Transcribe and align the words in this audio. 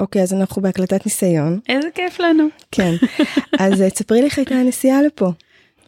אוקיי, 0.00 0.22
אז 0.22 0.32
אנחנו 0.32 0.62
בהקלטת 0.62 1.06
ניסיון. 1.06 1.60
איזה 1.68 1.88
כיף 1.94 2.20
לנו. 2.20 2.46
כן. 2.70 2.92
אז 3.60 3.82
אה, 3.82 3.90
תספרי 3.90 4.18
לי 4.20 4.24
איך 4.24 4.38
הייתה 4.38 4.54
הנסיעה 4.54 5.02
לפה. 5.02 5.30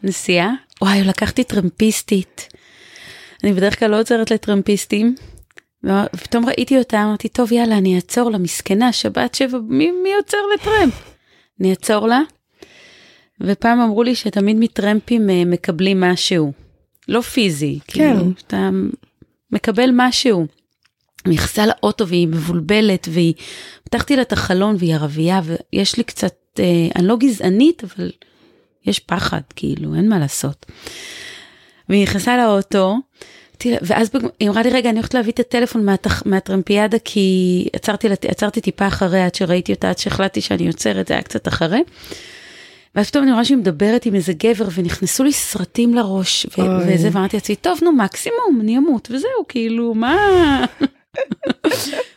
נסיעה? 0.03 0.53
וואי, 0.81 1.03
לקחתי 1.03 1.43
טרמפיסטית. 1.43 2.47
אני 3.43 3.53
בדרך 3.53 3.79
כלל 3.79 3.91
לא 3.91 3.99
עוצרת 3.99 4.31
לטרמפיסטים. 4.31 5.15
ופתאום 5.83 6.45
ראיתי 6.45 6.77
אותה, 6.77 7.03
אמרתי, 7.03 7.29
טוב, 7.29 7.51
יאללה, 7.51 7.77
אני 7.77 7.95
אעצור 7.95 8.31
לה, 8.31 8.37
מסכנה, 8.37 8.93
שבת 8.93 9.35
שבע, 9.35 9.59
מי, 9.67 9.91
מי 9.91 10.09
עוצר 10.15 10.37
לטרמפ? 10.55 10.93
אני 11.59 11.69
אעצור 11.69 12.07
לה. 12.07 12.21
ופעם 13.41 13.79
אמרו 13.79 14.03
לי 14.03 14.15
שתמיד 14.15 14.57
מטרמפים 14.59 15.29
אה, 15.29 15.43
מקבלים 15.45 16.01
משהו. 16.01 16.51
לא 17.07 17.21
פיזי, 17.21 17.79
כן. 17.87 18.15
כאילו, 18.15 18.31
אתה 18.47 18.69
מקבל 19.51 19.89
משהו. 19.93 20.47
נכנסה 21.27 21.65
לאוטו 21.65 22.07
והיא 22.07 22.27
מבולבלת 22.27 23.07
והיא, 23.11 23.33
פתחתי 23.83 24.15
לה 24.15 24.21
את 24.21 24.33
החלון 24.33 24.75
והיא 24.79 24.95
ערבייה 24.95 25.41
ויש 25.43 25.97
לי 25.97 26.03
קצת, 26.03 26.35
אה, 26.59 26.87
אני 26.95 27.07
לא 27.07 27.17
גזענית 27.17 27.83
אבל 27.83 28.11
יש 28.85 28.99
פחד 28.99 29.41
כאילו 29.55 29.95
אין 29.95 30.09
מה 30.09 30.19
לעשות. 30.19 30.65
והיא 31.89 32.03
נכנסה 32.03 32.37
לאוטו 32.37 32.97
ואז 33.65 34.09
היא 34.39 34.49
אמרה 34.49 34.61
לי 34.61 34.69
רגע 34.69 34.89
אני 34.89 34.99
הולכת 34.99 35.13
להביא 35.13 35.31
את 35.31 35.39
הטלפון 35.39 35.85
מהטח, 35.85 36.23
מהטרמפיאדה 36.25 36.97
כי 36.99 37.67
עצרתי, 37.73 38.07
עצרתי 38.27 38.61
טיפה 38.61 38.87
אחרי 38.87 39.21
עד 39.21 39.35
שראיתי 39.35 39.73
אותה 39.73 39.89
עד 39.89 39.97
שהחלטתי 39.97 40.41
שאני 40.41 40.67
עוצרת 40.67 41.07
זה 41.07 41.13
היה 41.13 41.23
קצת 41.23 41.47
אחרי. 41.47 41.83
ואז 42.95 43.09
פתאום 43.09 43.23
אני 43.23 43.31
רואה 43.31 43.45
שהיא 43.45 43.57
מדברת 43.57 44.05
עם 44.05 44.15
איזה 44.15 44.33
גבר 44.33 44.67
ונכנסו 44.75 45.23
לי 45.23 45.31
סרטים 45.31 45.93
לראש 45.93 46.45
ו- 46.45 46.61
וזה 46.87 47.09
ואמרתי 47.11 47.37
לעצמי 47.37 47.55
טוב 47.55 47.79
נו 47.81 47.91
מקסימום 47.91 48.59
אני 48.61 48.77
אמות 48.77 49.07
וזהו 49.11 49.45
כאילו 49.47 49.93
מה. 49.93 50.65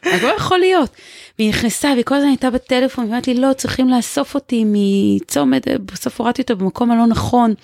מה 0.07 0.19
כבר 0.19 0.33
יכול 0.37 0.59
להיות? 0.59 0.91
והיא 1.39 1.49
נכנסה 1.49 1.89
והיא 1.89 2.05
כל 2.05 2.15
הזמן 2.15 2.29
הייתה 2.29 2.51
בטלפון 2.51 3.05
ואמרתי 3.05 3.35
לי 3.35 3.41
לא 3.41 3.53
צריכים 3.53 3.89
לאסוף 3.89 4.35
אותי 4.35 4.65
מצומת 4.67 5.69
בסוף 5.69 6.21
הורדתי 6.21 6.43
אותה 6.43 6.55
במקום 6.55 6.91
הלא 6.91 7.07
נכון. 7.07 7.55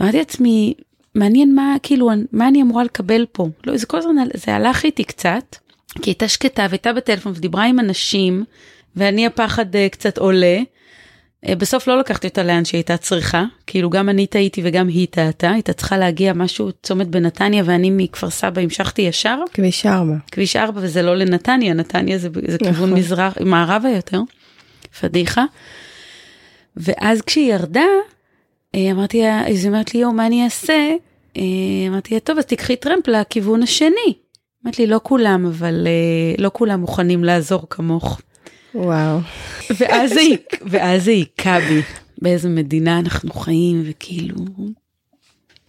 ואמרתי 0.00 0.18
לעצמי 0.18 0.74
מעניין 1.14 1.54
מה 1.54 1.76
כאילו 1.82 2.10
מה 2.32 2.48
אני 2.48 2.62
אמורה 2.62 2.84
לקבל 2.84 3.26
פה 3.32 3.48
לא 3.66 3.76
זה 3.76 3.86
כל 3.86 3.98
הזמן 3.98 4.16
זה 4.34 4.54
הלך 4.54 4.84
איתי 4.84 5.04
קצת 5.04 5.56
כי 6.02 6.10
הייתה 6.10 6.28
שקטה 6.28 6.66
והייתה 6.68 6.92
בטלפון 6.92 7.32
ודיברה 7.36 7.64
עם 7.64 7.80
אנשים 7.80 8.44
ואני 8.96 9.26
הפחד 9.26 9.74
uh, 9.74 9.78
קצת 9.90 10.18
עולה. 10.18 10.58
Uh, 11.44 11.54
בסוף 11.54 11.86
לא 11.88 11.98
לקחתי 11.98 12.26
אותה 12.26 12.42
לאן 12.42 12.64
שהיא 12.64 12.78
הייתה 12.78 12.96
צריכה 12.96 13.44
כאילו 13.66 13.90
גם 13.90 14.08
אני 14.08 14.26
טעיתי 14.26 14.60
וגם 14.64 14.88
היא 14.88 15.06
טעתה 15.10 15.50
הייתה 15.50 15.72
צריכה 15.72 15.98
להגיע 15.98 16.32
משהו 16.32 16.70
צומת 16.82 17.08
בנתניה 17.08 17.62
ואני 17.66 17.90
מכפר 17.90 18.30
סבא 18.30 18.62
המשכתי 18.62 19.02
ישר. 19.02 19.38
כביש 19.52 19.86
4. 19.86 20.14
כביש 20.32 20.56
4 20.56 20.80
וזה 20.84 21.02
לא 21.02 21.16
לנתניה 21.16 21.74
נתניה 21.74 22.18
זה, 22.18 22.28
זה 22.48 22.58
כיוון 22.58 22.72
נכון. 22.72 22.92
מזרח 22.92 23.34
מערבה 23.40 23.88
יותר. 23.88 24.20
פדיחה. 25.00 25.44
ואז 26.76 27.22
כשהיא 27.22 27.52
ירדה 27.52 27.86
אה, 28.74 28.90
אמרתי 28.90 29.22
לה, 29.22 29.48
אז 29.48 29.64
היא 29.64 29.72
אומרת 29.72 29.94
לי 29.94 30.00
יואו 30.00 30.12
מה 30.12 30.26
אני 30.26 30.44
אעשה? 30.44 30.94
אה, 31.36 31.42
אמרתי 31.88 32.14
לה 32.14 32.20
טוב 32.20 32.38
אז 32.38 32.44
תקחי 32.44 32.76
טרמפ 32.76 33.08
לכיוון 33.08 33.62
השני. 33.62 34.14
אמרת 34.64 34.78
לי 34.78 34.86
לא 34.86 35.00
כולם 35.02 35.46
אבל 35.46 35.86
אה, 35.86 36.34
לא 36.38 36.50
כולם 36.52 36.80
מוכנים 36.80 37.24
לעזור 37.24 37.66
כמוך. 37.70 38.20
וואו. 38.76 39.18
ואז 39.80 40.10
זה, 40.10 40.20
ואז 40.62 41.04
זה 41.04 41.10
היכה 41.10 41.58
בי 41.60 41.82
באיזה 42.22 42.48
מדינה 42.48 42.98
אנחנו 42.98 43.30
חיים 43.32 43.82
וכאילו 43.86 44.34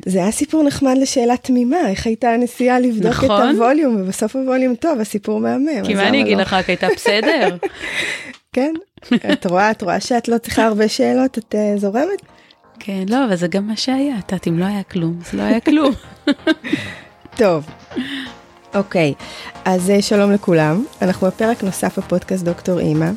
זה 0.05 0.19
היה 0.19 0.31
סיפור 0.31 0.63
נחמד 0.63 0.95
לשאלה 1.02 1.38
תמימה, 1.38 1.89
איך 1.89 2.05
הייתה 2.05 2.30
הנסיעה 2.30 2.80
לבדוק 2.80 3.11
נכון. 3.11 3.50
את 3.50 3.55
הווליום, 3.55 4.02
ובסוף 4.02 4.35
הווליום 4.35 4.75
טוב, 4.75 5.00
הסיפור 5.00 5.39
מהמם. 5.39 5.85
כי 5.85 5.94
אז 5.94 6.00
מה 6.00 6.08
אני 6.08 6.22
אגיד 6.22 6.38
לא? 6.38 6.44
לך 6.44 6.53
רק 6.53 6.69
הייתה 6.69 6.88
בסדר. 6.95 7.58
כן, 8.53 8.73
את 9.33 9.45
רואה, 9.45 9.72
את 9.72 9.81
רואה 9.81 10.00
שאת 10.00 10.28
לא 10.28 10.38
צריכה 10.38 10.66
הרבה 10.66 10.88
שאלות, 10.88 11.38
את 11.38 11.55
אה, 11.55 11.73
זורמת? 11.78 12.22
כן 12.80 13.03
לא 13.09 13.25
אבל 13.25 13.35
זה 13.35 13.47
גם 13.47 13.67
מה 13.67 13.75
שהיה 13.75 14.16
את 14.19 14.31
יודעת 14.31 14.47
אם 14.47 14.59
לא 14.59 14.66
היה 14.66 14.83
כלום 14.83 15.19
זה 15.31 15.38
לא 15.38 15.41
היה 15.44 15.59
כלום. 15.59 15.94
טוב. 17.38 17.66
אוקיי, 18.75 19.13
אז 19.66 19.89
אה, 19.89 20.01
שלום 20.01 20.31
לכולם, 20.31 20.83
אנחנו 21.01 21.28
בפרק 21.28 21.63
נוסף 21.63 22.00
בפודקאסט 22.00 22.44
דוקטור 22.44 22.79
אימא. 22.79 23.09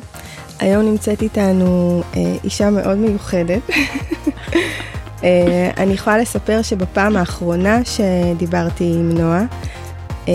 היום 0.59 0.81
נמצאת 0.81 1.21
איתנו 1.21 2.01
אה, 2.15 2.35
אישה 2.43 2.69
מאוד 2.69 2.97
מיוחדת. 2.97 3.61
אה, 5.23 5.71
אני 5.77 5.93
יכולה 5.93 6.17
לספר 6.17 6.61
שבפעם 6.61 7.17
האחרונה 7.17 7.79
שדיברתי 7.85 8.83
עם 8.83 9.11
נועה, 9.11 9.43
אה, 10.27 10.33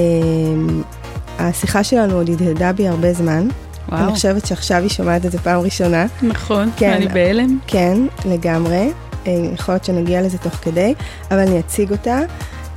השיחה 1.38 1.84
שלנו 1.84 2.14
עוד 2.14 2.30
הדהדה 2.30 2.72
בי 2.72 2.88
הרבה 2.88 3.12
זמן. 3.12 3.48
וואו 3.88 4.04
אני 4.04 4.12
חושבת 4.12 4.46
שעכשיו 4.46 4.82
היא 4.82 4.88
שומעת 4.88 5.26
את 5.26 5.32
זה 5.32 5.38
פעם 5.38 5.60
ראשונה. 5.60 6.06
נכון 6.22 6.70
כן. 6.76 6.92
אני 6.92 7.08
בהלם. 7.08 7.58
כן, 7.66 7.98
לגמרי. 8.24 8.92
אה, 9.26 9.32
יכול 9.54 9.74
להיות 9.74 9.84
שנגיע 9.84 10.22
לזה 10.22 10.38
תוך 10.38 10.54
כדי, 10.54 10.94
אבל 11.30 11.38
אני 11.38 11.60
אציג 11.60 11.90
אותה. 11.90 12.20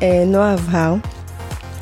אה, 0.02 0.24
נועה 0.28 0.54
אבהר, 0.54 0.96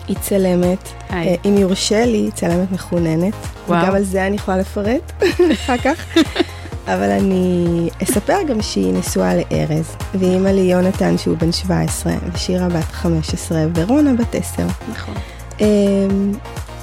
היא 0.07 0.18
צלמת, 0.22 0.78
היי. 1.09 1.28
אה, 1.29 1.35
אם 1.45 1.57
יורשה 1.57 2.06
לי, 2.06 2.18
היא 2.18 2.31
צלמת 2.31 2.72
מחוננת. 2.72 3.34
וואו. 3.68 3.84
וגם 3.84 3.95
על 3.95 4.03
זה 4.03 4.28
אני 4.28 4.35
יכולה 4.35 4.57
לפרט 4.57 5.12
אחר 5.53 5.78
כך. 5.78 6.18
אבל 6.94 7.09
אני 7.09 7.66
אספר 8.03 8.38
גם 8.50 8.62
שהיא 8.62 8.94
נשואה 8.94 9.34
לארז, 9.35 9.96
והיא 10.16 10.31
אימא 10.31 10.50
ליונתן 10.50 11.17
שהוא 11.17 11.38
בן 11.38 11.51
17, 11.51 12.13
ושירה 12.34 12.69
בת 12.69 12.84
15, 12.91 13.57
ורונה 13.75 14.13
בת 14.13 14.35
10. 14.35 14.63
נכון. 14.91 15.13
אמ, 15.59 15.66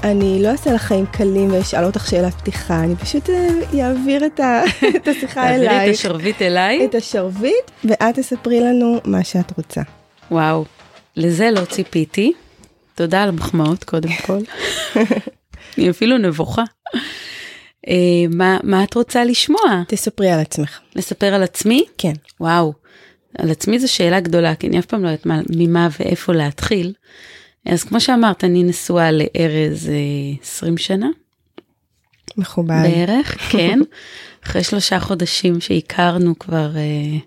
אני 0.03 0.43
לא 0.43 0.49
אעשה 0.49 0.73
לך 0.73 0.83
חיים 0.83 1.07
קלים 1.07 1.53
ואשאל 1.53 1.85
אותך 1.85 2.07
שאלת 2.07 2.35
פתיחה, 2.35 2.81
אני 2.81 2.97
פשוט 2.97 3.31
אה, 3.31 3.49
אעביר 3.89 4.27
את 4.27 4.41
ה- 4.41 4.63
את 4.97 5.09
השיחה 5.09 5.43
תעבירי 5.43 5.67
את 5.67 5.71
אלייך, 5.71 5.95
השרביט 5.99 6.43
אליי. 6.43 6.85
את 6.85 6.95
השרביט, 6.95 7.71
ואת 7.85 8.15
תספרי 8.19 8.61
לנו 8.61 8.99
מה 9.05 9.25
שאת 9.25 9.53
רוצה. 9.57 9.81
וואו, 10.31 10.65
לזה 11.17 11.51
לא 11.51 11.65
ציפיתי. 11.65 12.33
תודה 12.95 13.23
על 13.23 13.29
המחמאות 13.29 13.85
קודם 13.85 14.09
כל. 14.27 14.39
אני 15.79 15.91
אפילו 15.91 16.19
נבוכה. 16.19 16.63
אה, 17.89 17.95
מה, 18.31 18.59
מה 18.63 18.85
את 18.85 18.95
רוצה 18.95 19.25
לשמוע? 19.25 19.83
תספרי 19.89 20.31
על 20.31 20.41
עצמך. 20.41 20.81
לספר 20.97 21.35
על 21.35 21.43
עצמי? 21.43 21.85
כן. 21.99 22.13
וואו, 22.41 22.73
על 23.39 23.51
עצמי 23.51 23.79
זו 23.79 23.93
שאלה 23.93 24.21
גדולה, 24.21 24.55
כי 24.55 24.67
אני 24.69 24.79
אף 24.79 24.87
פעם 24.87 25.03
לא 25.03 25.09
יודעת 25.09 25.27
מה- 25.27 25.41
ממה 25.57 25.89
ואיפה 26.01 26.33
להתחיל. 26.33 26.93
אז 27.67 27.85
כמו 27.85 28.01
שאמרת, 28.01 28.45
אני 28.45 28.63
נשואה 28.63 29.11
לארז 29.11 29.89
אה, 29.89 29.95
20 30.43 30.77
שנה 30.79 31.07
מכובד. 32.37 32.75
בערך, 32.83 33.37
כן. 33.53 33.79
אחרי 34.45 34.65
שלושה 34.65 35.01
חודשים 35.01 35.61
שהכרנו 35.61 36.39
כבר, 36.39 36.77
אה, 36.77 37.19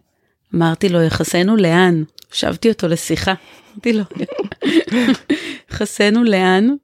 אמרתי 0.56 0.90
לו, 0.90 1.02
יחסנו 1.02 1.56
לאן? 1.56 2.04
השבתי 2.32 2.70
אותו 2.70 2.88
לשיחה. 2.88 3.34
אמרתי 3.74 3.94
לו, 3.94 4.04
יחסנו 5.72 6.24
לאן? 6.24 6.76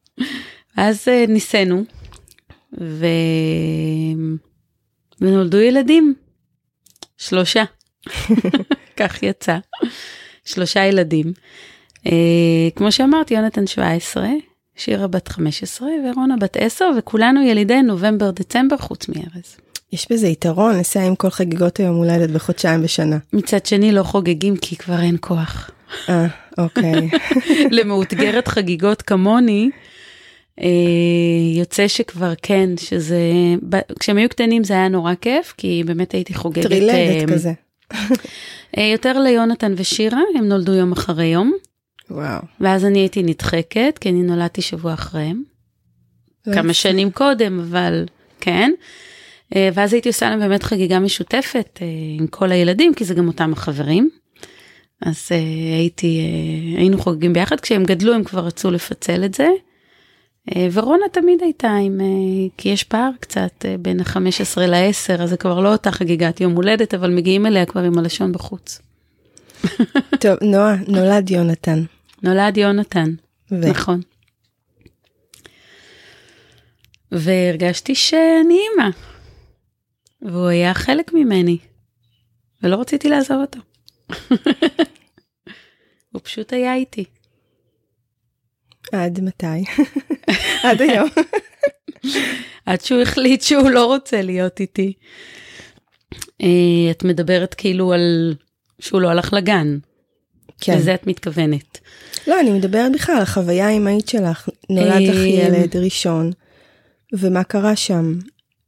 אז 0.77 1.07
אה, 1.07 1.25
ניסינו, 1.27 1.83
ו... 2.81 3.05
ונולדו 5.21 5.57
ילדים. 5.59 6.13
שלושה. 7.17 7.63
כך 8.97 9.23
יצא. 9.23 9.57
שלושה 10.45 10.85
ילדים. 10.85 11.33
אה, 12.05 12.69
כמו 12.75 12.91
שאמרתי, 12.91 13.33
יונתן 13.33 13.67
17, 13.67 14.27
שירה 14.75 15.07
בת 15.07 15.27
15 15.27 15.87
ורונה 16.05 16.37
בת 16.37 16.57
10, 16.57 16.85
וכולנו 16.97 17.41
ילידי 17.41 17.81
נובמבר 17.81 18.31
דצמבר 18.31 18.77
חוץ 18.77 19.07
מארז. 19.09 19.57
יש 19.93 20.11
בזה 20.11 20.27
יתרון 20.27 20.79
לסיים 20.79 21.07
עם 21.07 21.15
כל 21.15 21.29
חגיגות 21.29 21.77
היום 21.77 21.95
הולדת 21.95 22.29
בחודשיים 22.29 22.81
בשנה. 22.81 23.17
מצד 23.33 23.65
שני 23.65 23.91
לא 23.91 24.03
חוגגים 24.03 24.57
כי 24.57 24.75
כבר 24.75 24.99
אין 25.01 25.17
כוח. 25.21 25.71
אה, 26.09 26.27
אוקיי. 26.57 27.09
למאותגרת 27.77 28.47
חגיגות 28.47 29.01
כמוני, 29.01 29.69
אה, 30.59 30.67
יוצא 31.55 31.87
שכבר 31.87 32.33
כן, 32.41 32.69
שזה, 32.77 33.21
ב- 33.69 33.93
כשהם 33.99 34.17
היו 34.17 34.29
קטנים 34.29 34.63
זה 34.63 34.73
היה 34.73 34.87
נורא 34.87 35.13
כיף, 35.21 35.53
כי 35.57 35.83
באמת 35.85 36.11
הייתי 36.11 36.33
חוגגת. 36.33 36.63
טרילדת 36.63 37.29
אה, 37.29 37.33
כזה. 37.33 37.53
אה, 38.77 38.83
יותר 38.91 39.19
ליונתן 39.19 39.73
ושירה, 39.77 40.21
הם 40.35 40.47
נולדו 40.47 40.73
יום 40.73 40.91
אחרי 40.91 41.25
יום, 41.25 41.53
וואו. 42.11 42.41
ואז 42.59 42.85
אני 42.85 42.99
הייתי 42.99 43.23
נדחקת, 43.23 43.97
כי 44.01 44.09
אני 44.09 44.21
נולדתי 44.21 44.61
שבוע 44.61 44.93
אחריהם. 44.93 45.43
כמה 46.53 46.73
שנים 46.73 47.11
קודם, 47.11 47.59
אבל 47.59 48.05
כן. 48.39 48.71
אה, 49.55 49.69
ואז 49.73 49.93
הייתי 49.93 50.09
עושה 50.09 50.29
להם 50.29 50.39
באמת 50.39 50.63
חגיגה 50.63 50.99
משותפת 50.99 51.79
אה, 51.81 51.87
עם 52.19 52.27
כל 52.27 52.51
הילדים, 52.51 52.93
כי 52.93 53.05
זה 53.05 53.13
גם 53.13 53.27
אותם 53.27 53.53
החברים. 53.53 54.09
אז 55.01 55.27
אה, 55.31 55.37
הייתי, 55.77 56.21
היינו 56.77 56.97
חוגגים 56.97 57.33
ביחד, 57.33 57.59
כשהם 57.59 57.83
גדלו 57.83 58.13
הם 58.13 58.23
כבר 58.23 58.45
רצו 58.45 58.71
לפצל 58.71 59.25
את 59.25 59.33
זה. 59.33 59.49
ורונה 60.71 61.05
תמיד 61.11 61.41
הייתה 61.41 61.71
עם, 61.71 61.99
כי 62.57 62.69
יש 62.69 62.83
פער 62.83 63.09
קצת 63.19 63.65
בין 63.79 63.99
ה-15 63.99 64.59
ל-10, 64.59 65.21
אז 65.21 65.29
זה 65.29 65.37
כבר 65.37 65.59
לא 65.59 65.71
אותה 65.71 65.91
חגיגת 65.91 66.41
יום 66.41 66.55
הולדת, 66.55 66.93
אבל 66.93 67.09
מגיעים 67.09 67.45
אליה 67.45 67.65
כבר 67.65 67.81
עם 67.81 67.97
הלשון 67.97 68.31
בחוץ. 68.31 68.81
טוב, 70.21 70.37
נועה, 70.41 70.75
נולד 70.87 71.29
יונתן. 71.29 71.83
נולד 72.23 72.57
יונתן, 72.57 73.13
ו- 73.51 73.69
נכון. 73.69 74.01
והרגשתי 77.11 77.95
שאני 77.95 78.57
אימא. 78.71 78.89
והוא 80.23 80.47
היה 80.47 80.73
חלק 80.73 81.13
ממני, 81.13 81.57
ולא 82.63 82.75
רציתי 82.75 83.09
לעזוב 83.09 83.37
אותו. 83.41 83.59
הוא 86.11 86.21
פשוט 86.23 86.53
היה 86.53 86.75
איתי. 86.75 87.05
עד 88.91 89.19
מתי? 89.21 89.45
עד 90.63 90.81
היום. 90.81 91.09
עד 92.65 92.81
שהוא 92.81 93.01
החליט 93.01 93.41
שהוא 93.41 93.69
לא 93.69 93.85
רוצה 93.85 94.21
להיות 94.21 94.59
איתי. 94.59 94.93
אה, 96.41 96.91
את 96.91 97.03
מדברת 97.03 97.53
כאילו 97.53 97.93
על 97.93 98.35
שהוא 98.79 99.01
לא 99.01 99.09
הלך 99.09 99.33
לגן. 99.33 99.77
כן. 100.61 100.77
לזה 100.77 100.93
את 100.93 101.07
מתכוונת. 101.07 101.79
לא, 102.27 102.39
אני 102.39 102.51
מדברת 102.51 102.91
בכלל 102.91 103.15
על 103.15 103.21
החוויה 103.21 103.67
האימהית 103.67 104.07
שלך. 104.07 104.49
נולד 104.69 105.01
לך 105.01 105.15
אה, 105.17 105.25
ילד 105.25 105.75
ראשון, 105.75 106.31
ומה 107.13 107.43
קרה 107.43 107.75
שם? 107.75 108.19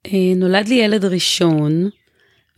אה, 0.06 0.34
נולד 0.36 0.68
לי 0.68 0.76
ילד 0.76 1.06
ראשון, 1.06 1.90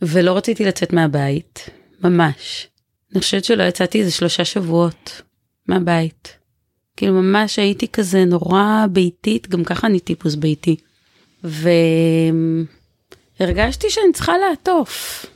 ולא 0.02 0.36
רציתי 0.36 0.64
לצאת 0.64 0.92
מהבית, 0.92 1.68
ממש. 2.04 2.66
אני 3.12 3.20
חושבת 3.20 3.44
שלא 3.44 3.62
יצאתי 3.62 4.00
איזה 4.00 4.10
שלושה 4.10 4.44
שבועות 4.44 5.22
מהבית. 5.68 6.36
כאילו 6.96 7.12
ממש 7.12 7.58
הייתי 7.58 7.88
כזה 7.88 8.24
נורא 8.24 8.86
ביתית, 8.90 9.48
גם 9.48 9.64
ככה 9.64 9.86
אני 9.86 10.00
טיפוס 10.00 10.34
ביתי. 10.34 10.76
והרגשתי 13.40 13.90
שאני 13.90 14.12
צריכה 14.12 14.32
לעטוף, 14.38 15.26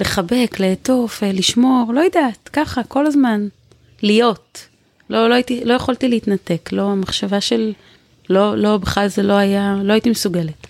לחבק, 0.00 0.56
לעטוף, 0.60 1.22
אה, 1.22 1.32
לשמור, 1.32 1.92
לא 1.94 2.00
יודעת, 2.00 2.48
ככה, 2.52 2.82
כל 2.82 3.06
הזמן. 3.06 3.48
להיות. 4.02 4.66
לא, 5.10 5.28
לא, 5.28 5.34
הייתי, 5.34 5.64
לא 5.64 5.74
יכולתי 5.74 6.08
להתנתק, 6.08 6.72
לא, 6.72 6.82
המחשבה 6.82 7.40
של, 7.40 7.72
לא, 8.30 8.56
לא, 8.56 8.76
בכלל 8.76 9.08
זה 9.08 9.22
לא 9.22 9.32
היה, 9.32 9.76
לא 9.82 9.92
הייתי 9.92 10.10
מסוגלת. 10.10 10.66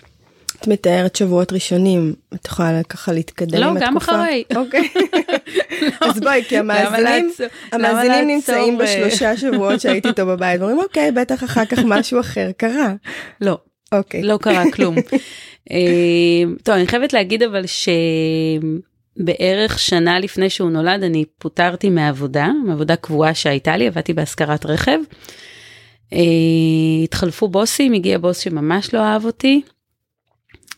את 0.59 0.67
מתארת 0.67 1.15
שבועות 1.15 1.53
ראשונים, 1.53 2.13
את 2.33 2.45
יכולה 2.45 2.83
ככה 2.83 3.13
להתקדם 3.13 3.59
לא, 3.59 3.65
עם 3.65 3.77
התקופה? 3.77 3.89
גם 3.91 3.97
אחרי. 3.97 4.43
אוקיי. 4.55 4.89
אז 6.09 6.19
בואי, 6.19 6.43
כי 6.43 6.57
המאזינים, 6.57 7.31
המאזינים 7.71 8.27
נמצאים 8.27 8.81
אה? 8.81 8.85
בשלושה 8.85 9.37
שבועות 9.37 9.81
שהייתי 9.81 10.07
איתו 10.07 10.25
בבית, 10.25 10.59
ואומרים, 10.61 10.79
אוקיי, 10.79 11.11
בטח 11.11 11.43
אחר 11.43 11.65
כך 11.65 11.79
משהו 11.85 12.19
אחר 12.19 12.49
קרה. 12.57 12.93
לא, 13.41 13.57
אוקיי. 13.91 14.23
לא 14.23 14.37
קרה 14.41 14.63
כלום. 14.73 14.95
אה, 15.71 16.43
טוב, 16.63 16.75
אני 16.75 16.87
חייבת 16.87 17.13
להגיד 17.13 17.43
אבל 17.43 17.63
שבערך 19.17 19.79
שנה 19.79 20.19
לפני 20.19 20.49
שהוא 20.49 20.69
נולד 20.69 21.03
אני 21.03 21.25
פוטרתי 21.37 21.89
מעבודה, 21.89 22.47
מעבודה 22.65 22.95
קבועה 22.95 23.33
שהייתה 23.33 23.77
לי, 23.77 23.87
עבדתי 23.87 24.13
בהשכרת 24.13 24.65
רכב. 24.65 24.99
אה, 26.13 26.19
התחלפו 27.03 27.47
בוסים, 27.47 27.93
הגיע 27.93 28.17
בוס 28.17 28.39
שממש 28.39 28.93
לא 28.93 28.99
אהב 28.99 29.25
אותי, 29.25 29.61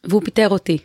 והוא 0.03 0.21
פיטר 0.25 0.49
אותי. 0.49 0.77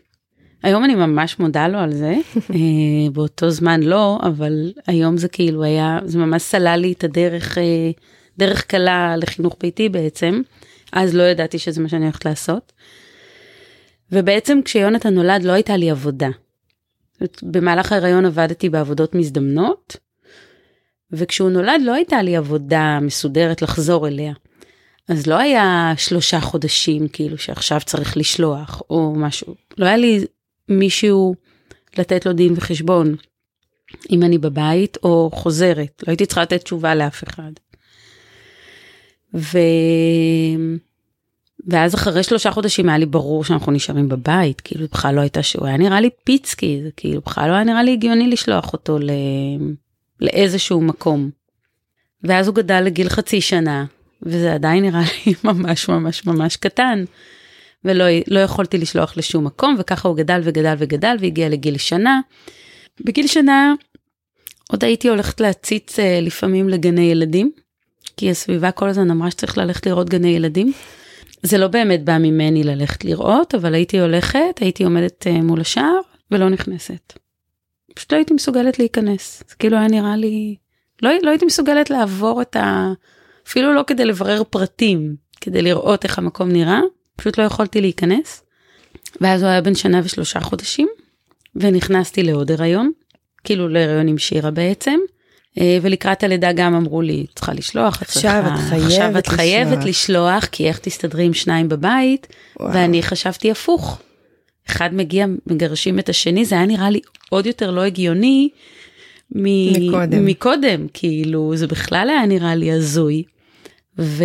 היום 0.63 0.85
אני 0.85 0.95
ממש 0.95 1.39
מודה 1.39 1.69
לו 1.69 1.79
על 1.79 1.93
זה, 1.93 2.15
אה, 2.55 3.11
באותו 3.13 3.51
זמן 3.51 3.83
לא, 3.83 4.19
אבל 4.23 4.73
היום 4.87 5.17
זה 5.17 5.29
כאילו 5.29 5.63
היה, 5.63 5.99
זה 6.05 6.19
ממש 6.19 6.43
סלל 6.43 6.79
לי 6.83 6.93
את 6.93 7.05
הדרך, 7.05 7.59
אה, 7.59 7.91
דרך 8.39 8.65
קלה 8.65 9.17
לחינוך 9.17 9.57
ביתי 9.61 9.89
בעצם. 9.89 10.43
אז 10.93 11.15
לא 11.15 11.23
ידעתי 11.23 11.59
שזה 11.59 11.83
מה 11.83 11.89
שאני 11.89 12.05
הולכת 12.05 12.25
לעשות. 12.25 12.73
ובעצם 14.13 14.59
כשיונתן 14.65 15.15
נולד 15.15 15.43
לא 15.43 15.53
הייתה 15.53 15.77
לי 15.77 15.91
עבודה. 15.91 16.29
במהלך 17.43 17.93
ההיריון 17.93 18.27
עבדתי 18.27 18.69
בעבודות 18.69 19.15
מזדמנות, 19.15 19.97
וכשהוא 21.13 21.51
נולד 21.51 21.81
לא 21.85 21.95
הייתה 21.95 22.23
לי 22.23 22.37
עבודה 22.37 22.99
מסודרת 23.03 23.63
לחזור 23.63 24.09
אליה. 24.09 24.33
אז 25.09 25.27
לא 25.27 25.39
היה 25.39 25.93
שלושה 25.97 26.41
חודשים 26.41 27.09
כאילו 27.09 27.39
שעכשיו 27.39 27.81
צריך 27.85 28.17
לשלוח 28.17 28.83
או 28.91 29.15
משהו. 29.17 29.55
לא 29.79 29.87
היה 29.87 29.97
לי 29.97 30.25
מישהו 30.69 31.35
לתת 31.99 32.27
לו 32.27 32.33
דין 32.33 32.55
וחשבון 32.57 33.15
אם 34.11 34.23
אני 34.23 34.39
בבית 34.39 34.99
או 35.03 35.31
חוזרת. 35.35 36.03
לא 36.07 36.11
הייתי 36.11 36.27
צריכה 36.27 36.43
לתת 36.43 36.63
תשובה 36.63 36.95
לאף 36.95 37.25
אחד. 37.25 37.53
ו... 39.35 39.59
ואז 41.67 41.95
אחרי 41.95 42.23
שלושה 42.23 42.51
חודשים 42.51 42.89
היה 42.89 42.99
לי 42.99 43.07
ברור 43.07 43.45
שאנחנו 43.45 43.73
נשארים 43.73 44.09
בבית, 44.09 44.61
כאילו 44.61 44.87
בכלל 44.93 45.15
לא 45.15 45.21
הייתה 45.21 45.43
שהוא 45.43 45.67
היה 45.67 45.77
נראה 45.77 46.01
לי 46.01 46.11
פיצקי, 46.25 46.81
זה 46.83 46.91
כאילו 46.97 47.21
בכלל 47.21 47.49
לא 47.49 47.55
היה 47.55 47.65
נראה 47.65 47.83
לי 47.83 47.93
הגיוני 47.93 48.31
לשלוח 48.31 48.73
אותו 48.73 48.99
ל... 48.99 49.11
לאיזשהו 50.21 50.81
מקום. 50.81 51.31
ואז 52.23 52.49
הוא 52.49 52.55
גדל 52.55 52.81
לגיל 52.81 53.09
חצי 53.09 53.41
שנה, 53.41 53.85
וזה 54.23 54.55
עדיין 54.55 54.85
נראה 54.85 55.03
לי 55.27 55.35
ממש 55.45 55.89
ממש 55.89 56.27
ממש 56.27 56.57
קטן. 56.57 57.05
ולא 57.85 58.05
לא 58.27 58.41
יכולתי 58.41 58.79
לשלוח 58.79 59.17
לשום 59.17 59.45
מקום, 59.45 59.77
וככה 59.79 60.09
הוא 60.09 60.17
גדל 60.17 60.41
וגדל 60.45 60.75
וגדל 60.79 61.17
והגיע 61.21 61.49
לגיל 61.49 61.79
שנה. 61.79 62.21
בגיל 63.01 63.27
שנה 63.27 63.75
עוד 64.71 64.85
הייתי 64.85 65.09
הולכת 65.09 65.41
להציץ 65.41 65.99
אה, 65.99 66.19
לפעמים 66.23 66.69
לגני 66.69 67.11
ילדים, 67.11 67.51
כי 68.17 68.31
הסביבה 68.31 68.71
כל 68.71 68.89
הזמן 68.89 69.11
אמרה 69.11 69.31
שצריך 69.31 69.59
ללכת 69.59 69.87
לראות 69.87 70.11
גני 70.11 70.29
ילדים. 70.29 70.73
זה 71.43 71.59
לא 71.59 71.69
באמת 71.69 72.05
בא 72.05 72.19
ממני 72.19 72.65
ללכת 72.65 73.05
לראות, 73.05 73.55
אבל 73.55 73.75
הייתי 73.75 74.01
הולכת, 74.01 74.59
הייתי 74.61 74.85
עומדת 74.85 75.27
אה, 75.27 75.43
מול 75.43 75.61
השער 75.61 76.01
ולא 76.31 76.49
נכנסת. 76.49 77.13
פשוט 77.95 78.13
לא 78.13 78.17
הייתי 78.19 78.35
מסוגלת 78.35 78.79
להיכנס. 78.79 79.43
זה 79.49 79.55
כאילו 79.55 79.77
היה 79.77 79.89
נראה 79.89 80.17
לי, 80.17 80.57
לא, 81.03 81.11
לא 81.23 81.31
הייתי 81.31 81.45
מסוגלת 81.45 81.91
לעבור 81.91 82.43
את 82.43 82.57
ה... 82.57 82.93
אפילו 83.49 83.75
לא 83.75 83.85
כדי 83.87 84.05
לברר 84.05 84.43
פרטים, 84.51 85.15
כדי 85.41 85.63
לראות 85.63 86.05
איך 86.05 86.19
המקום 86.19 86.49
נראה, 86.53 86.81
פשוט 87.17 87.39
לא 87.39 87.45
יכולתי 87.45 87.81
להיכנס. 87.81 88.43
ואז 89.21 89.43
הוא 89.43 89.51
היה 89.51 89.61
בן 89.61 89.75
שנה 89.75 90.01
ושלושה 90.05 90.41
חודשים, 90.41 90.89
ונכנסתי 91.57 92.23
לעוד 92.23 92.51
הריון, 92.51 92.91
כאילו 93.45 93.69
להריון 93.69 94.09
עם 94.09 94.19
שירה 94.19 94.51
בעצם. 94.51 94.99
אה, 95.61 95.79
ולקראת 95.83 96.23
הלידה 96.25 96.53
גם 96.53 96.75
אמרו 96.75 97.03
לי, 97.03 97.27
צריכה 97.35 97.53
לשלוח, 97.55 98.03
עכשיו 98.03 98.43
צריכה- 98.45 98.55
את 98.55 98.69
חייבת 98.69 98.85
עכשיו 98.87 99.19
את 99.19 99.27
חייבת 99.27 99.71
לשלוח." 99.73 99.85
לשלוח, 99.87 100.45
כי 100.45 100.69
איך 100.69 100.79
תסתדרי 100.79 101.25
עם 101.25 101.35
שניים 101.35 101.69
בבית, 101.69 102.27
וואו. 102.61 102.75
ואני 102.75 103.03
חשבתי 103.03 103.51
הפוך. 103.51 103.99
אחד 104.71 104.95
מגיע, 104.95 105.27
מגרשים 105.47 105.99
את 105.99 106.09
השני, 106.09 106.45
זה 106.45 106.55
היה 106.55 106.67
נראה 106.67 106.91
לי 106.91 107.01
עוד 107.31 107.47
יותר 107.47 107.71
לא 107.71 107.81
הגיוני 107.83 108.49
מ- 109.35 109.89
מקודם. 109.89 110.25
מקודם, 110.27 110.87
כאילו, 110.95 111.53
זה 111.57 111.67
בכלל 111.67 112.09
היה 112.11 112.27
נראה 112.27 112.55
לי 112.55 112.73
הזוי. 112.73 113.23
ו... 113.99 114.25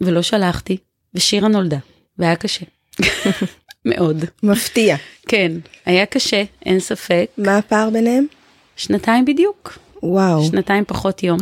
ולא 0.00 0.22
שלחתי, 0.22 0.76
ושירה 1.14 1.48
נולדה, 1.48 1.78
והיה 2.18 2.36
קשה. 2.36 2.64
מאוד. 3.84 4.24
מפתיע. 4.42 4.96
כן, 5.28 5.52
היה 5.86 6.06
קשה, 6.06 6.44
אין 6.66 6.80
ספק. 6.80 7.26
מה 7.38 7.58
הפער 7.58 7.90
ביניהם? 7.90 8.26
שנתיים 8.76 9.24
בדיוק, 9.24 9.78
וואו. 10.02 10.44
שנתיים 10.44 10.84
פחות 10.86 11.22
יום. 11.22 11.38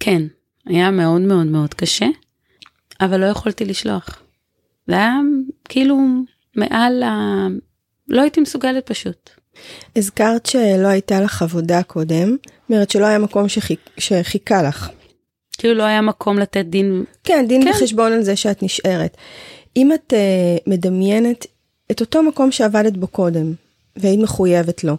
כן, 0.00 0.22
היה 0.66 0.90
מאוד 0.90 1.20
מאוד 1.20 1.46
מאוד 1.46 1.74
קשה, 1.74 2.06
אבל 3.00 3.20
לא 3.20 3.26
יכולתי 3.26 3.64
לשלוח. 3.64 4.22
זה 4.86 4.94
היה 4.94 5.14
כאילו 5.68 5.98
מעל 6.56 7.02
ה... 7.02 7.46
לא 8.08 8.22
הייתי 8.22 8.40
מסוגלת 8.40 8.86
פשוט. 8.86 9.30
הזכרת 9.96 10.46
שלא 10.46 10.86
הייתה 10.88 11.20
לך 11.20 11.42
עבודה 11.42 11.82
קודם, 11.82 12.28
זאת 12.30 12.70
אומרת 12.70 12.90
שלא 12.90 13.06
היה 13.06 13.18
מקום 13.18 13.48
שחיק, 13.48 13.80
שחיכה 13.98 14.62
לך. 14.62 14.90
כאילו 15.56 15.74
לא 15.74 15.82
היה 15.82 16.00
מקום 16.00 16.38
לתת 16.38 16.64
דין, 16.66 17.04
כן, 17.24 17.44
דין 17.48 17.64
כן. 17.64 17.70
וחשבון 17.70 18.12
על 18.12 18.22
זה 18.22 18.36
שאת 18.36 18.62
נשארת. 18.62 19.16
אם 19.76 19.92
את 19.92 20.12
uh, 20.12 20.62
מדמיינת 20.66 21.46
את 21.90 22.00
אותו 22.00 22.22
מקום 22.22 22.52
שעבדת 22.52 22.96
בו 22.96 23.06
קודם, 23.06 23.52
והיית 23.96 24.20
מחויבת 24.20 24.84
לו, 24.84 24.96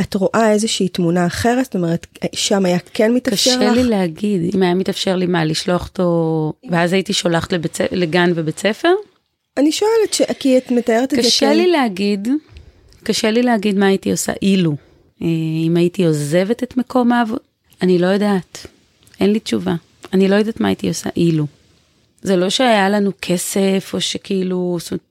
את 0.00 0.14
רואה 0.14 0.52
איזושהי 0.52 0.88
תמונה 0.88 1.26
אחרת? 1.26 1.64
זאת 1.64 1.74
אומרת, 1.74 2.06
שם 2.32 2.66
היה 2.66 2.78
כן 2.94 3.12
מתאפשר 3.14 3.50
קשה 3.50 3.70
לך? 3.70 3.76
לי 3.76 3.84
להגיד, 3.84 4.54
אם 4.54 4.62
היה 4.62 4.74
מתאפשר 4.74 5.16
לי 5.16 5.26
מה, 5.26 5.44
לשלוח 5.44 5.88
אותו, 5.88 6.52
ואז 6.70 6.92
הייתי 6.92 7.12
שולחת 7.12 7.52
ספ- 7.52 7.92
לגן 7.92 8.32
ובית 8.34 8.58
ספר? 8.58 8.92
אני 9.56 9.72
שואלת, 9.72 10.12
ש... 10.12 10.22
כי 10.38 10.58
את 10.58 10.70
מתארת 10.70 11.14
את 11.14 11.22
זה 11.22 11.28
קשה 11.28 11.52
לי 11.52 11.66
להגיד, 11.66 12.28
קשה 13.04 13.30
לי 13.30 13.42
להגיד 13.42 13.78
מה 13.78 13.86
הייתי 13.86 14.10
עושה 14.10 14.32
אילו. 14.42 14.76
אה, 15.22 15.26
אם 15.66 15.76
הייתי 15.76 16.04
עוזבת 16.06 16.62
את 16.62 16.76
מקום 16.76 17.12
העבודה, 17.12 17.42
אני 17.82 17.98
לא 17.98 18.06
יודעת. 18.06 18.66
אין 19.20 19.32
לי 19.32 19.40
תשובה. 19.40 19.74
אני 20.12 20.28
לא 20.28 20.34
יודעת 20.34 20.60
מה 20.60 20.68
הייתי 20.68 20.88
עושה 20.88 21.10
אילו. 21.16 21.46
זה 22.22 22.36
לא 22.36 22.50
שהיה 22.50 22.88
לנו 22.88 23.10
כסף, 23.22 23.90
או 23.94 24.00
שכאילו... 24.00 24.76
זאת 24.80 24.90
אומרת, 24.90 25.02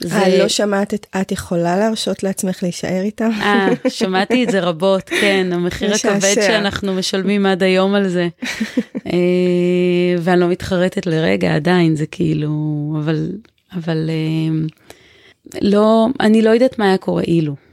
זה... 0.00 0.16
אה, 0.16 0.38
לא 0.38 0.48
שמעת 0.48 0.94
את 0.94 1.06
את 1.20 1.32
יכולה 1.32 1.76
להרשות 1.76 2.22
לעצמך 2.22 2.62
להישאר 2.62 3.00
איתם? 3.02 3.30
אה, 3.42 3.68
שמעתי 3.88 4.44
את 4.44 4.50
זה 4.50 4.60
רבות, 4.60 5.08
כן, 5.20 5.46
המחיר. 5.52 5.94
הכבד 5.94 6.34
שאנחנו 6.34 6.94
משלמים 6.94 7.46
עד 7.46 7.62
היום 7.62 7.94
על 7.94 8.08
זה. 8.08 8.28
אה, 9.12 10.16
ואני 10.18 10.40
לא 10.40 10.48
מתחרטת 10.48 11.06
לרגע 11.06 11.54
עדיין, 11.54 11.96
זה 11.96 12.06
כאילו, 12.06 12.50
אבל, 12.98 13.32
אבל 13.74 14.10
אה, 14.10 14.66
לא, 15.62 16.06
אני 16.20 16.42
לא 16.42 16.50
יודעת 16.50 16.78
מה 16.78 16.84
היה 16.84 16.96
קורה 16.96 17.22
אילו. 17.22 17.67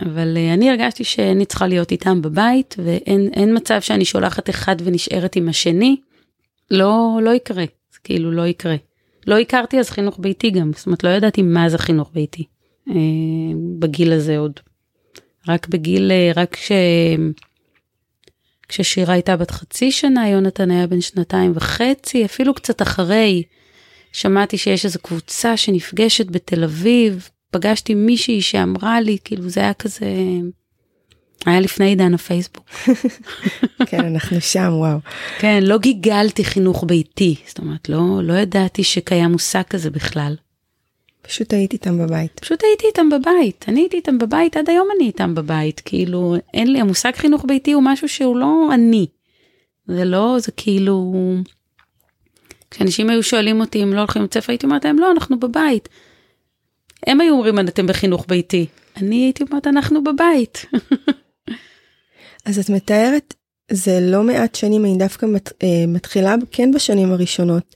אבל 0.00 0.36
אה, 0.36 0.54
אני 0.54 0.70
הרגשתי 0.70 1.04
שאני 1.04 1.44
צריכה 1.46 1.66
להיות 1.66 1.92
איתם 1.92 2.22
בבית, 2.22 2.76
ואין 2.78 3.30
אין 3.32 3.56
מצב 3.56 3.80
שאני 3.80 4.04
שולחת 4.04 4.50
אחד 4.50 4.76
ונשארת 4.84 5.36
עם 5.36 5.48
השני. 5.48 5.96
לא, 6.70 7.18
לא 7.22 7.30
יקרה, 7.30 7.64
זה 7.92 7.98
כאילו 8.04 8.32
לא 8.32 8.46
יקרה. 8.46 8.76
לא 9.26 9.38
הכרתי 9.38 9.78
אז 9.78 9.90
חינוך 9.90 10.18
ביתי 10.18 10.50
גם, 10.50 10.70
זאת 10.76 10.86
אומרת 10.86 11.04
לא 11.04 11.08
ידעתי 11.08 11.42
מה 11.42 11.68
זה 11.68 11.78
חינוך 11.78 12.10
ביתי 12.14 12.44
אה, 12.90 12.94
בגיל 13.78 14.12
הזה 14.12 14.38
עוד. 14.38 14.60
רק 15.48 15.68
בגיל, 15.68 16.12
אה, 16.12 16.32
רק 16.36 16.54
כש... 16.54 16.72
כששירה 18.68 19.14
הייתה 19.14 19.36
בת 19.36 19.50
חצי 19.50 19.92
שנה, 19.92 20.28
יונתן 20.28 20.70
היה 20.70 20.86
בן 20.86 21.00
שנתיים 21.00 21.52
וחצי, 21.54 22.24
אפילו 22.24 22.54
קצת 22.54 22.82
אחרי, 22.82 23.42
שמעתי 24.12 24.58
שיש 24.58 24.84
איזו 24.84 24.98
קבוצה 25.02 25.56
שנפגשת 25.56 26.26
בתל 26.26 26.64
אביב, 26.64 27.28
פגשתי 27.50 27.94
מישהי 27.94 28.42
שאמרה 28.42 29.00
לי, 29.00 29.16
כאילו 29.24 29.48
זה 29.48 29.60
היה 29.60 29.74
כזה, 29.74 30.06
היה 31.46 31.60
לפני 31.60 31.86
עידן 31.86 32.14
הפייסבוק. 32.14 32.64
כן, 33.88 34.04
אנחנו 34.04 34.40
שם, 34.40 34.70
וואו. 34.72 34.98
כן, 35.38 35.62
לא 35.62 35.78
גיגלתי 35.78 36.44
חינוך 36.44 36.84
ביתי, 36.86 37.36
זאת 37.46 37.58
אומרת, 37.58 37.88
לא, 37.88 38.20
לא 38.22 38.32
ידעתי 38.32 38.84
שקיים 38.84 39.32
מושג 39.32 39.62
כזה 39.62 39.90
בכלל. 39.90 40.36
פשוט 41.22 41.52
הייתי 41.52 41.76
איתם 41.76 41.98
בבית. 41.98 42.40
פשוט 42.40 42.64
הייתי 42.64 42.86
איתם 42.86 43.08
בבית, 43.08 43.64
אני 43.68 43.80
הייתי 43.80 43.96
איתם 43.96 44.18
בבית, 44.18 44.56
עד 44.56 44.70
היום 44.70 44.88
אני 44.96 45.06
איתם 45.06 45.34
בבית, 45.34 45.80
כאילו, 45.84 46.36
אין 46.54 46.72
לי, 46.72 46.80
המושג 46.80 47.12
חינוך 47.16 47.44
ביתי 47.48 47.72
הוא 47.72 47.82
משהו 47.82 48.08
שהוא 48.08 48.36
לא 48.36 48.68
אני. 48.74 49.06
זה 49.86 50.04
לא, 50.04 50.36
זה 50.38 50.52
כאילו, 50.52 51.14
כשאנשים 52.70 53.10
היו 53.10 53.22
שואלים 53.22 53.60
אותי 53.60 53.82
אם 53.82 53.92
לא 53.92 53.98
הולכים 53.98 54.22
לבית 54.22 54.34
ספר, 54.34 54.52
הייתי 54.52 54.66
אומרת 54.66 54.84
להם, 54.84 54.98
לא, 54.98 55.10
אנחנו 55.10 55.40
בבית. 55.40 55.88
הם 57.06 57.20
היו 57.20 57.32
אומרים, 57.34 57.58
אתם 57.58 57.86
בחינוך 57.86 58.24
ביתי. 58.28 58.66
אני 58.96 59.16
הייתי 59.16 59.44
אומרת, 59.50 59.66
אנחנו 59.66 60.04
בבית. 60.04 60.66
אז 62.46 62.58
את 62.58 62.70
מתארת, 62.70 63.34
זה 63.70 64.00
לא 64.00 64.22
מעט 64.22 64.54
שנים, 64.54 64.84
אני 64.84 64.96
דווקא 64.96 65.26
מת, 65.26 65.52
אה, 65.62 65.84
מתחילה 65.88 66.34
כן 66.50 66.70
בשנים 66.72 67.12
הראשונות. 67.12 67.74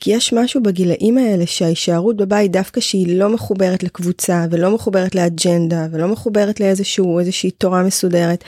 כי 0.00 0.10
יש 0.14 0.32
משהו 0.32 0.62
בגילאים 0.62 1.18
האלה 1.18 1.46
שההישארות 1.46 2.16
בבית 2.16 2.52
דווקא 2.52 2.80
שהיא 2.80 3.18
לא 3.18 3.28
מחוברת 3.28 3.82
לקבוצה 3.82 4.46
ולא 4.50 4.70
מחוברת 4.70 5.14
לאג'נדה 5.14 5.86
ולא 5.92 6.08
מחוברת 6.08 6.60
לאיזשהו 6.60 7.18
איזושהי 7.18 7.50
תורה 7.50 7.82
מסודרת. 7.82 8.44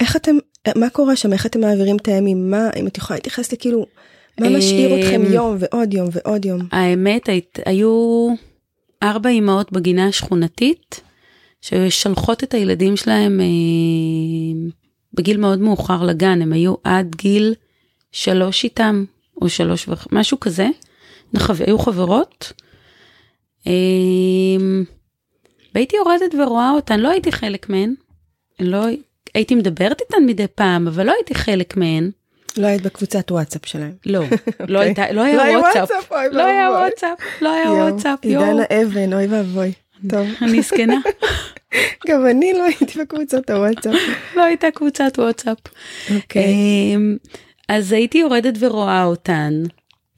איך 0.00 0.16
אתם 0.16 0.36
מה 0.76 0.90
קורה 0.90 1.16
שם 1.16 1.32
איך 1.32 1.46
אתם 1.46 1.60
מעבירים 1.60 1.96
את 1.96 2.08
הימים 2.08 2.50
מה 2.50 2.70
אם 2.76 2.86
את 2.86 2.98
יכולה 2.98 3.16
להתייחס 3.16 3.52
לכאילו 3.52 3.86
מה 4.40 4.48
משאיר 4.48 5.00
אתכם 5.00 5.22
אמ, 5.26 5.32
יום 5.32 5.56
ועוד 5.58 5.94
יום 5.94 6.08
ועוד 6.12 6.44
יום. 6.44 6.60
האמת, 6.72 7.28
היית, 7.28 7.58
היו 7.66 8.28
ארבע 9.02 9.30
אמהות 9.30 9.72
בגינה 9.72 10.06
השכונתית, 10.06 11.00
ששלחות 11.60 12.44
את 12.44 12.54
הילדים 12.54 12.96
שלהם 12.96 13.40
אה, 13.40 14.70
בגיל 15.14 15.36
מאוד 15.36 15.58
מאוחר 15.58 16.02
לגן, 16.02 16.42
הם 16.42 16.52
היו 16.52 16.74
עד 16.84 17.16
גיל 17.16 17.54
שלוש 18.12 18.64
איתם, 18.64 19.04
או 19.42 19.48
שלוש 19.48 19.88
וח... 19.88 20.06
משהו 20.12 20.40
כזה. 20.40 20.68
היו 21.66 21.78
חברות. 21.78 22.52
אה, 23.66 23.72
והייתי 25.74 25.96
יורדת 25.96 26.34
ורואה 26.34 26.70
אותן, 26.70 27.00
לא 27.00 27.08
הייתי 27.08 27.32
חלק 27.32 27.68
מהן, 27.68 27.94
לא, 28.60 28.86
הייתי 29.34 29.54
מדברת 29.54 30.00
איתן 30.00 30.26
מדי 30.26 30.46
פעם, 30.54 30.88
אבל 30.88 31.06
לא 31.06 31.12
הייתי 31.12 31.34
חלק 31.34 31.76
מהן. 31.76 32.10
לא 32.58 32.66
היית 32.66 32.82
בקבוצת 32.82 33.30
וואטסאפ 33.30 33.66
שלהם. 33.66 33.92
לא, 34.06 34.20
לא 34.68 34.78
אוקיי. 34.78 34.78
הייתה, 34.78 35.12
לא 35.12 35.22
היה 35.22 35.58
וואטסאפ, 35.58 36.12
אוי 36.12 36.28
לא 36.32 36.46
היה. 36.46 36.70
וואטסאפ, 36.70 37.18
לא 37.40 37.52
היה 37.52 37.72
וואטסאפ, 37.72 38.24
יואו, 38.24 38.44
עידן 38.44 38.58
האבן 38.70 39.12
אוי 39.12 39.26
ואבוי. 39.26 39.72
טוב 40.08 40.26
אני 40.42 40.62
זקנה, 40.62 41.00
גם 42.08 42.26
אני 42.26 42.52
לא 42.52 42.64
הייתי 42.64 42.98
בקבוצת 43.00 43.50
הוואטסאפ. 43.50 43.94
לא 44.36 44.42
הייתה 44.42 44.70
קבוצת 44.70 45.12
וואטסאפ. 45.18 45.58
אוקיי. 46.14 46.44
אמ, 46.44 47.16
אז 47.68 47.92
הייתי 47.92 48.18
יורדת 48.18 48.54
ורואה 48.60 49.04
אותן. 49.04 49.62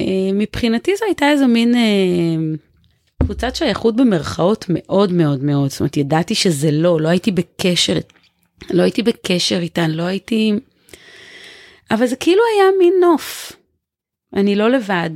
אמ, 0.00 0.38
מבחינתי 0.38 0.96
זו 0.96 1.04
הייתה 1.04 1.30
איזו 1.30 1.48
מין 1.48 1.74
אמ, 1.74 2.56
קבוצת 3.22 3.56
שייכות 3.56 3.96
במרכאות 3.96 4.66
מאוד 4.68 5.12
מאוד 5.12 5.44
מאוד, 5.44 5.70
זאת 5.70 5.80
אומרת 5.80 5.96
ידעתי 5.96 6.34
שזה 6.34 6.70
לא, 6.70 7.00
לא 7.00 7.08
הייתי 7.08 7.30
בקשר, 7.30 7.96
לא 8.70 8.82
הייתי 8.82 9.02
בקשר 9.02 9.58
איתן, 9.58 9.90
לא 9.90 10.02
הייתי, 10.02 10.52
אבל 11.90 12.06
זה 12.06 12.16
כאילו 12.16 12.42
היה 12.54 12.64
מין 12.78 12.94
נוף. 13.00 13.52
אני 14.34 14.56
לא 14.56 14.70
לבד, 14.70 15.10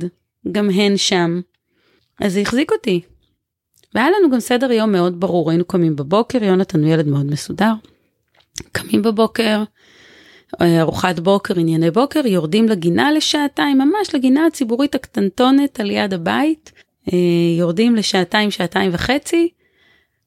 גם 0.51 0.69
הן 0.69 0.97
שם, 0.97 1.41
אז 2.21 2.33
זה 2.33 2.39
החזיק 2.39 2.71
אותי. 2.71 3.01
והיה 3.93 4.07
לנו 4.09 4.31
גם 4.31 4.39
סדר 4.39 4.71
יום 4.71 4.91
מאוד 4.91 5.19
ברור, 5.19 5.49
היינו 5.49 5.65
קמים 5.65 5.95
בבוקר, 5.95 6.43
יונתן 6.43 6.83
הוא 6.83 6.93
ילד 6.93 7.07
מאוד 7.07 7.25
מסודר. 7.25 7.73
קמים 8.71 9.01
בבוקר, 9.01 9.63
אה, 10.61 10.81
ארוחת 10.81 11.19
בוקר, 11.19 11.59
ענייני 11.59 11.91
בוקר, 11.91 12.27
יורדים 12.27 12.69
לגינה 12.69 13.11
לשעתיים, 13.11 13.77
ממש 13.77 14.15
לגינה 14.15 14.45
הציבורית 14.45 14.95
הקטנטונת 14.95 15.79
על 15.79 15.91
יד 15.91 16.13
הבית, 16.13 16.71
אה, 17.13 17.17
יורדים 17.59 17.95
לשעתיים, 17.95 18.51
שעתיים 18.51 18.91
וחצי, 18.93 19.49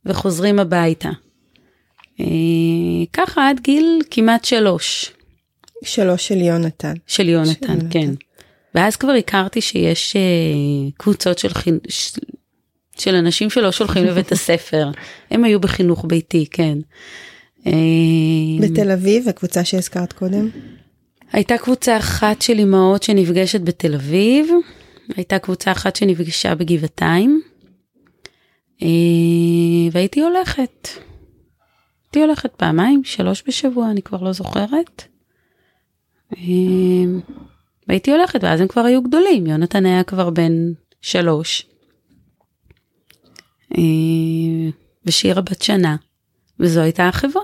וחוזרים 0.06 0.58
הביתה. 0.58 1.10
אה, 2.20 2.26
ככה 3.12 3.48
עד 3.48 3.60
גיל 3.60 4.02
כמעט 4.10 4.44
שלוש 4.44 5.17
שלוש 5.84 6.28
של 6.28 6.40
יונתן. 6.40 6.94
של 7.06 7.28
יונתן, 7.28 7.52
של 7.52 7.70
יונתן. 7.70 7.86
כן. 7.90 8.10
ואז 8.74 8.96
כבר 8.96 9.12
הכרתי 9.12 9.60
שיש 9.60 10.16
אה, 10.16 10.22
קבוצות 10.96 11.38
של, 11.38 11.54
חינ... 11.54 11.78
ש... 11.88 12.12
של 12.98 13.14
אנשים 13.14 13.50
שלא 13.50 13.72
שולחים 13.72 14.04
לבית 14.04 14.32
הספר, 14.36 14.90
הם 15.30 15.44
היו 15.44 15.60
בחינוך 15.60 16.04
ביתי, 16.08 16.46
כן. 16.50 16.78
אה, 17.66 17.72
בתל 18.60 18.90
אביב 18.90 19.28
הקבוצה 19.28 19.64
שהזכרת 19.64 20.12
קודם. 20.12 20.48
הייתה 21.32 21.58
קבוצה 21.58 21.96
אחת 21.96 22.42
של 22.42 22.60
אמהות 22.60 23.02
שנפגשת 23.02 23.60
בתל 23.60 23.94
אביב, 23.94 24.46
הייתה 25.16 25.38
קבוצה 25.38 25.72
אחת 25.72 25.96
שנפגשה 25.96 26.54
בגבעתיים, 26.54 27.40
אה, 28.82 28.88
והייתי 29.92 30.20
הולכת. 30.20 30.88
הייתי 32.04 32.20
הולכת 32.20 32.50
פעמיים, 32.56 33.04
שלוש 33.04 33.42
בשבוע, 33.46 33.90
אני 33.90 34.02
כבר 34.02 34.22
לא 34.22 34.32
זוכרת. 34.32 35.02
אה, 36.36 37.20
והייתי 37.88 38.10
הולכת, 38.10 38.44
ואז 38.44 38.60
הם 38.60 38.68
כבר 38.68 38.80
היו 38.84 39.02
גדולים, 39.02 39.46
יונתן 39.46 39.86
היה 39.86 40.02
כבר 40.04 40.30
בן 40.30 40.52
שלוש. 41.00 41.66
אה, 43.78 43.82
ושירה 45.06 45.42
בת 45.42 45.62
שנה, 45.62 45.96
וזו 46.60 46.80
הייתה 46.80 47.08
החברה. 47.08 47.42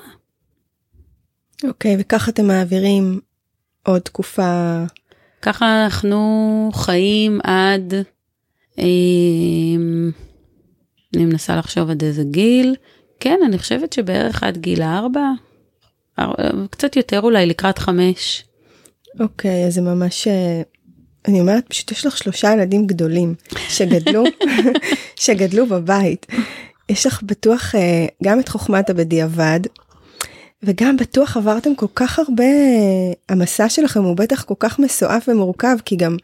אוקיי 1.64 1.96
וככה 2.00 2.30
אתם 2.30 2.46
מעבירים 2.46 3.20
עוד 3.86 4.00
תקופה. 4.02 4.82
ככה 5.42 5.84
אנחנו 5.84 6.20
חיים 6.74 7.40
עד, 7.44 7.94
אה, 8.78 8.84
אני 11.16 11.24
מנסה 11.24 11.56
לחשוב 11.56 11.90
עד 11.90 12.04
איזה 12.04 12.22
גיל, 12.24 12.74
כן, 13.20 13.40
אני 13.46 13.58
חושבת 13.58 13.92
שבערך 13.92 14.42
עד 14.42 14.56
גיל 14.58 14.82
ארבע, 14.82 15.30
אר- 16.18 16.66
קצת 16.70 16.96
יותר 16.96 17.20
אולי 17.20 17.46
לקראת 17.46 17.78
חמש. 17.78 18.44
אוקיי 19.20 19.66
אז 19.66 19.74
זה 19.74 19.80
ממש 19.80 20.28
אה, 20.28 20.62
אני 21.28 21.40
אומרת 21.40 21.64
פשוט 21.68 21.92
יש 21.92 22.06
לך 22.06 22.16
שלושה 22.16 22.52
ילדים 22.52 22.86
גדולים 22.86 23.34
שגדלו 23.68 24.24
שגדלו 25.16 25.66
בבית. 25.66 26.26
יש 26.88 27.06
לך 27.06 27.22
בטוח 27.22 27.74
אה, 27.74 28.06
גם 28.24 28.40
את 28.40 28.48
חוכמת 28.48 28.90
הבדיעבד 28.90 29.60
וגם 30.62 30.96
בטוח 30.96 31.36
עברתם 31.36 31.74
כל 31.74 31.86
כך 31.94 32.18
הרבה 32.18 32.44
המסע 33.28 33.68
שלכם 33.68 34.02
הוא 34.02 34.16
בטח 34.16 34.42
כל 34.42 34.54
כך 34.58 34.78
מסועף 34.78 35.28
ומורכב 35.28 35.76
כי 35.84 35.96
גם 35.96 36.16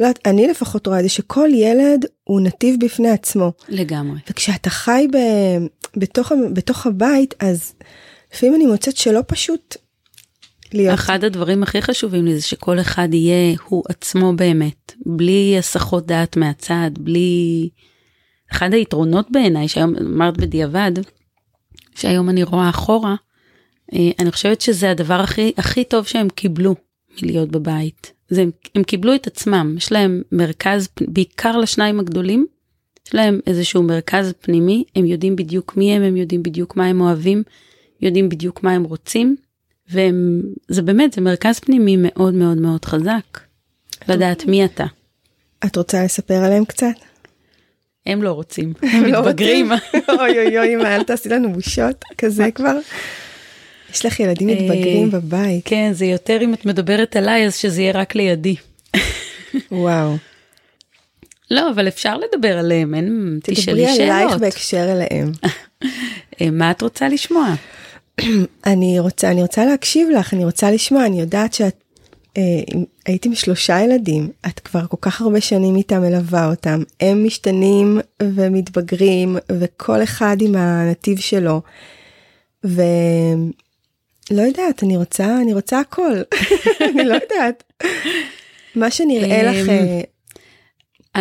לא 0.00 0.06
יודעת 0.06 0.26
אני 0.26 0.46
לפחות 0.46 0.86
רואה 0.86 0.98
את 0.98 1.02
זה 1.02 1.08
שכל 1.08 1.48
ילד 1.52 2.06
הוא 2.24 2.40
נתיב 2.40 2.84
בפני 2.84 3.10
עצמו 3.10 3.52
לגמרי. 3.68 4.18
וכשאתה 4.30 4.70
חי 4.70 5.06
ב, 5.12 5.16
בתוך, 5.96 6.32
בתוך 6.52 6.86
הבית 6.86 7.34
אז 7.40 7.72
לפעמים 8.34 8.54
אני 8.54 8.66
מוצאת 8.66 8.96
שלא 8.96 9.20
פשוט 9.26 9.76
להיות. 10.74 10.94
אחד 10.94 11.24
הדברים 11.24 11.62
הכי 11.62 11.82
חשובים 11.82 12.24
לי 12.24 12.34
זה 12.34 12.42
שכל 12.42 12.80
אחד 12.80 13.14
יהיה 13.14 13.56
הוא 13.68 13.82
עצמו 13.88 14.32
באמת, 14.36 14.92
בלי 15.06 15.54
הסחות 15.58 16.06
דעת 16.06 16.36
מהצד, 16.36 16.90
בלי... 16.98 17.68
אחד 18.52 18.74
היתרונות 18.74 19.30
בעיניי, 19.30 19.68
שהיום 19.68 19.94
אמרת 19.96 20.36
בדיעבד, 20.36 20.92
שהיום 21.94 22.30
אני 22.30 22.42
רואה 22.42 22.70
אחורה, 22.70 23.14
אה, 23.94 24.10
אני 24.18 24.32
חושבת 24.32 24.60
שזה 24.60 24.90
הדבר 24.90 25.20
הכי, 25.20 25.52
הכי 25.56 25.84
טוב 25.84 26.06
שהם 26.06 26.28
קיבלו 26.28 26.74
מלהיות 27.22 27.48
בבית. 27.48 28.12
זה, 28.28 28.42
הם, 28.42 28.50
הם 28.74 28.82
קיבלו 28.82 29.14
את 29.14 29.26
עצמם, 29.26 29.74
יש 29.76 29.92
להם 29.92 30.22
מרכז, 30.32 30.88
בעיקר 31.08 31.58
לשניים 31.58 32.00
הגדולים, 32.00 32.46
יש 33.06 33.14
להם 33.14 33.40
איזשהו 33.46 33.82
מרכז 33.82 34.32
פנימי, 34.40 34.84
הם 34.96 35.06
יודעים 35.06 35.36
בדיוק 35.36 35.76
מי 35.76 35.92
הם, 35.92 36.02
הם 36.02 36.16
יודעים 36.16 36.42
בדיוק 36.42 36.76
מה 36.76 36.86
הם 36.86 37.00
אוהבים, 37.00 37.42
יודעים 38.00 38.28
בדיוק 38.28 38.62
מה 38.62 38.72
הם 38.72 38.84
רוצים, 38.84 39.36
וזה 39.88 40.82
באמת, 40.82 41.12
זה 41.12 41.20
מרכז 41.20 41.58
פנימי 41.58 41.96
מאוד 41.98 42.34
מאוד 42.34 42.58
מאוד 42.58 42.84
חזק, 42.84 43.40
לדעת 44.08 44.46
מי 44.46 44.64
אתה. 44.64 44.84
את 45.66 45.76
רוצה 45.76 46.04
לספר 46.04 46.34
עליהם 46.34 46.64
קצת? 46.64 46.86
הם 48.06 48.22
לא 48.22 48.32
רוצים, 48.32 48.72
הם 48.82 49.04
לא 49.04 49.20
מתבגרים. 49.20 49.72
אוי 50.20 50.38
אוי 50.38 50.58
אוי 50.58 50.74
אמא 50.74 50.86
אל 50.96 51.02
תעשי 51.02 51.28
לנו 51.28 51.52
בושות 51.52 52.04
כזה 52.18 52.50
כבר. 52.54 52.78
יש 53.92 54.06
לך 54.06 54.20
ילדים 54.20 54.48
אה, 54.48 54.54
מתבגרים 54.54 55.10
בבית 55.10 55.62
כן, 55.64 55.90
זה 55.92 56.04
יותר 56.04 56.38
אם 56.42 56.54
את 56.54 56.66
מדברת 56.66 57.16
עליי, 57.16 57.46
אז 57.46 57.56
שזה 57.56 57.82
יהיה 57.82 57.92
רק 57.92 58.14
לידי. 58.14 58.56
וואו. 59.70 60.16
לא, 61.50 61.70
אבל 61.70 61.88
אפשר 61.88 62.16
לדבר 62.16 62.58
עליהם, 62.58 62.94
אין, 62.94 63.38
תדברי 63.42 63.62
תשאלי 63.62 63.86
עלייך 63.86 64.28
שאלות. 64.28 64.40
בהקשר 64.40 64.92
אליהם. 64.92 65.32
אה, 66.40 66.50
מה 66.50 66.70
את 66.70 66.82
רוצה 66.82 67.08
לשמוע? 67.08 67.54
אני 68.72 68.98
רוצה, 68.98 69.30
אני 69.30 69.42
רוצה 69.42 69.64
להקשיב 69.64 70.08
לך, 70.10 70.34
אני 70.34 70.44
רוצה 70.44 70.70
לשמוע, 70.70 71.06
אני 71.06 71.20
יודעת 71.20 71.54
שאת 71.54 71.82
אה, 72.36 72.42
הייתי 73.06 73.28
עם 73.28 73.34
שלושה 73.34 73.80
ילדים, 73.80 74.30
את 74.46 74.60
כבר 74.60 74.86
כל 74.86 74.96
כך 75.00 75.20
הרבה 75.20 75.40
שנים 75.40 75.76
איתם 75.76 76.00
מלווה 76.00 76.50
אותם, 76.50 76.82
הם 77.00 77.24
משתנים 77.24 78.00
ומתבגרים 78.22 79.36
וכל 79.52 80.02
אחד 80.02 80.36
עם 80.40 80.56
הנתיב 80.56 81.18
שלו. 81.18 81.60
ולא 82.64 82.82
יודעת, 84.30 84.82
אני 84.82 84.96
רוצה, 84.96 85.36
אני 85.42 85.54
רוצה 85.54 85.80
הכל, 85.80 86.12
אני 86.94 87.04
לא 87.04 87.14
יודעת. 87.14 87.72
מה 88.74 88.90
שנראה 88.90 89.42
לך, 89.42 89.68
אמ, 89.68 89.70
אה, 89.70 90.02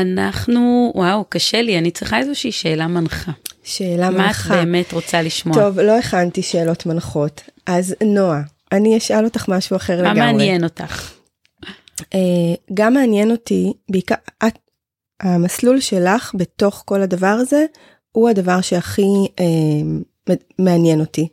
אנחנו, 0.01 0.91
וואו, 0.95 1.25
קשה 1.29 1.61
לי, 1.61 1.77
אני 1.77 1.91
צריכה 1.91 2.19
איזושהי 2.19 2.51
שאלה 2.51 2.87
מנחה. 2.87 3.31
שאלה 3.77 4.09
מה 4.09 4.17
את 4.17 4.27
מנחה. 4.27 4.53
באמת 4.53 4.93
רוצה 4.93 5.21
לשמוע? 5.21 5.55
טוב, 5.55 5.79
לא 5.79 5.97
הכנתי 5.97 6.41
שאלות 6.41 6.85
מנחות, 6.85 7.41
אז 7.65 7.95
נועה, 8.03 8.41
אני 8.71 8.97
אשאל 8.97 9.25
אותך 9.25 9.45
משהו 9.47 9.75
אחר 9.75 10.03
מה 10.03 10.13
לגמרי. 10.13 10.31
מעניין 10.31 10.63
אותך? 10.63 11.11
אה, 12.13 12.19
גם 12.73 12.93
מעניין 12.93 13.31
אותי, 13.31 13.73
בעיקר, 13.91 14.15
את, 14.47 14.57
המסלול 15.21 15.79
שלך 15.79 16.31
בתוך 16.35 16.83
כל 16.85 17.01
הדבר 17.01 17.27
הזה, 17.27 17.65
הוא 18.11 18.29
הדבר 18.29 18.61
שהכי 18.61 19.01
אה, 19.39 19.45
מ- 20.29 20.63
מעניין 20.65 20.99
אותי. 20.99 21.27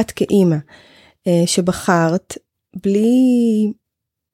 את 0.00 0.10
כאימא, 0.10 0.56
אה, 1.26 1.42
שבחרת 1.46 2.38
בלי, 2.82 3.72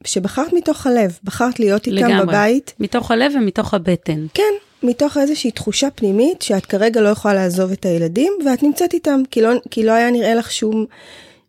שבחרת 0.04 0.52
מתוך 0.52 0.86
הלב, 0.86 1.18
בחרת 1.24 1.60
להיות 1.60 1.86
איתם 1.86 1.96
לגמרי. 1.96 2.26
בבית, 2.26 2.74
מתוך 2.80 3.10
הלב 3.10 3.32
ומתוך 3.36 3.74
הבטן. 3.74 4.26
כן, 4.34 4.52
מתוך 4.84 5.16
איזושהי 5.16 5.50
תחושה 5.50 5.90
פנימית 5.90 6.42
שאת 6.42 6.66
כרגע 6.66 7.00
לא 7.00 7.08
יכולה 7.08 7.34
לעזוב 7.34 7.72
את 7.72 7.86
הילדים, 7.86 8.32
ואת 8.46 8.62
נמצאת 8.62 8.94
איתם, 8.94 9.20
כי 9.30 9.42
לא, 9.42 9.50
כי 9.70 9.84
לא 9.84 9.92
היה 9.92 10.10
נראה 10.10 10.34
לך 10.34 10.52
שום, 10.52 10.86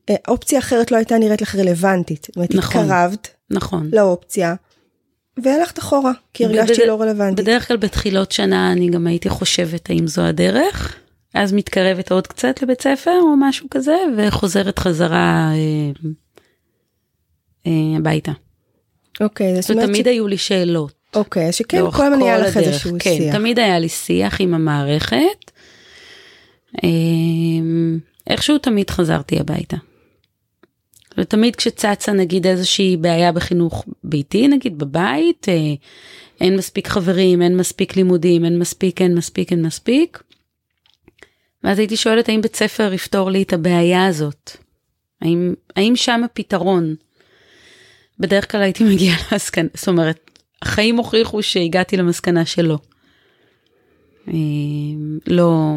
אה, 0.10 0.16
אופציה 0.28 0.60
אחרת 0.60 0.92
לא 0.92 0.98
הייתה 0.98 1.18
נראית 1.18 1.42
לך 1.42 1.56
רלוונטית. 1.56 2.26
זאת 2.26 2.36
אומרת, 2.36 2.56
נכון. 2.56 2.82
התקרבת 2.82 3.28
נכון. 3.50 3.90
לאופציה, 3.94 4.56
והלכת 5.44 5.80
אחורה, 5.80 6.12
כי 6.34 6.46
הרגשת 6.46 6.80
בד- 6.80 6.88
לא 6.88 7.02
רלוונטית. 7.02 7.46
בדרך 7.46 7.68
כלל 7.68 7.78
בתחילות 7.78 8.32
שנה 8.32 8.72
אני 8.72 8.90
גם 8.90 9.08
הייתי 9.08 9.30
חושבת 9.30 9.90
האם 9.90 10.08
זו 10.08 10.22
הדרך, 10.22 10.96
אז 11.34 11.54
מתקרבת 11.54 12.12
עוד 12.12 12.28
קצת 12.28 12.62
לבית 12.62 12.82
ספר 12.82 13.20
או 13.22 13.36
משהו 13.38 13.68
כזה, 13.72 13.96
וחוזרת 14.18 14.80
חזרה 14.80 15.52
אה, 15.54 16.12
אה, 17.68 17.98
הביתה. 17.98 18.32
אוקיי, 19.22 19.62
זאת 19.62 19.72
אומרת, 19.72 19.90
ותמיד 19.90 20.06
ש... 20.06 20.08
היו 20.08 20.28
לי 20.28 20.38
שאלות. 20.38 20.94
אוקיי, 21.16 21.48
אז 21.48 21.56
שכן, 21.56 21.92
כל 21.92 22.04
הזמן 22.04 22.22
היה 22.22 22.38
לך. 22.38 22.58
איזשהו 22.58 22.92
כן, 23.00 23.18
שיח. 23.18 23.36
תמיד 23.36 23.60
היה 23.60 23.80
לי 23.80 23.90
שיח 23.90 24.42
עם 24.42 24.54
המערכת. 24.54 25.52
אה, 26.84 26.90
איכשהו 28.28 28.58
תמיד 28.58 28.90
חזרתי 28.90 29.40
הביתה. 29.40 29.78
ותמיד 31.18 31.56
כשצצה 31.56 32.12
נגיד 32.12 32.48
איזושהי 32.48 32.98
בעיה 32.98 33.32
בחינוך 33.32 33.86
ביתי, 34.04 34.48
נגיד 34.48 34.78
בבית, 34.78 35.50
אה, 35.50 35.74
אין 36.42 36.58
מספיק 36.58 36.88
חברים, 36.88 37.42
אין 37.42 37.58
מספיק 37.58 37.96
לימודים, 37.96 38.46
אין 38.46 38.60
מספיק, 38.60 39.02
אין 39.02 39.16
מספיק, 39.16 39.52
אין 39.52 39.62
מספיק. 39.62 40.24
ואז 41.64 41.80
הייתי 41.80 41.98
שואלת 41.98 42.30
האם 42.30 42.42
בית 42.42 42.56
ספר 42.56 42.94
יפתור 42.94 43.32
לי 43.32 43.44
את 43.44 43.54
הבעיה 43.54 44.06
הזאת. 44.06 44.52
האם, 45.22 45.54
האם 45.76 45.96
שם 45.96 46.22
הפתרון? 46.24 46.96
בדרך 48.20 48.52
כלל 48.52 48.62
הייתי 48.62 48.84
מגיעה 48.84 49.18
למסקנה, 49.32 49.68
זאת 49.74 49.88
אומרת, 49.88 50.32
החיים 50.66 50.98
הוכיחו 50.98 51.44
שהגעתי 51.44 51.98
למסקנה 51.98 52.46
שלא. 52.46 52.78
אה, 54.28 54.34
לא, 55.28 55.76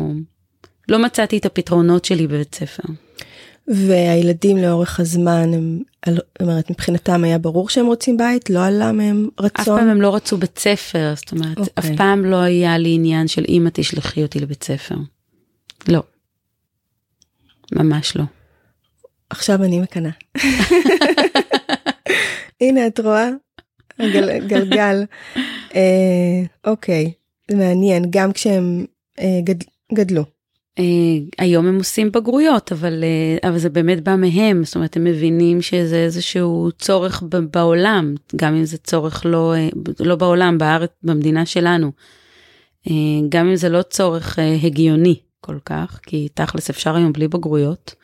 לא 0.89 0.99
מצאתי 0.99 1.39
את 1.39 1.47
הפתרונות 1.47 2.05
שלי 2.05 2.27
בבית 2.27 2.55
ספר. 2.55 2.83
והילדים 3.69 4.57
לאורך 4.57 5.01
הזמן, 5.01 5.55
הם, 5.55 5.81
זאת 6.09 6.25
אומרת, 6.41 6.71
מבחינתם 6.71 7.25
היה 7.25 7.39
ברור 7.39 7.69
שהם 7.69 7.87
רוצים 7.87 8.17
בית, 8.17 8.51
לא 8.51 8.65
עלה 8.65 8.93
מהם 8.93 9.29
אף 9.41 9.45
רצון. 9.45 9.79
פעם 9.79 9.89
הם 9.89 10.03
לא 10.03 10.15
רצו 10.15 10.37
בית 10.37 10.59
ספר, 10.59 11.15
זאת 11.17 11.33
אומרת, 11.33 11.59
אוקיי. 11.59 11.73
אף 11.79 11.87
פעם 11.97 12.25
לא 12.25 12.37
היה 12.37 12.79
לי 12.79 12.95
עניין 12.95 13.29
של 13.29 13.45
אמא 13.49 13.71
תשלחי 13.73 14.23
אותי 14.23 14.41
לבית 14.41 14.65
ספר. 14.65 14.95
לא. 15.89 16.03
ממש 17.73 18.17
לא. 18.17 18.25
עכשיו 19.31 19.65
אני 19.65 19.81
מקנאה. 19.81 20.11
הנה, 22.61 22.87
את 22.87 23.01
רואה? 23.01 23.29
הגל, 23.99 24.47
גלגל. 24.47 25.05
אה, 25.75 26.43
אוקיי, 26.65 27.13
מעניין, 27.51 28.05
גם 28.11 28.33
כשהם 28.33 28.85
אה, 29.19 29.41
גד, 29.45 29.65
גדלו. 29.95 30.25
אה, 30.79 30.85
היום 31.39 31.67
הם 31.67 31.77
עושים 31.79 32.13
בגרויות, 32.13 32.73
אבל, 32.73 33.05
אה, 33.05 33.49
אבל 33.49 33.59
זה 33.59 33.71
באמת 33.71 34.05
בא 34.05 34.17
מהם, 34.17 34.65
זאת 34.65 34.75
אומרת, 34.75 34.97
הם 34.97 35.05
מבינים 35.05 35.63
שזה 35.63 35.97
איזשהו 35.97 36.69
צורך 36.79 37.23
ב- 37.29 37.37
בעולם, 37.37 38.15
גם 38.37 38.55
אם 38.55 38.65
זה 38.65 38.79
צורך 38.79 39.27
לא, 39.27 39.55
אה, 39.55 39.69
לא 40.01 40.17
בעולם, 40.17 40.59
בארץ, 40.59 40.91
במדינה 41.03 41.47
שלנו. 41.47 41.93
אה, 42.91 42.93
גם 43.29 43.49
אם 43.49 43.57
זה 43.57 43.69
לא 43.69 43.83
צורך 43.83 44.39
אה, 44.39 44.57
הגיוני 44.63 45.17
כל 45.41 45.59
כך, 45.65 46.01
כי 46.03 46.29
תכלס 46.35 46.71
אפשר 46.71 46.97
היום 46.97 47.13
בלי 47.13 47.29
בגרויות. 47.29 47.95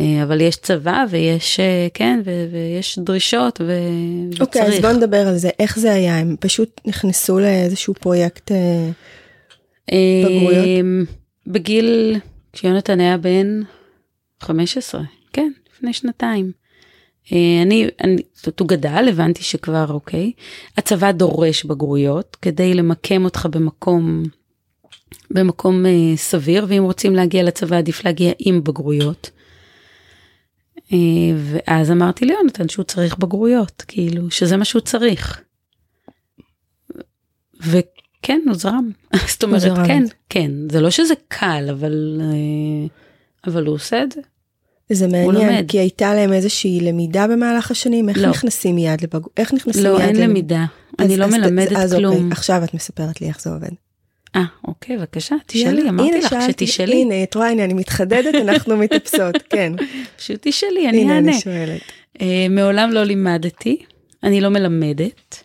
אה, 0.00 0.22
אבל 0.22 0.40
יש 0.40 0.56
צבא 0.56 1.04
ויש, 1.10 1.60
אה, 1.60 1.86
כן, 1.94 2.20
ו- 2.24 2.46
ויש 2.52 2.98
דרישות 2.98 3.60
ו- 3.60 4.40
אוקיי, 4.40 4.62
אז 4.62 4.68
וצריך. 4.68 4.84
בוא 4.84 4.92
נדבר 4.92 5.28
על 5.28 5.36
זה, 5.36 5.50
איך 5.58 5.78
זה 5.78 5.92
היה, 5.92 6.18
הם 6.18 6.36
פשוט 6.40 6.80
נכנסו 6.86 7.38
לאיזשהו 7.38 7.94
פרויקט, 7.94 8.52
אה, 8.52 8.90
בגרויות? 10.24 11.08
בגיל, 11.46 12.16
כשיונתן 12.52 13.00
היה 13.00 13.16
בן 13.16 13.62
15, 14.40 15.02
כן, 15.32 15.52
לפני 15.74 15.92
שנתיים. 15.92 16.52
אני, 17.32 17.88
אני, 18.00 18.16
זאת 18.34 18.46
אומרת, 18.46 18.60
הוא 18.60 18.68
גדל, 18.68 19.06
הבנתי 19.08 19.42
שכבר 19.42 19.86
אוקיי. 19.90 20.32
הצבא 20.78 21.12
דורש 21.12 21.64
בגרויות 21.64 22.36
כדי 22.42 22.74
למקם 22.74 23.24
אותך 23.24 23.48
במקום, 23.50 24.22
במקום 25.30 25.86
אה, 25.86 26.16
סביר, 26.16 26.66
ואם 26.68 26.82
רוצים 26.82 27.14
להגיע 27.14 27.42
לצבא 27.42 27.76
עדיף 27.76 28.04
להגיע 28.04 28.32
עם 28.38 28.64
בגרויות. 28.64 29.30
אה, 30.92 30.98
ואז 31.36 31.90
אמרתי 31.90 32.24
ליונתן 32.24 32.68
שהוא 32.68 32.84
צריך 32.84 33.18
בגרויות, 33.18 33.82
כאילו, 33.88 34.30
שזה 34.30 34.56
מה 34.56 34.64
שהוא 34.64 34.82
צריך. 34.82 35.40
וכן, 37.60 38.40
הוא 38.46 38.54
זרם. 38.54 38.90
זאת 39.32 39.44
אומרת, 39.44 39.60
זרם. 39.60 39.86
כן, 39.86 40.02
כן, 40.28 40.50
זה 40.72 40.80
לא 40.80 40.90
שזה 40.90 41.14
קל, 41.28 41.66
אבל, 41.70 42.20
אה, 42.24 42.86
אבל 43.50 43.66
הוא 43.66 43.74
עושה 43.74 44.02
את 44.02 44.12
זה. 44.12 44.20
זה 44.92 45.06
מעניין. 45.08 45.66
כי 45.66 45.78
הייתה 45.78 46.14
להם 46.14 46.32
איזושהי 46.32 46.80
למידה 46.80 47.26
במהלך 47.28 47.70
השנים, 47.70 48.08
איך 48.08 48.18
לא. 48.18 48.28
נכנסים 48.28 48.74
מיד 48.74 49.00
לבגרות, 49.02 49.32
איך 49.36 49.54
נכנסים 49.54 49.84
לא, 49.84 49.98
מיד 49.98 50.08
אין 50.08 50.16
למ- 50.16 50.30
למידה. 50.30 50.64
אז- 50.98 51.06
אני 51.06 51.16
לא 51.16 51.24
אז- 51.24 51.34
מלמדת 51.34 51.72
אז 51.76 51.94
כלום. 51.94 52.14
אוקיי, 52.14 52.28
עכשיו 52.30 52.64
את 52.64 52.74
מספרת 52.74 53.20
לי 53.20 53.26
איך 53.28 53.40
זה 53.40 53.50
עובד. 53.50 53.68
אה, 54.36 54.44
אוקיי, 54.64 54.96
בבקשה, 54.96 55.36
תשאלי, 55.46 55.88
אמרתי 55.88 56.10
הנה, 56.10 56.18
לך 56.18 56.30
שאלתי, 56.30 56.66
שתשאלי. 56.66 57.02
הנה, 57.02 57.22
את 57.22 57.34
רואה, 57.34 57.48
הנה, 57.48 57.64
אני 57.64 57.74
מתחדדת, 57.74 58.34
אנחנו 58.34 58.76
מתאפסות, 58.76 59.34
כן. 59.50 59.72
פשוט 60.16 60.38
תשאלי, 60.42 60.88
אני 60.88 61.02
הנה, 61.02 61.14
אענה. 61.14 61.30
אני 61.32 61.40
שואלת. 61.40 61.80
אה, 62.20 62.46
מעולם 62.50 62.90
לא 62.90 63.04
לימדתי, 63.04 63.84
אני 64.22 64.40
לא 64.40 64.48
מלמדת. 64.48 65.44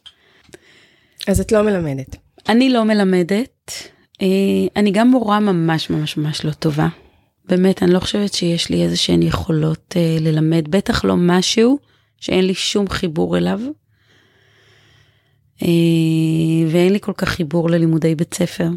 אז 1.28 1.40
את 1.40 1.52
לא 1.52 1.62
מלמדת. 1.62 2.16
אני 2.50 2.70
לא 2.70 2.84
מלמדת, 2.84 3.72
אה, 4.22 4.28
אני 4.76 4.92
גם 4.92 5.08
מורה 5.08 5.40
ממש 5.40 5.90
ממש 5.90 6.18
ממש 6.18 6.46
לא 6.46 6.52
טובה. 6.52 6.88
באמת, 7.46 7.84
אני 7.84 7.94
לא 7.94 8.00
חושבת 8.00 8.34
שיש 8.34 8.70
לי 8.70 8.84
איזה 8.84 8.98
שהן 8.98 9.22
יכולות 9.22 9.96
אה, 9.98 10.18
ללמד, 10.20 10.68
בטח 10.70 11.06
לא 11.06 11.16
משהו 11.18 11.80
שאין 12.20 12.46
לי 12.46 12.54
שום 12.54 12.90
חיבור 12.90 13.38
אליו. 13.38 13.60
אה, 15.64 15.68
ואין 16.72 16.94
לי 16.94 17.00
כל 17.00 17.14
כך 17.18 17.30
חיבור 17.30 17.70
ללימודי 17.70 18.16
בית 18.16 18.34
ספר. 18.34 18.70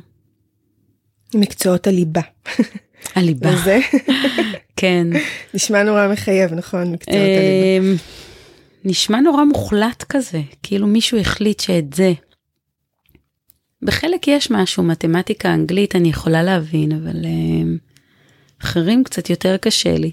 מקצועות 1.34 1.86
הליבה. 1.86 2.20
הליבה, 3.14 3.50
וזה 3.54 3.78
כן. 4.76 5.06
נשמע 5.54 5.82
נורא 5.82 6.08
מחייב, 6.08 6.54
נכון? 6.54 6.92
מקצועות 6.92 7.18
הליבה. 7.18 7.88
אה, 7.88 7.94
נשמע 8.84 9.20
נורא 9.20 9.44
מוחלט 9.44 10.04
כזה, 10.08 10.40
כאילו 10.62 10.86
מישהו 10.86 11.18
החליט 11.18 11.60
שאת 11.60 11.94
זה. 11.94 12.12
בחלק 13.82 14.28
יש 14.28 14.50
משהו, 14.50 14.82
מתמטיקה, 14.82 15.54
אנגלית, 15.54 15.96
אני 15.96 16.08
יכולה 16.08 16.42
להבין, 16.42 16.92
אבל 16.92 17.24
אה, 17.24 17.62
אחרים 18.62 19.04
קצת 19.04 19.30
יותר 19.30 19.56
קשה 19.56 19.96
לי. 19.96 20.10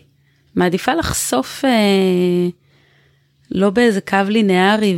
מעדיפה 0.56 0.94
לחשוף 0.94 1.66
אה, 1.66 2.50
לא 3.52 3.70
באיזה 3.70 4.02
קו 4.02 4.18
לינארי 4.28 4.98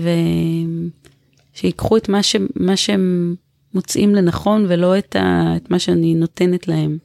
ושיקחו 1.56 1.98
את 1.98 2.10
מה, 2.10 2.24
ש... 2.24 2.36
מה 2.56 2.78
שהם 2.78 3.36
מוצאים 3.74 4.16
לנכון 4.16 4.66
ולא 4.68 4.98
את, 4.98 5.16
ה... 5.16 5.54
את 5.56 5.72
מה 5.72 5.80
שאני 5.80 6.16
נותנת 6.16 6.68
להם. 6.68 6.98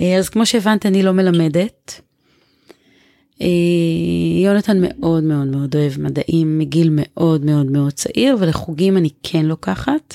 אה, 0.00 0.18
אז 0.18 0.28
כמו 0.28 0.46
שהבנת, 0.46 0.86
אני 0.86 1.02
לא 1.02 1.12
מלמדת. 1.12 2.00
אה, 3.42 3.46
יונתן 4.44 4.78
מאוד 4.80 5.24
מאוד 5.24 5.46
מאוד 5.46 5.76
אוהב 5.76 5.92
מדעים 6.00 6.58
מגיל 6.58 6.88
מאוד 6.92 7.44
מאוד 7.44 7.66
מאוד 7.66 7.92
צעיר 7.92 8.36
ולחוגים 8.40 8.96
אני 8.96 9.08
כן 9.22 9.46
לוקחת. 9.46 10.14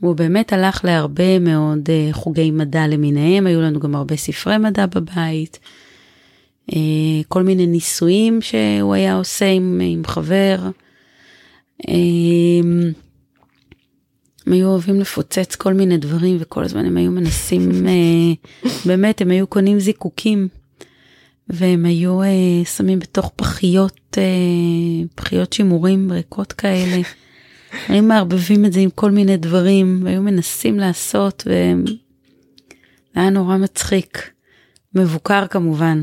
הוא 0.00 0.16
באמת 0.16 0.52
הלך 0.52 0.84
להרבה 0.84 1.38
מאוד 1.38 1.88
אה, 1.88 2.08
חוגי 2.12 2.50
מדע 2.50 2.86
למיניהם, 2.86 3.46
היו 3.46 3.60
לנו 3.60 3.80
גם 3.80 3.94
הרבה 3.94 4.16
ספרי 4.16 4.58
מדע 4.58 4.86
בבית, 4.86 5.58
כל 7.28 7.42
מיני 7.42 7.66
ניסויים 7.66 8.42
שהוא 8.42 8.94
היה 8.94 9.16
עושה 9.16 9.46
עם, 9.46 9.80
עם 9.84 10.02
חבר. 10.06 10.56
הם 11.88 12.92
היו 14.46 14.68
אוהבים 14.68 15.00
לפוצץ 15.00 15.54
כל 15.56 15.74
מיני 15.74 15.96
דברים 15.96 16.36
וכל 16.40 16.64
הזמן 16.64 16.86
הם 16.86 16.96
היו 16.96 17.10
מנסים, 17.10 17.86
באמת 18.86 19.20
הם 19.20 19.30
היו 19.30 19.46
קונים 19.46 19.80
זיקוקים 19.80 20.48
והם 21.48 21.84
היו 21.84 22.22
אה, 22.22 22.64
שמים 22.76 22.98
בתוך 22.98 23.32
פחיות, 23.36 24.18
אה, 24.18 25.04
פחיות 25.14 25.52
שימורים 25.52 26.12
ריקות 26.12 26.52
כאלה. 26.52 27.02
היו 27.88 28.02
מערבבים 28.02 28.64
את 28.64 28.72
זה 28.72 28.80
עם 28.80 28.90
כל 28.90 29.10
מיני 29.10 29.36
דברים, 29.36 30.00
והיו 30.04 30.22
מנסים 30.22 30.78
לעשות, 30.78 31.46
והיה 33.16 33.30
נורא 33.30 33.56
מצחיק. 33.56 34.30
מבוקר 34.94 35.46
כמובן. 35.46 36.02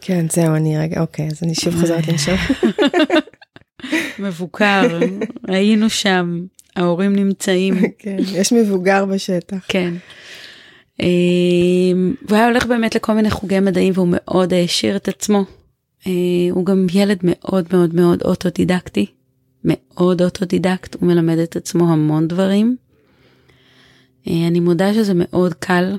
כן, 0.00 0.26
זהו, 0.30 0.54
אני 0.54 0.78
רגע, 0.78 1.00
אוקיי, 1.00 1.28
אז 1.28 1.42
אני 1.42 1.54
שוב 1.54 1.80
חוזרת 1.80 2.08
לשם. 2.14 2.36
מבוקר, 4.18 4.98
היינו 5.48 5.90
שם, 5.90 6.44
ההורים 6.76 7.16
נמצאים. 7.16 7.74
כן, 7.98 8.16
יש 8.32 8.52
מבוגר 8.52 9.04
בשטח. 9.04 9.56
כן. 9.68 9.94
אמ, 11.00 12.14
והוא 12.22 12.36
היה 12.36 12.46
הולך 12.46 12.66
באמת 12.66 12.94
לכל 12.94 13.12
מיני 13.12 13.30
חוגי 13.30 13.60
מדעים 13.60 13.92
והוא 13.96 14.08
מאוד 14.10 14.52
העשיר 14.52 14.96
את 14.96 15.08
עצמו. 15.08 15.44
אה, 16.06 16.12
הוא 16.50 16.66
גם 16.66 16.86
ילד 16.94 17.18
מאוד 17.22 17.66
מאוד 17.72 17.94
מאוד 17.94 18.22
אוטודידקטי, 18.22 19.06
מאוד 19.64 20.22
אוטודידקט, 20.22 20.94
הוא 20.94 21.08
מלמד 21.08 21.38
את 21.38 21.56
עצמו 21.56 21.92
המון 21.92 22.28
דברים. 22.28 22.76
אה, 24.28 24.46
אני 24.48 24.60
מודה 24.60 24.94
שזה 24.94 25.12
מאוד 25.16 25.54
קל 25.54 25.98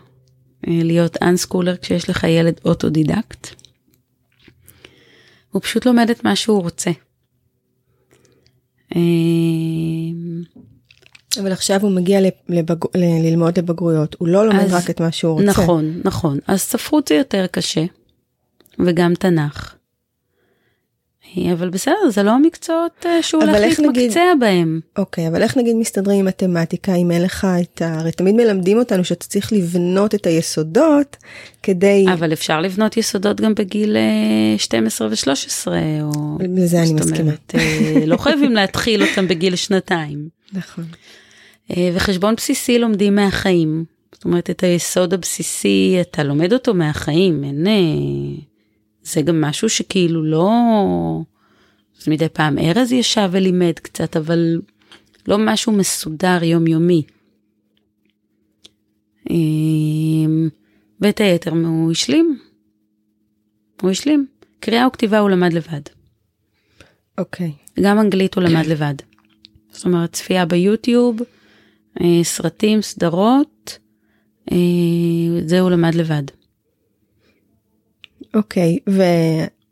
אה, 0.67 0.79
להיות 0.83 1.17
unschooler 1.21 1.77
כשיש 1.77 2.09
לך 2.09 2.23
ילד 2.23 2.59
אוטודידקט. 2.65 3.47
הוא 5.51 5.61
פשוט 5.61 5.85
לומד 5.85 6.09
את 6.09 6.23
מה 6.23 6.35
שהוא 6.35 6.61
רוצה. 6.61 6.91
אבל 11.39 11.51
עכשיו 11.51 11.81
הוא 11.81 11.91
מגיע 11.91 12.19
לבג... 12.49 12.75
ללמוד 12.95 13.59
לבגרויות, 13.59 14.15
הוא 14.19 14.27
לא 14.27 14.47
לומד 14.47 14.59
אז, 14.59 14.73
רק 14.73 14.89
את 14.89 15.01
מה 15.01 15.11
שהוא 15.11 15.33
רוצה. 15.33 15.45
נכון, 15.45 16.01
נכון. 16.03 16.39
אז 16.47 16.61
ספרות 16.61 17.07
זה 17.07 17.15
יותר 17.15 17.45
קשה, 17.47 17.85
וגם 18.79 19.13
תנ"ך. 19.15 19.74
אבל 21.53 21.69
בסדר, 21.69 22.09
זה 22.09 22.23
לא 22.23 22.31
המקצועות 22.31 23.05
אה, 23.05 23.23
שהוא 23.23 23.43
הולך 23.43 23.55
להתמקצע 23.59 23.89
נגיד, 23.89 24.39
בהם. 24.39 24.79
אוקיי, 24.97 25.27
אבל 25.27 25.41
איך 25.41 25.57
נגיד 25.57 25.75
מסתדרים 25.75 26.19
עם 26.19 26.25
מתמטיקה, 26.25 26.95
אם 26.95 27.11
אין 27.11 27.21
לך 27.21 27.47
את 27.61 27.81
ה... 27.81 27.99
הרי 27.99 28.11
תמיד 28.11 28.35
מלמדים 28.35 28.77
אותנו 28.77 29.03
שאתה 29.03 29.25
צריך 29.25 29.53
לבנות 29.53 30.15
את 30.15 30.25
היסודות 30.25 31.17
כדי... 31.63 32.05
אבל 32.13 32.33
אפשר 32.33 32.61
לבנות 32.61 32.97
יסודות 32.97 33.41
גם 33.41 33.55
בגיל 33.55 33.97
12 34.57 35.07
אה, 35.07 35.11
ו-13, 35.11 35.67
או... 36.01 36.37
לזה 36.55 36.81
אני 36.81 36.93
מסכימה. 36.93 37.19
אומרת, 37.19 37.55
אה, 37.55 38.05
לא 38.05 38.17
חייבים 38.17 38.53
להתחיל 38.53 39.03
אותם 39.03 39.27
בגיל 39.27 39.55
שנתיים. 39.55 40.29
נכון. 40.53 40.83
וחשבון 41.93 42.35
בסיסי 42.35 42.79
לומדים 42.79 43.15
מהחיים. 43.15 43.85
זאת 44.13 44.25
אומרת, 44.25 44.49
את 44.49 44.63
היסוד 44.63 45.13
הבסיסי, 45.13 45.97
אתה 46.01 46.23
לומד 46.23 46.53
אותו 46.53 46.73
מהחיים, 46.73 47.43
אין... 47.43 47.67
זה 49.05 49.21
גם 49.21 49.41
משהו 49.41 49.69
שכאילו 49.69 50.23
לא... 50.23 50.49
אז 52.01 52.07
מדי 52.07 52.29
פעם 52.29 52.57
ארז 52.57 52.91
ישב 52.91 53.29
ולימד 53.31 53.73
קצת, 53.73 54.17
אבל 54.17 54.61
לא 55.27 55.37
משהו 55.37 55.71
מסודר 55.71 56.43
יומיומי. 56.43 57.03
אה, 59.29 59.35
ואת 61.01 61.21
היתר 61.21 61.51
הוא 61.51 61.91
השלים. 61.91 62.39
הוא 63.81 63.91
השלים. 63.91 64.27
קריאה 64.59 64.87
וכתיבה 64.87 65.19
הוא 65.19 65.29
למד 65.29 65.53
לבד. 65.53 65.81
אוקיי. 67.17 67.51
Okay. 67.51 67.81
גם 67.81 67.99
אנגלית 67.99 68.35
הוא 68.35 68.43
למד 68.43 68.65
לבד. 68.65 68.95
זאת 69.71 69.85
אומרת, 69.85 70.13
צפייה 70.13 70.45
ביוטיוב, 70.45 71.19
אה, 72.01 72.23
סרטים, 72.23 72.81
סדרות, 72.81 73.79
אה, 74.51 74.57
זה 75.45 75.59
הוא 75.59 75.71
למד 75.71 75.95
לבד. 75.95 76.23
אוקיי, 78.35 78.77
okay, 78.89 78.91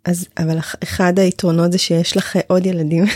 ואז, 0.05 0.27
אבל 0.37 0.57
אחד 0.83 1.19
היתרונות 1.19 1.71
זה 1.71 1.77
שיש 1.77 2.17
לך 2.17 2.37
עוד 2.47 2.65
ילדים. 2.65 3.03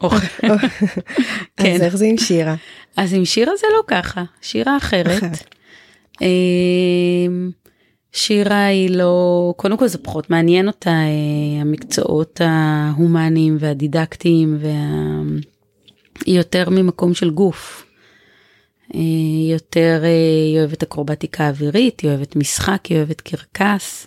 כן. 1.56 1.74
אז 1.74 1.82
איך 1.82 1.96
זה 1.96 2.04
עם 2.04 2.16
שירה? 2.16 2.54
אז 2.96 3.14
עם 3.14 3.24
שירה 3.24 3.52
זה 3.56 3.66
לא 3.76 3.82
ככה, 3.86 4.24
שירה 4.40 4.76
אחרת. 4.76 5.22
אה, 6.22 6.28
שירה 8.12 8.64
היא 8.64 8.90
לא, 8.90 9.54
קודם 9.56 9.76
כל 9.76 9.88
זה 9.88 9.98
פחות 9.98 10.30
מעניין 10.30 10.66
אותה, 10.66 10.94
המקצועות 11.60 12.40
ההומניים 12.44 13.56
והדידקטיים 13.60 14.58
וה... 14.60 14.70
היא 16.26 16.36
יותר 16.36 16.70
ממקום 16.70 17.14
של 17.14 17.30
גוף. 17.30 17.86
אה, 18.94 19.00
יותר, 19.52 20.00
אה, 20.04 20.08
היא 20.48 20.58
אוהבת 20.58 20.82
אקרובטיקה 20.82 21.48
אווירית, 21.48 22.00
היא 22.00 22.10
אוהבת 22.10 22.36
משחק, 22.36 22.86
היא 22.86 22.96
אוהבת 22.96 23.20
קרקס. 23.20 24.06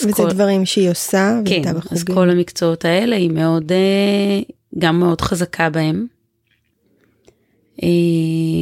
וזה 0.00 0.12
כל... 0.12 0.30
דברים 0.30 0.66
שהיא 0.66 0.90
עושה, 0.90 1.40
כן, 1.44 1.62
אז 1.90 2.04
כל 2.04 2.30
המקצועות 2.30 2.84
האלה 2.84 3.16
היא 3.16 3.30
מאוד, 3.30 3.72
אה, 3.72 4.40
גם 4.78 4.98
מאוד 5.00 5.20
חזקה 5.20 5.70
בהם, 5.70 6.06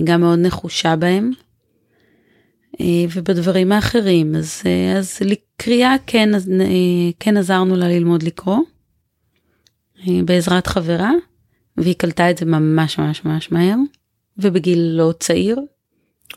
גם 0.04 0.20
מאוד 0.20 0.38
נחושה 0.38 0.96
בהם, 0.96 1.30
ובדברים 3.12 3.72
האחרים, 3.72 4.34
אז, 4.34 4.62
אז 4.98 5.18
לקריאה 5.20 5.94
כן, 6.06 6.30
כן 7.20 7.36
עזרנו 7.36 7.76
לה 7.76 7.88
ללמוד 7.88 8.22
לקרוא, 8.22 8.58
בעזרת 10.24 10.66
חברה. 10.66 11.10
והיא 11.76 11.94
קלטה 11.94 12.30
את 12.30 12.38
זה 12.38 12.44
ממש 12.44 12.98
ממש 12.98 13.24
ממש 13.24 13.52
מהר, 13.52 13.76
ובגיל 14.38 14.78
לא 14.78 15.12
צעיר. 15.20 15.58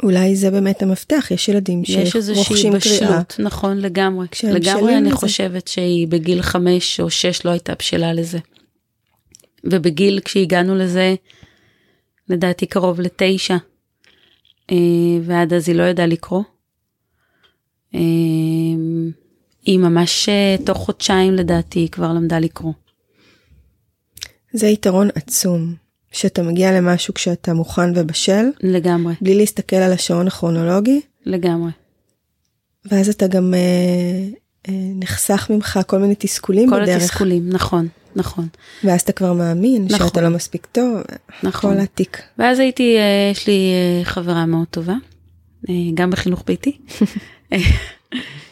אולי 0.04 0.36
זה 0.36 0.52
באמת 0.52 0.82
המפתח, 0.82 1.28
יש 1.32 1.48
ילדים 1.50 1.86
שרוכשים 1.86 2.74
קריאה. 2.80 3.22
נכון, 3.40 3.78
לגמרי. 3.78 4.28
לגמרי 4.44 4.98
אני 4.98 5.10
זה. 5.10 5.16
חושבת 5.16 5.68
שהיא 5.68 6.08
בגיל 6.08 6.42
חמש 6.42 7.00
או 7.00 7.10
שש 7.10 7.46
לא 7.46 7.52
הייתה 7.52 7.74
בשלה 7.80 8.14
לזה. 8.14 8.40
ובגיל, 9.64 10.20
כשהגענו 10.26 10.76
לזה, 10.76 11.16
לדעתי 12.30 12.66
קרוב 12.66 13.02
לתשע, 13.02 13.58
אה, 14.72 14.78
ועד 15.24 15.54
אז 15.54 15.70
היא 15.70 15.76
לא 15.76 15.84
ידעה 15.84 16.06
לקרוא. 16.06 16.44
אה, 17.96 18.00
היא 19.64 19.80
ממש 19.80 20.30
אה, 20.30 20.56
תוך 20.66 20.78
חודשיים 20.78 21.34
לדעתי 21.34 21.80
היא 21.80 21.90
כבר 21.90 22.14
למדה 22.14 22.40
לקרוא. 22.40 22.74
זה 24.54 24.68
יתרון 24.68 25.10
עצום, 25.16 25.76
שאתה 26.12 26.44
מגיע 26.44 26.72
למשהו 26.72 27.14
כשאתה 27.14 27.54
מוכן 27.54 27.92
ובשל. 27.96 28.46
לגמרי. 28.62 29.14
בלי 29.22 29.36
להסתכל 29.36 29.76
על 29.76 29.92
השעון 29.92 30.28
הכרונולוגי. 30.28 31.02
לגמרי. 31.26 31.72
ואז 32.92 33.10
אתה 33.10 33.28
גם 33.28 33.54
אה, 33.54 33.60
אה, 34.70 34.74
נחסך 34.96 35.48
ממך 35.50 35.80
כל 35.88 36.00
מיני 36.00 36.16
תסכולים 36.18 36.70
כל 36.70 36.76
בדרך. 36.76 36.98
כל 36.98 37.04
התסכולים, 37.04 37.50
נכון, 37.50 37.88
נכון. 38.16 38.48
ואז 38.84 39.02
אתה 39.02 39.12
כבר 39.12 39.34
מאמין 39.34 39.88
נכון. 39.90 40.08
שאתה 40.08 40.22
לא 40.22 40.30
מספיק 40.30 40.68
טוב, 40.72 41.02
נכון. 41.44 41.76
כל 41.76 41.82
התיק. 41.82 42.22
ואז 42.38 42.60
הייתי, 42.60 42.98
אה, 42.98 43.32
יש 43.32 43.48
לי 43.48 43.72
אה, 43.74 44.06
חברה 44.06 44.46
מאוד 44.46 44.68
טובה, 44.68 44.96
אה, 45.70 45.74
גם 45.94 46.10
בחינוך 46.10 46.44
ביתי, 46.48 46.78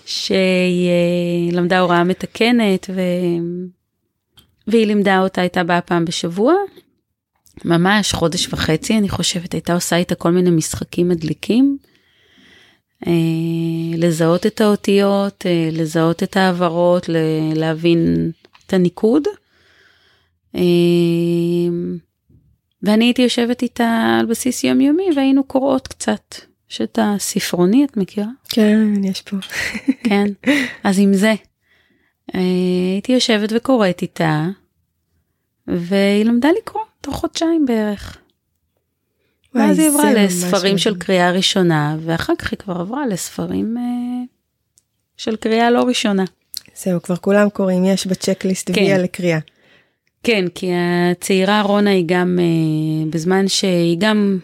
שהיא 0.05 0.89
אה, 0.89 1.51
למדה 1.51 1.79
הוראה 1.79 2.03
מתקנת 2.03 2.89
ו... 2.95 3.01
והיא 4.67 4.87
לימדה 4.87 5.19
אותה, 5.19 5.41
הייתה 5.41 5.63
באה 5.63 5.81
פעם 5.81 6.05
בשבוע, 6.05 6.53
ממש 7.65 8.13
חודש 8.13 8.53
וחצי, 8.53 8.97
אני 8.97 9.09
חושבת, 9.09 9.53
הייתה 9.53 9.73
עושה 9.73 9.95
איתה 9.95 10.15
כל 10.15 10.31
מיני 10.31 10.49
משחקים 10.49 11.09
מדליקים. 11.09 11.77
אה, 13.07 13.11
לזהות 13.97 14.45
את 14.45 14.61
האותיות, 14.61 15.45
אה, 15.45 15.69
לזהות 15.71 16.23
את 16.23 16.37
העברות, 16.37 17.09
להבין 17.55 18.31
את 18.65 18.73
הניקוד. 18.73 19.23
אה, 20.55 20.61
ואני 22.83 23.05
הייתי 23.05 23.21
יושבת 23.21 23.61
איתה 23.61 24.17
על 24.19 24.25
בסיס 24.25 24.63
יומיומי 24.63 25.09
והיינו 25.15 25.43
קוראות 25.43 25.87
קצת. 25.87 26.35
יש 26.71 26.81
את 26.81 26.99
הספרוני, 27.01 27.85
את 27.85 27.97
מכירה? 27.97 28.27
כן, 28.49 29.03
יש 29.03 29.21
פה. 29.21 29.37
כן, 30.03 30.27
אז 30.83 30.99
עם 30.99 31.13
זה. 31.13 31.33
אה, 32.35 32.39
הייתי 32.93 33.11
יושבת 33.11 33.49
וקוראת 33.55 34.01
איתה, 34.01 34.45
והיא 35.67 36.25
למדה 36.25 36.49
לקרוא 36.57 36.81
תוך 37.05 37.15
חודשיים 37.15 37.65
בערך. 37.65 38.17
ואז 39.53 39.79
היא 39.79 39.89
עברה 39.89 40.13
לספרים 40.13 40.77
של 40.77 40.95
קריאה 40.95 41.31
ראשונה, 41.31 41.97
ואחר 42.01 42.33
כך 42.35 42.51
היא 42.51 42.59
כבר 42.59 42.79
עברה 42.79 43.07
לספרים 43.07 43.77
אה, 43.77 43.83
של 45.17 45.35
קריאה 45.35 45.71
לא 45.71 45.83
ראשונה. 45.83 46.23
זהו, 46.75 47.01
כבר 47.01 47.15
כולם 47.15 47.49
קוראים, 47.49 47.85
יש 47.85 48.07
בצ'קליסט 48.07 48.71
כן. 48.73 48.81
ויה 48.81 48.97
לקריאה. 48.97 49.39
כן, 50.23 50.45
כי 50.55 50.71
הצעירה 51.11 51.61
רונה 51.61 51.89
היא 51.89 52.03
גם, 52.07 52.39
אה, 52.39 53.09
בזמן 53.09 53.47
שהיא 53.47 53.97
גם, 53.99 54.39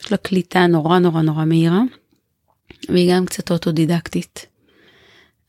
יש 0.00 0.12
לה 0.12 0.16
קליטה 0.16 0.66
נורא 0.66 0.98
נורא 0.98 1.22
נורא 1.22 1.44
מהירה, 1.44 1.82
והיא 2.88 3.14
גם 3.14 3.26
קצת 3.26 3.50
אוטודידקטית. 3.50 4.46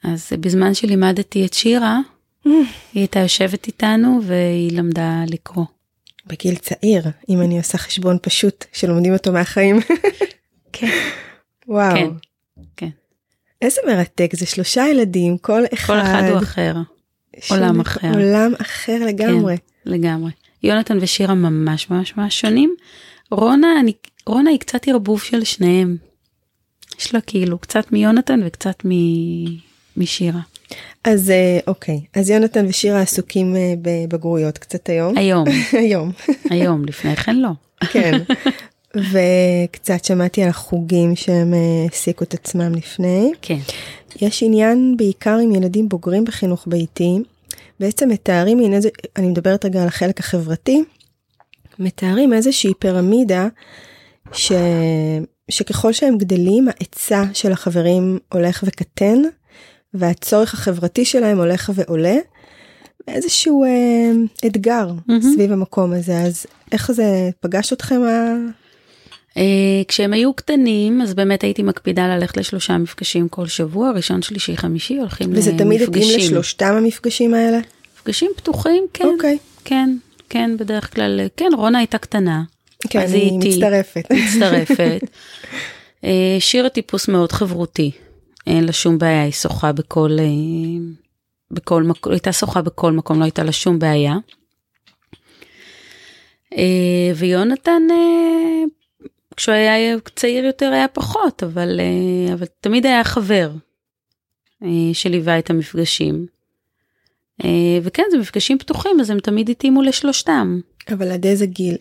אז 0.04 0.32
בזמן 0.40 0.74
שלימדתי 0.74 1.46
את 1.46 1.54
שירה, 1.54 2.00
היא 2.46 2.54
הייתה 2.94 3.20
יושבת 3.20 3.68
איתנו 3.68 4.20
והיא 4.24 4.78
למדה 4.78 5.24
לקרוא. 5.28 5.66
בגיל 6.28 6.56
צעיר, 6.56 7.04
אם 7.30 7.42
אני 7.42 7.58
עושה 7.58 7.78
חשבון 7.78 8.18
פשוט 8.22 8.66
שלומדים 8.74 9.14
אותו 9.14 9.32
מהחיים. 9.32 9.80
כן. 10.74 11.00
וואו. 11.68 11.96
כן, 11.96 12.10
כן. 12.78 12.90
איזה 13.62 13.82
מרתק, 13.88 14.30
זה 14.34 14.46
שלושה 14.46 14.86
ילדים, 14.92 15.38
כל 15.38 15.64
אחד. 15.74 15.94
כל 15.94 16.02
אחד 16.02 16.24
הוא 16.30 16.38
אחר, 16.38 16.74
עולם 17.50 17.80
אחר. 17.80 18.08
עולם 18.14 18.54
אחר 18.62 19.06
לגמרי. 19.06 19.58
כן, 19.58 19.92
לגמרי. 19.92 20.32
יונתן 20.64 20.98
ושירה 21.02 21.34
ממש 21.34 21.90
ממש 21.90 22.18
ממש 22.18 22.42
שונים. 22.42 22.76
רונה, 23.32 23.80
אני, 23.80 23.94
רונה 24.26 24.50
היא 24.50 24.60
קצת 24.60 24.88
ערבוב 24.88 25.22
של 25.22 25.44
שניהם. 25.44 25.98
יש 27.00 27.14
לה 27.14 27.22
כאילו 27.22 27.58
קצת 27.58 27.92
מיונתן 27.92 28.40
וקצת 28.46 28.86
מ, 28.86 28.92
משירה. 29.98 30.42
אז 31.04 31.30
אה, 31.30 31.60
אוקיי, 31.68 32.02
אז 32.16 32.30
יונתן 32.30 32.66
ושירה 32.68 33.02
עסוקים 33.02 33.56
אה, 33.56 33.74
בבגרויות 33.82 34.58
קצת 34.58 34.90
היום. 34.90 35.18
היום, 35.18 35.48
היום, 35.82 36.12
היום, 36.50 36.86
לפני 36.86 37.16
כן 37.16 37.36
לא. 37.36 37.50
כן. 37.92 38.20
וקצת 38.96 40.06
שמעתי 40.06 40.44
על 40.44 40.50
החוגים 40.50 41.16
שהם 41.16 41.54
אה, 41.54 41.84
העסיקו 41.84 42.24
את 42.24 42.34
עצמם 42.34 42.76
לפני. 42.76 43.32
כן, 43.42 43.60
יש 44.22 44.44
עניין 44.44 44.98
בעיקר 44.98 45.38
עם 45.38 45.56
ילדים 45.56 45.90
בוגרים 45.90 46.26
בחינוך 46.26 46.64
ביתי. 46.68 47.20
בעצם 47.80 48.10
מתארים, 48.10 48.60
הנה 48.60 48.82
זה, 48.82 48.90
אני 49.18 49.28
מדברת 49.28 49.66
רגע 49.66 49.82
על 49.82 49.88
החלק 49.88 50.20
החברתי, 50.20 50.84
מתארים 51.80 52.34
איזושהי 52.34 52.74
פירמידה 52.80 53.48
ש... 54.34 54.52
שככל 55.50 55.94
שהם 55.94 56.18
גדלים 56.18 56.68
ההיצע 56.70 57.24
של 57.34 57.52
החברים 57.52 58.20
הולך 58.34 58.64
וקטן 58.68 59.22
והצורך 59.94 60.54
החברתי 60.54 61.06
שלהם 61.06 61.38
הולך 61.38 61.72
ועולה. 61.76 62.16
איזשהו 63.08 63.64
אה, 63.64 63.70
אתגר 64.46 64.92
מהמם. 65.08 65.22
סביב 65.22 65.52
המקום 65.52 65.94
הזה 65.94 66.18
אז 66.18 66.46
איך 66.72 66.92
זה 66.92 67.30
פגש 67.40 67.74
אתכם 67.74 68.02
ה... 68.04 68.36
אה, 69.38 69.82
כשהם 69.88 70.14
היו 70.14 70.34
קטנים 70.34 71.02
אז 71.02 71.14
באמת 71.14 71.44
הייתי 71.44 71.64
מקפידה 71.64 72.08
ללכת 72.08 72.38
לשלושה 72.38 72.78
מפגשים 72.78 73.30
כל 73.30 73.48
שבוע, 73.48 73.92
ראשון, 73.92 74.22
שלישי, 74.22 74.58
חמישי, 74.58 74.98
הולכים 74.98 75.30
וזה 75.32 75.58
תמיד 75.58 75.82
התאים 75.82 76.02
למפגשים. 76.02 76.20
לשלושתם 76.20 76.74
המפגשים 76.78 77.34
האלה? 77.34 77.60
מפגשים 77.96 78.32
פתוחים, 78.36 78.84
כן, 78.94 79.06
אוקיי. 79.06 79.38
כן, 79.66 79.98
כן, 80.30 80.58
בדרך 80.60 80.96
כלל, 80.96 81.22
כן, 81.38 81.50
רונה 81.58 81.78
הייתה 81.78 81.98
קטנה. 81.98 82.44
כן, 82.90 83.02
אז 83.02 83.14
היא 83.14 83.32
איתי. 83.32 83.50
מצטרפת. 83.50 84.12
מצטרפת. 84.12 85.02
אה, 86.04 86.38
שירה 86.40 86.70
טיפוס 86.70 87.08
מאוד 87.08 87.32
חברותי, 87.32 87.92
אין 88.48 88.64
לה 88.64 88.74
שום 88.74 88.98
בעיה, 88.98 89.24
היא 89.24 89.32
שוחה 89.32 89.72
בכל, 89.72 90.12
אה, 90.20 90.26
בכל 91.52 91.84
מקום, 91.84 92.12
הייתה 92.12 92.32
שוחה 92.32 92.62
בכל 92.62 92.92
מקום, 92.92 93.20
לא 93.20 93.24
הייתה 93.24 93.44
לה 93.44 93.52
שום 93.52 93.80
בעיה. 93.80 94.16
אה, 96.58 97.12
ויונתן, 97.16 97.82
אה, 97.92 98.64
כשהוא 99.36 99.56
היה 99.56 99.96
צעיר 100.16 100.46
יותר 100.46 100.72
היה 100.74 100.88
פחות, 100.88 101.44
אבל, 101.44 101.80
אבל 102.34 102.46
תמיד 102.62 102.86
היה 102.86 103.04
חבר 103.04 103.52
שליווה 104.94 105.40
את 105.40 105.50
המפגשים. 105.50 106.26
וכן, 107.84 108.04
זה 108.12 108.18
מפגשים 108.18 108.58
פתוחים, 108.58 109.00
אז 109.00 109.10
הם 109.10 109.20
תמיד 109.20 109.50
התאימו 109.50 109.82
לשלושתם. 109.82 110.60
אבל 110.92 111.12
עד 111.12 111.26
איזה 111.26 111.46
גיל? 111.46 111.78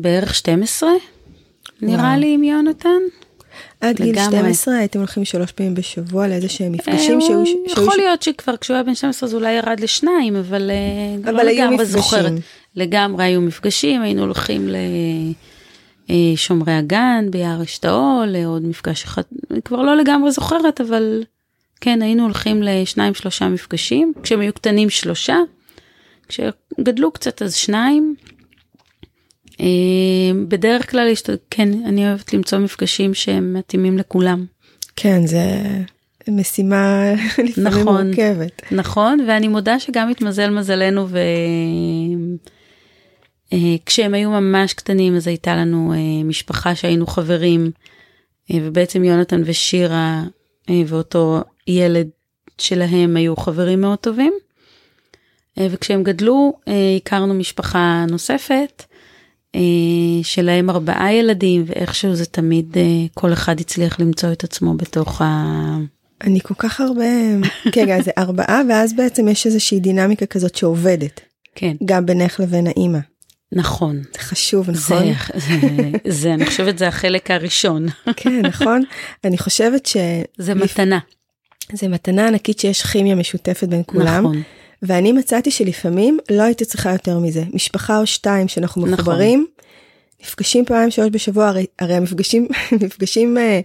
בערך 0.00 0.34
12 0.34 0.90
נראה. 1.86 2.16
לי 2.16 2.34
עם 2.34 2.44
יונתן. 2.44 2.88
עד 3.80 3.96
גיל 3.96 4.12
לגמרי. 4.14 4.38
12 4.38 4.74
הייתם 4.76 4.98
הולכים 4.98 5.24
שלוש 5.24 5.52
פעמים 5.52 5.74
בשבוע 5.74 6.28
לאיזה 6.28 6.48
שהם 6.48 6.72
מפגשים 6.72 7.20
אה, 7.20 7.26
שהיו... 7.26 7.36
הוא- 7.38 7.46
שהיו- 7.46 7.82
יכול 7.84 7.96
להיות 7.96 8.22
שכבר 8.22 8.56
כשהוא 8.56 8.74
היה 8.74 8.82
בן 8.84 8.94
12 8.94 9.26
אז 9.28 9.34
אולי 9.34 9.52
ירד 9.52 9.80
לשניים 9.80 10.36
אבל 10.36 10.70
אה, 10.70 11.30
אבל 11.30 11.48
היו 11.48 11.70
מפגשים. 11.70 12.20
לגמרי 12.76 13.24
היו 13.24 13.40
מפגשים 13.40 14.02
היינו 14.02 14.22
הולכים 14.22 14.68
לשומרי 16.08 16.72
הגן 16.72 17.26
ביער 17.30 17.62
אשתאול 17.62 18.26
לעוד 18.28 18.64
מפגש 18.66 19.04
אחד 19.04 19.22
אני 19.50 19.62
כבר 19.62 19.82
לא 19.82 19.96
לגמרי 19.96 20.30
זוכרת 20.30 20.80
אבל 20.80 21.22
כן 21.80 22.02
היינו 22.02 22.22
הולכים 22.22 22.62
לשניים 22.62 23.14
שלושה 23.14 23.48
מפגשים 23.48 24.12
כשהם 24.22 24.40
היו 24.40 24.52
קטנים 24.52 24.90
שלושה 24.90 25.36
כשגדלו 26.28 27.10
קצת 27.10 27.42
אז 27.42 27.54
שניים. 27.54 28.14
אה, 29.60 29.66
בדרך 30.48 30.90
כלל 30.90 31.08
יש, 31.08 31.22
כן 31.50 31.68
אני 31.86 32.08
אוהבת 32.08 32.32
למצוא 32.32 32.58
מפגשים 32.58 33.14
שהם 33.14 33.54
מתאימים 33.54 33.98
לכולם. 33.98 34.44
כן, 34.96 35.26
זה 35.26 35.44
משימה 36.28 37.02
לפעמים 37.44 37.82
נכון. 37.82 38.06
מורכבת. 38.06 38.62
נכון, 38.70 39.24
ואני 39.28 39.48
מודה 39.48 39.80
שגם 39.80 40.10
התמזל 40.10 40.50
מזלנו 40.50 41.06
וכשהם 43.50 44.14
היו 44.14 44.30
ממש 44.30 44.72
קטנים 44.72 45.16
אז 45.16 45.26
הייתה 45.26 45.56
לנו 45.56 45.92
אה, 45.92 46.24
משפחה 46.24 46.74
שהיינו 46.74 47.06
חברים 47.06 47.70
אה, 48.50 48.58
ובעצם 48.62 49.04
יונתן 49.04 49.42
ושירה 49.44 50.22
אה, 50.70 50.82
ואותו 50.86 51.40
ילד 51.66 52.08
שלהם 52.58 53.16
היו 53.16 53.36
חברים 53.36 53.80
מאוד 53.80 53.98
טובים. 53.98 54.32
אה, 55.58 55.66
וכשהם 55.70 56.02
גדלו 56.02 56.52
אה, 56.68 56.96
הכרנו 56.96 57.34
משפחה 57.34 58.04
נוספת 58.10 58.82
אה, 58.82 58.93
שלהם 60.22 60.70
ארבעה 60.70 61.12
ילדים 61.12 61.64
ואיכשהו 61.66 62.14
זה 62.14 62.26
תמיד 62.26 62.76
אה, 62.76 62.82
כל 63.14 63.32
אחד 63.32 63.60
הצליח 63.60 64.00
למצוא 64.00 64.32
את 64.32 64.44
עצמו 64.44 64.74
בתוך 64.74 65.22
ה... 65.22 65.76
אני 66.22 66.40
כל 66.40 66.54
כך 66.54 66.80
הרבה... 66.80 67.04
כן, 67.72 68.02
זה 68.02 68.10
ארבעה, 68.18 68.62
ואז 68.68 68.96
בעצם 68.96 69.28
יש 69.28 69.46
איזושהי 69.46 69.80
דינמיקה 69.80 70.26
כזאת 70.26 70.54
שעובדת, 70.54 71.20
כן, 71.54 71.76
גם 71.84 72.06
בינך 72.06 72.40
לבין 72.40 72.66
האימא. 72.66 72.98
נכון. 73.52 74.02
זה 74.12 74.18
חשוב, 74.18 74.74
זה, 74.74 74.94
נכון? 74.94 75.12
זה, 75.46 75.90
זה, 76.08 76.34
אני 76.34 76.46
חושבת 76.46 76.78
זה 76.78 76.88
החלק 76.88 77.30
הראשון. 77.30 77.86
כן, 78.16 78.46
נכון? 78.46 78.82
אני 79.24 79.38
חושבת 79.38 79.86
שזה 79.86 80.24
זה 80.38 80.54
מתנה. 80.54 80.98
מתנה 81.88 82.28
ענקית 82.28 82.58
שיש 82.58 82.82
כימיה 82.82 83.14
משותפת 83.14 83.68
בין 83.68 83.82
כולם. 83.86 84.24
נכון. 84.24 84.42
ואני 84.84 85.12
מצאתי 85.12 85.50
שלפעמים 85.50 86.18
לא 86.30 86.42
הייתי 86.42 86.64
צריכה 86.64 86.92
יותר 86.92 87.18
מזה. 87.18 87.42
משפחה 87.52 88.00
או 88.00 88.06
שתיים 88.06 88.48
שאנחנו 88.48 88.82
נכון. 88.82 88.94
מחוברים, 88.94 89.46
נפגשים 90.24 90.64
פעם 90.64 90.90
שלוש 90.90 91.08
בשבוע, 91.12 91.48
הרי, 91.48 91.66
הרי 91.78 91.94
המפגשים, 91.94 92.48
מפגשים, 92.84 93.38
אה, 93.38 93.60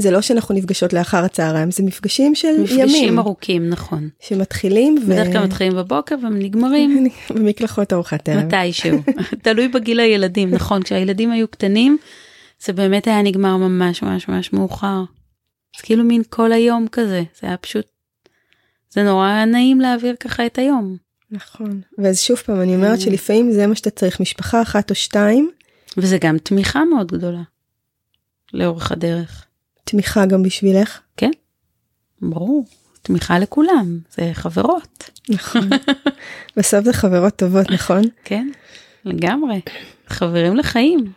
זה 0.00 0.10
לא 0.10 0.20
שאנחנו 0.20 0.54
נפגשות 0.54 0.92
לאחר 0.92 1.24
הצהריים, 1.24 1.70
זה 1.70 1.82
מפגשים 1.82 2.34
של 2.34 2.60
מפגשים 2.62 2.80
ימים, 2.80 3.18
ארוכים, 3.18 3.68
נכון. 3.68 4.08
שמתחילים 4.20 4.98
ו... 5.02 5.06
בדרך 5.06 5.32
כלל 5.32 5.44
מתחילים 5.44 5.76
בבוקר 5.76 6.14
ונגמרים 6.22 7.08
במקלחות 7.34 7.92
ארוחת 7.92 8.28
ערב. 8.28 8.44
מתישהו. 8.44 8.98
תלוי 9.42 9.68
בגיל 9.68 10.00
הילדים, 10.00 10.50
נכון, 10.50 10.82
כשהילדים 10.82 11.30
היו 11.30 11.48
קטנים, 11.48 11.96
זה 12.64 12.72
באמת 12.72 13.06
היה 13.06 13.22
נגמר 13.22 13.56
ממש 13.56 14.02
ממש 14.02 14.28
ממש 14.28 14.52
מאוחר. 14.52 15.04
זה 15.76 15.82
כאילו 15.82 16.04
מין 16.04 16.22
כל 16.28 16.52
היום 16.52 16.86
כזה, 16.92 17.22
זה 17.40 17.46
היה 17.46 17.56
פשוט, 17.56 17.86
זה 18.96 19.02
נורא 19.02 19.44
נעים 19.44 19.80
להעביר 19.80 20.14
ככה 20.20 20.46
את 20.46 20.58
היום. 20.58 20.96
נכון. 21.30 21.80
ואז 21.98 22.20
שוב 22.20 22.36
פעם, 22.36 22.60
אני 22.60 22.70
אה. 22.70 22.76
אומרת 22.76 23.00
שלפעמים 23.00 23.52
זה 23.52 23.66
מה 23.66 23.74
שאתה 23.74 23.90
צריך, 23.90 24.20
משפחה 24.20 24.62
אחת 24.62 24.90
או 24.90 24.94
שתיים, 24.94 25.50
וזה 25.96 26.18
גם 26.20 26.38
תמיכה 26.38 26.84
מאוד 26.84 27.12
גדולה. 27.12 27.42
לאורך 28.52 28.92
הדרך. 28.92 29.44
תמיכה 29.84 30.26
גם 30.26 30.42
בשבילך. 30.42 31.00
ברור, 32.22 32.64
תמיכה 33.02 33.38
לכולם, 33.38 33.98
זה 34.10 34.30
חברות. 34.32 35.10
נכון. 35.28 35.68
בסוף 36.56 36.84
זה 36.84 36.92
חברות 36.92 37.36
טובות, 37.36 37.70
נכון? 37.70 38.02
כן, 38.24 38.48
לגמרי. 39.04 39.60
חברים 40.06 40.56
לחיים. 40.56 41.12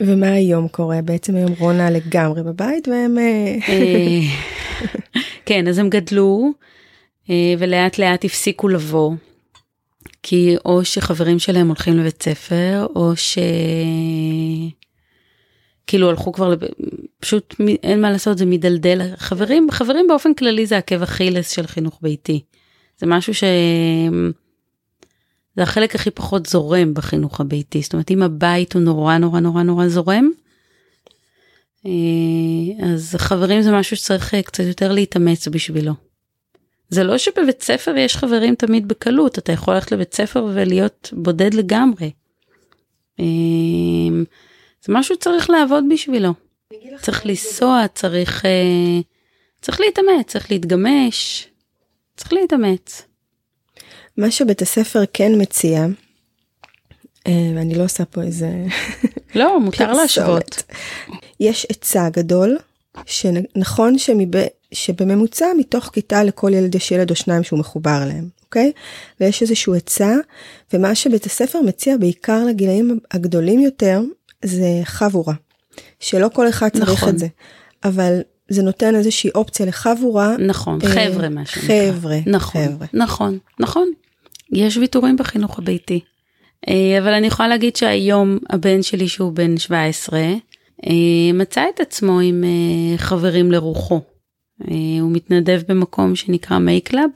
ומה 0.00 0.26
היום 0.26 0.68
קורה? 0.68 1.02
בעצם 1.02 1.36
היום 1.36 1.52
רונה 1.58 1.90
לגמרי 1.90 2.42
בבית 2.42 2.88
והם... 2.88 3.18
אה, 3.18 3.56
אה, 3.68 4.20
כן, 5.46 5.68
אז 5.68 5.78
הם 5.78 5.90
גדלו, 5.90 6.44
אה, 6.46 6.66
ולאט 7.58 7.98
לאט 7.98 8.24
הפסיקו 8.24 8.68
לבוא. 8.68 9.12
כי 10.22 10.56
או 10.64 10.84
שחברים 10.84 11.38
שלהם 11.38 11.68
הולכים 11.68 11.98
לבית 11.98 12.22
ספר, 12.22 12.86
או 12.96 13.16
ש... 13.16 13.38
כאילו 15.86 16.10
הלכו 16.10 16.32
כבר, 16.32 16.48
לב... 16.48 16.58
פשוט 17.20 17.54
אין 17.82 18.00
מה 18.00 18.10
לעשות, 18.10 18.38
זה 18.38 18.46
מדלדל. 18.46 19.16
חברים, 19.16 19.70
חברים 19.70 20.06
באופן 20.08 20.34
כללי 20.34 20.66
זה 20.66 20.76
עקב 20.76 21.02
אכילס 21.02 21.50
של 21.50 21.66
חינוך 21.66 21.98
ביתי. 22.02 22.42
זה 22.98 23.06
משהו 23.06 23.34
ש... 23.34 23.44
זה 25.56 25.62
החלק 25.62 25.94
הכי 25.94 26.10
פחות 26.10 26.46
זורם 26.46 26.94
בחינוך 26.94 27.40
הביתי. 27.40 27.82
זאת 27.82 27.92
אומרת, 27.92 28.10
אם 28.10 28.22
הבית 28.22 28.72
הוא 28.74 28.82
נורא 28.82 29.18
נורא 29.18 29.40
נורא 29.40 29.62
נורא 29.62 29.88
זורם, 29.88 30.30
אה, 31.86 31.90
אז 32.92 33.16
חברים 33.18 33.62
זה 33.62 33.72
משהו 33.72 33.96
שצריך 33.96 34.34
אה, 34.34 34.42
קצת 34.42 34.64
יותר 34.64 34.92
להתאמץ 34.92 35.48
בשבילו. 35.48 36.05
זה 36.88 37.04
לא 37.04 37.18
שבבית 37.18 37.62
ספר 37.62 37.96
יש 37.96 38.16
חברים 38.16 38.54
תמיד 38.54 38.88
בקלות, 38.88 39.38
אתה 39.38 39.52
יכול 39.52 39.74
ללכת 39.74 39.92
לבית 39.92 40.14
ספר 40.14 40.46
ולהיות 40.54 41.10
בודד 41.12 41.54
לגמרי. 41.54 42.10
אה, 43.20 43.24
זה 44.84 44.92
משהו 44.92 45.14
שצריך 45.14 45.50
לעבוד 45.50 45.84
בשבילו. 45.90 46.32
צריך 47.02 47.26
לנסוע, 47.26 47.84
צריך, 47.94 48.44
צריך 49.60 49.80
להתאמץ, 49.80 50.26
צריך 50.26 50.50
להתגמש, 50.50 51.48
צריך 52.16 52.32
להתאמץ. 52.32 53.02
מה 54.16 54.30
שבית 54.30 54.62
הספר 54.62 55.02
כן 55.12 55.32
מציע, 55.38 55.86
ואני 57.28 57.74
לא 57.74 57.84
עושה 57.84 58.04
פה 58.04 58.22
איזה... 58.22 58.50
לא, 59.34 59.60
מותר 59.60 59.92
להשוות. 59.92 60.62
יש 61.40 61.66
היצע 61.68 62.08
גדול, 62.08 62.58
שנכון 63.06 63.98
שמב... 63.98 64.36
שבממוצע 64.76 65.46
מתוך 65.58 65.90
כיתה 65.92 66.24
לכל 66.24 66.54
ילד 66.54 66.74
יש 66.74 66.90
ילד 66.90 67.10
או 67.10 67.16
שניים 67.16 67.42
שהוא 67.42 67.58
מחובר 67.58 68.02
אליהם, 68.02 68.28
אוקיי? 68.44 68.72
ויש 69.20 69.42
איזשהו 69.42 69.74
היצע, 69.74 70.16
ומה 70.72 70.94
שבית 70.94 71.26
הספר 71.26 71.60
מציע 71.60 71.96
בעיקר 71.96 72.44
לגילאים 72.44 72.98
הגדולים 73.10 73.60
יותר, 73.60 74.00
זה 74.44 74.80
חבורה. 74.84 75.34
שלא 76.00 76.28
כל 76.32 76.48
אחד 76.48 76.68
צריך 76.68 76.90
נכון. 76.90 77.08
את 77.08 77.18
זה, 77.18 77.26
אבל 77.84 78.20
זה 78.48 78.62
נותן 78.62 78.94
איזושהי 78.94 79.30
אופציה 79.34 79.66
לחבורה. 79.66 80.36
נכון, 80.36 80.78
אה, 80.84 80.88
חבר'ה 80.88 81.28
מה 81.28 81.46
שנקרא. 81.46 81.68
חבר'ה, 81.68 82.18
נכון, 82.26 82.64
חבר'ה. 82.64 82.86
נכון, 82.92 83.38
נכון. 83.60 83.88
יש 84.52 84.76
ויתורים 84.76 85.16
בחינוך 85.16 85.58
הביתי. 85.58 86.00
אה, 86.68 86.98
אבל 86.98 87.12
אני 87.12 87.26
יכולה 87.26 87.48
להגיד 87.48 87.76
שהיום 87.76 88.38
הבן 88.50 88.82
שלי 88.82 89.08
שהוא 89.08 89.32
בן 89.32 89.58
17, 89.58 90.20
אה, 90.86 90.92
מצא 91.34 91.64
את 91.74 91.80
עצמו 91.80 92.20
עם 92.20 92.44
אה, 92.44 92.98
חברים 92.98 93.52
לרוחו. 93.52 94.00
הוא 95.00 95.12
מתנדב 95.12 95.60
במקום 95.68 96.16
שנקרא 96.16 96.58
MakeLab, 96.58 97.10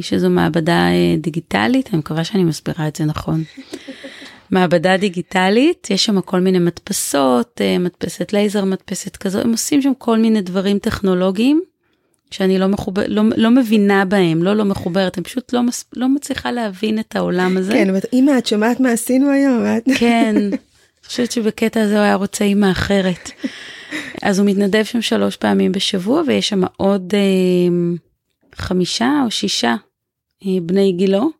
שזו 0.00 0.30
מעבדה 0.30 0.86
דיגיטלית, 1.18 1.88
אני 1.90 1.98
מקווה 1.98 2.24
שאני 2.24 2.44
מסבירה 2.44 2.88
את 2.88 2.96
זה 2.96 3.04
נכון. 3.04 3.42
מעבדה 4.50 4.96
דיגיטלית, 4.96 5.90
יש 5.90 6.04
שם 6.04 6.20
כל 6.20 6.40
מיני 6.40 6.58
מדפסות, 6.58 7.60
מדפסת 7.80 8.32
לייזר, 8.32 8.64
מדפסת 8.64 9.16
כזו, 9.16 9.40
הם 9.40 9.50
עושים 9.50 9.82
שם 9.82 9.92
כל 9.98 10.18
מיני 10.18 10.40
דברים 10.40 10.78
טכנולוגיים. 10.78 11.62
שאני 12.30 12.58
לא, 12.58 12.66
מחובר, 12.66 13.02
לא, 13.08 13.22
לא 13.36 13.50
מבינה 13.50 14.04
בהם, 14.04 14.42
לא 14.42 14.54
לא 14.54 14.64
מחוברת, 14.64 15.18
אני 15.18 15.24
פשוט 15.24 15.52
לא, 15.52 15.62
מס, 15.62 15.84
לא 15.96 16.08
מצליחה 16.08 16.52
להבין 16.52 16.98
את 16.98 17.16
העולם 17.16 17.56
הזה. 17.56 17.72
כן, 17.72 17.90
אבל 17.90 17.98
אמא, 18.12 18.38
את 18.38 18.46
שומעת 18.46 18.80
מה 18.80 18.90
עשינו 18.90 19.30
היום? 19.30 19.64
כן, 19.98 20.34
אני 20.36 20.56
חושבת 21.04 21.32
שבקטע 21.32 21.82
הזה 21.82 21.96
הוא 21.96 22.02
היה 22.02 22.14
רוצה 22.14 22.44
אימא 22.44 22.70
אחרת. 22.70 23.30
אז 24.22 24.38
הוא 24.38 24.48
מתנדב 24.48 24.84
שם 24.84 25.02
שלוש 25.02 25.36
פעמים 25.36 25.72
בשבוע, 25.72 26.22
ויש 26.26 26.48
שם 26.48 26.62
עוד 26.76 27.14
אה, 27.14 27.96
חמישה 28.54 29.12
או 29.24 29.30
שישה 29.30 29.74
אה, 30.46 30.58
בני 30.62 30.92
גילו, 30.92 31.30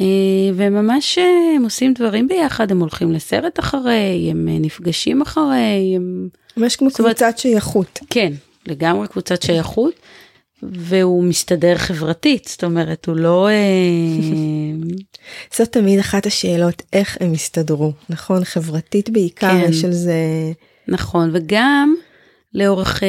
אה, 0.00 0.06
והם 0.54 0.74
ממש 0.74 1.18
אה, 1.18 1.56
הם 1.56 1.64
עושים 1.64 1.94
דברים 1.94 2.28
ביחד, 2.28 2.70
הם 2.70 2.80
הולכים 2.80 3.12
לסרט 3.12 3.58
אחרי, 3.58 4.28
הם 4.30 4.48
אה, 4.48 4.58
נפגשים 4.58 5.22
אחרי, 5.22 5.92
הם... 5.96 6.28
ממש 6.56 6.76
כמו 6.76 6.90
קבוצת 6.90 7.38
שייכות. 7.38 7.98
כן, 8.10 8.32
לגמרי 8.66 9.08
קבוצת 9.08 9.42
שייכות. 9.42 9.94
והוא 10.62 11.24
מסתדר 11.24 11.76
חברתית, 11.76 12.48
זאת 12.48 12.64
אומרת, 12.64 13.06
הוא 13.06 13.16
לא... 13.16 13.48
אה, 13.48 13.54
זאת 15.56 15.72
תמיד 15.72 15.98
אחת 15.98 16.26
השאלות, 16.26 16.82
איך 16.92 17.16
הם 17.20 17.32
הסתדרו, 17.32 17.92
נכון? 18.10 18.44
חברתית 18.44 19.10
בעיקר, 19.10 19.50
כן. 19.50 19.70
יש 19.70 19.84
על 19.84 19.92
זה... 19.92 20.14
נכון, 20.88 21.30
וגם 21.32 21.94
לאורך, 22.54 23.02
אה, 23.02 23.08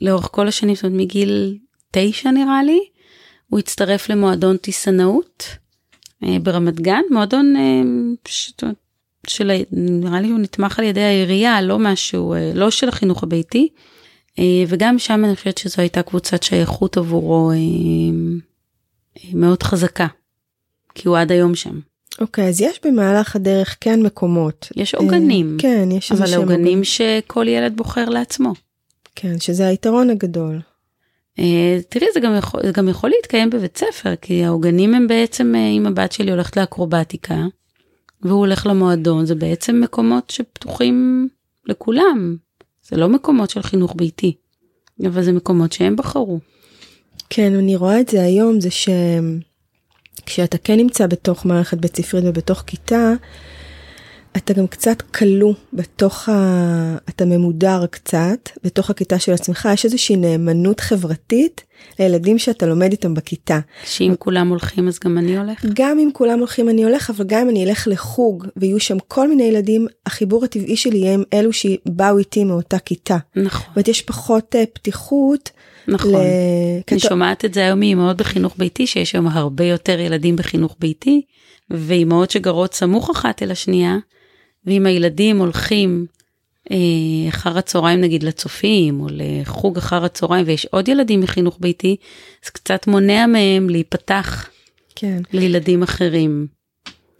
לאורך 0.00 0.28
כל 0.32 0.48
השנים, 0.48 0.74
זאת 0.74 0.84
אומרת, 0.84 1.00
מגיל 1.00 1.58
תשע 1.90 2.30
נראה 2.30 2.62
לי, 2.62 2.80
הוא 3.48 3.58
הצטרף 3.58 4.08
למועדון 4.08 4.56
טיסנאות 4.56 5.44
אה, 6.24 6.36
ברמת 6.42 6.80
גן, 6.80 7.02
מועדון 7.10 7.54
של, 9.26 9.50
נראה 9.72 10.20
לי 10.20 10.28
הוא 10.28 10.38
נתמך 10.38 10.78
על 10.78 10.84
ידי 10.84 11.02
העירייה, 11.02 11.62
לא 11.62 11.78
משהו, 11.78 12.34
לא 12.54 12.70
של 12.70 12.88
החינוך 12.88 13.22
הביתי. 13.22 13.68
אה, 14.38 14.64
וגם 14.68 14.98
שם 14.98 15.24
אני 15.24 15.36
חושבת 15.36 15.58
שזו 15.58 15.74
הייתה 15.78 16.02
קבוצת 16.02 16.42
שייכות 16.42 16.96
עבורו 16.96 17.50
אה, 17.50 17.56
אה, 19.16 19.30
מאוד 19.34 19.62
חזקה, 19.62 20.06
כי 20.94 21.08
הוא 21.08 21.18
עד 21.18 21.32
היום 21.32 21.54
שם. 21.54 21.80
אוקיי, 22.20 22.44
okay, 22.44 22.48
אז 22.48 22.60
יש 22.60 22.80
במהלך 22.84 23.36
הדרך 23.36 23.76
כן 23.80 24.02
מקומות. 24.02 24.68
יש 24.76 24.94
עוגנים. 24.94 25.56
כן, 25.58 25.88
יש 25.92 26.12
איזה 26.12 26.26
שהם... 26.26 26.40
אבל 26.40 26.52
עוגנים 26.52 26.84
שכל 26.84 27.48
ילד 27.48 27.76
בוחר 27.76 28.08
לעצמו. 28.08 28.52
כן, 29.14 29.40
שזה 29.40 29.66
היתרון 29.66 30.10
הגדול. 30.10 30.60
תראי, 31.88 32.06
זה 32.14 32.20
גם, 32.20 32.36
יכול, 32.38 32.60
זה 32.66 32.72
גם 32.72 32.88
יכול 32.88 33.10
להתקיים 33.10 33.50
בבית 33.50 33.76
ספר, 33.78 34.16
כי 34.16 34.44
העוגנים 34.44 34.94
הם 34.94 35.06
בעצם, 35.06 35.54
אם 35.54 35.86
הבת 35.86 36.12
שלי 36.12 36.30
הולכת 36.30 36.56
לאקרובטיקה, 36.56 37.36
והוא 38.22 38.38
הולך 38.38 38.66
למועדון, 38.66 39.26
זה 39.26 39.34
בעצם 39.34 39.80
מקומות 39.80 40.30
שפתוחים 40.30 41.28
לכולם. 41.66 42.36
זה 42.82 42.96
לא 42.96 43.08
מקומות 43.08 43.50
של 43.50 43.62
חינוך 43.62 43.94
ביתי, 43.96 44.34
אבל 45.06 45.22
זה 45.22 45.32
מקומות 45.32 45.72
שהם 45.72 45.96
בחרו. 45.96 46.40
כן, 47.30 47.54
אני 47.54 47.76
רואה 47.76 48.00
את 48.00 48.08
זה 48.08 48.22
היום, 48.22 48.60
זה 48.60 48.68
שכשאתה 50.20 50.58
כן 50.58 50.76
נמצא 50.76 51.06
בתוך 51.06 51.46
מערכת 51.46 51.78
בית 51.78 51.96
ספרית 51.96 52.24
ובתוך 52.26 52.64
כיתה, 52.66 53.12
אתה 54.36 54.52
גם 54.52 54.66
קצת 54.66 55.02
כלוא 55.02 55.54
בתוך 55.72 56.28
ה... 56.28 56.96
אתה 57.08 57.24
ממודר 57.24 57.86
קצת 57.90 58.48
בתוך 58.64 58.90
הכיתה 58.90 59.18
של 59.18 59.32
עצמך, 59.32 59.68
יש 59.74 59.84
איזושהי 59.84 60.16
נאמנות 60.16 60.80
חברתית 60.80 61.64
לילדים 61.98 62.38
שאתה 62.38 62.66
לומד 62.66 62.90
איתם 62.90 63.14
בכיתה. 63.14 63.58
שאם 63.84 64.14
כולם 64.18 64.48
הולכים 64.48 64.88
אז 64.88 64.98
גם 65.04 65.18
אני 65.18 65.38
הולך? 65.38 65.64
גם 65.74 65.98
אם 65.98 66.08
כולם 66.12 66.38
הולכים 66.38 66.68
אני 66.68 66.84
הולך, 66.84 67.10
אבל 67.10 67.24
גם 67.24 67.40
אם 67.40 67.48
אני 67.48 67.64
אלך 67.64 67.88
לחוג 67.90 68.46
ויהיו 68.56 68.80
שם 68.80 68.96
כל 69.08 69.28
מיני 69.28 69.42
ילדים, 69.42 69.86
החיבור 70.06 70.44
הטבעי 70.44 70.76
שלי 70.76 70.98
יהיה 70.98 71.14
עם 71.14 71.22
אלו 71.32 71.52
שבאו 71.52 72.18
איתי 72.18 72.44
מאותה 72.44 72.78
כיתה. 72.78 73.18
נכון. 73.36 73.60
זאת 73.60 73.76
אומרת, 73.76 73.88
יש 73.88 74.02
פחות 74.02 74.54
uh, 74.54 74.66
פתיחות. 74.72 75.50
נכון. 75.88 76.12
ל... 76.12 76.16
אני. 76.92 76.98
שומעת 76.98 77.44
את 77.44 77.54
זה 77.54 77.64
היום 77.64 77.80
מאמהות 77.80 78.16
בחינוך 78.16 78.54
ביתי, 78.58 78.86
שיש 78.86 79.14
היום 79.14 79.28
הרבה 79.28 79.64
יותר 79.64 80.00
ילדים 80.00 80.36
בחינוך 80.36 80.76
ביתי, 80.78 81.22
ואימהות 81.70 82.30
שגרות 82.30 82.74
סמוך 82.74 83.10
אחת 83.10 83.42
אל 83.42 83.50
השנייה. 83.50 83.96
ואם 84.66 84.86
הילדים 84.86 85.38
הולכים 85.38 86.06
אה, 86.70 86.76
אחר 87.28 87.58
הצהריים 87.58 88.00
נגיד 88.00 88.22
לצופים 88.22 89.00
או 89.00 89.06
לחוג 89.10 89.76
אחר 89.76 90.04
הצהריים 90.04 90.46
ויש 90.46 90.66
עוד 90.66 90.88
ילדים 90.88 91.20
מחינוך 91.20 91.56
ביתי, 91.60 91.96
זה 92.44 92.50
קצת 92.50 92.86
מונע 92.86 93.26
מהם 93.26 93.70
להיפתח 93.70 94.48
כן. 94.96 95.22
לילדים 95.32 95.82
אחרים. 95.82 96.46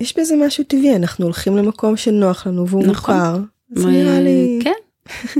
יש 0.00 0.18
בזה 0.18 0.34
משהו 0.46 0.64
טבעי, 0.64 0.96
אנחנו 0.96 1.24
הולכים 1.24 1.56
למקום 1.56 1.96
שנוח 1.96 2.46
לנו 2.46 2.68
והוא 2.68 2.86
נכון. 2.86 3.14
מוכר. 3.14 3.38
זה 3.70 3.86
נראה 3.86 4.20
לי... 4.20 4.60
כן. 4.62 4.72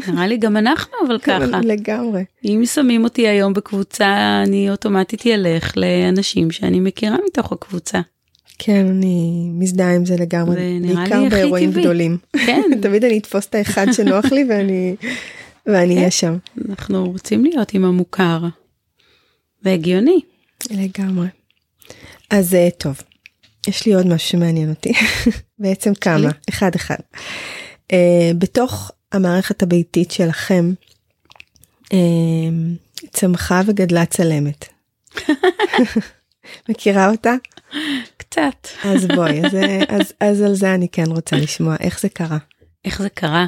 נראה 0.09 0.27
לי 0.27 0.37
גם 0.37 0.57
אנחנו 0.57 0.93
אבל 1.07 1.19
ככה. 1.19 1.61
לגמרי. 1.65 2.25
אם 2.45 2.63
שמים 2.65 3.05
אותי 3.05 3.29
היום 3.29 3.55
בקבוצה 3.55 4.43
אני 4.47 4.71
אוטומטית 4.71 5.27
ילך 5.27 5.73
לאנשים 5.77 6.51
שאני 6.51 6.81
מכירה 6.81 7.17
מתוך 7.27 7.53
הקבוצה. 7.53 8.01
כן, 8.59 8.87
אני 8.87 9.49
מזדהה 9.53 9.95
עם 9.95 10.07
זה 10.07 10.17
לגמרי, 10.17 10.81
זה 10.87 11.01
הכי 11.01 11.29
באירועים 11.31 11.71
טבעי. 11.71 11.83
גדולים. 11.83 12.19
כן. 12.47 12.63
תמיד 12.83 13.05
אני 13.05 13.19
אתפוס 13.19 13.47
את 13.47 13.55
האחד 13.55 13.87
שנוח 13.93 14.25
לי 14.25 14.45
ואני 14.49 14.97
ואני 15.67 15.95
אהיה 15.95 16.05
כן. 16.05 16.11
שם. 16.11 16.37
אנחנו 16.69 17.05
רוצים 17.05 17.45
להיות 17.45 17.75
עם 17.75 17.85
המוכר. 17.85 18.41
זה 19.65 19.73
הגיוני. 19.73 20.21
לגמרי. 20.71 21.27
אז 22.31 22.55
אה, 22.55 22.69
טוב, 22.79 23.03
יש 23.69 23.87
לי 23.87 23.95
עוד 23.95 24.07
משהו 24.07 24.29
שמעניין 24.29 24.71
אותי. 24.71 24.93
בעצם 25.59 25.95
כמה, 25.95 26.31
אחד 26.49 26.75
אחד. 26.75 26.97
Uh, 27.93 27.95
בתוך 28.39 28.93
המערכת 29.13 29.63
הביתית 29.63 30.11
שלכם, 30.11 30.73
uh, 31.85 31.97
צמחה 33.11 33.61
וגדלה 33.67 34.07
צלמת. 34.07 34.69
מכירה 36.69 37.11
אותה? 37.11 37.35
קצת. 38.17 38.69
אז 38.85 39.07
בואי, 39.07 39.47
אז, 39.47 39.57
אז, 39.89 40.13
אז 40.21 40.41
על 40.41 40.55
זה 40.55 40.75
אני 40.75 40.89
כן 40.89 41.07
רוצה 41.07 41.37
לשמוע, 41.37 41.77
איך 41.81 42.01
זה 42.01 42.09
קרה? 42.09 42.39
איך 42.85 43.03
זה 43.03 43.09
קרה? 43.09 43.47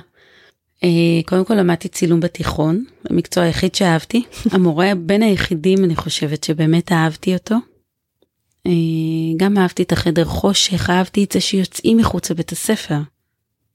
Uh, 0.84 0.86
קודם 1.26 1.44
כל 1.44 1.54
למדתי 1.54 1.88
צילום 1.88 2.20
בתיכון, 2.20 2.84
המקצוע 3.10 3.44
היחיד 3.44 3.74
שאהבתי. 3.74 4.22
המורה 4.50 4.92
בין 4.94 5.22
היחידים 5.22 5.84
אני 5.84 5.96
חושבת 5.96 6.44
שבאמת 6.44 6.92
אהבתי 6.92 7.34
אותו. 7.34 7.54
Uh, 8.68 8.70
גם 9.36 9.58
אהבתי 9.58 9.82
את 9.82 9.92
החדר 9.92 10.24
חושך, 10.24 10.90
אהבתי 10.90 11.24
את 11.24 11.32
זה 11.32 11.40
שיוצאים 11.40 11.96
מחוץ 11.96 12.30
לבית 12.30 12.52
הספר. 12.52 12.98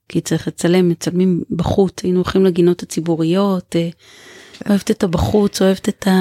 כי 0.10 0.22
צריך 0.22 0.48
לצלם, 0.48 0.90
מצלמים 0.90 1.44
בחוץ, 1.50 2.04
היינו 2.04 2.20
הולכים 2.20 2.46
לגינות 2.46 2.84
הציבוריות, 2.84 3.76
uh, 3.76 4.70
אוהבת 4.70 4.92
את 4.92 5.04
הבחוץ, 5.04 5.62
אוהבת 5.62 5.90
את 5.90 6.08
ה... 6.08 6.12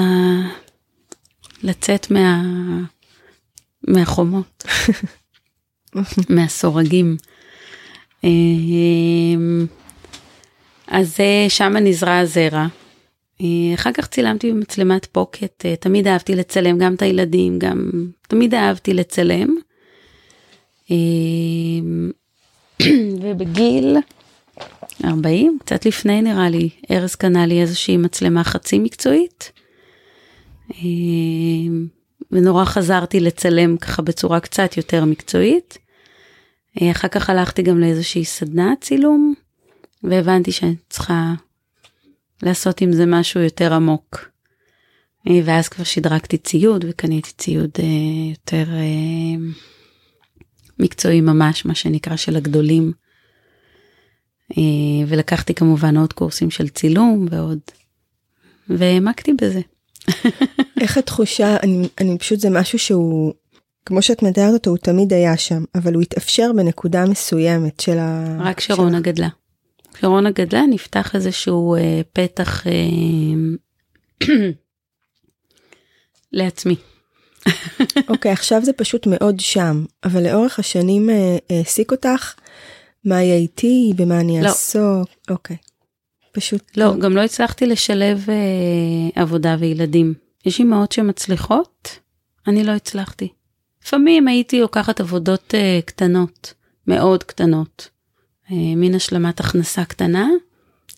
לצאת 1.63 2.11
מה... 2.11 2.43
מהחומות, 3.87 4.63
מהסורגים. 6.29 7.17
אמ, 8.23 9.65
אז 10.87 11.15
אה, 11.19 11.45
שם 11.49 11.73
נזרע 11.81 12.17
הזרע. 12.17 12.67
אה, 13.41 13.73
אחר 13.73 13.91
כך 13.93 14.07
צילמתי 14.07 14.51
במצלמת 14.51 15.05
פוקט, 15.05 15.65
אה, 15.65 15.75
תמיד 15.75 16.07
אהבתי 16.07 16.35
לצלם 16.35 16.77
גם 16.77 16.93
את 16.93 17.01
הילדים, 17.01 17.59
גם 17.59 17.89
תמיד 18.27 18.53
אהבתי 18.53 18.93
לצלם. 18.93 19.55
ובגיל 23.21 23.97
40, 25.05 25.57
קצת 25.65 25.85
לפני 25.85 26.21
נראה 26.21 26.49
לי, 26.49 26.69
ארז 26.91 27.15
קנה 27.15 27.45
לי 27.45 27.61
איזושהי 27.61 27.97
מצלמה 27.97 28.43
חצי 28.43 28.79
מקצועית. 28.79 29.51
אה, 30.71 30.77
ונורא 32.31 32.65
חזרתי 32.65 33.19
לצלם 33.19 33.77
ככה 33.77 34.01
בצורה 34.01 34.39
קצת 34.39 34.77
יותר 34.77 35.05
מקצועית. 35.05 35.77
אה, 36.81 36.91
אחר 36.91 37.07
כך 37.07 37.29
הלכתי 37.29 37.61
גם 37.61 37.79
לאיזושהי 37.79 38.25
סדנת 38.25 38.81
צילום, 38.81 39.33
והבנתי 40.03 40.51
שאני 40.51 40.75
צריכה 40.89 41.33
לעשות 42.43 42.81
עם 42.81 42.93
זה 42.93 43.05
משהו 43.05 43.41
יותר 43.41 43.73
עמוק. 43.73 44.29
אה, 45.27 45.39
ואז 45.45 45.69
כבר 45.69 45.83
שדרגתי 45.83 46.37
ציוד 46.37 46.85
וקניתי 46.89 47.31
ציוד 47.37 47.71
אה, 47.79 47.85
יותר 48.31 48.65
מקצועי 50.79 51.21
ממש, 51.21 51.65
מה 51.65 51.75
שנקרא 51.75 52.15
של 52.15 52.35
הגדולים. 52.35 52.91
ולקחתי 55.07 55.53
כמובן 55.53 55.97
עוד 55.97 56.13
קורסים 56.13 56.51
של 56.51 56.69
צילום 56.69 57.27
ועוד, 57.31 57.59
והעמקתי 58.69 59.33
בזה. 59.33 59.61
איך 60.81 60.97
התחושה, 60.97 61.57
אני, 61.63 61.87
אני 62.01 62.17
פשוט 62.17 62.39
זה 62.39 62.49
משהו 62.49 62.79
שהוא, 62.79 63.33
כמו 63.85 64.01
שאת 64.01 64.23
מתארת 64.23 64.53
אותו, 64.53 64.69
הוא 64.69 64.77
תמיד 64.77 65.13
היה 65.13 65.37
שם, 65.37 65.63
אבל 65.75 65.93
הוא 65.93 66.01
התאפשר 66.01 66.51
בנקודה 66.55 67.05
מסוימת 67.05 67.79
של 67.79 67.97
ה... 67.97 68.37
רק 68.39 68.59
שרונה 68.59 68.97
של... 68.97 69.03
גדלה. 69.03 69.27
כשרונה 69.93 70.31
גדלה 70.31 70.61
נפתח 70.69 71.15
איזשהו 71.15 71.75
אה, 71.75 72.01
פתח 72.13 72.67
אה, 72.67 72.73
לעצמי. 76.31 76.75
אוקיי, 78.09 78.31
okay, 78.31 78.33
עכשיו 78.33 78.65
זה 78.65 78.73
פשוט 78.73 79.07
מאוד 79.07 79.39
שם, 79.39 79.85
אבל 80.03 80.23
לאורך 80.23 80.59
השנים 80.59 81.09
אה, 81.09 81.37
העסיק 81.49 81.91
אותך, 81.91 82.33
מה 83.05 83.21
יהיה 83.21 83.35
איתי, 83.35 83.93
במה 83.95 84.19
אני 84.19 84.41
לא. 84.41 84.47
אעסוק, 84.47 85.09
אוקיי. 85.29 85.55
Okay. 85.55 85.69
פשוט 86.31 86.77
לא, 86.77 86.97
גם 86.97 87.15
לא 87.15 87.21
הצלחתי 87.21 87.65
לשלב 87.65 88.25
אה, 88.29 89.21
עבודה 89.21 89.55
וילדים. 89.59 90.13
יש 90.45 90.59
אימהות 90.59 90.91
שמצליחות, 90.91 91.99
אני 92.47 92.63
לא 92.63 92.71
הצלחתי. 92.71 93.27
לפעמים 93.83 94.27
הייתי 94.27 94.61
לוקחת 94.61 94.99
עבודות 94.99 95.55
אה, 95.55 95.79
קטנות, 95.85 96.53
מאוד 96.87 97.23
קטנות, 97.23 97.89
אה, 98.51 98.75
מין 98.75 98.95
השלמת 98.95 99.39
הכנסה 99.39 99.85
קטנה, 99.85 100.27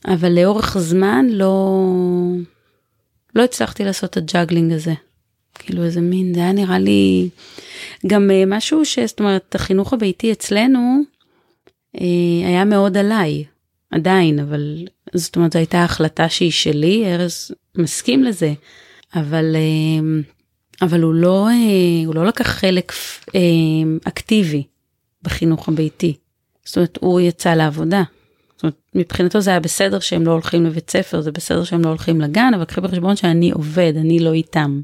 אבל 0.07 0.31
לאורך 0.31 0.77
זמן 0.77 1.25
לא, 1.29 1.85
לא 3.35 3.43
הצלחתי 3.43 3.83
לעשות 3.83 4.11
את 4.11 4.17
ה 4.17 4.23
juggling 4.23 4.73
הזה. 4.73 4.93
כאילו 5.61 5.83
איזה 5.83 6.01
מין, 6.01 6.33
זה 6.33 6.39
היה 6.39 6.51
נראה 6.51 6.79
לי 6.79 7.29
גם 8.07 8.31
אה, 8.31 8.43
משהו 8.47 8.85
ש... 8.85 8.99
זאת 8.99 9.19
אומרת, 9.19 9.55
החינוך 9.55 9.93
הביתי 9.93 10.31
אצלנו 10.31 11.01
אה, 11.95 12.47
היה 12.47 12.65
מאוד 12.65 12.97
עליי, 12.97 13.43
עדיין, 13.91 14.39
אבל 14.39 14.87
זאת 15.13 15.35
אומרת, 15.35 15.53
זו 15.53 15.59
הייתה 15.59 15.83
החלטה 15.83 16.29
שהיא 16.29 16.51
שלי, 16.51 17.05
ארז 17.05 17.51
מסכים 17.77 18.23
לזה, 18.23 18.53
אבל, 19.15 19.55
אה, 19.55 20.21
אבל 20.81 21.01
הוא, 21.01 21.13
לא, 21.13 21.47
הוא 22.05 22.15
לא 22.15 22.25
לקח 22.25 22.47
חלק 22.47 22.93
אקטיבי 24.03 24.63
בחינוך 25.23 25.69
הביתי. 25.69 26.13
זאת 26.65 26.77
אומרת, 26.77 26.97
הוא 27.01 27.21
יצא 27.21 27.53
לעבודה. 27.53 28.03
זאת 28.61 28.63
אומרת, 28.63 28.81
מבחינתו 28.95 29.41
זה 29.41 29.49
היה 29.49 29.59
בסדר 29.59 29.99
שהם 29.99 30.25
לא 30.25 30.31
הולכים 30.31 30.65
לבית 30.65 30.89
ספר, 30.89 31.21
זה 31.21 31.31
בסדר 31.31 31.63
שהם 31.63 31.81
לא 31.81 31.89
הולכים 31.89 32.21
לגן, 32.21 32.51
אבל 32.55 32.65
קחי 32.65 32.81
בחשבון 32.81 33.15
שאני 33.15 33.51
עובד, 33.51 33.93
אני 33.95 34.19
לא 34.19 34.33
איתם. 34.33 34.81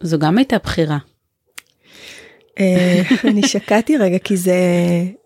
זו 0.00 0.18
גם 0.18 0.38
הייתה 0.38 0.58
בחירה. 0.58 0.98
אה, 2.60 3.02
אני 3.30 3.48
שקעתי 3.48 3.96
רגע 3.96 4.18
כי 4.18 4.36
זה 4.36 4.54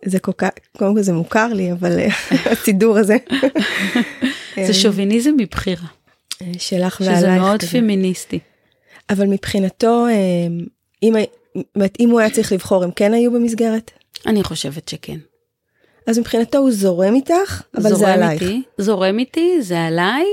זה 0.04 0.18
כל 0.18 0.32
כך 0.32 0.48
קודם 0.78 0.94
כל 0.94 1.02
זה 1.02 1.12
מוכר 1.12 1.46
לי 1.46 1.72
אבל 1.72 1.98
אה, 1.98 2.08
הסידור 2.52 2.98
הזה. 2.98 3.16
זה 4.56 4.62
אה, 4.68 4.72
שוביניזם 4.72 5.34
מבחירה. 5.38 5.86
שלך 6.58 7.00
ועלייך. 7.00 7.18
שזה 7.18 7.30
מאוד 7.30 7.60
כזה. 7.60 7.70
פמיניסטי. 7.70 8.38
אבל 9.10 9.26
מבחינתו 9.26 10.06
אם, 11.02 11.14
אם 12.00 12.10
הוא 12.10 12.20
היה 12.20 12.30
צריך 12.30 12.52
לבחור 12.52 12.84
הם 12.84 12.90
כן 12.90 13.14
היו 13.14 13.32
במסגרת? 13.32 13.90
אני 14.26 14.42
חושבת 14.42 14.88
שכן. 14.88 15.18
אז 16.06 16.18
מבחינתו 16.18 16.58
הוא 16.58 16.70
זורם 16.72 17.14
איתך 17.14 17.62
אבל 17.76 17.94
זה 17.94 18.12
עלייך. 18.12 18.42
איתי, 18.42 18.62
זורם 18.78 19.18
איתי 19.18 19.62
זה 19.62 19.80
עליי 19.80 20.24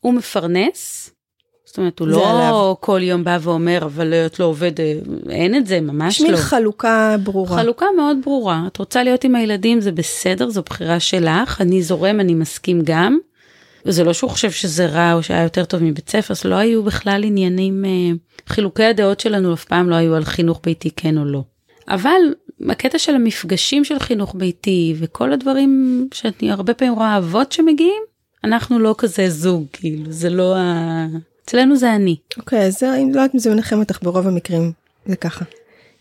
הוא 0.00 0.14
מפרנס 0.14 1.03
זאת 1.74 1.78
אומרת, 1.78 1.98
הוא 1.98 2.08
לא 2.08 2.30
עליו. 2.30 2.74
כל 2.80 3.00
יום 3.02 3.24
בא 3.24 3.38
ואומר, 3.40 3.78
אבל 3.82 4.14
את 4.14 4.40
לא 4.40 4.44
עובד, 4.44 4.72
אין 5.30 5.54
את 5.54 5.66
זה, 5.66 5.80
ממש 5.80 6.20
לא. 6.20 6.26
יש 6.26 6.30
מין 6.30 6.40
חלוקה 6.40 7.16
ברורה. 7.22 7.56
חלוקה 7.56 7.86
מאוד 7.96 8.16
ברורה. 8.24 8.64
את 8.66 8.76
רוצה 8.76 9.02
להיות 9.02 9.24
עם 9.24 9.34
הילדים, 9.34 9.80
זה 9.80 9.92
בסדר, 9.92 10.50
זו 10.50 10.62
בחירה 10.62 11.00
שלך, 11.00 11.60
אני 11.60 11.82
זורם, 11.82 12.20
אני 12.20 12.34
מסכים 12.34 12.80
גם. 12.84 13.18
וזה 13.86 14.04
לא 14.04 14.12
שהוא 14.12 14.30
חושב 14.30 14.50
שזה 14.50 14.86
רע 14.86 15.12
או 15.12 15.22
שהיה 15.22 15.42
יותר 15.42 15.64
טוב 15.64 15.82
מבית 15.82 16.08
ספר, 16.08 16.34
אז 16.34 16.44
לא 16.44 16.54
היו 16.54 16.82
בכלל 16.82 17.24
עניינים, 17.24 17.84
אה, 17.84 17.90
חילוקי 18.46 18.84
הדעות 18.84 19.20
שלנו 19.20 19.54
אף 19.54 19.64
פעם 19.64 19.90
לא 19.90 19.94
היו 19.94 20.14
על 20.14 20.24
חינוך 20.24 20.60
ביתי 20.64 20.90
כן 20.96 21.18
או 21.18 21.24
לא. 21.24 21.42
אבל 21.88 22.20
הקטע 22.68 22.98
של 22.98 23.14
המפגשים 23.14 23.84
של 23.84 23.98
חינוך 23.98 24.34
ביתי 24.38 24.94
וכל 24.98 25.32
הדברים 25.32 26.08
שאני 26.14 26.50
הרבה 26.50 26.74
פעמים 26.74 26.94
רואה 26.94 27.18
אבות 27.18 27.52
שמגיעים, 27.52 28.02
אנחנו 28.44 28.78
לא 28.78 28.94
כזה 28.98 29.30
זוג, 29.30 29.66
כאילו, 29.72 30.04
זה 30.08 30.30
לא 30.30 30.56
ה... 30.56 31.06
אצלנו 31.44 31.76
זה 31.76 31.94
אני. 31.94 32.16
אוקיי, 32.36 32.66
אז 32.66 32.82
אני 32.82 33.12
לא 33.12 33.20
יודעת 33.20 33.34
אם 33.34 33.38
זה 33.38 33.54
מנחם 33.54 33.78
אותך 33.78 33.98
ברוב 34.02 34.26
המקרים, 34.26 34.72
זה 35.06 35.16
ככה. 35.16 35.44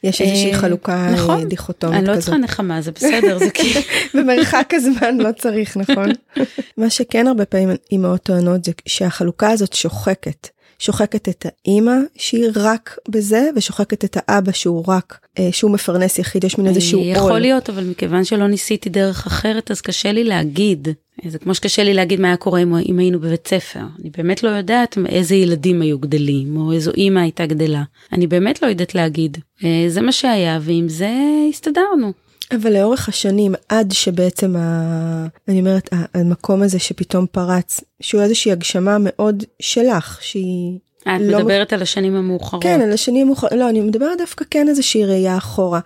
יש 0.04 0.22
איזושהי 0.22 0.54
אה, 0.54 0.58
חלוקה 0.58 0.94
אה, 0.94 1.12
נכון, 1.12 1.50
דיכוטומית 1.50 1.98
כזאת. 1.98 2.10
אני 2.10 2.16
לא 2.16 2.22
צריכה 2.22 2.38
נחמה, 2.38 2.82
זה 2.82 2.92
בסדר, 2.92 3.40
זה 3.40 3.50
כאילו... 3.50 3.82
במרחק 4.14 4.70
הזמן 4.74 5.18
לא 5.18 5.32
צריך, 5.32 5.78
נכון? 5.78 6.10
מה 6.78 6.90
שכן 6.90 7.28
הרבה 7.28 7.46
פעמים 7.46 7.70
אימהות 7.92 8.24
טוענות 8.24 8.66
זה 8.66 8.72
שהחלוקה 8.86 9.50
הזאת 9.52 9.74
שוחקת. 9.74 10.48
שוחקת 10.80 11.30
את 11.30 11.46
האימא 11.46 11.96
שהיא 12.16 12.46
רק 12.56 12.98
בזה 13.10 13.50
ושוחקת 13.56 14.06
את 14.06 14.18
האבא 14.20 14.52
שהוא 14.52 14.84
רק 14.88 15.20
אה, 15.40 15.50
שהוא 15.52 15.72
מפרנס 15.72 16.20
יחיד 16.20 16.44
יש 16.44 16.58
מין 16.58 16.68
איזשהו 16.68 17.00
עול. 17.00 17.10
יכול 17.10 17.40
להיות 17.40 17.70
אבל 17.70 17.84
מכיוון 17.84 18.24
שלא 18.24 18.48
ניסיתי 18.48 18.90
דרך 18.90 19.28
אחרת 19.28 19.72
אז 19.72 19.82
קשה 19.82 20.12
לי 20.12 20.24
להגיד 20.24 20.88
זה 21.28 21.40
כמו 21.40 21.56
שקשה 21.56 21.84
לי 21.84 21.94
להגיד 21.94 22.20
מה 22.20 22.28
היה 22.28 22.38
קורה 22.38 22.62
אם, 22.62 22.76
אם 22.76 23.00
היינו 23.00 23.20
בבית 23.20 23.48
ספר 23.48 23.80
אני 24.02 24.10
באמת 24.18 24.44
לא 24.44 24.50
יודעת 24.50 24.98
איזה 25.10 25.36
ילדים 25.36 25.82
היו 25.82 26.00
גדלים 26.00 26.58
או 26.58 26.72
איזו 26.72 26.92
אימא 26.92 27.20
הייתה 27.20 27.46
גדלה 27.46 27.84
אני 28.14 28.28
באמת 28.28 28.62
לא 28.62 28.68
יודעת 28.68 28.96
להגיד 28.96 29.38
אה, 29.64 29.86
זה 29.88 30.02
מה 30.02 30.12
שהיה 30.12 30.60
ועם 30.62 30.90
זה 30.90 31.12
הסתדרנו. 31.50 32.12
אבל 32.56 32.74
לאורך 32.74 33.10
השנים 33.10 33.54
עד 33.70 33.92
שבעצם 33.92 34.56
ה... 34.56 35.28
אני 35.48 35.60
אומרת 35.60 35.90
המקום 36.14 36.62
הזה 36.62 36.80
שפתאום 36.80 37.26
פרץ 37.32 37.82
שהוא 38.02 38.22
איזושהי 38.22 38.52
הגשמה 38.52 38.98
מאוד 39.00 39.44
שלך 39.60 40.18
שהיא. 40.22 40.78
את 41.02 41.08
לא 41.22 41.40
מדברת 41.40 41.74
מ... 41.74 41.76
על 41.76 41.82
השנים 41.82 42.16
המאוחרות. 42.16 42.64
כן 42.64 42.82
על 42.82 42.92
השנים 42.92 43.22
המאוחרות 43.22 43.52
לא 43.52 43.70
אני 43.70 43.82
מדברת 43.82 44.18
דווקא 44.18 44.46
כן 44.52 44.70
איזושהי 44.70 45.06
ראייה 45.06 45.38
אחורה. 45.38 45.80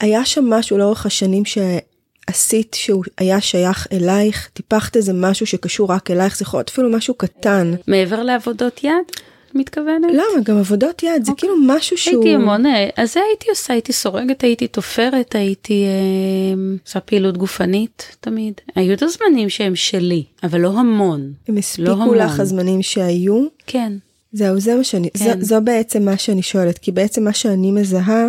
היה 0.00 0.24
שם 0.24 0.44
משהו 0.44 0.78
לאורך 0.78 1.06
השנים 1.06 1.44
שעשית 2.28 2.74
שהוא 2.74 3.04
היה 3.18 3.40
שייך 3.40 3.86
אלייך 3.92 4.50
טיפחת 4.52 4.96
איזה 4.96 5.12
משהו 5.14 5.46
שקשור 5.46 5.92
רק 5.92 6.10
אלייך 6.10 6.36
זה 6.36 6.42
יכול 6.42 6.58
להיות 6.58 6.68
אפילו 6.68 6.90
משהו 6.90 7.14
קטן. 7.14 7.74
מעבר 7.86 8.22
לעבודות 8.22 8.84
יד? 8.84 8.92
מתכוונת? 9.54 10.10
למה? 10.12 10.42
גם 10.44 10.58
עבודות 10.58 11.02
יד 11.02 11.24
זה 11.24 11.30
אוקיי. 11.30 11.48
כאילו 11.48 11.54
משהו 11.66 11.98
שהוא... 11.98 12.24
הייתי 12.24 12.34
המון, 12.34 12.66
אה, 12.66 12.88
אז 12.96 13.12
זה 13.12 13.20
הייתי 13.28 13.50
עושה, 13.50 13.72
הייתי 13.72 13.92
סורגת, 13.92 14.42
הייתי 14.42 14.68
תופרת, 14.68 15.34
הייתי 15.34 15.84
אה, 15.84 16.78
עושה 16.86 17.00
פעילות 17.00 17.36
גופנית 17.36 18.16
תמיד. 18.20 18.54
היו 18.74 18.92
את 18.92 19.02
הזמנים 19.02 19.48
שהם 19.48 19.76
שלי, 19.76 20.24
אבל 20.42 20.60
לא 20.60 20.78
המון. 20.78 21.32
הם 21.48 21.54
לא 21.54 21.58
הספיקו 21.58 22.14
לא 22.14 22.14
לך 22.14 22.40
הזמנים 22.40 22.82
שהיו? 22.82 23.46
כן. 23.66 23.92
זהו, 24.32 24.60
זה 24.60 24.74
מה 24.74 24.84
שאני, 24.84 25.10
כן. 25.10 25.40
זו, 25.40 25.46
זו 25.46 25.60
בעצם 25.64 26.04
מה 26.04 26.18
שאני 26.18 26.42
שואלת, 26.42 26.78
כי 26.78 26.92
בעצם 26.92 27.24
מה 27.24 27.32
שאני 27.32 27.70
מזהה 27.70 28.26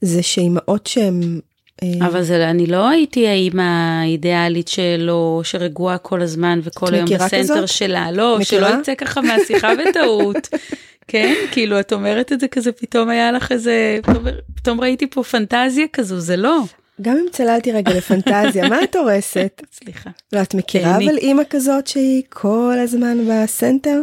זה 0.00 0.22
שאימהות 0.22 0.86
שהן 0.86 1.40
אבל 1.82 2.22
זה, 2.22 2.50
אני 2.50 2.66
לא 2.66 2.88
הייתי 2.88 3.28
האימא 3.28 3.62
האידיאלית 4.02 4.68
שלו, 4.68 5.40
שרגועה 5.44 5.98
כל 5.98 6.22
הזמן 6.22 6.60
וכל 6.62 6.94
היום 6.94 7.06
בסנטר 7.06 7.38
כזאת? 7.38 7.68
שלה, 7.68 8.12
לא, 8.12 8.36
מכירה? 8.40 8.68
שלא 8.70 8.80
יצא 8.80 8.94
ככה 8.94 9.20
מהשיחה 9.20 9.72
בטעות. 9.74 10.48
כן, 11.08 11.34
כאילו 11.52 11.80
את 11.80 11.92
אומרת 11.92 12.32
את 12.32 12.40
זה 12.40 12.48
כזה, 12.48 12.72
פתאום 12.72 13.08
היה 13.08 13.32
לך 13.32 13.52
איזה, 13.52 13.98
פתאום, 14.02 14.24
פתאום 14.54 14.80
ראיתי 14.80 15.06
פה 15.06 15.22
פנטזיה 15.22 15.86
כזו, 15.92 16.18
זה 16.20 16.36
לא. 16.36 16.62
גם 17.02 17.16
אם 17.16 17.26
צללתי 17.30 17.72
רגע 17.72 17.92
לפנטזיה, 17.94 18.68
מה 18.68 18.84
את 18.84 18.96
הורסת? 18.96 19.62
סליחה. 19.78 20.10
לא, 20.32 20.42
את 20.42 20.54
מכירה 20.54 20.96
אבל 20.96 21.18
אימא 21.18 21.42
כזאת 21.50 21.86
שהיא 21.86 22.22
כל 22.28 22.76
הזמן 22.82 23.18
בסנטר? 23.28 24.00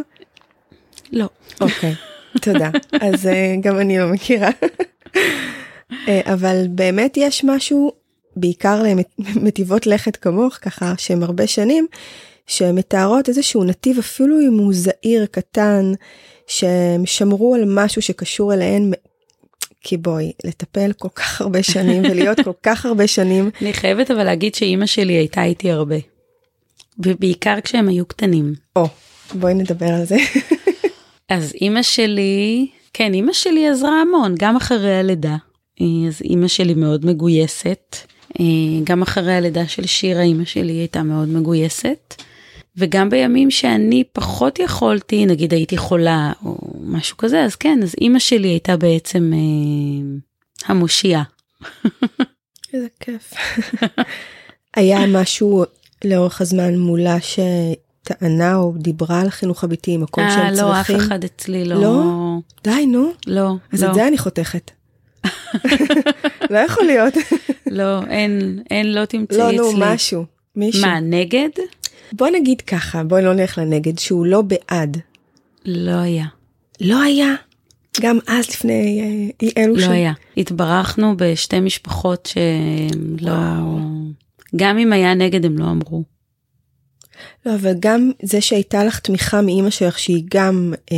לא. 1.12 1.28
אוקיי, 1.60 1.94
תודה. 2.42 2.70
אז 3.00 3.26
אה, 3.26 3.54
גם 3.60 3.78
אני 3.78 3.98
לא 3.98 4.08
מכירה. 4.08 4.50
אה, 6.08 6.20
אבל 6.24 6.66
באמת 6.70 7.16
יש 7.16 7.44
משהו, 7.44 7.92
בעיקר 8.36 8.82
למטיבות 9.18 9.86
לכת 9.86 10.16
כמוך, 10.16 10.54
ככה 10.54 10.94
שהם 10.98 11.22
הרבה 11.22 11.46
שנים, 11.46 11.86
שמתארות 12.46 13.28
איזשהו 13.28 13.64
נתיב 13.64 13.98
אפילו 13.98 14.40
אם 14.40 14.58
הוא 14.58 14.72
זעיר 14.74 15.26
קטן, 15.26 15.92
שהם 16.46 17.06
שמרו 17.06 17.54
על 17.54 17.64
משהו 17.66 18.02
שקשור 18.02 18.54
אליהן. 18.54 18.92
כי 19.80 19.96
בואי, 19.96 20.32
לטפל 20.44 20.92
כל 20.98 21.08
כך 21.14 21.40
הרבה 21.40 21.62
שנים 21.62 22.02
ולהיות 22.10 22.40
כל 22.40 22.52
כך 22.62 22.86
הרבה 22.86 23.06
שנים. 23.06 23.50
אני 23.62 23.72
חייבת 23.72 24.10
אבל 24.10 24.24
להגיד 24.24 24.54
שאימא 24.54 24.86
שלי 24.86 25.12
הייתה 25.12 25.44
איתי 25.44 25.70
הרבה. 25.70 25.96
ובעיקר 26.98 27.60
כשהם 27.64 27.88
היו 27.88 28.06
קטנים. 28.06 28.54
או, 28.76 28.86
בואי 29.34 29.54
נדבר 29.54 29.86
על 29.86 30.04
זה. 30.04 30.16
אז 31.28 31.52
אימא 31.60 31.82
שלי, 31.82 32.66
כן, 32.92 33.14
אימא 33.14 33.32
שלי 33.32 33.68
עזרה 33.68 34.00
המון, 34.00 34.34
גם 34.38 34.56
אחרי 34.56 34.94
הלידה. 34.98 35.36
אז 36.08 36.22
אימא 36.24 36.48
שלי 36.48 36.74
מאוד 36.74 37.06
מגויסת. 37.06 37.96
גם 38.84 39.02
אחרי 39.02 39.34
הלידה 39.34 39.66
של 39.68 39.86
שירה, 39.86 40.22
אימא 40.22 40.44
שלי 40.44 40.72
הייתה 40.72 41.02
מאוד 41.02 41.28
מגויסת. 41.28 42.14
וגם 42.76 43.10
בימים 43.10 43.50
שאני 43.50 44.04
פחות 44.12 44.58
יכולתי, 44.58 45.26
נגיד 45.26 45.52
הייתי 45.52 45.76
חולה 45.76 46.32
או 46.44 46.56
משהו 46.80 47.16
כזה, 47.16 47.44
אז 47.44 47.56
כן, 47.56 47.80
אז 47.82 47.94
אימא 48.00 48.18
שלי 48.18 48.48
הייתה 48.48 48.76
בעצם 48.76 49.32
אה, 49.34 50.18
המושיעה. 50.68 51.22
איזה 52.74 52.86
כיף. 53.00 53.32
היה 54.76 55.06
משהו 55.06 55.64
לאורך 56.04 56.40
הזמן 56.40 56.78
מולה 56.78 57.16
שטענה 57.20 58.56
או 58.56 58.72
דיברה 58.76 59.20
על 59.20 59.26
החינוך 59.26 59.64
הביתי, 59.64 59.96
מקום 59.96 60.24
שהם 60.30 60.54
צריכים? 60.54 60.64
אה, 60.64 60.70
לא, 60.72 60.80
אף 60.80 60.90
אחד 60.90 61.24
אצלי 61.24 61.64
לא. 61.64 61.82
לא? 61.82 62.02
די, 62.64 62.86
נו. 62.86 63.12
לא, 63.26 63.54
אז 63.72 63.82
לא. 63.82 63.88
את 63.88 63.94
זה 63.94 64.08
אני 64.08 64.18
חותכת. 64.18 64.70
לא 66.50 66.58
יכול 66.58 66.84
להיות. 66.84 67.14
לא, 67.66 68.04
אין, 68.10 68.62
אין, 68.70 68.94
לא 68.94 69.04
תמצאי 69.04 69.38
לא, 69.38 69.46
אצלי. 69.46 69.56
נו, 69.56 69.72
משהו. 69.78 70.24
מישהו. 70.56 70.82
מה, 70.82 71.00
נגד? 71.00 71.48
בוא 72.12 72.28
נגיד 72.28 72.60
ככה, 72.60 73.04
בואי 73.04 73.22
לא 73.22 73.34
נלך 73.34 73.58
לנגד, 73.58 73.98
שהוא 73.98 74.26
לא 74.26 74.42
בעד. 74.42 74.98
לא 75.64 75.92
היה. 75.92 76.26
לא 76.80 77.02
היה. 77.02 77.34
גם 78.00 78.18
אז 78.26 78.48
לפני 78.50 79.00
אה, 79.00 79.30
אי 79.42 79.52
אלו 79.58 79.74
לא 79.74 79.80
שנים. 79.80 79.92
היה. 79.92 80.12
התברכנו 80.36 81.14
בשתי 81.16 81.60
משפחות 81.60 82.28
שהם 82.32 83.16
לא... 83.20 83.32
גם 84.56 84.78
אם 84.78 84.92
היה 84.92 85.14
נגד 85.14 85.44
הם 85.44 85.58
לא 85.58 85.64
אמרו. 85.64 86.02
לא, 87.46 87.54
אבל 87.54 87.72
גם 87.80 88.10
זה 88.22 88.40
שהייתה 88.40 88.84
לך 88.84 88.98
תמיכה 88.98 89.40
מאימא 89.40 89.70
שלך 89.70 89.98
שהיא 89.98 90.24
גם 90.34 90.74
אה, 90.92 90.96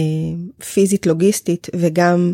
פיזית 0.64 1.06
לוגיסטית 1.06 1.66
וגם 1.76 2.32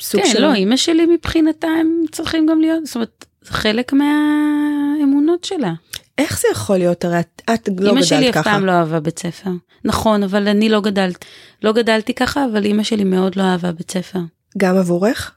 סוג 0.00 0.20
כן, 0.20 0.28
של... 0.32 0.42
לא, 0.42 0.54
אימא 0.54 0.76
שלי 0.76 1.06
מבחינתה 1.06 1.66
הם 1.66 2.04
צריכים 2.12 2.46
גם 2.46 2.60
להיות, 2.60 2.86
זאת 2.86 2.94
אומרת, 2.94 3.24
זה 3.42 3.52
חלק 3.52 3.92
מהאמונות 3.92 5.44
שלה. 5.44 5.72
איך 6.18 6.40
זה 6.40 6.48
יכול 6.52 6.76
להיות? 6.76 7.04
הרי 7.04 7.20
את, 7.20 7.42
את 7.54 7.68
לא 7.78 7.88
אימא 7.88 8.02
שלי 8.02 8.18
גדלת 8.20 8.36
אף 8.36 8.44
ככה. 8.44 8.50
פעם 8.50 8.66
לא 8.66 8.72
אהבה 8.72 9.00
בית 9.00 9.18
ספר. 9.18 9.50
נכון, 9.84 10.22
אבל 10.22 10.48
אני 10.48 10.68
לא 10.68 10.80
גדלת, 10.80 11.24
לא 11.62 11.72
גדלתי 11.72 12.14
ככה, 12.14 12.44
אבל 12.44 12.64
אימא 12.64 12.82
שלי 12.82 13.04
מאוד 13.04 13.36
לא 13.36 13.42
אהבה 13.42 13.72
בית 13.72 13.90
ספר. 13.90 14.18
גם 14.58 14.76
עבורך? 14.76 15.32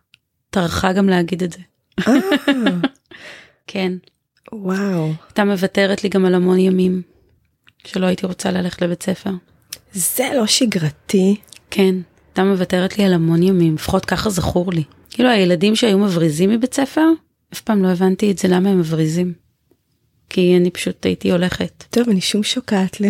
טרחה 0.49 0.93
גם 0.93 1.09
להגיד 1.09 1.43
את 1.43 1.51
זה. 1.51 1.59
אה, 2.07 2.13
כן. 3.67 3.93
וואו. 4.51 5.11
הייתה 5.27 5.43
מוותרת 5.43 6.03
לי 6.03 6.09
גם 6.09 6.25
על 6.25 6.35
המון 6.35 6.59
ימים 6.59 7.01
שלא 7.85 8.05
הייתי 8.05 8.25
רוצה 8.25 8.51
ללכת 8.51 8.81
לבית 8.81 9.03
ספר. 9.03 9.31
זה 9.91 10.29
לא 10.35 10.47
שגרתי. 10.47 11.35
כן, 11.71 11.95
הייתה 12.37 12.49
מוותרת 12.49 12.97
לי 12.97 13.05
על 13.05 13.13
המון 13.13 13.43
ימים, 13.43 13.75
לפחות 13.75 14.05
ככה 14.05 14.29
זכור 14.29 14.71
לי. 14.71 14.83
כאילו 15.09 15.29
הילדים 15.29 15.75
שהיו 15.75 15.97
מבריזים 15.97 16.49
מבית 16.49 16.73
ספר, 16.73 17.05
אף 17.53 17.61
פעם 17.61 17.83
לא 17.83 17.87
הבנתי 17.87 18.31
את 18.31 18.37
זה 18.37 18.47
למה 18.47 18.69
הם 18.69 18.79
מבריזים. 18.79 19.33
כי 20.29 20.57
אני 20.57 20.71
פשוט 20.71 21.05
הייתי 21.05 21.31
הולכת. 21.31 21.83
טוב, 21.89 22.09
אני 22.09 22.21
שום 22.21 22.43
שוקעת 22.43 23.01
ל... 23.01 23.05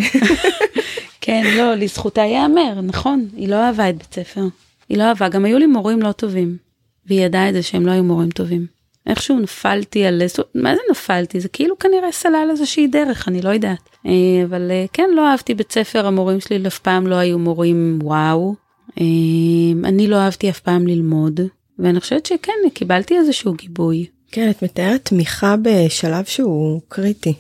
כן, 1.21 1.43
לא, 1.57 1.75
לזכותה 1.75 2.21
ייאמר, 2.21 2.81
נכון, 2.81 3.27
היא 3.35 3.49
לא 3.49 3.55
אהבה 3.55 3.89
את 3.89 3.97
בית 3.97 4.13
ספר. 4.13 4.41
היא 4.89 4.97
לא 4.97 5.03
אהבה, 5.03 5.29
גם 5.29 5.45
היו 5.45 5.57
לי 5.57 5.65
מורים 5.65 6.01
לא 6.01 6.11
טובים, 6.11 6.57
והיא 7.05 7.25
ידעה 7.25 7.49
את 7.49 7.53
זה 7.53 7.63
שהם 7.63 7.85
לא 7.85 7.91
היו 7.91 8.03
מורים 8.03 8.29
טובים. 8.29 8.65
איכשהו 9.07 9.39
נפלתי 9.39 10.05
על 10.05 10.21
איזו, 10.21 10.43
מה 10.55 10.75
זה 10.75 10.81
נפלתי? 10.91 11.39
זה 11.39 11.49
כאילו 11.49 11.79
כנראה 11.79 12.11
סלל 12.11 12.47
איזושהי 12.51 12.87
דרך, 12.87 13.27
אני 13.27 13.41
לא 13.41 13.49
יודעת. 13.49 13.89
אה, 14.05 14.11
אבל 14.45 14.71
אה, 14.71 14.85
כן, 14.93 15.09
לא 15.15 15.27
אהבתי 15.27 15.53
בית 15.53 15.71
ספר, 15.71 16.07
המורים 16.07 16.39
שלי 16.39 16.67
אף 16.67 16.79
פעם 16.79 17.07
לא 17.07 17.15
היו 17.15 17.39
מורים 17.39 17.99
וואו. 18.03 18.66
אה, 18.99 19.03
אני 19.83 20.07
לא 20.07 20.15
אהבתי 20.15 20.49
אף 20.49 20.59
פעם 20.59 20.87
ללמוד, 20.87 21.39
ואני 21.79 21.99
חושבת 21.99 22.25
שכן, 22.25 22.51
קיבלתי 22.73 23.17
איזשהו 23.17 23.53
גיבוי. 23.53 24.05
כן, 24.31 24.49
את 24.49 24.63
מתארת 24.63 25.05
תמיכה 25.05 25.55
בשלב 25.61 26.25
שהוא 26.25 26.81
קריטי. 26.87 27.33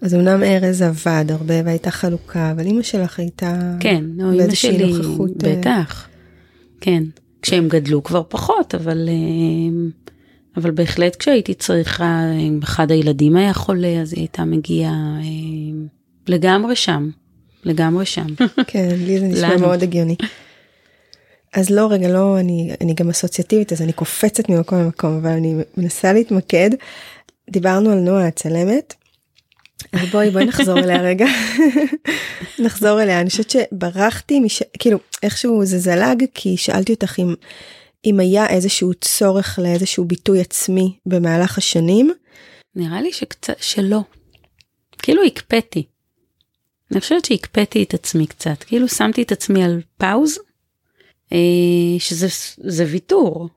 אז 0.00 0.14
אמנם 0.14 0.42
ארז 0.42 0.82
עבד 0.82 1.24
הרבה 1.28 1.54
והייתה 1.64 1.90
חלוקה, 1.90 2.50
אבל 2.50 2.66
אימא 2.66 2.82
שלך 2.82 3.18
הייתה... 3.18 3.76
כן, 3.80 4.04
או 4.24 4.36
באיזושהי 4.36 4.72
שלי, 4.72 4.92
נוכחות, 4.92 5.30
אה, 5.44 5.56
בטח. 5.56 6.08
כן, 6.80 7.02
כשהם 7.42 7.68
גדלו 7.68 8.02
כבר 8.02 8.22
פחות, 8.28 8.74
אבל, 8.74 9.08
אה, 9.08 9.90
אבל 10.56 10.70
בהחלט 10.70 11.16
כשהייתי 11.16 11.54
צריכה, 11.54 12.20
אם 12.40 12.60
אחד 12.62 12.90
הילדים 12.90 13.36
היה 13.36 13.52
חולה, 13.52 14.00
אז 14.02 14.12
היא 14.12 14.20
הייתה 14.20 14.44
מגיעה 14.44 14.92
אה, 15.20 15.86
לגמרי 16.28 16.76
שם, 16.76 17.10
לגמרי 17.64 18.06
שם. 18.06 18.26
כן, 18.66 18.88
לי 19.06 19.20
זה 19.20 19.26
נשמע. 19.26 19.56
מאוד 19.56 19.82
הגיוני. 19.82 20.16
אז 21.54 21.70
לא, 21.70 21.86
רגע, 21.90 22.08
לא, 22.08 22.40
אני, 22.40 22.70
אני 22.80 22.94
גם 22.94 23.10
אסוציאטיבית, 23.10 23.72
אז 23.72 23.82
אני 23.82 23.92
קופצת 23.92 24.48
ממקום 24.48 24.78
למקום, 24.78 25.16
אבל 25.16 25.30
אני 25.30 25.54
מנסה 25.76 26.12
להתמקד. 26.12 26.70
דיברנו 27.50 27.90
על 27.90 27.98
נועה 27.98 28.26
הצלמת, 28.26 28.94
אז 29.92 30.08
בואי, 30.12 30.30
בואי 30.30 30.44
נחזור 30.44 30.78
אליה 30.78 31.02
רגע. 31.02 31.26
נחזור 32.64 33.02
אליה, 33.02 33.20
אני 33.20 33.30
חושבת 33.30 33.50
שברחתי, 33.50 34.40
מש... 34.40 34.62
כאילו, 34.78 34.98
איכשהו 35.22 35.64
זה 35.64 35.78
זלג, 35.78 36.24
כי 36.34 36.56
שאלתי 36.56 36.92
אותך 36.92 37.18
אם, 37.18 37.34
אם 38.04 38.20
היה 38.20 38.46
איזשהו 38.46 38.94
צורך 38.94 39.58
לאיזשהו 39.62 40.04
ביטוי 40.04 40.40
עצמי 40.40 40.96
במהלך 41.06 41.58
השנים. 41.58 42.12
נראה 42.76 43.02
לי 43.02 43.12
שקצת, 43.12 43.56
שלא. 43.60 44.00
כאילו 44.98 45.22
הקפאתי. 45.24 45.82
אני 46.92 47.00
חושבת 47.00 47.24
שהקפאתי 47.24 47.82
את 47.82 47.94
עצמי 47.94 48.26
קצת, 48.26 48.62
כאילו 48.66 48.88
שמתי 48.88 49.22
את 49.22 49.32
עצמי 49.32 49.64
על 49.64 49.80
פאוז, 49.98 50.38
שזה 51.98 52.26
זה 52.56 52.84
ויתור. 52.88 53.48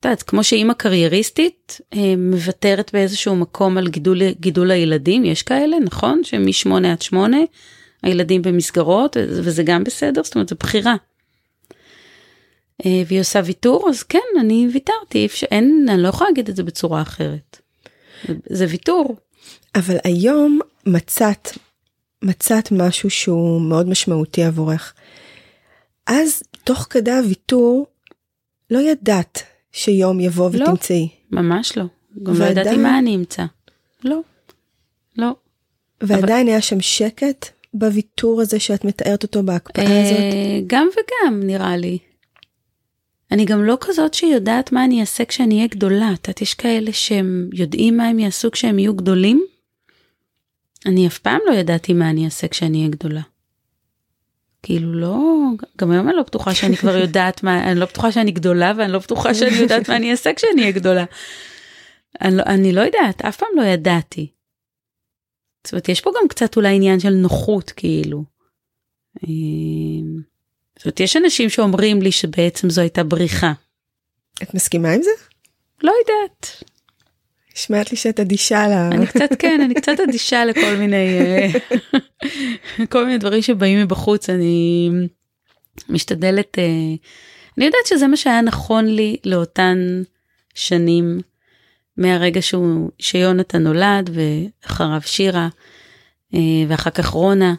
את 0.00 0.04
יודעת, 0.04 0.22
כמו 0.22 0.44
שאימא 0.44 0.72
קרייריסטית 0.72 1.80
אה, 1.94 2.14
מוותרת 2.16 2.90
באיזשהו 2.92 3.36
מקום 3.36 3.78
על 3.78 3.88
גידול, 3.88 4.30
גידול 4.40 4.70
הילדים, 4.70 5.24
יש 5.24 5.42
כאלה, 5.42 5.76
נכון? 5.78 6.24
שמשמונה 6.24 6.92
עד 6.92 7.02
שמונה, 7.02 7.38
הילדים 8.02 8.42
במסגרות, 8.42 9.16
וזה 9.20 9.62
גם 9.62 9.84
בסדר, 9.84 10.24
זאת 10.24 10.34
אומרת, 10.34 10.48
זו 10.48 10.56
בחירה. 10.60 10.94
אה, 12.86 13.02
והיא 13.06 13.20
עושה 13.20 13.40
ויתור, 13.44 13.88
אז 13.90 14.02
כן, 14.02 14.18
אני 14.40 14.68
ויתרתי, 14.72 15.28
אין, 15.50 15.86
אני 15.90 16.02
לא 16.02 16.08
יכולה 16.08 16.30
להגיד 16.30 16.48
את 16.48 16.56
זה 16.56 16.62
בצורה 16.62 17.02
אחרת. 17.02 17.60
זה 18.50 18.66
ויתור. 18.68 19.16
אבל 19.74 19.96
היום 20.04 20.60
מצאת, 20.86 21.48
מצאת 22.22 22.72
משהו 22.72 23.10
שהוא 23.10 23.60
מאוד 23.60 23.88
משמעותי 23.88 24.44
עבורך. 24.44 24.94
אז 26.06 26.42
תוך 26.64 26.86
כדי 26.90 27.10
הוויתור, 27.12 27.86
לא 28.70 28.78
ידעת 28.78 29.42
שיום 29.72 30.20
יבוא 30.20 30.50
לא. 30.54 30.64
ותמצאי. 30.64 31.08
ממש 31.30 31.76
לא. 31.78 31.84
גם 32.22 32.34
לא 32.34 32.38
ועדיין- 32.44 32.58
ידעתי 32.58 32.76
מה 32.76 32.98
אני 32.98 33.16
אמצא. 33.16 33.44
לא. 34.04 34.20
לא. 35.18 35.34
ועדיין 36.00 36.46
היה 36.46 36.60
שם 36.60 36.80
שקט 36.80 37.46
בוויתור 37.74 38.40
הזה 38.40 38.60
שאת 38.60 38.84
מתארת 38.84 39.22
אותו 39.22 39.42
בהקפאה 39.42 39.84
הזאת. 40.02 40.18
אה, 40.18 40.60
גם 40.66 40.88
וגם 40.92 41.40
נראה 41.42 41.76
לי. 41.76 41.98
אני 43.32 43.44
גם 43.44 43.64
לא 43.64 43.76
כזאת 43.80 44.14
שיודעת 44.14 44.72
מה 44.72 44.84
אני 44.84 45.00
אעשה 45.00 45.24
כשאני 45.24 45.56
אהיה 45.56 45.66
גדולה. 45.66 46.12
את 46.14 46.28
יודעת, 46.28 46.42
יש 46.42 46.54
כאלה 46.54 46.92
שהם 46.92 47.50
יודעים 47.52 47.96
מה 47.96 48.08
הם 48.08 48.18
יעשו 48.18 48.50
כשהם 48.50 48.78
יהיו 48.78 48.94
גדולים. 48.94 49.44
אני 50.86 51.06
אף 51.06 51.18
פעם 51.18 51.40
לא 51.46 51.54
ידעתי 51.54 51.92
מה 51.92 52.10
אני 52.10 52.24
אעשה 52.24 52.48
כשאני 52.48 52.78
אהיה 52.78 52.88
גדולה. 52.90 53.20
כאילו 54.64 54.94
לא, 54.94 55.18
גם 55.78 55.90
היום 55.90 56.08
אני 56.08 56.16
לא 56.16 56.22
בטוחה 56.22 56.54
שאני 56.54 56.76
כבר 56.76 56.96
יודעת 56.96 57.42
מה, 57.42 57.70
אני 57.70 57.80
לא 57.80 57.86
בטוחה 57.86 58.12
שאני 58.12 58.30
גדולה 58.30 58.72
ואני 58.76 58.92
לא 58.92 58.98
בטוחה 58.98 59.34
שאני 59.34 59.56
יודעת 59.56 59.88
מה 59.90 59.96
אני 59.96 60.10
אעשה 60.10 60.32
כשאני 60.32 60.60
אהיה 60.60 60.72
גדולה. 60.72 61.04
אני 62.22 62.36
לא, 62.36 62.42
אני 62.46 62.72
לא 62.72 62.80
יודעת, 62.80 63.22
אף 63.22 63.36
פעם 63.36 63.48
לא 63.56 63.62
ידעתי. 63.62 64.30
זאת 65.64 65.72
אומרת, 65.72 65.88
יש 65.88 66.00
פה 66.00 66.10
גם 66.20 66.28
קצת 66.28 66.56
אולי 66.56 66.76
עניין 66.76 67.00
של 67.00 67.10
נוחות, 67.10 67.70
כאילו. 67.70 68.24
אמ, 69.22 70.16
זאת 70.76 70.84
אומרת, 70.84 71.00
יש 71.00 71.16
אנשים 71.16 71.50
שאומרים 71.50 72.02
לי 72.02 72.12
שבעצם 72.12 72.70
זו 72.70 72.80
הייתה 72.80 73.04
בריחה. 73.04 73.52
את 74.42 74.54
מסכימה 74.54 74.92
עם 74.92 75.02
זה? 75.02 75.10
לא 75.82 75.92
יודעת. 76.00 76.62
נשמעת 77.56 77.90
לי 77.90 77.96
שאת 77.96 78.20
אדישה 78.20 78.68
ל... 78.68 78.72
אני 78.72 79.06
קצת, 79.06 79.28
כן, 79.38 79.60
אני 79.64 79.74
קצת 79.74 80.00
אדישה 80.08 80.44
לכל 80.44 80.74
מיני, 80.78 81.18
אה, 81.18 81.48
כל 82.92 83.04
מיני 83.04 83.18
דברים 83.18 83.42
שבאים 83.42 83.80
מבחוץ, 83.80 84.30
אני 84.30 84.90
משתדלת, 85.88 86.58
אה, 86.58 86.64
אני 87.58 87.64
יודעת 87.64 87.86
שזה 87.86 88.06
מה 88.06 88.16
שהיה 88.16 88.40
נכון 88.40 88.86
לי 88.86 89.16
לאותן 89.24 90.02
שנים, 90.54 91.20
מהרגע 91.96 92.42
שהוא, 92.42 92.90
שיונתן 92.98 93.62
נולד 93.62 94.10
ואחריו 94.12 95.00
שירה. 95.04 95.48
אה, 96.34 96.40
ואחר 96.68 96.90
כך 96.90 97.06
רונה, 97.06 97.54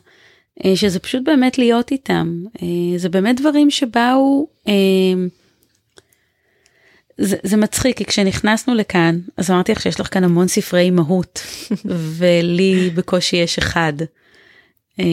שזה 0.75 0.99
פשוט 0.99 1.23
באמת 1.23 1.57
להיות 1.57 1.91
איתם. 1.91 2.43
זה 2.97 3.09
באמת 3.09 3.41
דברים 3.41 3.71
שבאו, 3.71 4.47
זה, 7.17 7.35
זה 7.43 7.57
מצחיק, 7.57 7.97
כי 7.97 8.05
כשנכנסנו 8.05 8.75
לכאן, 8.75 9.19
אז 9.37 9.51
אמרתי 9.51 9.71
לך 9.71 9.81
שיש 9.81 9.99
לך 9.99 10.13
כאן 10.13 10.23
המון 10.23 10.47
ספרי 10.47 10.81
אימהות, 10.81 11.41
ולי 12.17 12.89
בקושי 12.89 13.37
יש 13.37 13.57
אחד. 13.57 13.93
אה, 14.99 15.05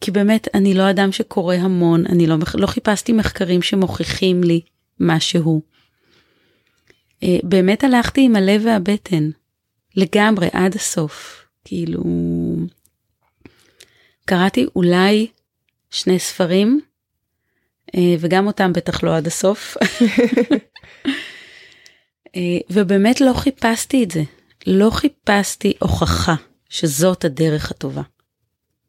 כי 0.00 0.10
באמת, 0.10 0.48
אני 0.54 0.74
לא 0.74 0.90
אדם 0.90 1.12
שקורא 1.12 1.54
המון, 1.54 2.06
אני 2.06 2.26
לא, 2.26 2.36
לא 2.54 2.66
חיפשתי 2.66 3.12
מחקרים 3.12 3.62
שמוכיחים 3.62 4.44
לי 4.44 4.60
משהו. 5.00 5.62
אה, 7.22 7.38
באמת 7.42 7.84
הלכתי 7.84 8.20
עם 8.24 8.36
הלב 8.36 8.62
והבטן, 8.64 9.30
לגמרי, 9.96 10.48
עד 10.52 10.74
הסוף. 10.74 11.44
כאילו, 11.64 12.02
קראתי 14.24 14.66
אולי 14.76 15.26
שני 15.90 16.18
ספרים, 16.18 16.80
אה, 17.94 18.14
וגם 18.20 18.46
אותם 18.46 18.72
בטח 18.72 19.02
לא 19.02 19.16
עד 19.16 19.26
הסוף. 19.26 19.76
אה, 22.36 22.58
ובאמת 22.70 23.20
לא 23.20 23.32
חיפשתי 23.32 24.04
את 24.04 24.10
זה. 24.10 24.22
לא 24.66 24.90
חיפשתי 24.90 25.72
הוכחה 25.78 26.34
שזאת 26.68 27.24
הדרך 27.24 27.70
הטובה. 27.70 28.02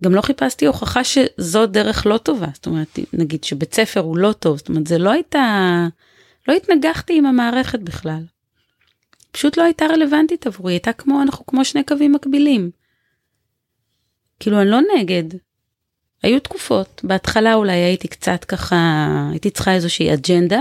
גם 0.04 0.16
לא 0.16 0.22
חיפשתי 0.22 0.66
הוכחה 0.66 1.02
שזאת 1.04 1.72
דרך 1.72 2.06
לא 2.06 2.18
טובה. 2.18 2.48
זאת 2.54 2.66
אומרת, 2.66 3.00
נגיד 3.14 3.44
שבית 3.44 3.74
ספר 3.74 4.00
הוא 4.00 4.18
לא 4.18 4.32
טוב, 4.32 4.58
זאת 4.58 4.70
אומרת, 4.70 4.88
זה 4.88 4.98
לא 4.98 5.12
הייתה... 5.12 5.88
לא 6.48 6.54
התנגחתי 6.54 7.18
עם 7.18 7.26
המערכת 7.26 7.80
בכלל. 7.80 8.24
פשוט 9.32 9.58
לא 9.58 9.64
הייתה 9.64 9.86
רלוונטית 9.86 10.48
עבורי, 10.48 10.74
הייתה 10.74 10.94
כמו, 10.94 11.22
אנחנו 11.22 11.46
כמו 11.46 11.66
שני 11.66 11.84
קווים 11.84 12.12
מקבילים. 12.12 12.72
כאילו, 14.40 14.62
אני 14.62 14.70
לא 14.70 14.80
נגד. 14.98 15.24
היו 16.24 16.40
תקופות, 16.40 17.02
בהתחלה 17.04 17.54
אולי 17.54 17.74
הייתי 17.74 18.08
קצת 18.08 18.44
ככה, 18.44 18.76
הייתי 19.32 19.50
צריכה 19.50 19.74
איזושהי 19.74 20.14
אג'נדה, 20.14 20.60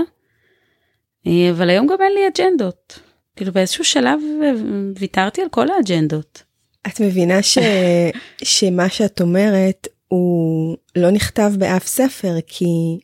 אבל 1.51 1.71
היום 1.71 1.87
גם 1.87 1.97
אין 2.01 2.13
לי 2.13 2.21
אג'נדות. 2.29 2.99
כאילו 3.37 3.53
באיזשהו 3.53 3.85
שלב 3.85 4.21
אה, 4.43 4.51
ויתרתי 4.99 5.43
על 5.43 5.49
כל 5.49 5.71
האג'נדות. 5.71 6.43
את 6.87 7.01
מבינה 7.01 7.43
ש... 7.43 7.59
שמה 8.43 8.89
שאת 8.89 9.21
אומרת 9.21 9.89
הוא 10.09 10.77
לא 10.97 11.11
נכתב 11.11 11.53
באף 11.59 11.87
ספר 11.87 12.35
כי 12.47 12.99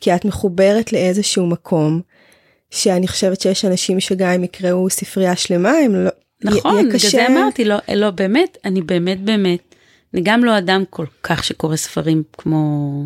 כי 0.00 0.14
את 0.14 0.24
מחוברת 0.24 0.92
לאיזשהו 0.92 1.46
מקום 1.46 2.00
שאני 2.70 3.08
חושבת 3.08 3.40
שיש 3.40 3.64
אנשים 3.64 4.00
שגם 4.00 4.30
אם 4.30 4.44
יקראו 4.44 4.90
ספרייה 4.90 5.36
שלמה 5.36 5.70
הם 5.70 5.94
לא 5.94 6.10
נכון, 6.44 6.78
בגלל 6.78 6.92
קשה 6.92 7.08
זה 7.08 7.26
אמרתי, 7.26 7.64
לא, 7.64 7.76
לא, 7.94 8.10
באמת, 8.10 8.58
אני 8.64 8.82
באמת 8.82 9.20
באמת, 9.20 9.74
אני 10.14 10.22
גם 10.24 10.44
לא 10.44 10.58
אדם 10.58 10.84
כל 10.90 11.06
כך 11.22 11.44
שקורא 11.44 11.76
ספרים 11.76 12.22
כמו, 12.38 13.04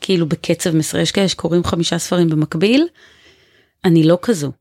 כאילו 0.00 0.26
בקצב 0.26 0.76
מסר, 0.76 0.98
יש 0.98 1.12
כאלה 1.12 1.28
שקוראים 1.28 1.64
חמישה 1.64 1.98
ספרים 1.98 2.28
במקביל, 2.28 2.88
אני 3.84 4.04
לא 4.04 4.18
כזו. 4.22 4.52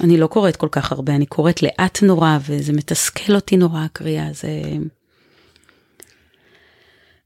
אני 0.00 0.16
לא 0.16 0.26
קוראת 0.26 0.56
כל 0.56 0.68
כך 0.70 0.92
הרבה, 0.92 1.14
אני 1.14 1.26
קוראת 1.26 1.62
לאט 1.62 2.02
נורא, 2.02 2.38
וזה 2.46 2.72
מתסכל 2.72 3.34
אותי 3.34 3.56
נורא 3.56 3.80
הקריאה, 3.80 4.28
זה... 4.32 4.48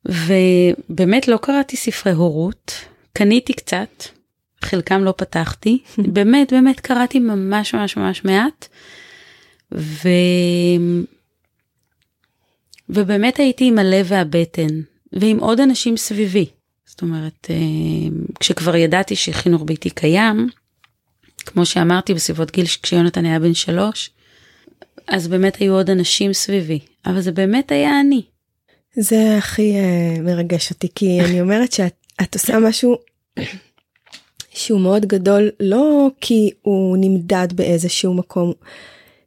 ובאמת 0.09 1.29
לא 1.29 1.37
קראתי 1.37 1.77
ספרי 1.77 2.13
הורות, 2.13 2.73
קניתי 3.13 3.53
קצת, 3.53 4.05
חלקם 4.65 5.05
לא 5.05 5.15
פתחתי, 5.17 5.83
באמת 6.15 6.53
באמת 6.53 6.81
קראתי 6.81 7.19
ממש 7.19 7.75
ממש 7.75 7.97
ממש 7.97 8.25
מעט, 8.25 8.69
ו... 9.75 10.09
ובאמת 12.89 13.39
הייתי 13.39 13.69
עם 13.69 13.79
הלב 13.79 14.07
והבטן, 14.09 14.81
ועם 15.13 15.39
עוד 15.39 15.61
אנשים 15.61 15.97
סביבי. 15.97 16.47
זאת 16.87 17.03
אומרת, 17.03 17.47
אה, 17.51 17.57
כשכבר 18.41 18.77
ידעתי 18.77 19.17
שחינוך 19.17 19.63
ביתי 19.67 19.91
קיים, 19.91 20.49
כמו 21.47 21.67
שאמרתי 21.67 22.15
בסביבות 22.15 22.51
גיל 22.51 22.67
כשיונתן 22.83 23.25
היה 23.25 23.39
בן 23.39 23.55
שלוש, 23.55 24.11
אז 25.09 25.29
באמת 25.29 25.57
היו 25.57 25.75
עוד 25.75 25.91
אנשים 25.91 26.33
סביבי, 26.33 26.79
אבל 27.07 27.21
זה 27.21 27.33
באמת 27.33 27.73
היה 27.73 28.01
אני. 28.01 28.23
זה 28.97 29.37
הכי 29.39 29.73
uh, 29.73 30.21
מרגש 30.21 30.71
אותי 30.71 30.89
כי 30.95 31.21
אני 31.21 31.41
אומרת 31.41 31.73
שאת 31.73 31.95
את 32.23 32.35
עושה 32.35 32.59
משהו 32.59 32.97
שהוא 34.51 34.81
מאוד 34.81 35.07
גדול 35.07 35.51
לא 35.61 36.09
כי 36.21 36.51
הוא 36.63 36.97
נמדד 37.01 37.49
באיזשהו 37.55 38.15
מקום 38.15 38.53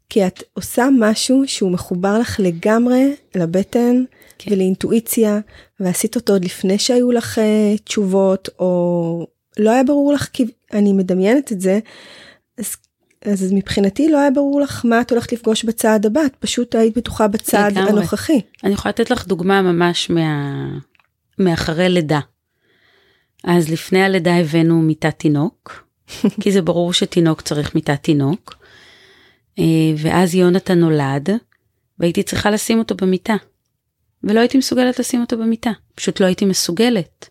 כי 0.10 0.28
את 0.28 0.44
עושה 0.54 0.88
משהו 1.00 1.44
שהוא 1.48 1.72
מחובר 1.72 2.20
לך 2.20 2.40
לגמרי 2.40 3.16
לבטן 3.36 4.04
כן. 4.38 4.54
ולאינטואיציה 4.54 5.40
ועשית 5.80 6.16
אותו 6.16 6.34
עוד 6.34 6.46
לפני 6.46 6.80
שהיו 6.80 7.12
לך 7.12 7.38
uh, 7.38 7.80
תשובות 7.84 8.50
או 8.60 9.28
לא 9.60 9.72
היה 9.72 9.84
ברור 9.84 10.14
לך 10.14 10.30
כי 10.34 10.46
אני 10.74 10.94
מדמיינת 10.94 11.52
את 11.52 11.62
זה 11.62 11.80
אז 12.58 12.78
אז 13.26 13.54
מבחינתי 13.54 14.10
לא 14.10 14.20
היה 14.20 14.32
ברור 14.32 14.62
לך 14.62 14.86
מה 14.86 15.02
את 15.02 15.12
הולכת 15.12 15.32
לפגוש 15.32 15.64
בצעד 15.64 16.06
הבא, 16.06 16.22
את 16.26 16.36
פשוט 16.36 16.76
היית 16.76 16.98
בטוחה 16.98 17.28
בצעד 17.28 17.72
לגמרי. 17.72 17.90
הנוכחי. 17.90 18.42
אני 18.64 18.74
יכולה 18.74 18.90
לתת 18.90 19.12
לך 19.12 19.28
דוגמה 19.28 19.62
ממש 19.62 20.10
מה... 20.10 20.68
מאחרי 21.40 21.90
לידה. 21.90 22.20
אז 23.44 23.70
לפני 23.70 24.04
הלידה 24.04 24.36
הבאנו 24.36 24.82
מיטת 24.82 25.20
תינוק, 25.20 25.88
כי 26.42 26.52
זה 26.52 26.62
ברור 26.62 26.94
שתינוק 26.94 27.42
צריך 27.42 27.76
מיטת 27.76 28.04
תינוק. 28.04 28.56
אה, 29.60 29.64
ואז 29.98 30.36
יונתן 30.36 30.80
נולד, 30.80 31.30
והייתי 32.00 32.24
צריכה 32.24 32.52
לשים 32.52 32.80
אותו 32.80 32.96
במיטה. 32.96 33.36
ולא 34.24 34.40
הייתי 34.40 34.58
מסוגלת 34.58 35.00
לשים 35.00 35.22
אותו 35.22 35.38
במיטה, 35.38 35.72
פשוט 35.96 36.20
לא 36.20 36.26
הייתי 36.26 36.46
מסוגלת. 36.46 37.30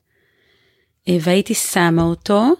אה, 1.08 1.16
והייתי 1.20 1.54
שמה 1.54 2.02
אותו, 2.02 2.52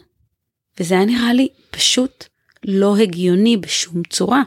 וזה 0.81 0.95
היה 0.95 1.05
נראה 1.05 1.33
לי 1.33 1.49
פשוט 1.71 2.25
לא 2.65 2.97
הגיוני 2.97 3.57
בשום 3.57 4.03
צורה. 4.11 4.43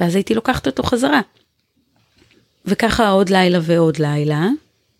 ואז 0.00 0.14
הייתי 0.14 0.34
לוקחת 0.34 0.66
אותו 0.66 0.82
חזרה. 0.82 1.20
וככה 2.66 3.08
עוד 3.08 3.28
לילה 3.28 3.58
ועוד 3.62 3.98
לילה, 3.98 4.48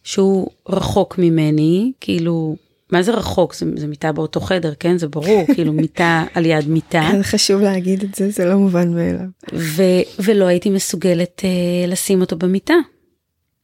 שהוא 0.05 0.51
רחוק 0.69 1.19
ממני, 1.19 1.93
כאילו, 2.01 2.57
מה 2.93 3.03
זה 3.03 3.13
רחוק? 3.13 3.55
זה, 3.55 3.67
זה 3.77 3.87
מיטה 3.87 4.13
באותו 4.13 4.41
חדר, 4.41 4.75
כן? 4.75 4.99
זה 4.99 5.09
ברור, 5.09 5.47
כאילו 5.55 5.73
מיטה 5.73 6.25
על 6.35 6.47
יד 6.47 6.69
מיטה. 6.69 7.11
זה 7.17 7.25
חשוב 7.25 7.61
להגיד 7.61 8.03
את 8.03 8.15
זה, 8.15 8.31
זה 8.31 8.45
לא 8.45 8.57
מובן 8.57 8.95
מאליו. 8.95 9.27
ו, 9.53 9.83
ולא 10.19 10.45
הייתי 10.45 10.71
מסוגלת 10.71 11.43
אה, 11.45 11.87
לשים 11.89 12.21
אותו 12.21 12.37
במיטה. 12.37 12.75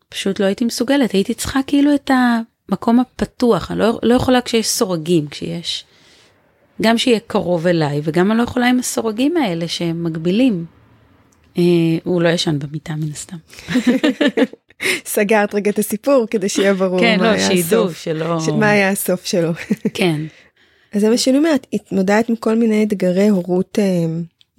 פשוט 0.08 0.40
לא 0.40 0.44
הייתי 0.44 0.64
מסוגלת, 0.64 1.12
הייתי 1.12 1.34
צריכה 1.34 1.60
כאילו 1.66 1.94
את 1.94 2.10
המקום 2.68 3.00
הפתוח, 3.00 3.70
אני 3.70 3.78
לא, 3.78 3.98
לא 4.02 4.14
יכולה 4.14 4.40
כשיש 4.40 4.68
סורגים, 4.68 5.26
כשיש... 5.30 5.84
גם 6.82 6.98
שיהיה 6.98 7.20
קרוב 7.26 7.66
אליי, 7.66 8.00
וגם 8.04 8.30
אני 8.30 8.38
לא 8.38 8.42
יכולה 8.42 8.68
עם 8.68 8.78
הסורגים 8.78 9.36
האלה 9.36 9.68
שהם 9.68 10.04
מגבילים. 10.04 10.64
אה, 11.58 11.62
הוא 12.04 12.22
לא 12.22 12.28
ישן 12.28 12.58
במיטה 12.58 12.94
מן 12.96 13.10
הסתם. 13.12 13.36
סגרת 15.04 15.54
רגע 15.54 15.70
את 15.70 15.78
הסיפור 15.78 16.26
כדי 16.30 16.48
שיהיה 16.48 16.74
ברור 16.74 17.00
כן, 17.00 17.18
מה 17.18 17.24
לא, 17.24 17.28
היה 17.28 17.46
שידעו 17.46 17.84
הסוף. 17.84 17.98
שלא... 17.98 18.40
ש- 18.40 18.48
מה 18.48 18.70
היה 18.70 18.88
הסוף 18.88 19.24
שלו. 19.24 19.50
כן, 19.94 20.20
אז 20.92 21.00
זה 21.00 21.10
מה 21.10 21.16
שאני 21.16 21.38
אומרת, 21.38 21.66
התמודדת 21.72 22.28
עם 22.28 22.36
כל 22.36 22.54
מיני 22.54 22.84
אתגרי 22.84 23.28
הורות 23.28 23.78
אה, 23.78 23.84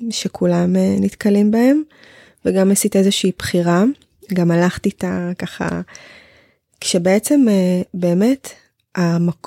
שכולם 0.10 0.76
אה, 0.76 0.96
נתקלים 1.00 1.52
בהם, 1.52 1.84
וגם 2.46 2.72
עשית 2.72 2.96
איזושהי 2.96 3.32
בחירה, 3.38 3.84
גם 4.34 4.52
הלכת 4.52 4.86
איתה 4.86 5.32
ככה, 5.40 5.82
כשבעצם 6.82 7.46
אה, 7.50 7.82
באמת 7.94 8.50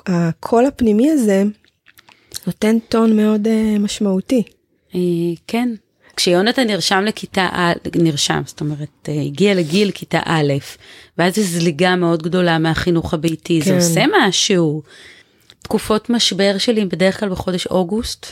הקול 0.07 0.65
הפנימי 0.65 1.11
הזה 1.11 1.43
נותן 2.47 2.77
טון 2.89 3.17
מאוד 3.17 3.47
אה, 3.47 3.75
משמעותי. 3.79 4.43
אה, 4.95 4.99
כן. 5.47 5.69
כשיונתן 6.15 6.67
נרשם 6.67 7.03
לכיתה 7.05 7.49
א', 7.51 7.73
נרשם, 7.95 8.41
זאת 8.45 8.61
אומרת, 8.61 8.89
אה, 9.09 9.21
הגיע 9.21 9.53
לגיל 9.53 9.91
כיתה 9.91 10.19
א', 10.25 10.53
ואז 11.17 11.35
זו 11.35 11.41
זליגה 11.43 11.95
מאוד 11.95 12.23
גדולה 12.23 12.57
מהחינוך 12.59 13.13
הביתי, 13.13 13.61
זה 13.61 13.65
כן. 13.71 13.75
עושה 13.75 14.03
משהו. 14.19 14.81
תקופות 15.63 16.09
משבר 16.09 16.55
שלי 16.57 16.85
בדרך 16.85 17.19
כלל 17.19 17.29
בחודש 17.29 17.67
אוגוסט. 17.67 18.25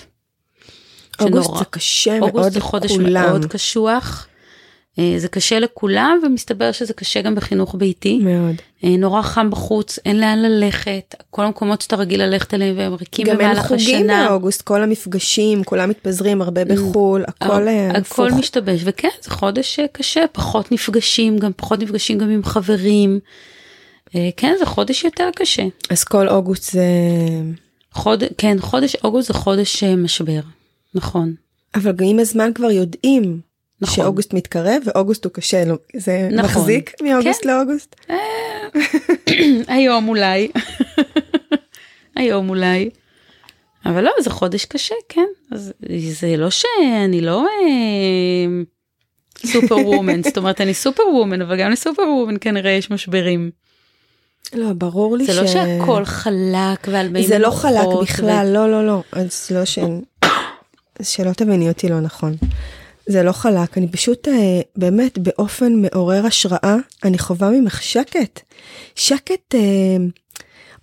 אוגוסט 1.22 1.46
שנורא- 1.50 1.60
זה 1.60 1.66
קשה 1.70 2.20
אוגוסט 2.20 2.36
מאוד 2.36 2.52
זה 2.54 2.62
חודש 2.62 2.92
לכולם. 2.92 3.12
מאוד 3.30 3.46
קשוח. 3.46 4.28
אה, 5.00 5.14
זה 5.18 5.28
קשה 5.28 5.60
לכולם 5.60 6.20
ומסתבר 6.26 6.72
שזה 6.72 6.94
קשה 6.94 7.22
גם 7.22 7.36
בחינוך 7.36 7.76
ביתי. 7.78 8.20
מאוד. 8.20 8.56
אה, 8.84 8.98
נורא 8.98 9.22
חם 9.22 9.50
בחוץ, 9.50 10.00
אין 10.06 10.20
לאן 10.20 10.40
ללכת, 10.40 11.16
כל 11.30 11.46
המקומות 11.46 11.82
שאתה 11.82 11.96
רגיל 11.96 12.24
ללכת 12.24 12.54
אליהם 12.54 12.78
והם 12.78 12.94
ריקים 12.94 13.28
גם 13.28 13.32
אין 13.32 13.40
במהלך 13.40 13.68
חוגים 13.68 13.96
השנה. 13.96 14.28
באוגוסט, 14.30 14.62
כל 14.62 14.84
המפגשים, 14.84 15.64
כולם 15.64 15.90
מתפזרים 15.90 16.42
הרבה 16.42 16.66
בחו"ל, 16.66 17.24
הכל 17.28 17.68
אה, 17.68 17.90
הכל 17.90 18.28
הפוך. 18.28 18.40
משתבש, 18.40 18.82
וכן, 18.84 19.10
זה 19.22 19.32
חודש 19.32 19.80
קשה, 19.92 20.26
פחות 20.32 20.72
נפגשים, 20.72 21.38
גם 21.38 21.52
פחות 21.56 21.80
נפגשים 21.80 22.18
גם 22.18 22.30
עם 22.30 22.44
חברים. 22.44 23.20
כן, 24.38 24.54
זה 24.60 24.66
חודש 24.66 25.04
יותר 25.04 25.30
קשה. 25.36 25.64
אז 25.90 26.04
כל 26.04 26.30
אוגוסט 26.30 26.72
זה... 26.72 26.82
חוד... 27.92 28.24
כן, 28.38 28.58
חודש 28.60 28.96
אוגוסט 29.04 29.28
זה 29.28 29.34
חודש 29.34 29.84
משבר, 29.84 30.40
נכון. 30.96 31.34
אבל 31.76 31.92
גם 31.92 32.06
עם 32.06 32.20
הזמן 32.20 32.52
כבר 32.54 32.72
יודעים 32.72 33.42
נכון. 33.82 33.96
שאוגוסט 33.96 34.34
מתקרב 34.34 34.82
ואוגוסט 34.86 35.26
הוא 35.26 35.34
קשה, 35.34 35.66
לא- 35.66 35.76
זה 35.96 36.28
נכון. 36.32 36.46
מחזיק 36.46 36.94
מאוגוסט 37.02 37.44
כן. 37.44 37.50
לאוגוסט? 37.50 37.96
היום 39.68 40.08
אולי. 40.08 40.48
היום 42.16 42.50
אולי. 42.50 42.90
אבל 43.86 44.04
לא, 44.04 44.12
זה 44.22 44.30
חודש 44.30 44.66
קשה, 44.66 44.96
כן. 45.10 45.26
אז 45.52 45.74
זה 46.12 46.38
לא 46.38 46.50
שאני 46.50 47.22
לא 47.22 47.46
אה, 47.46 48.48
סופר 49.46 49.78
וומן, 49.78 50.24
זאת 50.28 50.38
אומרת 50.38 50.62
אני 50.62 50.74
סופר 50.74 51.04
וומן, 51.14 51.42
אבל 51.42 51.60
גם 51.60 51.72
לסופר 51.72 52.02
וומן 52.02 52.36
כנראה 52.42 52.72
יש 52.72 52.92
משברים. 52.92 53.52
לא, 54.54 54.74
ברור 54.74 55.18
לי 55.18 55.26
זה 55.26 55.42
לא 55.42 55.48
שהכל 55.48 56.06
חלק 56.06 56.88
ועל 56.88 57.10
מי 57.10 57.28
זה 57.28 57.40
לא 57.40 57.52
חלק 57.52 57.88
ו- 57.88 58.02
בכלל, 58.02 58.50
לא, 58.54 58.72
לא, 58.72 58.86
לא. 58.88 59.04
אז 59.12 59.48
לא 59.56 59.66
ש... 59.66 59.80
שלא 61.02 61.34
תביני 61.34 61.70
אותי 61.70 61.90
לא 61.90 62.00
נכון. 62.00 62.36
זה 63.12 63.24
לא 63.24 63.32
חלק, 63.32 63.78
אני 63.78 63.88
פשוט 63.88 64.28
אה, 64.28 64.62
באמת 64.76 65.18
באופן 65.18 65.74
מעורר 65.76 66.26
השראה, 66.26 66.76
אני 67.04 67.18
חווה 67.20 67.50
ממך 67.50 67.84
שקט. 67.84 68.40
שקט 68.96 69.56
אה, 69.56 69.60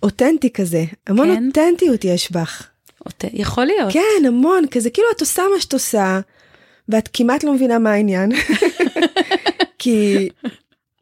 אותנטי 0.03 0.49
כזה, 0.53 0.83
המון 1.07 1.27
כן? 1.35 1.47
אותנטיות 1.47 2.05
יש 2.05 2.31
בך. 2.31 2.67
אות- 3.05 3.23
יכול 3.33 3.65
להיות. 3.65 3.93
כן, 3.93 4.25
המון, 4.27 4.63
כזה 4.71 4.89
כאילו 4.89 5.07
את 5.15 5.21
עושה 5.21 5.41
מה 5.55 5.61
שאת 5.61 5.73
עושה, 5.73 6.19
ואת 6.89 7.09
כמעט 7.13 7.43
לא 7.43 7.53
מבינה 7.53 7.79
מה 7.79 7.91
העניין. 7.91 8.31
כי 9.79 10.29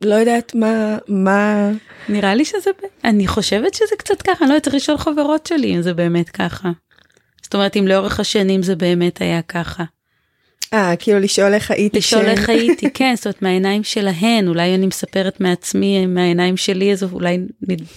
לא 0.01 0.15
יודעת 0.15 0.55
מה, 0.55 0.97
מה, 1.07 1.69
נראה 2.09 2.35
לי 2.35 2.45
שזה, 2.45 2.69
אני 3.03 3.27
חושבת 3.27 3.73
שזה 3.73 3.95
קצת 3.97 4.21
ככה, 4.21 4.31
אני 4.45 4.49
לא 4.49 4.53
יודעת, 4.53 4.63
צריך 4.63 4.75
לשאול 4.75 4.97
חברות 4.97 5.45
שלי 5.45 5.75
אם 5.75 5.81
זה 5.81 5.93
באמת 5.93 6.29
ככה. 6.29 6.71
זאת 7.43 7.53
אומרת, 7.53 7.77
אם 7.77 7.87
לאורך 7.87 8.19
השנים 8.19 8.63
זה 8.63 8.75
באמת 8.75 9.21
היה 9.21 9.41
ככה. 9.41 9.83
אה, 10.73 10.95
כאילו 10.95 11.19
לשאול 11.19 11.53
איך 11.53 11.71
הייתי 11.71 11.97
לשאול 11.97 12.25
איך 12.25 12.49
הייתי, 12.49 12.89
כן, 12.93 13.13
זאת 13.15 13.25
אומרת, 13.25 13.41
מהעיניים 13.41 13.83
שלהן, 13.83 14.47
אולי 14.47 14.75
אני 14.75 14.85
מספרת 14.87 15.41
מעצמי, 15.41 16.05
מהעיניים 16.05 16.57
שלי, 16.57 16.91
אז 16.91 17.03
אולי, 17.03 17.37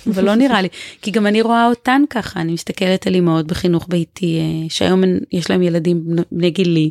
אבל 0.07 0.25
לא 0.25 0.35
נראה 0.35 0.63
לי. 0.63 0.69
כי 1.03 1.11
גם 1.11 1.27
אני 1.27 1.43
רואה 1.43 1.67
אותן 1.67 2.03
ככה, 2.11 2.41
אני 2.41 2.53
מסתכלת 2.53 3.07
על 3.07 3.15
אימהות 3.15 3.47
בחינוך 3.47 3.87
ביתי, 3.89 4.39
אה, 4.39 4.71
שהיום 4.71 5.03
יש 5.33 5.51
להם 5.51 5.63
ילדים 5.63 6.03
בני- 6.33 6.51
גילי, 6.51 6.91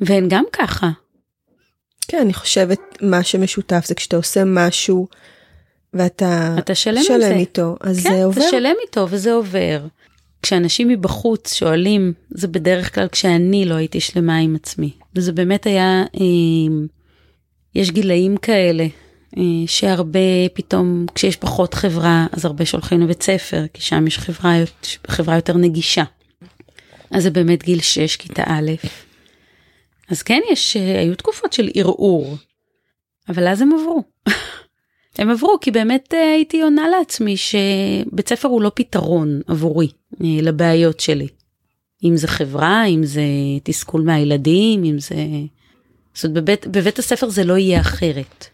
והן 0.00 0.28
גם 0.28 0.44
ככה. 0.52 0.90
כן, 2.08 2.18
אני 2.20 2.34
חושבת 2.34 2.80
מה 3.02 3.22
שמשותף 3.22 3.84
זה 3.86 3.94
כשאתה 3.94 4.16
עושה 4.16 4.42
משהו 4.46 5.06
ואתה 5.94 6.54
אתה 6.58 6.74
שלם 6.74 7.02
זה. 7.02 7.34
איתו, 7.34 7.76
אז 7.80 8.02
כן, 8.02 8.10
זה 8.12 8.24
עובר. 8.24 8.40
אתה 8.42 8.50
שלם 8.50 8.74
איתו 8.86 9.06
וזה 9.10 9.32
עובר. 9.32 9.80
כשאנשים 10.44 10.88
מבחוץ 10.88 11.54
שואלים, 11.54 12.12
זה 12.30 12.48
בדרך 12.48 12.94
כלל 12.94 13.08
כשאני 13.08 13.64
לא 13.64 13.74
הייתי 13.74 14.00
שלמה 14.00 14.38
עם 14.38 14.54
עצמי. 14.54 14.90
וזה 15.14 15.32
באמת 15.32 15.66
היה, 15.66 16.02
אה, 16.20 16.86
יש 17.74 17.90
גילאים 17.90 18.36
כאלה, 18.36 18.86
אה, 19.36 19.42
שהרבה 19.66 20.48
פתאום, 20.54 21.06
כשיש 21.14 21.36
פחות 21.36 21.74
חברה, 21.74 22.26
אז 22.32 22.44
הרבה 22.44 22.66
שולחים 22.66 23.00
לבית 23.00 23.22
ספר, 23.22 23.64
כי 23.74 23.82
שם 23.82 24.06
יש 24.06 24.18
חברה, 24.18 24.54
חברה 25.06 25.34
יותר 25.34 25.56
נגישה. 25.56 26.04
אז 27.10 27.22
זה 27.22 27.30
באמת 27.30 27.62
גיל 27.62 27.80
6, 27.80 28.16
כיתה 28.16 28.42
א'. 28.46 28.72
אז 30.10 30.22
כן, 30.22 30.40
יש, 30.52 30.76
אה, 30.76 31.00
היו 31.00 31.14
תקופות 31.14 31.52
של 31.52 31.70
ערעור, 31.74 32.36
אבל 33.28 33.48
אז 33.48 33.62
הם 33.62 33.70
עברו. 33.72 34.02
הם 35.18 35.30
עברו 35.30 35.58
כי 35.60 35.70
באמת 35.70 36.14
אה, 36.14 36.32
הייתי 36.32 36.62
עונה 36.62 36.88
לעצמי 36.88 37.36
שבית 37.36 38.28
ספר 38.28 38.48
הוא 38.48 38.62
לא 38.62 38.70
פתרון 38.74 39.40
עבורי 39.46 39.88
אה, 40.24 40.26
לבעיות 40.42 41.00
שלי. 41.00 41.28
אם 42.04 42.16
זה 42.16 42.28
חברה, 42.28 42.84
אם 42.86 43.04
זה 43.04 43.22
תסכול 43.62 44.02
מהילדים, 44.02 44.84
אם 44.84 44.98
זה... 44.98 45.14
זאת 46.14 46.24
אומרת, 46.24 46.42
בבית, 46.42 46.66
בבית 46.66 46.98
הספר 46.98 47.28
זה 47.28 47.44
לא 47.44 47.58
יהיה 47.58 47.80
אחרת. 47.80 48.46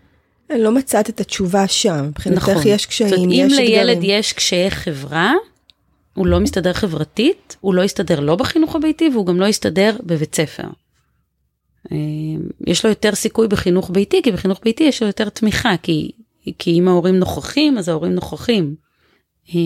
לא 0.50 0.72
מצאת 0.72 1.10
את 1.10 1.20
התשובה 1.20 1.68
שם, 1.68 2.06
מבחינתך 2.08 2.48
נכון. 2.48 2.62
יש 2.66 2.86
קשיים, 2.86 3.10
זאת 3.10 3.18
יש 3.32 3.52
אם 3.52 3.58
לילד 3.58 3.96
אתגרים. 3.96 4.18
יש 4.18 4.32
קשיי 4.32 4.70
חברה, 4.70 5.34
הוא 6.14 6.26
לא 6.26 6.40
מסתדר 6.40 6.72
חברתית, 6.72 7.56
הוא 7.60 7.74
לא 7.74 7.82
יסתדר 7.82 8.20
לא 8.20 8.36
בחינוך 8.36 8.76
הביתי 8.76 9.08
והוא 9.12 9.26
גם 9.26 9.40
לא 9.40 9.46
יסתדר 9.46 9.96
בבית 10.02 10.34
ספר. 10.34 10.66
אה, 11.92 11.96
יש 12.66 12.84
לו 12.84 12.90
יותר 12.90 13.14
סיכוי 13.14 13.48
בחינוך 13.48 13.90
ביתי, 13.90 14.22
כי 14.22 14.32
בחינוך 14.32 14.60
ביתי 14.64 14.84
יש 14.84 15.02
לו 15.02 15.06
יותר 15.06 15.28
תמיכה, 15.28 15.74
כי, 15.82 16.10
כי 16.58 16.78
אם 16.78 16.88
ההורים 16.88 17.16
נוכחים, 17.16 17.78
אז 17.78 17.88
ההורים 17.88 18.12
נוכחים. 18.12 18.74
אה, 19.48 19.60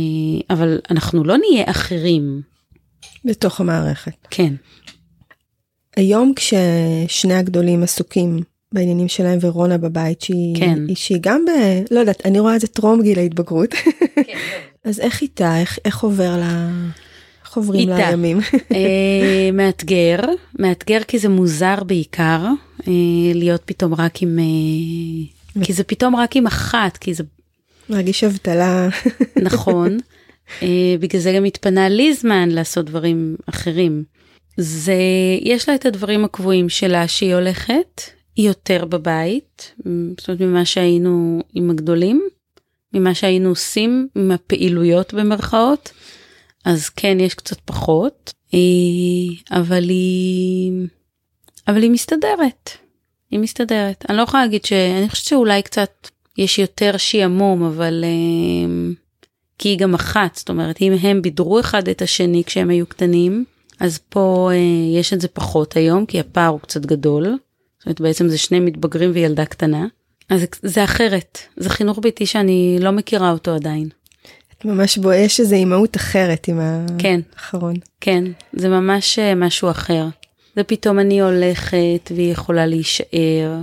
אבל 0.51 0.81
אנחנו 0.91 1.25
לא 1.25 1.37
נהיה 1.37 1.65
אחרים, 1.71 2.43
בתוך 3.25 3.61
המערכת. 3.61 4.27
כן. 4.31 4.55
היום 5.97 6.33
כששני 6.37 7.35
הגדולים 7.35 7.83
עסוקים 7.83 8.41
בעניינים 8.73 9.09
שלהם 9.09 9.39
ורונה 9.43 9.79
בבית 9.79 10.21
שהיא, 10.21 10.57
כן. 10.57 10.79
שהיא 10.95 11.19
גם 11.21 11.45
ב... 11.45 11.51
לא 11.91 12.01
יודעת, 12.01 12.27
אני 12.27 12.41
רואה 12.41 12.57
את 12.57 12.61
זה 12.61 12.67
טרום 12.67 13.03
גיל 13.03 13.19
ההתבגרות. 13.19 13.75
אז 14.85 15.01
איך 15.01 15.23
איתה, 15.23 15.61
איך, 15.61 15.79
איך 15.85 16.03
עובר 16.03 16.37
לה... 16.37 16.71
איך 17.45 17.57
עוברים 17.57 17.89
לה 17.89 17.97
איתה. 17.97 18.09
הימים? 18.09 18.41
אה, 18.73 19.51
מאתגר, 19.59 20.21
מאתגר 20.59 21.03
כי 21.09 21.19
זה 21.19 21.29
מוזר 21.29 21.85
בעיקר, 21.87 22.47
אה, 22.89 22.93
להיות 23.35 23.63
פתאום 23.65 23.95
רק 23.95 24.23
עם... 24.23 24.39
אה, 24.39 25.44
כי 25.63 25.73
זה 25.73 25.85
פתאום 25.85 26.17
רק 26.17 26.37
עם 26.37 26.47
אחת, 26.47 26.97
כי 26.97 27.15
זה 27.15 27.25
מרגיש 27.89 28.25
אבטלה. 28.25 28.89
נכון. 29.43 29.99
אה, 30.63 30.95
בגלל 31.01 31.21
זה 31.21 31.33
גם 31.37 31.45
התפנה 31.45 31.89
לי 31.89 32.15
זמן 32.15 32.49
לעשות 32.49 32.87
דברים 32.87 33.37
אחרים. 33.47 34.05
זה, 34.57 34.95
יש 35.41 35.69
לה 35.69 35.75
את 35.75 35.87
הדברים 35.87 36.25
הקבועים 36.25 36.69
שלה 36.69 37.09
שהיא 37.09 37.35
הולכת, 37.35 38.03
היא 38.37 38.49
יותר 38.49 38.85
בבית, 38.85 39.73
זאת 40.19 40.29
אומרת 40.29 40.41
ממה 40.41 40.65
שהיינו 40.65 41.43
עם 41.55 41.71
הגדולים, 41.71 42.29
ממה 42.95 43.15
שהיינו 43.15 43.49
עושים, 43.49 44.09
עם 44.15 44.31
הפעילויות 44.31 45.15
במרכאות, 45.15 45.93
אז 46.65 46.89
כן 46.89 47.21
יש 47.21 47.35
קצת 47.35 47.61
פחות, 47.65 48.33
אה, 48.55 49.59
אבל 49.59 49.89
היא, 49.89 50.73
אבל 51.69 51.83
היא 51.83 51.91
מסתדרת, 51.91 52.71
היא 53.35 53.41
מסתדרת. 53.41 54.05
אני 54.09 54.17
לא 54.17 54.23
יכולה 54.23 54.43
להגיד 54.43 54.65
ש... 54.65 54.73
אני 54.73 55.09
חושבת 55.09 55.27
שאולי 55.27 55.63
קצת 55.63 56.09
יש 56.39 56.59
יותר 56.59 56.97
שעמום, 56.97 57.63
אבל... 57.63 58.05
אה, 58.05 58.95
כי 59.59 59.69
היא 59.69 59.79
גם 59.79 59.95
אחת, 59.95 60.37
זאת 60.37 60.49
אומרת, 60.49 60.83
אם 60.83 60.93
הם 61.03 61.23
בידרו 61.23 61.61
אחד 61.61 61.89
את 61.89 62.03
השני 62.03 62.43
כשהם 62.47 62.71
היו 62.71 62.87
קטנים, 62.87 63.45
אז 63.81 63.99
פה 64.09 64.51
אה, 64.53 64.99
יש 65.01 65.13
את 65.13 65.21
זה 65.21 65.29
פחות 65.29 65.77
היום, 65.77 66.07
כי 66.07 66.21
הפער 66.21 66.49
הוא 66.49 66.61
קצת 66.61 66.87
גדול. 66.87 67.25
זאת 67.25 67.87
אומרת, 67.87 68.01
בעצם 68.01 68.29
זה 68.29 68.39
שני 68.39 68.61
מתבגרים 68.61 69.11
וילדה 69.15 69.45
קטנה. 69.45 69.87
אז 70.29 70.45
זה, 70.63 70.85
אחרת, 70.85 71.39
זה 71.57 71.71
חינוך 71.71 71.99
ביתי 72.03 72.27
שאני 72.27 72.79
לא 72.81 72.91
מכירה 72.91 73.31
אותו 73.31 73.55
עדיין. 73.55 73.89
את 74.59 74.65
ממש 74.65 74.99
בו, 74.99 75.13
יש 75.13 75.41
איזו 75.41 75.55
אימהות 75.55 75.97
אחרת 75.97 76.49
עם 76.49 76.61
כן. 76.99 77.21
האחרון. 77.37 77.75
כן, 78.01 78.25
זה 78.53 78.69
ממש 78.69 79.19
אה, 79.19 79.35
משהו 79.35 79.71
אחר. 79.71 80.07
זה 80.57 80.65
פתאום 80.65 80.99
אני 80.99 81.21
הולכת 81.21 82.11
והיא 82.15 82.33
יכולה 82.33 82.67
להישאר. 82.67 83.61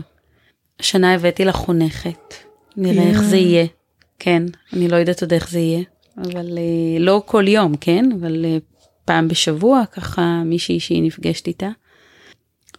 השנה 0.79 1.13
הבאתי 1.13 1.45
לה 1.45 1.51
חונכת, 1.51 2.33
נראה 2.77 3.09
איך 3.09 3.21
זה 3.21 3.37
יהיה. 3.37 3.65
כן, 4.19 4.43
אני 4.73 4.87
לא 4.87 4.95
יודעת 4.95 5.21
עוד 5.21 5.33
איך 5.33 5.49
זה 5.49 5.59
יהיה, 5.59 5.83
אבל 6.17 6.57
אה, 6.57 6.99
לא 6.99 7.21
כל 7.25 7.47
יום, 7.47 7.75
כן? 7.77 8.09
אבל 8.19 8.45
אה, 8.45 8.57
פעם 9.05 9.27
בשבוע 9.27 9.83
ככה 9.91 10.41
מישהי 10.45 10.79
שהיא 10.79 11.03
נפגשת 11.03 11.47
איתה. 11.47 11.69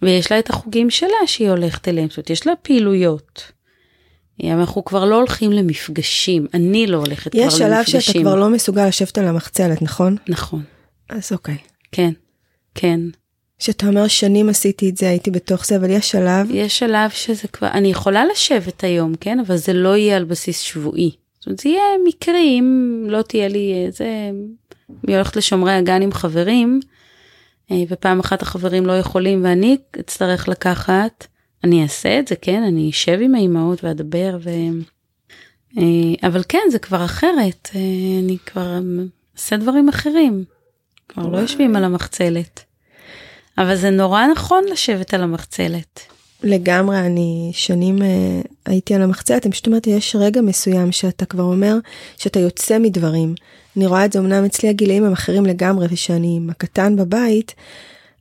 ויש 0.02 0.32
לה 0.32 0.38
את 0.38 0.50
החוגים 0.50 0.90
שלה 0.90 1.26
שהיא 1.26 1.50
הולכת 1.50 1.88
אליהם, 1.88 2.08
זאת 2.08 2.16
אומרת 2.16 2.30
יש 2.30 2.46
לה 2.46 2.52
פעילויות. 2.62 3.52
אה, 4.44 4.52
אנחנו 4.52 4.84
כבר 4.84 5.04
לא 5.04 5.16
הולכים 5.16 5.52
למפגשים, 5.52 6.46
אני 6.54 6.86
לא 6.86 6.96
הולכת 6.96 7.32
כבר 7.32 7.40
יש 7.40 7.60
למפגשים. 7.60 7.84
שלב 7.92 8.02
שאתה 8.02 8.18
כבר 8.18 8.36
לא 8.36 8.48
מסוגל 8.50 8.86
לשבת 8.88 9.18
על 9.18 9.26
המחצלת, 9.26 9.82
נכון? 9.82 10.16
נכון, 10.28 10.62
אז 11.08 11.32
אוקיי. 11.32 11.56
כן, 11.92 12.12
כן. 12.74 13.00
שאתה 13.62 13.86
אומר 13.86 14.08
שנים 14.08 14.48
עשיתי 14.48 14.88
את 14.88 14.96
זה, 14.96 15.08
הייתי 15.08 15.30
בתוך 15.30 15.66
זה, 15.66 15.76
אבל 15.76 15.90
יש 15.90 16.10
שלב, 16.10 16.50
יש 16.50 16.78
שלב 16.78 17.10
שזה 17.10 17.48
כבר, 17.48 17.68
אני 17.68 17.88
יכולה 17.88 18.24
לשבת 18.26 18.84
היום, 18.84 19.14
כן? 19.20 19.40
אבל 19.40 19.56
זה 19.56 19.72
לא 19.72 19.96
יהיה 19.96 20.16
על 20.16 20.24
בסיס 20.24 20.60
שבועי. 20.60 21.10
זאת 21.38 21.46
אומרת, 21.46 21.58
זה 21.58 21.68
יהיה 21.68 21.82
מקרי, 22.04 22.58
אם 22.58 23.04
לא 23.08 23.22
תהיה 23.22 23.48
לי 23.48 23.72
אה, 23.72 23.90
זה, 23.90 24.30
אני 25.04 25.14
הולכת 25.14 25.36
לשומרי 25.36 25.72
הגן 25.72 26.02
עם 26.02 26.12
חברים, 26.12 26.80
אה, 27.70 27.82
ופעם 27.88 28.20
אחת 28.20 28.42
החברים 28.42 28.86
לא 28.86 28.92
יכולים 28.98 29.44
ואני 29.44 29.76
אצטרך 30.00 30.48
לקחת, 30.48 31.26
אני 31.64 31.82
אעשה 31.82 32.18
את 32.18 32.28
זה, 32.28 32.36
כן? 32.36 32.62
אני 32.62 32.90
אשב 32.90 33.18
עם 33.22 33.34
האימהות 33.34 33.84
ואדבר, 33.84 34.38
ו... 34.40 34.50
אה, 35.78 36.28
אבל 36.28 36.42
כן, 36.48 36.66
זה 36.70 36.78
כבר 36.78 37.04
אחרת, 37.04 37.70
אה, 37.74 37.80
אני 38.24 38.36
כבר 38.46 38.80
עושה 39.36 39.56
דברים 39.56 39.88
אחרים, 39.88 40.44
כבר 41.08 41.28
לא 41.28 41.38
יושבים 41.38 41.76
על 41.76 41.84
המחצלת. 41.84 42.71
אבל 43.58 43.76
זה 43.76 43.90
נורא 43.90 44.26
נכון 44.26 44.64
לשבת 44.72 45.14
על 45.14 45.22
המחצלת. 45.22 46.00
לגמרי, 46.42 46.98
אני 46.98 47.50
שנים 47.54 48.02
אה, 48.02 48.40
הייתי 48.66 48.94
על 48.94 49.02
המחצלת, 49.02 49.46
אני 49.46 49.52
פשוט 49.52 49.66
אומרת, 49.66 49.86
יש 49.86 50.16
רגע 50.16 50.40
מסוים 50.40 50.92
שאתה 50.92 51.24
כבר 51.24 51.42
אומר 51.42 51.76
שאתה 52.16 52.40
יוצא 52.40 52.78
מדברים. 52.78 53.34
אני 53.76 53.86
רואה 53.86 54.04
את 54.04 54.12
זה 54.12 54.18
אמנם 54.18 54.44
אצלי 54.44 54.68
הגילאים 54.68 55.04
הם 55.04 55.12
אחרים 55.12 55.46
לגמרי, 55.46 55.86
ושאני 55.90 56.36
עם 56.36 56.50
הקטן 56.50 56.96
בבית, 56.96 57.54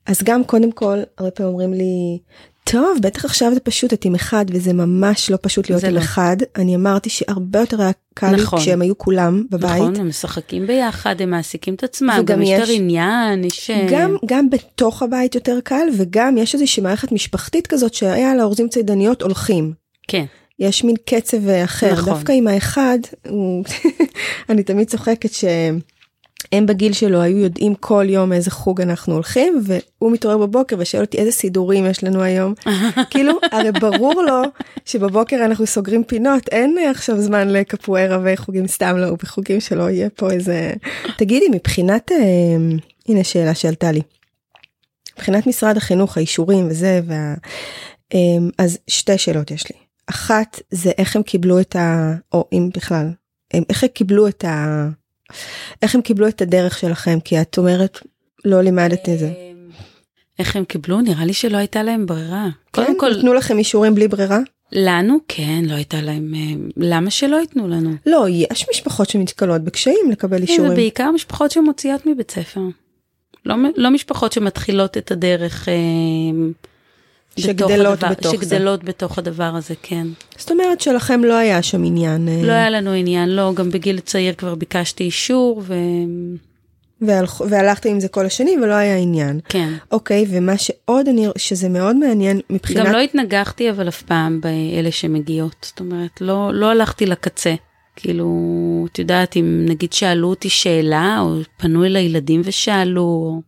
אז 0.05 0.23
גם 0.23 0.43
קודם 0.43 0.71
כל, 0.71 0.97
הרבה 1.17 1.31
פעמים 1.31 1.51
אומרים 1.51 1.73
לי, 1.73 2.19
טוב, 2.63 2.97
בטח 3.01 3.25
עכשיו 3.25 3.53
זה 3.53 3.59
פשוט, 3.59 3.93
את 3.93 4.05
עם 4.05 4.15
אחד, 4.15 4.45
וזה 4.49 4.73
ממש 4.73 5.29
לא 5.29 5.37
פשוט 5.41 5.69
להיות 5.69 5.83
עם 5.83 5.93
לא. 5.93 5.99
אחד. 5.99 6.37
אני 6.55 6.75
אמרתי 6.75 7.09
שהרבה 7.09 7.59
יותר 7.59 7.81
היה 7.81 7.91
קל 8.13 8.35
נכון. 8.35 8.59
כשהם 8.59 8.81
היו 8.81 8.97
כולם 8.97 9.43
בבית. 9.51 9.81
נכון, 9.81 9.95
הם 9.95 10.07
משחקים 10.07 10.67
ביחד, 10.67 11.21
הם 11.21 11.29
מעסיקים 11.29 11.73
את 11.73 11.83
עצמם, 11.83 12.21
גם 12.25 12.41
יש 12.41 12.49
יותר 12.49 12.71
עניין, 12.71 13.43
יש... 13.43 13.69
אה, 13.69 13.87
גם, 13.91 14.15
גם 14.25 14.49
בתוך 14.49 15.03
הבית 15.03 15.35
יותר 15.35 15.59
קל, 15.63 15.87
וגם 15.97 16.37
יש 16.37 16.53
איזושהי 16.53 16.83
מערכת 16.83 17.11
משפחתית 17.11 17.67
כזאת 17.67 17.93
שהיה 17.93 18.35
לאורזים 18.35 18.69
צידניות 18.69 19.21
הולכים. 19.21 19.73
כן, 20.07 20.25
יש 20.59 20.83
מין 20.83 20.95
קצב 21.05 21.47
אה, 21.47 21.63
אחר, 21.63 21.93
נכון. 21.93 22.13
דווקא 22.13 22.31
עם 22.31 22.47
האחד, 22.47 22.99
הוא... 23.27 23.63
אני 24.49 24.63
תמיד 24.63 24.87
צוחקת 24.87 25.29
שהם 26.53 26.65
בגיל 26.65 26.93
שלו 26.93 27.21
היו 27.21 27.37
יודעים 27.37 27.75
כל 27.75 28.05
יום 28.09 28.33
איזה 28.33 28.51
חוג 28.51 28.81
אנחנו 28.81 29.13
הולכים, 29.13 29.61
והוא 29.63 30.11
מתעורר 30.11 30.37
בבוקר 30.37 30.75
ושואל 30.79 31.03
אותי 31.03 31.17
איזה 31.17 31.31
סידורים 31.31 31.85
יש 31.85 32.03
לנו 32.03 32.21
היום. 32.21 32.53
כאילו, 33.11 33.33
הרי 33.51 33.71
ברור 33.71 34.21
לו 34.23 34.41
שבבוקר 34.85 35.45
אנחנו 35.45 35.67
סוגרים 35.67 36.03
פינות, 36.03 36.47
אין 36.47 36.77
עכשיו 36.91 37.21
זמן 37.21 37.49
לקפוארה 37.49 38.19
וחוגים 38.23 38.67
סתם 38.67 38.97
לא, 38.97 39.15
בחוגים 39.23 39.59
שלא 39.59 39.89
יהיה 39.89 40.09
פה 40.09 40.31
איזה... 40.31 40.73
תגידי, 41.17 41.45
מבחינת, 41.51 42.11
אה, 42.11 42.17
הנה 43.09 43.23
שאלה 43.23 43.55
שעלתה 43.55 43.91
לי. 43.91 44.01
מבחינת 45.15 45.47
משרד 45.47 45.77
החינוך, 45.77 46.17
האישורים 46.17 46.67
וזה, 46.67 47.01
וה... 47.05 47.33
אה, 48.13 48.19
אז 48.57 48.77
שתי 48.87 49.17
שאלות 49.17 49.51
יש 49.51 49.69
לי. 49.71 49.75
אחת 50.07 50.59
זה 50.71 50.91
איך 50.97 51.15
הם 51.15 51.23
קיבלו 51.23 51.59
את 51.59 51.75
ה... 51.75 52.13
או 52.33 52.45
אם 52.53 52.69
בכלל, 52.75 53.11
הם- 53.53 53.63
איך 53.69 53.83
הם 53.83 53.89
קיבלו 53.93 54.27
את 54.27 54.45
ה... 54.45 54.87
איך 55.81 55.95
הם 55.95 56.01
קיבלו 56.01 56.27
את 56.27 56.41
הדרך 56.41 56.77
שלכם, 56.77 57.19
כי 57.19 57.41
את 57.41 57.57
אומרת, 57.57 57.99
לא 58.45 58.61
לימדת 58.61 59.09
את 59.09 59.19
זה. 59.19 59.25
אה, 59.25 59.51
איך 60.39 60.55
הם 60.55 60.65
קיבלו? 60.65 61.01
נראה 61.01 61.25
לי 61.25 61.33
שלא 61.33 61.57
הייתה 61.57 61.83
להם 61.83 62.05
ברירה. 62.05 62.47
כן? 62.73 62.83
קודם 62.83 62.99
כל, 62.99 63.09
נתנו 63.17 63.33
לכם 63.33 63.57
אישורים 63.57 63.95
בלי 63.95 64.07
ברירה? 64.07 64.39
לנו 64.71 65.17
כן, 65.27 65.63
לא 65.65 65.73
הייתה 65.73 66.01
להם... 66.01 66.33
אה, 66.35 66.69
למה 66.77 67.11
שלא 67.11 67.35
ייתנו 67.35 67.67
לנו? 67.67 67.91
לא, 68.05 68.25
יש 68.29 68.65
משפחות 68.69 69.09
שנתקלות 69.09 69.61
בקשיים 69.61 70.11
לקבל 70.11 70.37
זה 70.37 70.43
אישורים. 70.43 70.73
בעיקר 70.73 71.11
משפחות 71.11 71.51
שמוציאות 71.51 72.05
מבית 72.05 72.31
ספר. 72.31 72.61
לא, 73.45 73.55
לא 73.75 73.89
משפחות 73.91 74.31
שמתחילות 74.31 74.97
את 74.97 75.11
הדרך 75.11 75.69
אה, 75.69 75.73
בתוך 77.37 77.45
שגדלות 77.45 78.03
הדבר, 78.03 78.11
בתוך 78.11 78.35
זה. 78.35 78.45
שגדלות 78.45 78.83
בתוך 78.83 79.17
הדבר 79.17 79.43
הזה, 79.55 79.73
כן. 79.81 80.07
זאת 80.37 80.51
אומרת 80.51 80.81
שלכם 80.81 81.23
לא 81.23 81.33
היה 81.33 81.61
שם 81.61 81.83
עניין. 81.83 82.27
אה, 82.29 82.41
לא 82.43 82.51
היה 82.51 82.69
לנו 82.69 82.91
עניין, 82.91 83.29
לא, 83.29 83.53
גם 83.55 83.69
בגיל 83.69 83.99
צעיר 83.99 84.33
כבר 84.33 84.55
ביקשתי 84.55 85.03
אישור, 85.03 85.61
והלכ- 87.01 87.41
והלכתם 87.49 87.89
עם 87.89 87.99
זה 87.99 88.07
כל 88.07 88.25
השנים 88.25 88.61
ולא 88.63 88.73
היה 88.73 88.97
עניין. 88.97 89.39
וכן. 89.47 89.73
אוקיי, 89.91 90.25
ומה 90.29 90.57
שעוד 90.57 91.07
אני, 91.07 91.27
שזה 91.37 91.69
מאוד 91.69 91.95
מעניין 91.95 92.39
מבחינת... 92.49 92.85
גם 92.85 92.91
לא 92.93 92.97
התנגחתי 92.99 93.69
אבל 93.71 93.87
אף 93.87 94.01
פעם 94.01 94.41
באלה 94.41 94.91
שמגיעות, 94.91 95.55
זאת 95.61 95.79
אומרת, 95.79 96.21
לא, 96.21 96.49
לא 96.53 96.69
הלכתי 96.71 97.05
לקצה. 97.05 97.55
כאילו, 97.95 98.27
את 98.91 98.99
יודעת, 98.99 99.37
אם 99.37 99.65
נגיד 99.69 99.93
שאלו 99.93 100.29
אותי 100.29 100.49
שאלה, 100.49 101.17
או 101.21 101.35
פנו 101.57 101.85
אל 101.85 101.95
הילדים 101.95 102.41
ושאלו. 102.45 103.41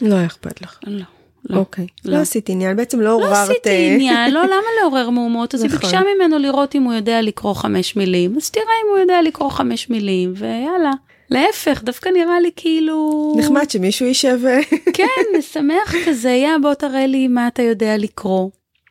לא 0.00 0.14
היה 0.14 0.26
אכפת 0.26 0.62
לך. 0.62 0.78
לא, 0.86 1.04
לא. 1.50 1.58
אוקיי. 1.58 1.86
לא. 2.04 2.16
לא 2.16 2.22
עשית 2.22 2.48
עניין, 2.48 2.76
בעצם 2.76 3.00
לא 3.00 3.04
לא 3.04 3.10
עוררת... 3.12 3.48
עשיתי 3.50 3.68
אה, 3.68 3.94
עניין, 3.94 4.34
לא, 4.34 4.44
למה 4.44 4.66
לעורר 4.80 5.10
מהומות? 5.10 5.54
אז 5.54 5.62
היא 5.62 5.68
נכון. 5.68 5.80
ביקשה 5.80 6.00
ממנו 6.16 6.38
לראות 6.38 6.74
אם 6.74 6.82
הוא 6.82 6.92
יודע 6.92 7.22
לקרוא 7.22 7.54
חמש 7.54 7.96
מילים, 7.96 8.36
אז 8.36 8.50
תראה 8.50 8.64
אם 8.84 8.90
הוא 8.90 8.98
יודע 8.98 9.22
לקרוא 9.22 9.50
חמש 9.50 9.90
מילים, 9.90 10.32
ויאללה. 10.36 10.92
להפך, 11.30 11.82
דווקא 11.82 12.08
נראה 12.08 12.40
לי 12.40 12.50
כאילו... 12.56 13.34
נחמד 13.38 13.70
שמישהו 13.70 14.06
יישב... 14.06 14.38
אה, 14.46 14.60
כן, 14.96 15.38
משמח 15.38 15.94
כזה, 16.06 16.30
יא 16.30 16.58
בוא 16.62 16.74
תראה 16.74 17.06
לי 17.06 17.28
מה 17.28 17.48
אתה 17.48 17.62
יודע 17.62 17.96
לקרוא. 17.96 18.50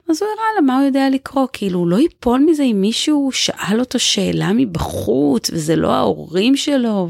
אז 0.10 0.22
הוא 0.22 0.30
הראה 0.30 0.46
לה 0.56 0.62
מה 0.62 0.78
הוא 0.78 0.86
יודע 0.86 1.10
לקרוא, 1.10 1.48
כאילו 1.54 1.80
הוא 1.80 1.88
לא 1.88 1.96
ייפול 2.00 2.40
מזה 2.40 2.64
אם 2.64 2.82
מישהו 2.82 3.30
שאל 3.34 3.80
אותו 3.80 4.00
שאלה 4.00 4.54
מבחוץ, 4.54 5.50
וזה 5.54 5.76
לא 5.76 5.92
ההורים 5.92 6.56
שלו, 6.56 7.10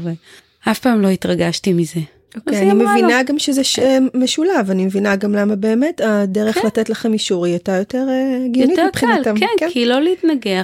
ואף 0.66 0.78
פעם 0.78 1.02
לא 1.02 1.08
התרגשתי 1.08 1.72
מזה. 1.72 2.00
אוקיי, 2.36 2.56
היא 2.58 2.70
אני 2.70 2.84
מבינה 2.84 3.22
גם 3.22 3.38
שזה 3.38 3.64
ש- 3.64 3.78
משולב, 4.14 4.70
אני 4.70 4.84
מבינה 4.86 5.16
גם 5.16 5.34
למה 5.34 5.56
באמת 5.56 6.00
הדרך 6.04 6.54
כן. 6.58 6.66
לתת 6.66 6.90
לכם 6.90 7.12
אישור 7.12 7.44
היא 7.46 7.52
הייתה 7.54 7.76
יותר 7.76 8.06
אה, 8.08 8.44
הגיונית 8.46 8.78
יותר 8.78 8.88
קל, 8.92 9.06
מבחינתם. 9.06 9.34
כן, 9.58 9.70
כי 9.70 9.86
לא 9.86 10.00
להתנגר. 10.00 10.62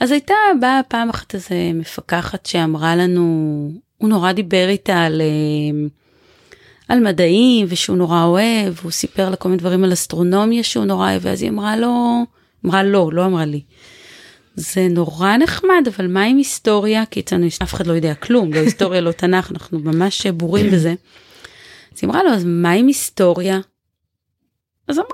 אז 0.00 0.10
הייתה 0.12 0.34
באה 0.60 0.80
פעם 0.88 1.08
אחת 1.08 1.34
איזה 1.34 1.54
מפקחת 1.74 2.46
שאמרה 2.46 2.96
לנו, 2.96 3.70
הוא 3.98 4.08
נורא 4.08 4.32
דיבר 4.32 4.68
איתה 4.68 5.02
על, 5.02 5.20
אה, 5.20 5.86
על 6.88 7.00
מדעים 7.00 7.66
ושהוא 7.68 7.96
נורא 7.96 8.24
אוהב, 8.24 8.74
הוא 8.82 8.90
סיפר 8.90 9.30
לה 9.30 9.36
כל 9.36 9.48
מיני 9.48 9.58
דברים 9.58 9.84
על 9.84 9.92
אסטרונומיה 9.92 10.62
שהוא 10.62 10.84
נורא 10.84 11.10
אוהב, 11.10 11.22
ואז 11.24 11.42
היא 11.42 11.50
אמרה 11.50 11.76
לו, 11.76 12.22
אמרה 12.66 12.82
לו, 12.82 13.10
לא 13.10 13.24
אמרה 13.26 13.44
לי. 13.44 13.60
זה 14.54 14.88
נורא 14.90 15.36
נחמד, 15.36 15.88
אבל 15.96 16.06
מה 16.06 16.24
עם 16.24 16.36
היסטוריה? 16.36 17.06
כי 17.06 17.20
אצלנו 17.20 17.46
אף 17.62 17.74
אחד 17.74 17.86
לא 17.86 17.92
יודע 17.92 18.14
כלום, 18.14 18.52
לא 18.52 18.58
היסטוריה, 18.58 19.00
לא 19.00 19.12
תנ"ך, 19.12 19.50
אנחנו 19.50 19.78
ממש 19.78 20.26
בורים 20.26 20.70
בזה. 20.70 20.94
אז 21.92 21.98
היא 22.02 22.10
אמרה 22.10 22.22
לו, 22.22 22.30
אז 22.30 22.44
מה 22.44 22.72
עם 22.72 22.86
היסטוריה? 22.86 23.60
אז 24.88 24.98
אמר, 24.98 25.06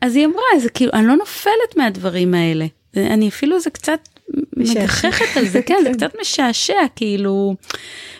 אז 0.00 0.16
היא 0.16 0.26
אמרה, 0.26 0.60
זה 0.60 0.70
כאילו, 0.70 0.92
אני 0.92 1.06
לא 1.06 1.16
נופלת 1.16 1.76
מהדברים 1.76 2.34
האלה. 2.34 2.66
אני 2.96 3.28
אפילו, 3.28 3.60
זה 3.60 3.70
קצת. 3.70 4.08
מגחכת 4.56 5.36
על 5.36 5.48
זה, 5.48 5.62
כן, 5.62 5.74
זה 5.82 5.90
קצת 5.92 6.12
משעשע, 6.20 6.74
כאילו, 6.96 7.54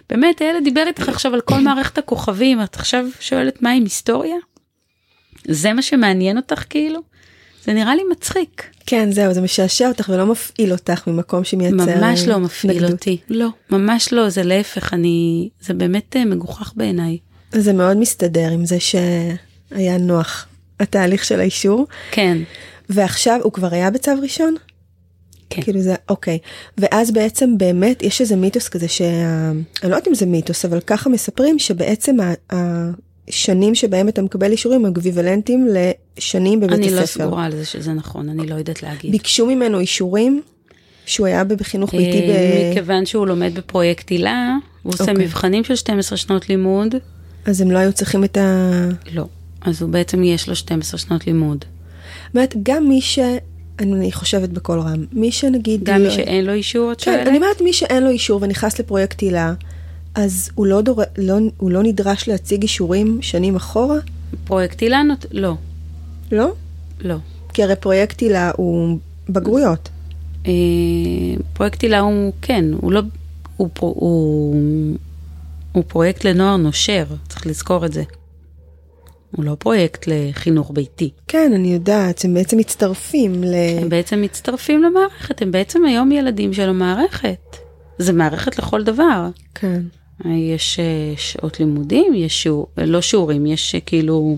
באמת, 0.09 0.41
הילד 0.41 0.64
דיבר 0.64 0.87
איתך 0.87 1.09
עכשיו 1.09 1.35
על 1.35 1.41
כל 1.41 1.61
מערכת 1.61 1.99
הכוכבים, 1.99 2.62
את 2.62 2.74
עכשיו 2.74 3.07
שואלת 3.20 3.62
מה 3.62 3.70
עם 3.70 3.83
היסטוריה? 3.83 4.37
זה 5.49 5.72
מה 5.72 5.83
שמעניין 5.83 6.37
אותך 6.37 6.64
כאילו? 6.70 7.01
זה 7.65 7.73
נראה 7.73 7.95
לי 7.95 8.03
מצחיק. 8.11 8.67
כן, 8.87 9.13
זהו, 9.13 9.35
זה 9.35 9.41
משעשע 9.41 9.89
אותך 9.89 10.09
ולא 10.09 10.27
מפעיל 10.27 10.73
אותך 10.73 11.07
ממקום 11.07 11.45
שמייצר 11.45 11.75
ממש 11.77 12.25
לא 12.25 12.39
מפעיל 12.39 12.71
התנגדות. 12.73 12.93
אותי. 12.93 13.19
לא, 13.31 13.49
ממש 13.71 14.13
לא, 14.13 14.29
זה 14.29 14.43
להפך, 14.43 14.95
אני, 14.95 15.49
זה 15.61 15.75
באמת 15.75 16.17
אה, 16.17 16.25
מגוחך 16.25 16.73
בעיניי. 16.77 17.19
זה 17.53 17.73
מאוד 17.73 17.97
מסתדר 17.97 18.51
עם 18.51 18.65
זה 18.65 18.77
שהיה 18.81 19.99
נוח 19.99 20.47
התהליך 20.81 21.25
של 21.25 21.41
האישור, 21.41 21.87
כן, 22.11 22.39
ועכשיו 22.89 23.41
הוא 23.43 23.53
כבר 23.53 23.69
היה 23.75 23.91
בצו 23.91 24.13
ראשון? 24.23 24.55
כן. 25.51 25.63
כאילו 25.63 25.81
זה, 25.81 25.95
אוקיי. 26.09 26.39
ואז 26.79 27.11
בעצם 27.11 27.59
באמת 27.59 28.03
יש 28.03 28.21
איזה 28.21 28.37
מיתוס 28.37 28.69
כזה 28.69 28.89
שה... 28.89 29.05
אני 29.51 29.91
לא 29.91 29.97
יודעת 29.97 30.09
אם 30.09 30.15
זה 30.15 30.27
מיתוס, 30.27 30.65
אבל 30.65 30.81
ככה 30.81 31.11
מספרים 31.11 31.59
שבעצם 31.59 32.17
ה- 32.21 32.55
השנים 33.29 33.75
שבהם 33.75 34.09
אתה 34.09 34.23
מקבל 34.23 34.53
אישורים 34.53 34.85
הם 34.85 34.93
אקוויוולנטיים 34.93 35.67
לשנים 36.19 36.61
בבית 36.61 36.79
אני 36.79 36.87
הספר. 36.87 37.01
לא 37.01 37.07
סגורה 37.07 37.45
על 37.45 37.53
זה 37.53 37.65
שזה 37.65 37.93
נכון, 37.93 38.29
אני 38.29 38.47
לא 38.47 38.55
יודעת 38.55 38.83
להגיד. 38.83 39.13
ביקשו 39.13 39.47
ממנו 39.47 39.81
אישורים 39.81 40.43
שהוא 41.07 41.27
היה 41.27 41.45
בחינוך 41.45 41.95
ביתי 41.95 42.21
ב... 42.21 42.31
אה, 42.31 42.71
מכיוון 42.71 43.07
שהוא 43.07 43.27
לומד 43.27 43.55
בפרויקט 43.55 44.11
הילה, 44.11 44.57
הוא 44.83 44.93
עושה 44.93 45.11
אוקיי. 45.11 45.25
מבחנים 45.25 45.65
של 45.65 45.77
12 45.77 46.19
שנות 46.19 46.49
לימוד, 46.49 46.95
אז 47.47 47.61
הם 47.61 47.71
לא 47.71 47.79
היו 47.79 47.93
צריכים 47.93 48.25
את 48.25 48.37
ה... 48.37 48.89
לא. 49.13 49.25
אז 49.61 49.83
הוא 49.83 49.91
בעצם 49.91 50.25
יש 50.25 50.49
לו 50.49 50.57
12 50.57 50.99
שנות 50.99 51.27
לימוד. 51.27 51.65
אומרת, 52.35 52.55
גם 52.63 52.89
מי 52.89 53.01
ש... 53.01 53.19
אני 53.79 54.13
חושבת 54.13 54.49
בקול 54.49 54.81
רם, 54.81 55.05
מי 55.13 55.33
שנגיד... 55.33 55.85
גם 55.85 56.01
לא... 56.01 56.09
מי 56.09 56.15
שאין 56.15 56.45
לו 56.45 56.53
אישור, 56.53 56.93
את 56.93 57.01
כן, 57.01 57.05
שואלת? 57.05 57.27
אני 57.29 57.37
אומרת 57.37 57.61
מי 57.61 57.73
שאין 57.73 58.03
לו 58.03 58.11
אישור 58.11 58.43
ונכנס 58.43 58.81
לפרויקט 58.81 59.21
הילה, 59.21 59.55
אז 60.15 60.51
הוא 60.55 60.67
לא, 60.67 60.81
דור... 60.81 61.03
לא, 61.19 61.39
הוא 61.57 61.71
לא 61.71 61.83
נדרש 61.83 62.29
להציג 62.29 62.63
אישורים 62.63 63.19
שנים 63.23 63.57
אחורה? 63.57 63.99
פרויקט 64.45 64.81
הילה? 64.81 65.03
לא, 65.31 65.55
לא? 66.33 66.53
לא. 67.01 67.16
כי 67.55 67.62
הרי 67.62 67.76
פרויקט 67.76 68.20
הילה 68.20 68.51
הוא 68.57 68.99
בגרויות. 69.28 69.89
אה, 70.47 70.53
פרויקט 71.53 71.83
הילה 71.83 72.01
הוא, 72.01 72.33
כן, 72.43 72.64
הוא 72.81 72.93
לא, 72.93 73.01
הוא, 73.57 73.68
פרו- 73.74 73.95
הוא, 73.97 74.57
הוא 75.72 75.85
פרויקט 75.89 76.24
לנוער 76.24 76.57
נושר, 76.57 77.05
צריך 77.28 77.47
לזכור 77.47 77.87
את 77.87 77.93
זה. 77.93 78.03
הוא 79.37 79.45
לא 79.45 79.57
פרויקט 79.59 80.05
לחינוך 80.07 80.70
ביתי. 80.74 81.11
כן, 81.28 81.53
אני 81.55 81.72
יודעת, 81.74 82.24
הם 82.24 82.35
בעצם 82.35 82.59
מצטרפים 82.59 83.45
ל... 83.45 83.55
הם 83.81 83.89
בעצם 83.89 84.22
מצטרפים 84.22 84.83
למערכת, 84.83 85.43
הם 85.43 85.51
בעצם 85.51 85.85
היום 85.85 86.12
ילדים 86.12 86.53
של 86.53 86.68
המערכת. 86.68 87.57
זה 87.99 88.12
מערכת 88.12 88.59
לכל 88.59 88.85
דבר. 88.85 89.28
כן. 89.55 89.83
יש 90.24 90.81
אה, 90.81 90.85
שעות 91.16 91.61
לימודים, 91.61 92.14
יש 92.14 92.43
שיעור, 92.43 92.66
לא 92.76 93.01
שיעורים, 93.01 93.47
יש 93.47 93.74
אה, 93.74 93.81
כאילו 93.81 94.37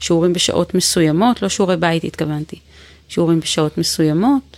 שיעורים 0.00 0.32
בשעות 0.32 0.74
מסוימות, 0.74 1.42
לא 1.42 1.48
שיעורי 1.48 1.76
בית 1.76 2.04
התכוונתי, 2.04 2.58
שיעורים 3.08 3.40
בשעות 3.40 3.78
מסוימות. 3.78 4.56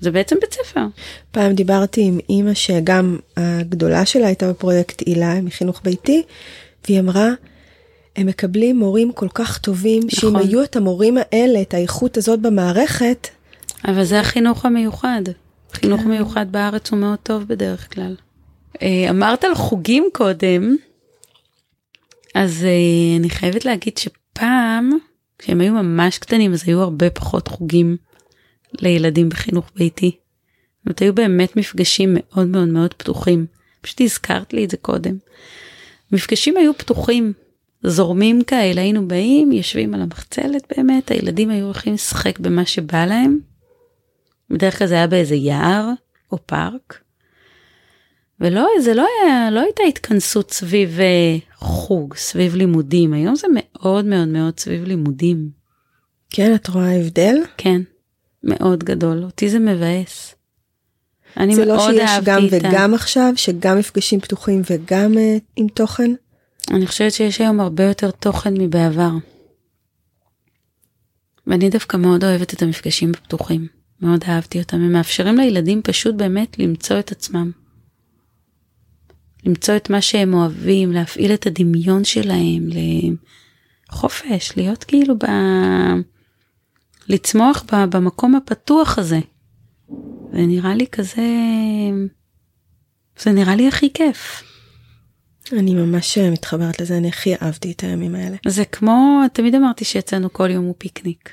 זה 0.00 0.10
בעצם 0.10 0.36
בית 0.40 0.52
ספר. 0.52 0.86
פעם 1.30 1.52
דיברתי 1.52 2.02
עם 2.02 2.18
אימא 2.28 2.54
שגם 2.54 3.18
הגדולה 3.36 4.06
שלה 4.06 4.26
הייתה 4.26 4.50
בפרויקט 4.50 5.02
הילה 5.06 5.40
מחינוך 5.40 5.80
ביתי, 5.84 6.22
והיא 6.84 7.00
אמרה, 7.00 7.28
הם 8.16 8.26
מקבלים 8.26 8.78
מורים 8.78 9.12
כל 9.12 9.28
כך 9.34 9.58
טובים, 9.58 10.02
שאם 10.08 10.28
נכון. 10.28 10.48
היו 10.48 10.62
את 10.62 10.76
המורים 10.76 11.18
האלה, 11.18 11.60
את 11.62 11.74
האיכות 11.74 12.16
הזאת 12.16 12.40
במערכת, 12.40 13.28
אבל 13.84 14.04
זה 14.04 14.20
החינוך 14.20 14.64
המיוחד. 14.64 15.22
חינוך 15.72 16.00
מיוחד 16.00 16.52
בארץ 16.52 16.90
הוא 16.90 16.98
מאוד 16.98 17.18
טוב 17.22 17.44
בדרך 17.46 17.94
כלל. 17.94 18.16
אה, 18.82 19.06
אמרת 19.10 19.44
על 19.44 19.54
חוגים 19.54 20.08
קודם, 20.12 20.76
אז 22.34 22.64
אה, 22.64 23.16
אני 23.20 23.30
חייבת 23.30 23.64
להגיד 23.64 23.98
שפעם 23.98 24.90
כשהם 25.38 25.60
היו 25.60 25.72
ממש 25.72 26.18
קטנים 26.18 26.52
אז 26.52 26.62
היו 26.66 26.80
הרבה 26.80 27.10
פחות 27.10 27.48
חוגים 27.48 27.96
לילדים 28.80 29.28
בחינוך 29.28 29.70
ביתי. 29.76 30.10
זאת 30.10 30.86
אומרת, 30.86 31.02
היו 31.02 31.14
באמת 31.14 31.56
מפגשים 31.56 32.10
מאוד 32.12 32.48
מאוד 32.48 32.68
מאוד 32.68 32.94
פתוחים. 32.94 33.46
פשוט 33.80 34.00
הזכרת 34.00 34.52
לי 34.52 34.64
את 34.64 34.70
זה 34.70 34.76
קודם. 34.76 35.16
מפגשים 36.12 36.56
היו 36.56 36.74
פתוחים, 36.74 37.32
זורמים 37.82 38.44
כאלה, 38.44 38.80
היינו 38.80 39.08
באים, 39.08 39.52
יושבים 39.52 39.94
על 39.94 40.02
המחצלת 40.02 40.72
באמת, 40.76 41.10
הילדים 41.10 41.50
היו 41.50 41.64
הולכים 41.64 41.94
לשחק 41.94 42.38
במה 42.38 42.66
שבא 42.66 43.04
להם. 43.04 43.38
בדרך 44.50 44.78
כלל 44.78 44.86
זה 44.86 44.94
היה 44.94 45.06
באיזה 45.06 45.34
יער 45.34 45.90
או 46.32 46.38
פארק. 46.46 47.00
ולא, 48.40 48.68
זה 48.80 48.94
לא 48.94 49.06
היה, 49.22 49.50
לא 49.50 49.60
הייתה 49.60 49.82
התכנסות 49.88 50.50
סביב 50.50 51.00
אה, 51.00 51.36
חוג, 51.54 52.14
סביב 52.14 52.54
לימודים, 52.54 53.12
היום 53.12 53.36
זה 53.36 53.46
מאוד 53.54 54.04
מאוד 54.04 54.28
מאוד 54.28 54.60
סביב 54.60 54.84
לימודים. 54.84 55.50
כן, 56.30 56.54
את 56.54 56.68
רואה 56.68 57.00
הבדל? 57.00 57.36
כן, 57.56 57.80
מאוד 58.44 58.84
גדול, 58.84 59.24
אותי 59.24 59.48
זה 59.48 59.58
מבאס. 59.58 60.34
אני 61.36 61.54
זה 61.54 61.64
לא 61.64 61.76
מאוד 61.76 61.90
שיש 61.90 62.00
אהבתי 62.00 62.30
גם 62.30 62.46
את 62.46 62.52
ה... 62.64 62.68
וגם 62.68 62.94
עכשיו, 62.94 63.32
שגם 63.36 63.78
מפגשים 63.78 64.20
פתוחים 64.20 64.62
וגם 64.70 65.12
uh, 65.12 65.40
עם 65.56 65.68
תוכן? 65.68 66.10
אני 66.70 66.86
חושבת 66.86 67.12
שיש 67.12 67.40
היום 67.40 67.60
הרבה 67.60 67.84
יותר 67.84 68.10
תוכן 68.10 68.54
מבעבר. 68.54 69.10
ואני 71.46 71.70
דווקא 71.70 71.96
מאוד 71.96 72.24
אוהבת 72.24 72.54
את 72.54 72.62
המפגשים 72.62 73.10
הפתוחים, 73.10 73.66
מאוד 74.00 74.24
אהבתי 74.28 74.58
אותם, 74.58 74.76
הם 74.76 74.92
מאפשרים 74.92 75.36
לילדים 75.36 75.82
פשוט 75.82 76.14
באמת 76.14 76.58
למצוא 76.58 76.98
את 76.98 77.12
עצמם. 77.12 77.50
למצוא 79.48 79.76
את 79.76 79.90
מה 79.90 80.00
שהם 80.00 80.34
אוהבים, 80.34 80.92
להפעיל 80.92 81.34
את 81.34 81.46
הדמיון 81.46 82.04
שלהם, 82.04 82.68
לחופש, 83.88 84.52
להיות 84.56 84.84
כאילו 84.84 85.18
ב... 85.18 85.24
לצמוח 87.08 87.64
ב... 87.72 87.84
במקום 87.96 88.34
הפתוח 88.34 88.98
הזה. 88.98 89.20
זה 90.32 90.46
נראה 90.46 90.74
לי 90.74 90.86
כזה... 90.86 91.26
זה 93.18 93.32
נראה 93.32 93.56
לי 93.56 93.68
הכי 93.68 93.92
כיף. 93.92 94.42
אני 95.52 95.74
ממש 95.74 96.18
מתחברת 96.18 96.80
לזה, 96.80 96.96
אני 96.96 97.08
הכי 97.08 97.34
אהבתי 97.34 97.72
את 97.72 97.80
הימים 97.80 98.14
האלה. 98.14 98.36
זה 98.46 98.64
כמו, 98.64 99.22
תמיד 99.32 99.54
אמרתי 99.54 99.84
שיצאנו 99.84 100.32
כל 100.32 100.50
יום 100.50 100.64
הוא 100.64 100.74
פיקניק. 100.78 101.30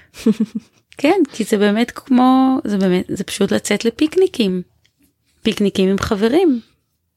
כן, 0.98 1.20
כי 1.34 1.44
זה 1.44 1.58
באמת 1.58 1.92
כמו, 1.92 2.58
זה 2.64 2.78
באמת, 2.78 3.06
זה 3.10 3.24
פשוט 3.24 3.52
לצאת 3.52 3.86
לפיקניקים. 3.86 4.62
פיקניקים 5.44 5.90
עם 5.90 5.98
חברים. 5.98 6.62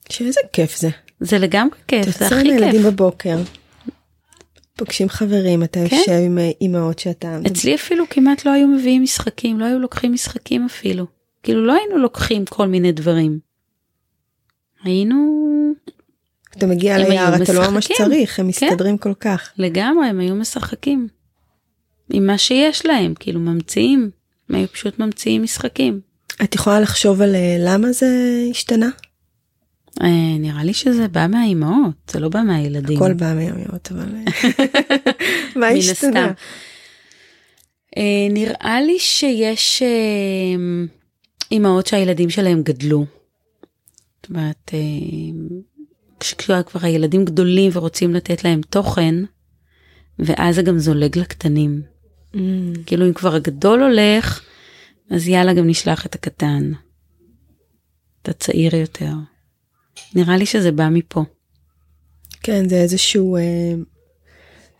שאיזה 0.09 0.41
כיף 0.53 0.77
זה. 0.77 0.89
זה 1.21 1.39
לגמרי 1.39 1.77
כיף, 1.89 2.19
זה 2.19 2.27
הכי 2.27 2.35
עם 2.35 2.47
הילדים 2.47 2.83
כיף. 2.83 2.87
בבוקר. 2.87 3.39
פוגשים 4.77 5.09
חברים, 5.09 5.63
אתה 5.63 5.81
כן. 5.89 5.97
יושב 5.97 6.13
עם 6.13 6.39
אה, 6.39 6.51
אימהות 6.61 6.99
שאתה... 6.99 7.39
אצלי 7.47 7.75
אפילו 7.75 8.05
כמעט 8.11 8.45
לא 8.45 8.51
היו 8.51 8.69
מביאים 8.69 9.03
משחקים, 9.03 9.61
לא 9.61 9.65
היו 9.65 9.79
לוקחים 9.79 10.13
משחקים 10.13 10.65
אפילו. 10.65 11.07
כאילו 11.43 11.67
לא 11.67 11.73
היינו 11.73 11.99
לוקחים 11.99 12.45
כל 12.45 12.67
מיני 12.67 12.93
דברים. 12.93 13.39
היינו 14.85 15.39
אתה 16.59 16.67
מגיע 16.67 16.99
ליער, 16.99 17.43
אתה 17.43 17.53
לא 17.53 17.71
ממש 17.71 17.91
משחקים. 17.91 18.07
צריך, 18.07 18.39
הם 18.39 18.53
כן. 18.53 18.67
מסתדרים 18.67 18.99
כל 18.99 19.15
כך. 19.15 19.53
לגמרי, 19.59 20.07
הם 20.07 20.21
היו 20.21 20.35
משחקים. 20.35 21.09
עם 22.13 22.27
מה 22.27 22.39
שיש 22.39 22.87
להם, 22.87 23.15
כאילו 23.21 23.41
ממציאים. 23.41 24.11
הם 24.49 24.57
היו 24.57 24.69
פשוט 24.69 24.99
ממציאים 24.99 25.43
משחקים. 25.43 26.01
את 26.45 26.55
יכולה 26.55 26.81
לחשוב 26.81 27.23
על 27.23 27.35
אה, 27.35 27.57
למה 27.59 27.93
זה 27.93 28.07
השתנה? 28.51 28.89
אה, 30.03 30.39
נראה 30.39 30.65
לי 30.65 30.75
שזה 30.75 31.09
בא 31.09 31.27
מהאימהות, 31.27 31.95
זה 32.11 32.21
לא 32.21 32.29
בא 32.29 32.43
מהילדים. 32.43 32.97
הכל 32.97 33.13
בא 33.13 33.35
מיומיות, 33.35 33.93
אבל... 33.93 34.15
אה, 34.15 34.33
מה 35.61 35.69
השתנה? 35.69 36.33
אה, 37.97 38.27
נראה 38.31 38.81
לי 38.81 38.99
שיש 38.99 39.83
אימהות 41.53 41.87
שהילדים 41.87 42.31
שלהם 42.31 42.63
גדלו. 42.63 43.07
זאת 44.17 44.31
אומרת, 44.31 44.71
כשכבר 46.21 46.63
כבר 46.63 46.81
הילדים 46.83 47.25
גדולים 47.25 47.71
ורוצים 47.75 48.15
לתת 48.15 48.45
להם 48.45 48.61
תוכן, 48.71 49.15
ואז 50.19 50.55
זה 50.55 50.63
גם 50.63 50.79
זולג 50.79 51.19
לקטנים. 51.19 51.83
Mm, 52.35 52.39
כאילו 52.87 53.07
אם 53.07 53.13
כבר 53.13 53.35
הגדול 53.35 53.83
הולך, 53.83 54.43
אז 55.11 55.29
יאללה 55.29 55.55
גם 55.55 55.67
נשלח 55.67 56.07
את 56.07 56.15
הקטן. 56.15 56.73
את 58.23 58.29
הצעיר 58.29 58.75
יותר. 58.75 59.13
נראה 60.15 60.37
לי 60.37 60.47
שזה 60.47 60.73
בא 60.73 60.89
מפה. 60.89 61.25
כן, 62.43 62.69
זה 62.69 62.77
איזשהו... 62.77 63.37
אה, 63.37 63.43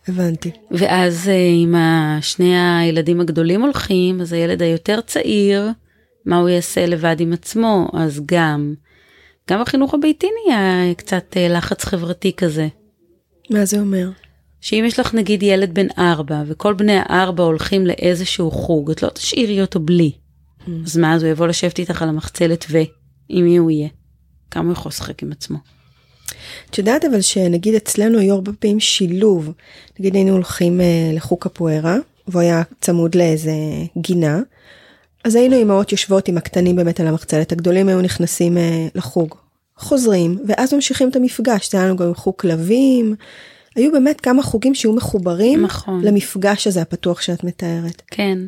הבנתי. 0.07 0.51
ואז 0.71 1.29
אה, 1.29 1.33
אם 1.63 1.75
ה- 1.75 2.17
שני 2.21 2.55
הילדים 2.79 3.21
הגדולים 3.21 3.61
הולכים, 3.61 4.21
אז 4.21 4.33
הילד 4.33 4.61
היותר 4.61 5.01
צעיר, 5.01 5.69
מה 6.25 6.37
הוא 6.37 6.49
יעשה 6.49 6.85
לבד 6.85 7.15
עם 7.19 7.33
עצמו? 7.33 7.87
אז 7.93 8.21
גם, 8.25 8.73
גם 9.49 9.61
החינוך 9.61 9.93
הביתי 9.93 10.27
נהיה 10.47 10.93
קצת 10.93 11.37
אה, 11.37 11.47
לחץ 11.47 11.85
חברתי 11.85 12.33
כזה. 12.37 12.67
מה 13.49 13.65
זה 13.65 13.79
אומר? 13.79 14.09
שאם 14.61 14.83
יש 14.87 14.99
לך 14.99 15.13
נגיד 15.15 15.43
ילד 15.43 15.73
בן 15.73 15.87
ארבע, 15.97 16.43
וכל 16.47 16.73
בני 16.73 16.97
הארבע 16.99 17.43
הולכים 17.43 17.87
לאיזשהו 17.87 18.51
חוג, 18.51 18.91
את 18.91 19.03
לא 19.03 19.09
תשאירי 19.09 19.61
אותו 19.61 19.79
בלי. 19.79 20.11
אז 20.85 20.97
מה, 20.97 21.13
אז 21.15 21.23
הוא 21.23 21.31
יבוא 21.31 21.47
לשבת 21.47 21.79
איתך 21.79 22.01
על 22.01 22.09
המחצלת 22.09 22.65
ו... 22.69 22.77
עם 23.29 23.45
מי 23.45 23.57
הוא 23.57 23.71
יהיה? 23.71 23.87
כמה 24.51 24.63
הוא 24.63 24.71
יכול 24.71 24.89
לשחק 24.89 25.23
עם 25.23 25.31
עצמו? 25.31 25.57
את 26.69 26.77
יודעת 26.77 27.05
אבל 27.05 27.21
שנגיד 27.21 27.75
אצלנו 27.75 28.19
היו 28.19 28.33
הרבה 28.33 28.51
פעמים 28.53 28.79
שילוב, 28.79 29.51
נגיד 29.99 30.15
היינו 30.15 30.31
הולכים 30.31 30.81
אה, 30.81 31.11
לחוג 31.13 31.39
קפוארה, 31.39 31.97
והוא 32.27 32.41
היה 32.41 32.61
צמוד 32.81 33.15
לאיזה 33.15 33.51
גינה, 33.97 34.39
אז 35.23 35.35
היינו 35.35 35.55
אימהות 35.55 35.91
יושבות 35.91 36.27
עם 36.27 36.37
הקטנים 36.37 36.75
באמת 36.75 36.99
על 36.99 37.07
המחצלת, 37.07 37.51
הגדולים 37.51 37.87
היו 37.87 38.01
נכנסים 38.01 38.57
אה, 38.57 38.87
לחוג, 38.95 39.35
חוזרים, 39.77 40.37
ואז 40.47 40.73
ממשיכים 40.73 41.09
את 41.09 41.15
המפגש, 41.15 41.71
זה 41.71 41.77
היה 41.77 41.87
לנו 41.87 41.95
גם 41.95 42.15
חוג 42.15 42.33
כלבים, 42.37 43.15
היו 43.75 43.91
באמת 43.91 44.21
כמה 44.21 44.43
חוגים 44.43 44.75
שהיו 44.75 44.93
מחוברים 44.93 45.61
נכון. 45.61 46.01
למפגש 46.05 46.67
הזה 46.67 46.81
הפתוח 46.81 47.21
שאת 47.21 47.43
מתארת. 47.43 48.01
כן. 48.07 48.39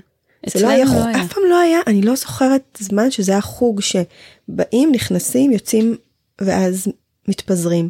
זה 0.48 0.62
לא 0.62 0.70
היה 0.70 0.84
אצלנו 0.84 1.04
חוג, 1.04 1.16
אף 1.16 1.34
פעם 1.34 1.44
לא 1.50 1.60
היה, 1.60 1.80
אני 1.88 2.02
לא 2.02 2.16
זוכרת 2.16 2.78
זמן 2.80 3.12
שזה 3.12 3.32
היה 3.32 3.42
חוג 3.42 3.82
שבאים, 3.82 4.92
נכנסים, 4.92 5.52
יוצאים 5.52 5.98
ואז 6.42 6.88
מתפזרים. 7.28 7.90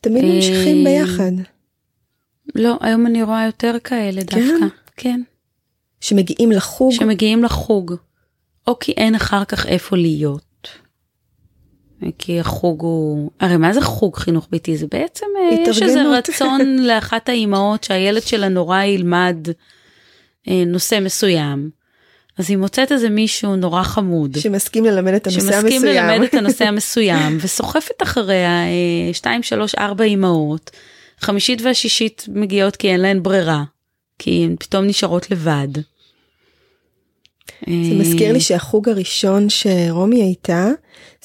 תמיד 0.00 0.24
אה, 0.24 0.34
ממשיכים 0.34 0.84
ביחד. 0.84 1.32
לא, 2.54 2.76
היום 2.80 3.06
אני 3.06 3.22
רואה 3.22 3.46
יותר 3.46 3.76
כאלה 3.84 4.22
דווקא. 4.22 4.66
כן. 4.96 5.20
שמגיעים 6.00 6.52
לחוג, 6.52 6.92
שמגיעים 6.92 7.44
לחוג, 7.44 7.94
או 8.66 8.78
כי 8.78 8.92
אין 8.92 9.14
אחר 9.14 9.44
כך 9.44 9.66
איפה 9.66 9.96
להיות. 9.96 10.68
כי 12.18 12.40
החוג 12.40 12.82
הוא, 12.82 13.30
הרי 13.40 13.56
מה 13.56 13.72
זה 13.72 13.80
חוג 13.80 14.16
חינוך 14.16 14.48
ביתי? 14.50 14.76
זה 14.76 14.86
בעצם, 14.86 15.26
אה, 15.36 15.70
יש 15.70 15.82
איזה. 15.82 16.02
רצון 16.18 16.60
לאחת 16.78 17.28
האימהות 17.28 17.84
שהילד 17.84 18.22
שלה 18.22 18.48
נורא 18.48 18.82
ילמד 18.82 19.48
נושא 20.46 20.98
מסוים. 21.02 21.70
אז 22.38 22.50
היא 22.50 22.58
מוצאת 22.58 22.92
איזה 22.92 23.10
מישהו 23.10 23.56
נורא 23.56 23.82
חמוד. 23.82 24.38
שמסכים 24.38 24.84
ללמד 24.84 25.14
את 25.14 25.26
הנושא 25.26 25.40
שמסכים 25.40 25.82
המסוים. 25.82 26.06
ללמד 26.06 26.24
את 26.24 26.34
הנושא 26.34 26.64
המסוים 26.70 27.38
וסוחפת 27.40 28.02
אחריה 28.02 28.64
אה, 28.64 29.12
שתיים 29.12 29.42
שלוש 29.42 29.74
ארבע 29.74 30.04
אימהות 30.04 30.70
חמישית 31.20 31.62
והשישית 31.62 32.26
מגיעות 32.28 32.76
כי 32.76 32.90
אין 32.90 33.00
להן 33.00 33.22
ברירה 33.22 33.64
כי 34.18 34.44
הן 34.44 34.56
פתאום 34.60 34.84
נשארות 34.84 35.30
לבד. 35.30 35.68
זה 37.66 37.94
מזכיר 37.94 38.32
לי 38.32 38.40
שהחוג 38.40 38.88
הראשון 38.88 39.46
שרומי 39.48 40.22
הייתה, 40.22 40.68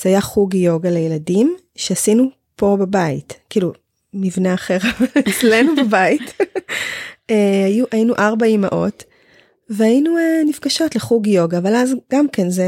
זה 0.02 0.10
היה 0.10 0.22
חוג 0.22 0.56
יוגה 0.56 0.90
לילדים 0.90 1.56
שעשינו 1.76 2.30
פה 2.56 2.78
בבית, 2.80 3.34
כאילו 3.50 3.74
מבנה 4.14 4.54
אחר 4.54 4.78
אצלנו 5.30 5.72
בבית. 5.76 6.22
אה, 7.30 7.66
היו, 7.66 7.86
היינו 7.92 8.16
ארבע 8.16 8.46
אימהות 8.46 9.04
והיינו 9.70 10.18
אה, 10.18 10.42
נפגשות 10.46 10.96
לחוג 10.96 11.28
יוגה, 11.28 11.58
אבל 11.58 11.76
אז 11.76 11.94
גם 12.12 12.26
כן 12.32 12.50
זה 12.50 12.66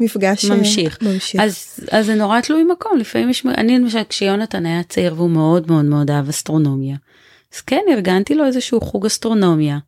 מפגש 0.00 0.50
אה, 0.50 0.56
ממשיך. 0.56 1.02
ממשיך. 1.02 1.40
אז, 1.40 1.80
אז 1.90 2.06
זה 2.06 2.14
נורא 2.14 2.40
תלוי 2.40 2.64
מקום 2.64 2.98
לפעמים 2.98 3.30
יש 3.30 3.46
אני 3.46 3.78
למשל 3.78 4.02
כשיונתן 4.08 4.66
היה 4.66 4.82
צעיר 4.82 5.14
והוא 5.14 5.30
מאוד 5.30 5.70
מאוד 5.70 5.84
מאוד 5.84 6.10
אהב 6.10 6.28
אסטרונומיה. 6.28 6.96
אז 7.54 7.60
כן 7.60 7.82
ארגנתי 7.90 8.34
לו 8.34 8.44
איזשהו 8.44 8.80
חוג 8.80 9.06
אסטרונומיה. 9.06 9.78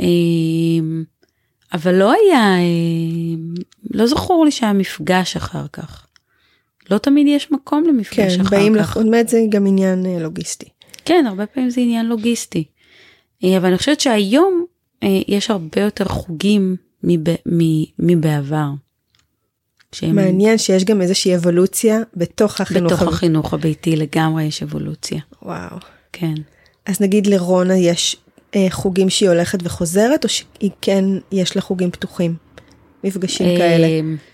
אמ, 0.00 1.04
אבל 1.72 1.94
לא 1.94 2.12
היה 2.12 2.58
אמ, 2.58 3.54
לא 3.90 4.06
זכור 4.06 4.44
לי 4.44 4.50
שהיה 4.50 4.72
מפגש 4.72 5.36
אחר 5.36 5.66
כך. 5.72 6.06
לא 6.90 6.98
תמיד 6.98 7.26
יש 7.26 7.52
מקום 7.52 7.84
למפגש 7.84 8.36
כן, 8.36 8.40
אחר 8.40 8.56
באים 8.56 8.74
כך. 8.74 8.80
לך, 8.80 8.94
זאת 8.94 9.06
אומרת 9.06 9.28
זה 9.28 9.40
גם 9.48 9.66
עניין 9.66 10.06
אה, 10.06 10.18
לוגיסטי. 10.18 10.68
כן, 11.04 11.24
הרבה 11.28 11.46
פעמים 11.46 11.70
זה 11.70 11.80
עניין 11.80 12.06
לוגיסטי. 12.06 12.64
אבל 13.44 13.66
אני 13.66 13.78
חושבת 13.78 14.00
שהיום 14.00 14.64
יש 15.04 15.50
הרבה 15.50 15.80
יותר 15.80 16.04
חוגים 16.04 16.76
מב, 17.02 17.28
מ, 17.46 17.60
מבעבר. 17.98 18.68
שהם 19.92 20.16
מעניין 20.16 20.58
שיש 20.58 20.84
גם 20.84 21.00
איזושהי 21.02 21.36
אבולוציה 21.36 21.98
בתוך 22.16 22.60
החינוך. 22.60 22.92
בתוך 22.92 23.08
החינוך 23.08 23.54
הביתי 23.54 23.96
לגמרי 23.96 24.44
יש 24.44 24.62
אבולוציה. 24.62 25.20
וואו. 25.42 25.76
כן. 26.12 26.34
אז 26.86 27.00
נגיד 27.00 27.26
לרונה 27.26 27.76
יש 27.78 28.16
אה, 28.56 28.66
חוגים 28.70 29.10
שהיא 29.10 29.28
הולכת 29.28 29.58
וחוזרת, 29.62 30.24
או 30.24 30.28
שהיא 30.28 30.70
כן, 30.80 31.04
יש 31.32 31.56
לה 31.56 31.62
חוגים 31.62 31.90
פתוחים? 31.90 32.34
מפגשים 33.04 33.46
אה, 33.46 33.56
כאלה. 33.58 33.86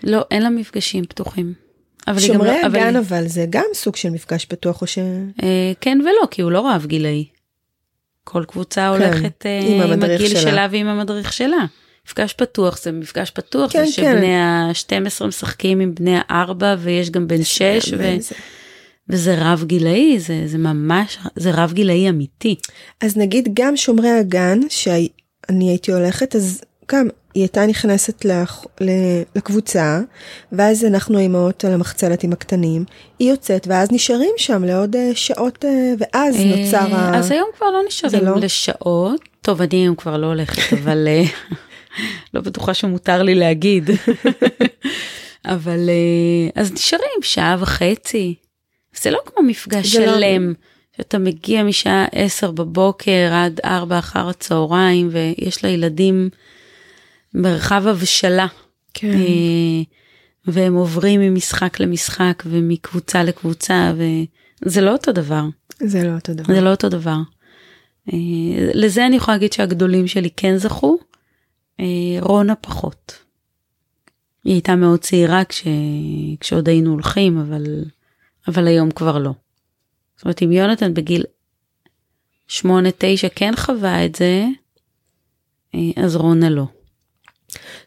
לא, 0.03 0.21
אין 0.31 0.41
לה 0.43 0.49
מפגשים 0.49 1.05
פתוחים. 1.05 1.53
אבל 2.07 2.19
שומרי 2.19 2.47
לא- 2.49 2.65
אבל 2.67 2.75
הגן 2.79 2.95
היא- 2.95 2.99
אבל 2.99 3.27
זה 3.27 3.45
גם 3.49 3.65
סוג 3.73 3.95
של 3.95 4.09
מפגש 4.09 4.45
פתוח, 4.45 4.81
או 4.81 4.87
ש... 4.87 4.97
אה, 5.43 5.71
כן 5.81 5.97
ולא, 6.01 6.27
כי 6.31 6.41
הוא 6.41 6.51
לא 6.51 6.69
רב 6.69 6.85
גילאי. 6.85 7.25
כל 8.23 8.43
קבוצה 8.47 8.87
הולכת 8.87 9.45
אה, 9.45 9.59
כן, 9.61 9.81
עם 9.83 9.91
עם 9.91 10.03
הגיל 10.03 10.29
שלה. 10.29 10.41
שלה 10.41 10.67
ועם 10.71 10.87
המדריך 10.87 11.33
שלה. 11.33 11.65
מפגש 12.07 12.33
פתוח 12.33 12.81
זה 12.81 12.91
מפגש 12.91 13.31
פתוח, 13.31 13.71
כן, 13.71 13.85
זה 13.85 13.91
כן. 13.95 14.15
שבני 14.15 14.35
ה-12 14.35 15.25
משחקים 15.25 15.79
עם 15.79 15.95
בני 15.95 16.17
ה-4 16.17 16.63
ויש 16.79 17.09
גם 17.09 17.27
בן 17.27 17.43
6 17.43 17.93
ו... 17.97 18.03
וזה 19.09 19.35
רב 19.37 19.63
גילאי, 19.67 20.19
זה, 20.19 20.41
זה 20.45 20.57
ממש, 20.57 21.17
זה 21.35 21.51
רב 21.51 21.73
גילאי 21.73 22.09
אמיתי. 22.09 22.55
אז 23.01 23.17
נגיד 23.17 23.49
גם 23.53 23.77
שומרי 23.77 24.09
הגן, 24.09 24.59
שאני 24.69 25.69
הייתי 25.69 25.91
הולכת, 25.91 26.35
אז 26.35 26.61
גם 26.91 27.07
היא 27.33 27.41
הייתה 27.43 27.65
נכנסת 27.65 28.25
לח- 28.25 28.65
לקבוצה, 29.35 29.99
ואז 30.51 30.85
אנחנו 30.85 31.17
האימהות 31.17 31.65
על 31.65 31.71
המחצלת 31.73 32.23
עם 32.23 32.33
הקטנים, 32.33 32.85
היא 33.19 33.29
יוצאת, 33.29 33.67
ואז 33.67 33.91
נשארים 33.91 34.33
שם 34.37 34.63
לעוד 34.63 34.95
אה, 34.95 35.11
שעות, 35.15 35.65
אה, 35.65 35.93
ואז 35.99 36.35
נוצר 36.39 36.77
אה, 36.93 36.97
ה... 36.99 37.17
אז 37.17 37.31
היום 37.31 37.47
כבר 37.57 37.71
לא 37.71 37.79
נשארים 37.87 38.25
לא? 38.25 38.35
לשעות. 38.35 39.21
טוב, 39.41 39.61
אני 39.61 39.77
היום 39.77 39.95
כבר 39.95 40.17
לא 40.17 40.27
הולכת, 40.27 40.73
אבל 40.77 41.07
לא 42.33 42.41
בטוחה 42.41 42.73
שמותר 42.73 43.23
לי 43.23 43.35
להגיד. 43.35 43.89
אבל 45.45 45.89
אז 46.55 46.71
נשארים 46.71 47.19
שעה 47.21 47.57
וחצי. 47.59 48.35
זה 49.01 49.11
לא 49.11 49.19
כמו 49.25 49.43
מפגש 49.47 49.95
לא- 49.95 50.05
שלם, 50.05 50.53
שאתה 50.97 51.17
מגיע 51.17 51.63
משעה 51.63 52.05
10 52.11 52.51
בבוקר 52.51 53.29
עד 53.33 53.59
4 53.65 53.99
אחר 53.99 54.29
הצהריים, 54.29 55.09
ויש 55.11 55.63
לילדים 55.65 56.29
מרחב 57.33 57.87
הבשלה. 57.87 58.47
כן. 58.93 59.13
אה, 59.13 59.83
והם 60.45 60.73
עוברים 60.75 61.21
ממשחק 61.21 61.79
למשחק 61.79 62.43
ומקבוצה 62.45 63.23
לקבוצה, 63.23 63.93
וזה 64.61 64.81
לא 64.81 64.91
אותו 64.91 65.11
דבר. 65.11 65.43
זה 65.79 66.03
לא 66.03 66.15
אותו 66.15 66.33
דבר. 66.33 66.53
זה 66.53 66.61
לא 66.61 66.71
אותו 66.71 66.89
דבר. 66.89 67.17
אה, 68.13 68.17
לזה 68.73 69.05
אני 69.05 69.15
יכולה 69.15 69.37
להגיד 69.37 69.53
שהגדולים 69.53 70.07
שלי 70.07 70.29
כן 70.37 70.57
זכו, 70.57 70.97
אה, 71.79 71.85
רונה 72.19 72.55
פחות. 72.55 73.23
היא 74.43 74.53
הייתה 74.53 74.75
מאוד 74.75 74.99
צעירה 74.99 75.45
כש... 75.45 75.63
כשעוד 76.39 76.69
היינו 76.69 76.91
הולכים, 76.91 77.37
אבל, 77.37 77.63
אבל 78.47 78.67
היום 78.67 78.91
כבר 78.91 79.17
לא. 79.17 79.33
זאת 80.15 80.25
אומרת, 80.25 80.43
אם 80.43 80.51
יונתן 80.51 80.93
בגיל 80.93 81.23
8-9 82.49 82.63
כן 83.35 83.53
חווה 83.55 84.05
את 84.05 84.15
זה, 84.15 84.45
אז 85.95 86.15
רונה 86.15 86.49
לא. 86.49 86.65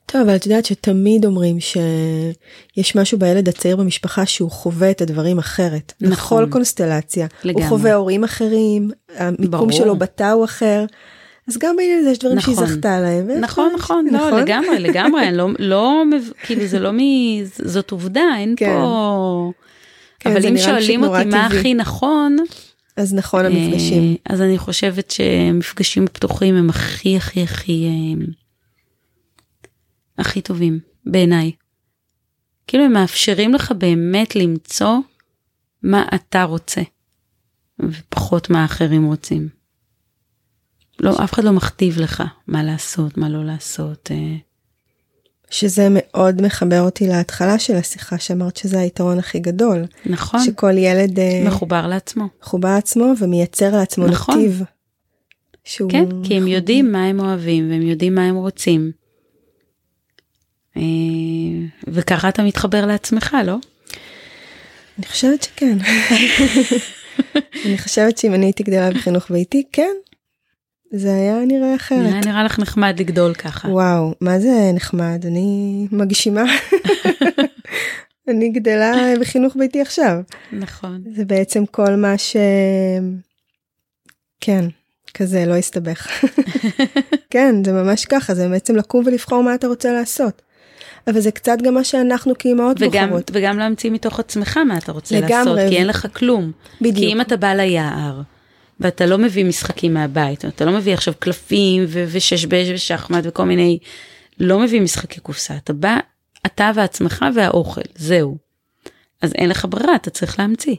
טוב, 0.06 0.20
אבל 0.20 0.36
את 0.36 0.46
יודעת 0.46 0.64
שתמיד 0.64 1.24
אומרים 1.24 1.56
שיש 1.60 2.96
משהו 2.96 3.18
בילד 3.18 3.48
הצעיר 3.48 3.76
במשפחה 3.76 4.26
שהוא 4.26 4.50
חווה 4.50 4.90
את 4.90 5.00
הדברים 5.00 5.38
אחרת. 5.38 5.92
נכון. 6.00 6.44
בכל 6.44 6.52
קונסטלציה. 6.52 7.26
לגמרי. 7.44 7.62
הוא 7.62 7.68
חווה 7.68 7.94
הורים 7.94 8.24
אחרים, 8.24 8.90
המיקום 9.16 9.50
ברור. 9.50 9.72
שלו 9.72 9.96
בתא 9.96 10.30
הוא 10.32 10.44
אחר. 10.44 10.84
אז 11.48 11.58
גם 11.58 11.76
בעניין 11.76 11.98
הזה 11.98 12.10
יש 12.10 12.18
דברים 12.18 12.40
שהיא 12.40 12.54
נכון. 12.54 12.66
זכתה 12.66 13.00
להם. 13.00 13.30
נכון, 13.40 13.72
דברים- 13.78 14.14
נכון, 14.14 14.30
לא, 14.32 14.40
לגמרי, 14.40 14.78
לגמרי, 14.78 15.28
אני 15.28 15.36
לא, 15.36 15.48
לא, 15.58 16.02
כאילו 16.44 16.66
זה 16.66 16.78
לא 16.78 16.92
מ... 16.92 16.98
זאת 17.44 17.90
עובדה, 17.90 18.24
אין 18.38 18.54
כן. 18.56 18.66
פה... 18.80 19.52
כן, 20.20 20.30
אבל 20.30 20.46
אם 20.46 20.58
שואלים 20.58 21.02
אותי 21.04 21.24
מה 21.24 21.46
טבעי. 21.48 21.58
הכי 21.60 21.74
נכון, 21.74 22.36
אז 22.96 23.14
נכון 23.14 23.44
המפגשים. 23.44 24.02
אה, 24.28 24.34
אז 24.34 24.40
אני 24.42 24.58
חושבת 24.58 25.10
שמפגשים 25.10 26.06
פתוחים 26.06 26.54
הם 26.54 26.70
הכי 26.70 27.16
הכי 27.16 27.42
הכי 27.42 27.86
אה, 27.86 28.24
הכי 30.18 30.40
טובים 30.40 30.80
בעיניי. 31.06 31.52
כאילו 32.66 32.84
הם 32.84 32.92
מאפשרים 32.92 33.54
לך 33.54 33.72
באמת 33.72 34.36
למצוא 34.36 34.96
מה 35.82 36.04
אתה 36.14 36.42
רוצה, 36.42 36.82
ופחות 37.80 38.50
מה 38.50 38.62
האחרים 38.62 39.04
רוצים. 39.04 39.48
לא, 41.00 41.24
אף 41.24 41.32
אחד 41.32 41.44
לא 41.44 41.52
מכתיב 41.52 42.00
לך 42.00 42.22
מה 42.46 42.62
לעשות, 42.62 43.16
מה 43.16 43.28
לא 43.28 43.44
לעשות. 43.44 44.10
אה. 44.10 44.36
שזה 45.50 45.88
מאוד 45.90 46.42
מחבר 46.42 46.80
אותי 46.80 47.08
להתחלה 47.08 47.58
של 47.58 47.76
השיחה 47.76 48.18
שאמרת 48.18 48.56
שזה 48.56 48.80
היתרון 48.80 49.18
הכי 49.18 49.38
גדול. 49.38 49.84
נכון, 50.06 50.44
שכל 50.44 50.78
ילד 50.78 51.18
אה, 51.18 51.42
מחובר 51.46 51.86
לעצמו. 51.86 52.28
מחובר 52.42 52.68
לעצמו 52.74 53.12
ומייצר 53.20 53.76
לעצמו 53.76 54.06
נכון. 54.06 54.38
נתיב. 54.38 54.62
שהוא... 55.64 55.90
כן, 55.90 56.04
כי 56.24 56.36
הם 56.36 56.46
יודעים 56.46 56.92
מה 56.92 57.04
הם 57.04 57.20
אוהבים 57.20 57.70
והם 57.70 57.82
יודעים 57.82 58.14
מה 58.14 58.24
הם 58.24 58.34
רוצים. 58.34 58.92
אה, 60.76 60.82
וככה 61.88 62.28
אתה 62.28 62.42
מתחבר 62.42 62.86
לעצמך, 62.86 63.36
לא? 63.44 63.56
אני 64.98 65.06
חושבת 65.06 65.42
שכן. 65.42 65.78
אני 67.66 67.78
חושבת 67.78 68.18
שאם 68.18 68.34
אני 68.34 68.46
הייתי 68.46 68.62
גדלה 68.62 68.90
בחינוך 68.90 69.30
ביתי, 69.30 69.62
כן. 69.72 69.94
זה 70.90 71.14
היה 71.14 71.38
נראה 71.46 71.74
אחרת. 71.74 71.98
נראה 71.98 72.20
נראה 72.20 72.44
לך 72.44 72.58
נחמד 72.58 73.00
לגדול 73.00 73.34
ככה. 73.34 73.68
וואו, 73.68 74.14
מה 74.20 74.40
זה 74.40 74.70
נחמד, 74.74 75.24
אני 75.26 75.86
מגשימה. 75.92 76.44
אני 78.28 78.48
גדלה 78.48 78.92
בחינוך 79.20 79.56
ביתי 79.56 79.80
עכשיו. 79.80 80.20
נכון. 80.52 81.02
זה 81.14 81.24
בעצם 81.24 81.66
כל 81.66 81.96
מה 81.96 82.18
ש... 82.18 82.36
כן, 84.40 84.64
כזה, 85.14 85.46
לא 85.46 85.54
הסתבך. 85.54 86.24
כן, 87.30 87.64
זה 87.64 87.72
ממש 87.72 88.04
ככה, 88.04 88.34
זה 88.34 88.48
בעצם 88.48 88.76
לקום 88.76 89.06
ולבחור 89.06 89.42
מה 89.42 89.54
אתה 89.54 89.66
רוצה 89.66 89.92
לעשות. 89.92 90.42
אבל 91.08 91.20
זה 91.20 91.30
קצת 91.30 91.56
גם 91.62 91.74
מה 91.74 91.84
שאנחנו 91.84 92.34
כאימהות 92.38 92.82
בוחרות. 92.82 93.30
וגם 93.34 93.58
להמציא 93.58 93.90
מתוך 93.90 94.20
עצמך 94.20 94.56
מה 94.56 94.78
אתה 94.78 94.92
רוצה 94.92 95.16
לגמרי. 95.16 95.30
לעשות, 95.30 95.58
כי 95.68 95.76
אין 95.76 95.86
לך 95.86 96.06
כלום. 96.12 96.52
בדיוק. 96.80 96.96
כי 96.96 97.12
אם 97.12 97.20
אתה 97.20 97.36
בא 97.36 97.52
ליער, 97.52 98.20
ואתה 98.80 99.06
לא 99.06 99.18
מביא 99.18 99.44
משחקים 99.44 99.94
מהבית, 99.94 100.44
אתה 100.44 100.64
לא 100.64 100.72
מביא 100.72 100.94
עכשיו 100.94 101.14
קלפים 101.18 101.84
ו- 101.88 102.04
וששבש 102.08 102.68
ושחמט 102.74 103.24
וכל 103.26 103.44
מיני, 103.44 103.78
לא 104.40 104.60
מביא 104.60 104.80
משחקי 104.80 105.20
קופסה, 105.20 105.56
אתה 105.56 105.72
בא, 105.72 105.96
אתה 106.46 106.70
ועצמך 106.74 107.24
והאוכל, 107.34 107.80
זהו. 107.94 108.36
אז 109.22 109.32
אין 109.34 109.48
לך 109.48 109.66
ברירה, 109.70 109.96
אתה 109.96 110.10
צריך 110.10 110.38
להמציא. 110.38 110.76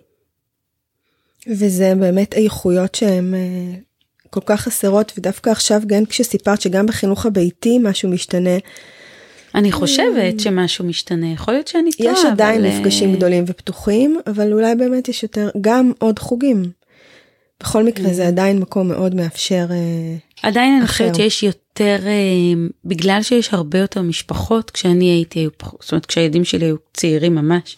וזה 1.47 1.93
באמת 1.99 2.33
איכויות 2.33 2.95
שהן 2.95 3.33
אה, 3.33 3.79
כל 4.29 4.39
כך 4.45 4.61
חסרות, 4.61 5.13
ודווקא 5.17 5.49
עכשיו, 5.49 5.81
גם 5.87 6.05
כשסיפרת 6.05 6.61
שגם 6.61 6.85
בחינוך 6.85 7.25
הביתי 7.25 7.79
משהו 7.79 8.09
משתנה, 8.09 8.57
אני 9.57 9.71
חושבת 9.71 10.39
שמשהו 10.39 10.85
משתנה, 10.85 11.31
יכול 11.31 11.53
להיות 11.53 11.67
שאני 11.67 11.91
טועה, 11.91 12.13
יש 12.13 12.19
עדיין 12.25 12.65
אבל, 12.65 12.73
מפגשים 12.73 13.09
אה, 13.09 13.15
גדולים 13.15 13.43
ופתוחים, 13.47 14.19
אבל 14.27 14.53
אולי 14.53 14.75
באמת 14.75 15.07
יש 15.09 15.23
יותר, 15.23 15.49
גם 15.61 15.91
עוד 15.99 16.19
חוגים. 16.19 16.63
בכל 17.59 17.83
מקרה 17.83 18.13
זה 18.13 18.27
עדיין 18.27 18.59
מקום 18.59 18.87
מאוד 18.87 19.15
מאפשר. 19.15 19.65
אה, 19.71 20.17
עדיין 20.43 20.73
אני 20.73 20.85
אחר. 20.85 20.91
חושבת 20.91 21.15
שיש 21.15 21.43
יותר, 21.43 21.97
אה, 22.05 22.67
בגלל 22.85 23.21
שיש 23.21 23.53
הרבה 23.53 23.79
יותר 23.79 24.01
משפחות, 24.01 24.71
כשאני 24.71 25.05
הייתי, 25.05 25.39
היו 25.39 25.49
פחות, 25.57 25.81
זאת 25.81 25.91
אומרת 25.91 26.05
כשהילדים 26.05 26.45
שלי 26.45 26.65
היו 26.65 26.75
צעירים 26.93 27.35
ממש, 27.35 27.77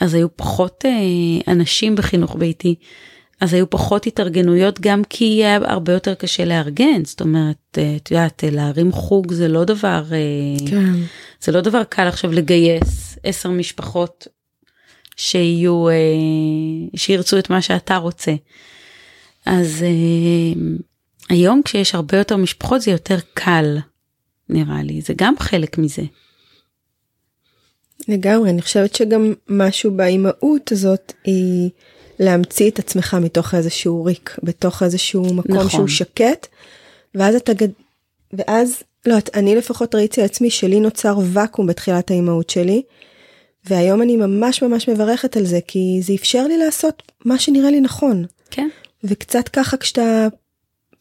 אז 0.00 0.14
היו 0.14 0.36
פחות 0.36 0.84
אה, 0.84 1.52
אנשים 1.52 1.96
בחינוך 1.96 2.36
ביתי, 2.36 2.74
אז 3.42 3.54
היו 3.54 3.70
פחות 3.70 4.06
התארגנויות 4.06 4.80
גם 4.80 5.02
כי 5.08 5.24
היה 5.24 5.56
הרבה 5.56 5.92
יותר 5.92 6.14
קשה 6.14 6.44
לארגן, 6.44 7.04
זאת 7.04 7.20
אומרת, 7.20 7.78
אה, 7.78 7.96
את 7.96 8.10
יודעת, 8.10 8.44
אה, 8.44 8.50
להרים 8.50 8.92
חוג 8.92 9.32
זה 9.32 9.48
לא 9.48 9.64
דבר, 9.64 10.04
אה, 10.12 10.70
כן. 10.70 10.92
זה 11.40 11.52
לא 11.52 11.60
דבר 11.60 11.84
קל 11.84 12.06
עכשיו 12.06 12.32
לגייס 12.32 13.18
עשר 13.22 13.50
משפחות 13.50 14.26
שיהיו, 15.16 15.86
שירצו 16.96 17.38
את 17.38 17.50
מה 17.50 17.62
שאתה 17.62 17.96
רוצה. 17.96 18.34
אז 19.46 19.84
היום 21.28 21.62
כשיש 21.64 21.94
הרבה 21.94 22.18
יותר 22.18 22.36
משפחות 22.36 22.80
זה 22.80 22.90
יותר 22.90 23.18
קל, 23.34 23.78
נראה 24.48 24.82
לי, 24.82 25.00
זה 25.00 25.14
גם 25.16 25.34
חלק 25.38 25.78
מזה. 25.78 26.02
לגמרי, 28.08 28.50
אני 28.50 28.62
חושבת 28.62 28.94
שגם 28.94 29.34
משהו 29.48 29.96
באימהות 29.96 30.72
הזאת 30.72 31.12
היא 31.24 31.70
להמציא 32.22 32.70
את 32.70 32.78
עצמך 32.78 33.16
מתוך 33.20 33.54
איזשהו 33.54 34.04
ריק, 34.04 34.36
בתוך 34.42 34.82
איזשהו 34.82 35.34
מקום 35.34 35.56
נכון. 35.56 35.70
שהוא 35.70 35.88
שקט, 35.88 36.46
ואז 37.14 37.34
אתה 37.34 37.52
גד... 37.52 37.68
ואז, 38.32 38.82
לא, 39.06 39.16
אני 39.34 39.56
לפחות 39.56 39.94
ראיתי 39.94 40.20
על 40.20 40.24
עצמי 40.24 40.50
שלי 40.50 40.80
נוצר 40.80 41.18
ואקום 41.32 41.66
בתחילת 41.66 42.10
האימהות 42.10 42.50
שלי, 42.50 42.82
והיום 43.64 44.02
אני 44.02 44.16
ממש 44.16 44.62
ממש 44.62 44.88
מברכת 44.88 45.36
על 45.36 45.46
זה, 45.46 45.58
כי 45.68 46.00
זה 46.02 46.14
אפשר 46.14 46.46
לי 46.46 46.58
לעשות 46.58 47.02
מה 47.24 47.38
שנראה 47.38 47.70
לי 47.70 47.80
נכון, 47.80 48.24
כן, 48.50 48.68
וקצת 49.04 49.48
ככה 49.48 49.76
כשאתה... 49.76 50.28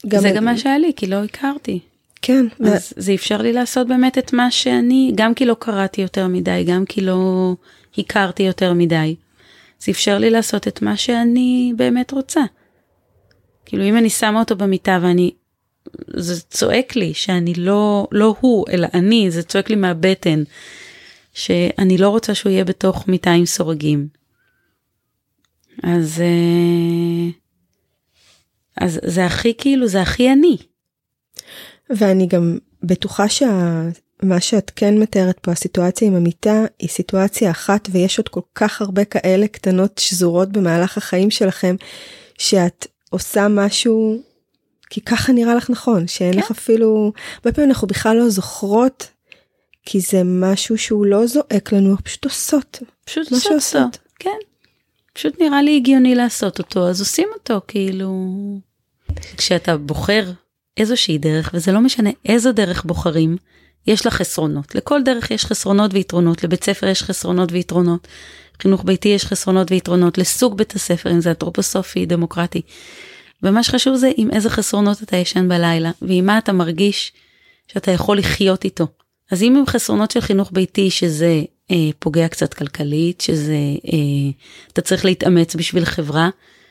זה 0.06 0.32
גם 0.36 0.46
מה 0.46 0.58
שהיה 0.58 0.78
לי, 0.78 0.92
כי 0.96 1.08
לא 1.08 1.24
הכרתי. 1.24 1.80
כן, 2.22 2.46
ו... 2.60 2.68
אז 2.68 2.94
זה 2.96 3.14
אפשר 3.14 3.42
לי 3.42 3.54
לעשות 3.54 3.88
באמת 3.88 4.18
את 4.18 4.34
מה 4.34 4.52
שאני, 4.52 5.12
גם 5.16 5.34
כי 5.34 5.46
לא 5.46 5.56
קראתי 5.60 6.02
יותר 6.02 6.28
מדי, 6.28 6.64
גם 6.68 6.86
כי 6.86 7.02
לא 7.02 7.54
הכרתי 7.98 8.44
יותר 8.44 8.74
מדי. 8.74 9.16
זה 9.82 9.92
אפשר 9.92 10.18
לי 10.18 10.30
לעשות 10.30 10.68
את 10.68 10.82
מה 10.82 10.98
שאני 10.98 11.74
באמת 11.76 12.12
רוצה. 12.12 12.42
כאילו 13.66 13.84
אם 13.84 13.98
אני 13.98 14.10
שמה 14.10 14.40
אותו 14.40 14.56
במיטה 14.56 15.00
ואני 15.02 15.32
זה 16.08 16.42
צועק 16.42 16.96
לי 16.96 17.14
שאני 17.14 17.54
לא, 17.54 18.08
לא 18.12 18.36
הוא, 18.40 18.66
אלא 18.72 18.88
אני, 18.94 19.32
זה 19.32 19.44
צועק 19.44 19.70
לי 19.70 19.76
מהבטן, 19.76 20.44
שאני 21.34 21.98
לא 21.98 22.10
רוצה 22.10 22.36
שהוא 22.36 22.52
יהיה 22.52 22.64
בתוך 22.64 23.08
מיטה 23.08 23.32
עם 23.32 23.46
סורגים. 23.46 24.08
אז, 25.84 26.22
אה, 26.22 27.30
אז 28.78 29.00
זה 29.04 29.26
הכי 29.26 29.54
כאילו, 29.58 29.88
זה 29.88 30.02
הכי 30.02 30.32
אני. 30.32 30.58
ואני 31.90 32.28
גם 32.28 32.58
בטוחה 32.84 33.30
שמה 34.22 34.42
שאת 34.42 34.72
כן 34.76 34.98
מתארת 34.98 35.40
פה, 35.40 35.52
הסיטואציה 35.52 36.08
עם 36.08 36.16
המיטה, 36.16 36.66
היא 36.80 36.90
סיטואציה 36.90 37.52
אחת 37.52 37.88
ויש 37.92 38.18
עוד 38.18 38.30
כל 38.30 38.42
כך 38.56 38.82
הרבה 38.82 39.06
כאלה 39.06 39.48
קטנות 39.48 39.98
שזורות 39.98 40.52
במהלך 40.52 40.98
החיים 40.98 41.32
שלכם, 41.32 41.76
שאת 42.38 42.88
עושה 43.10 43.48
משהו 43.48 44.22
כי 44.90 45.02
ככה 45.02 45.34
נראה 45.34 45.56
לך 45.56 45.70
נכון, 45.70 46.08
שאין 46.08 46.34
כן. 46.34 46.40
לך 46.40 46.52
אפילו, 46.52 47.12
הרבה 47.36 47.52
פעמים 47.52 47.70
אנחנו 47.70 47.88
בכלל 47.88 48.18
לא 48.18 48.30
זוכרות, 48.30 49.08
כי 49.86 50.00
זה 50.00 50.22
משהו 50.26 50.78
שהוא 50.78 51.06
לא 51.06 51.28
זועק 51.28 51.72
לנו, 51.72 51.96
פשוט 52.04 52.24
עושות. 52.26 52.84
פשוט 53.06 53.32
עושות, 53.32 53.52
עושות. 53.52 53.98
כן. 54.20 54.38
פשוט 55.14 55.42
נראה 55.42 55.62
לי 55.62 55.76
הגיוני 55.76 56.16
לעשות 56.16 56.60
אותו, 56.60 56.90
אז 56.90 57.00
עושים 57.00 57.28
אותו, 57.34 57.62
כאילו... 57.68 58.28
כשאתה 59.38 59.78
בוחר 59.78 60.32
איזושהי 60.78 61.18
דרך, 61.18 61.52
וזה 61.54 61.72
לא 61.72 61.82
משנה 61.82 62.10
איזו 62.26 62.52
דרך 62.52 62.84
בוחרים, 62.86 63.38
יש 63.88 64.06
לה 64.06 64.12
חסרונות. 64.12 64.76
לכל 64.76 65.02
דרך 65.04 65.32
יש 65.32 65.46
חסרונות 65.46 65.94
ויתרונות, 65.94 66.44
לבית 66.44 66.64
ספר 66.64 66.88
יש 66.88 67.04
חסרונות 67.04 67.52
ויתרונות, 67.52 68.08
חינוך 68.62 68.84
ביתי 68.86 69.10
יש 69.10 69.26
חסרונות 69.26 69.72
ויתרונות, 69.72 70.18
לסוג 70.18 70.58
בית 70.58 70.76
הספר, 70.76 71.12
אם 71.12 71.22
זה 71.22 71.30
אנתרופוסופי, 71.30 72.06
דמוקרטי. 72.06 72.62
ומה 73.44 73.64
שחשוב 73.64 73.96
זה 73.96 74.12
עם 74.18 74.32
איזה 74.32 74.50
חסרונות 74.50 75.04
אתה 75.04 75.18
ישן 75.18 75.50
בלילה, 75.50 75.92
ועם 76.02 76.26
מה 76.26 76.38
אתה 76.38 76.54
מרגיש 76.54 77.12
שאתה 77.68 77.92
יכול 77.92 78.18
לחיות 78.18 78.66
איתו. 78.66 78.88
אז 79.32 79.44
אם 79.44 79.56
עם 79.58 79.66
חסרונות 79.66 80.12
של 80.12 80.22
חינוך 80.22 80.50
ביתי, 80.54 80.90
שזה 80.90 81.42
אה, 81.72 81.90
פוגע 82.00 82.28
קצת 82.28 82.54
כלכלית, 82.54 83.22
שזה 83.22 83.58
אה, 83.94 84.32
אתה 84.74 84.82
צריך 84.82 85.06
להתאמץ 85.06 85.56
בשביל 85.56 85.86
חברה, 85.86 86.30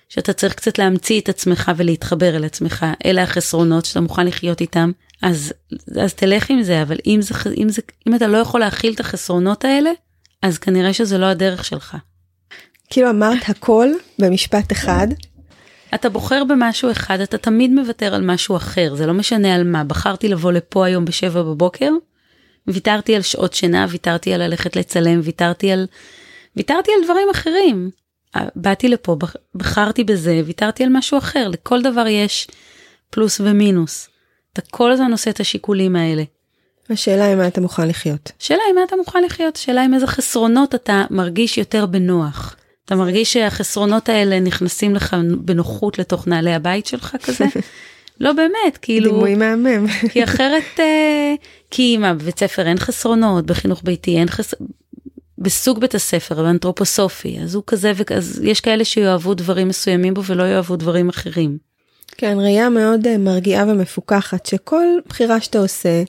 שאתה 0.09 0.33
צריך 0.33 0.55
קצת 0.55 0.79
להמציא 0.79 1.21
את 1.21 1.29
עצמך 1.29 1.73
ולהתחבר 1.77 2.37
אל 2.37 2.45
עצמך, 2.45 2.87
אלה 3.05 3.23
החסרונות 3.23 3.85
שאתה 3.85 4.01
מוכן 4.01 4.27
לחיות 4.27 4.61
איתם, 4.61 4.91
אז, 5.23 5.53
אז 6.01 6.15
תלך 6.15 6.51
עם 6.51 6.63
זה, 6.63 6.83
אבל 6.83 6.97
אם, 7.07 7.19
זה, 7.23 7.35
אם, 7.57 7.69
זה, 7.69 7.83
אם 8.09 8.15
אתה 8.15 8.27
לא 8.27 8.39
יכול 8.39 8.61
להכיל 8.61 8.95
את 8.95 9.01
החסרונות 9.01 9.65
האלה, 9.65 9.91
אז 10.43 10.59
כנראה 10.59 10.93
שזה 10.93 11.19
לא 11.19 11.27
הדרך 11.27 11.65
שלך. 11.65 11.97
כאילו 12.91 13.11
אמרת 13.11 13.49
הכל 13.49 13.89
במשפט 14.19 14.73
אחד, 14.73 15.07
אתה 15.95 16.09
בוחר 16.09 16.45
במשהו 16.45 16.91
אחד, 16.91 17.21
אתה 17.21 17.39
תמיד 17.39 17.71
מוותר 17.71 18.15
על 18.15 18.23
משהו 18.23 18.57
אחר, 18.57 18.95
זה 18.95 19.07
לא 19.07 19.15
משנה 19.15 19.55
על 19.55 19.65
מה. 19.65 19.85
בחרתי 19.85 20.29
לבוא 20.29 20.53
לפה 20.53 20.87
היום 20.87 21.05
בשבע 21.05 21.43
בבוקר, 21.43 21.91
ויתרתי 22.67 23.17
על 23.17 23.23
שעות 23.23 23.55
שינה, 23.55 23.87
ויתרתי 23.89 24.35
על 24.35 24.43
ללכת 24.43 24.77
לצלם, 24.77 25.21
ויתרתי 25.23 25.73
על... 25.73 25.87
ויתרתי 26.57 26.91
על 26.99 27.05
דברים 27.05 27.29
אחרים. 27.31 27.91
אה, 28.37 28.49
באתי 28.57 28.89
לפה, 28.89 29.17
בחרתי 29.55 30.05
בזה, 30.05 30.43
ויתרתי 30.47 30.85
על 30.85 30.89
משהו 30.93 31.19
אחר, 31.19 31.49
לכל 31.49 31.83
דבר 31.83 32.07
יש 32.07 32.49
פלוס 33.11 33.41
ומינוס. 33.41 34.10
אתה 34.53 34.63
כל 34.71 34.93
הזמן 34.93 35.13
עושה 35.13 35.31
את 35.31 35.41
השיקולים 35.41 35.97
האלה. 35.97 36.23
השאלה 36.91 37.33
עם 37.33 37.39
מה 37.39 37.47
אתה 37.47 37.61
מוכן 37.61 37.89
לחיות. 37.89 38.33
שאלה 38.39 38.63
עם 38.71 38.75
מה 38.75 38.85
אתה 38.85 38.97
מוכן 38.97 39.25
לחיות, 39.25 39.57
שאלה 39.57 39.83
עם 39.83 39.95
איזה 39.95 40.07
חסרונות 40.07 40.75
אתה 40.75 41.05
מרגיש 41.11 41.59
יותר 41.59 41.87
בנוח. 41.87 42.57
אתה 42.85 42.95
מרגיש 42.95 43.33
שהחסרונות 43.33 44.09
האלה 44.09 44.41
נכנסים 44.41 44.95
לך 44.95 45.17
בנוחות 45.39 45.99
לתוך 45.99 46.27
נעלי 46.27 46.55
הבית 46.55 46.87
שלך 46.87 47.17
כזה? 47.23 47.45
לא 48.21 48.33
באמת, 48.33 48.79
כאילו... 48.83 49.11
דימוי 49.11 49.35
מהמם. 49.35 49.87
כי 50.13 50.25
אחרת, 50.25 50.65
אה, 50.79 51.35
כי 51.71 51.97
מה, 51.97 52.15
בבית 52.15 52.39
ספר 52.39 52.67
אין 52.67 52.79
חסרונות, 52.79 53.47
בחינוך 53.47 53.81
ביתי 53.85 54.17
אין 54.19 54.29
חסרונות, 54.29 54.75
בסוג 55.39 55.81
בית 55.81 55.95
הספר, 55.95 56.43
באנתרופוסופי, 56.43 57.39
אז 57.43 57.55
הוא 57.55 57.63
כזה 57.67 57.93
וכזה, 57.97 58.47
יש 58.47 58.61
כאלה 58.61 58.85
שיאהבו 58.85 59.35
דברים 59.35 59.69
מסוימים 59.69 60.15
בו 60.15 60.25
ולא 60.25 60.43
יאהבו 60.43 60.77
דברים 60.77 61.09
אחרים. 61.09 61.70
כן, 62.21 62.39
ראייה 62.41 62.69
מאוד 62.69 63.07
אה, 63.07 63.19
מרגיעה 63.19 63.65
ומפוקחת, 63.69 64.47
שכל 64.47 64.87
בחירה 65.09 65.41
שאתה 65.41 65.59
עושה, 65.59 66.03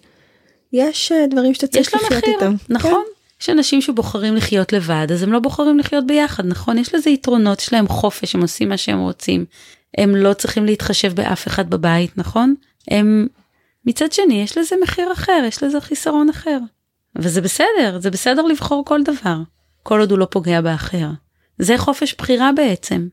יש 0.73 1.11
אה, 1.11 1.27
דברים 1.27 1.53
שאתה 1.53 1.67
צריך 1.67 1.93
לחיות 1.93 2.23
איתם. 2.23 2.53
נכון. 2.69 2.91
כן. 2.91 3.41
יש 3.41 3.49
אנשים 3.49 3.81
שבוחרים 3.81 4.35
לחיות 4.35 4.73
לבד, 4.73 5.07
אז 5.11 5.23
הם 5.23 5.31
לא 5.31 5.39
בוחרים 5.39 5.79
לחיות 5.79 6.07
ביחד, 6.07 6.45
נכון? 6.45 6.77
יש 6.77 6.95
לזה 6.95 7.09
יתרונות, 7.09 7.61
יש 7.61 7.73
להם 7.73 7.87
חופש, 7.87 8.35
הם 8.35 8.41
עושים 8.41 8.69
מה 8.69 8.77
שהם 8.77 8.99
רוצים. 8.99 9.45
הם 9.97 10.15
לא 10.15 10.33
צריכים 10.33 10.65
להתחשב 10.65 11.15
באף 11.15 11.47
אחד 11.47 11.69
בבית, 11.69 12.17
נכון? 12.17 12.55
הם, 12.87 13.27
מצד 13.85 14.11
שני, 14.11 14.41
יש 14.43 14.57
לזה 14.57 14.75
מחיר 14.83 15.13
אחר, 15.13 15.43
יש 15.47 15.63
לזה 15.63 15.81
חיסרון 15.81 16.29
אחר. 16.29 16.57
וזה 17.15 17.41
בסדר, 17.41 17.99
זה 17.99 18.11
בסדר 18.11 18.41
לבחור 18.41 18.85
כל 18.85 19.03
דבר, 19.03 19.37
כל 19.83 19.99
עוד 19.99 20.11
הוא 20.11 20.19
לא 20.19 20.27
פוגע 20.31 20.61
באחר. 20.61 21.07
זה 21.59 21.77
חופש 21.77 22.15
בחירה 22.17 22.51
בעצם. 22.55 23.07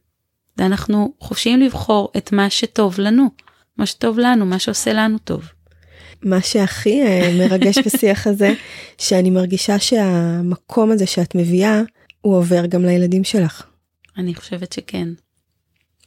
ואנחנו 0.59 1.13
חופשיים 1.21 1.61
לבחור 1.61 2.13
את 2.17 2.33
מה 2.33 2.51
שטוב 2.51 3.01
לנו, 3.01 3.31
מה 3.77 3.87
שטוב 3.87 4.19
לנו, 4.19 4.47
מה 4.47 4.59
שעושה 4.59 4.93
לנו 4.93 5.19
טוב. 5.19 5.49
מה 6.23 6.41
שהכי 6.41 7.03
אה, 7.03 7.35
מרגש 7.39 7.79
בשיח 7.87 8.27
הזה, 8.27 8.55
שאני 8.99 9.31
מרגישה 9.31 9.79
שהמקום 9.79 10.91
הזה 10.91 11.07
שאת 11.07 11.35
מביאה, 11.35 11.83
הוא 12.21 12.37
עובר 12.37 12.67
גם 12.67 12.85
לילדים 12.85 13.25
שלך. 13.25 13.67
אני 14.19 14.35
חושבת 14.35 14.73
שכן. 14.73 15.09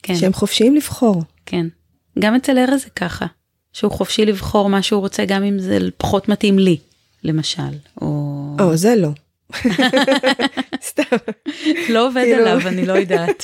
כן. 0.03 0.15
שהם 0.15 0.33
חופשיים 0.33 0.75
לבחור. 0.75 1.23
כן. 1.45 1.67
גם 2.19 2.35
אצל 2.35 2.57
ארז 2.57 2.81
זה 2.83 2.89
ככה, 2.89 3.25
שהוא 3.73 3.91
חופשי 3.91 4.25
לבחור 4.25 4.69
מה 4.69 4.81
שהוא 4.81 5.01
רוצה 5.01 5.25
גם 5.25 5.43
אם 5.43 5.59
זה 5.59 5.79
פחות 5.97 6.29
מתאים 6.29 6.59
לי, 6.59 6.77
למשל. 7.23 7.61
או, 8.01 8.55
או 8.59 8.77
זה 8.77 8.95
לא. 8.95 9.09
סתם. 10.81 11.17
לא 11.89 12.07
עובד 12.07 12.23
כאילו... 12.23 12.41
עליו, 12.47 12.67
אני 12.67 12.85
לא 12.85 12.93
יודעת. 12.93 13.43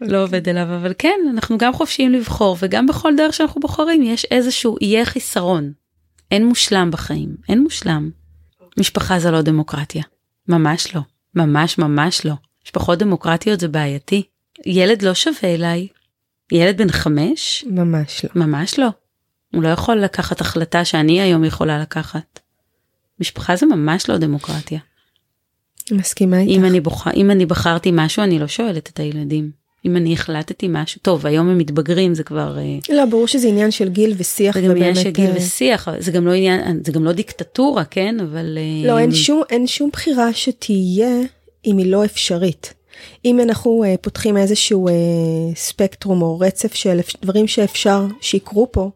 לא 0.00 0.22
עובד 0.22 0.48
אליו, 0.48 0.62
אבל 0.62 0.92
כן, 0.98 1.20
אנחנו 1.30 1.58
גם 1.58 1.72
חופשיים 1.72 2.12
לבחור, 2.12 2.56
וגם 2.60 2.86
בכל 2.86 3.12
דרך 3.16 3.34
שאנחנו 3.34 3.60
בוחרים 3.60 4.02
יש 4.02 4.24
איזשהו, 4.24 4.76
יהיה 4.80 5.04
חיסרון. 5.04 5.72
אין 6.30 6.46
מושלם 6.46 6.90
בחיים, 6.90 7.36
אין 7.48 7.62
מושלם. 7.62 8.10
משפחה 8.78 9.18
זה 9.18 9.30
לא 9.30 9.42
דמוקרטיה. 9.42 10.02
ממש 10.48 10.94
לא. 10.94 11.00
ממש 11.34 11.78
ממש 11.78 12.26
לא. 12.26 12.34
משפחות 12.64 12.98
דמוקרטיות 12.98 13.60
זה 13.60 13.68
בעייתי. 13.68 14.22
ילד 14.66 15.02
לא 15.02 15.14
שווה 15.14 15.54
אליי. 15.54 15.88
ילד 16.52 16.78
בן 16.78 16.90
חמש? 16.90 17.64
ממש 17.70 18.24
לא. 18.24 18.30
ממש 18.46 18.78
לא. 18.78 18.88
הוא 19.54 19.62
לא 19.62 19.68
יכול 19.68 19.96
לקחת 19.96 20.40
החלטה 20.40 20.84
שאני 20.84 21.20
היום 21.20 21.44
יכולה 21.44 21.78
לקחת. 21.78 22.40
משפחה 23.20 23.56
זה 23.56 23.66
ממש 23.66 24.08
לא 24.08 24.16
דמוקרטיה. 24.16 24.78
מסכימה 25.90 26.40
איתך. 26.40 26.50
אם 26.50 26.64
אני, 26.64 26.80
בוח... 26.80 27.08
אם 27.08 27.30
אני 27.30 27.46
בחרתי 27.46 27.90
משהו 27.92 28.22
אני 28.22 28.38
לא 28.38 28.46
שואלת 28.46 28.88
את 28.88 29.00
הילדים. 29.00 29.62
אם 29.86 29.96
אני 29.96 30.12
החלטתי 30.12 30.66
משהו, 30.70 31.00
טוב, 31.02 31.26
היום 31.26 31.48
הם 31.48 31.58
מתבגרים, 31.58 32.14
זה 32.14 32.22
כבר... 32.22 32.58
אה, 32.58 32.94
לא, 32.94 33.04
ברור 33.04 33.26
שזה 33.26 33.48
עניין 33.48 33.70
של 33.70 33.88
גיל 33.88 34.14
ושיח. 34.16 34.54
זה 34.54 34.60
גם 34.60 34.70
עניין 34.70 34.94
של 34.94 35.10
גיל 35.10 35.30
אה, 35.30 35.36
ושיח, 35.36 35.88
זה 35.98 36.10
גם 36.10 36.26
לא 36.26 36.32
עניין, 36.32 36.80
זה 36.84 36.92
גם 36.92 37.04
לא 37.04 37.12
דיקטטורה, 37.12 37.84
כן? 37.84 38.16
אבל... 38.20 38.58
אה, 38.58 38.88
לא, 38.88 38.98
אין 38.98 39.14
שום, 39.14 39.42
אין 39.50 39.66
שום 39.66 39.90
בחירה 39.92 40.32
שתהיה 40.32 41.20
אם 41.66 41.78
היא 41.78 41.86
לא 41.86 42.04
אפשרית. 42.04 42.74
אם 43.24 43.40
אנחנו 43.40 43.84
uh, 43.84 43.96
פותחים 44.00 44.36
איזשהו 44.36 44.88
uh, 44.88 44.92
ספקטרום 45.56 46.22
או 46.22 46.38
רצף 46.38 46.74
של 46.74 47.00
דברים 47.22 47.48
שאפשר 47.48 48.06
שיקרו 48.20 48.72
פה, 48.72 48.90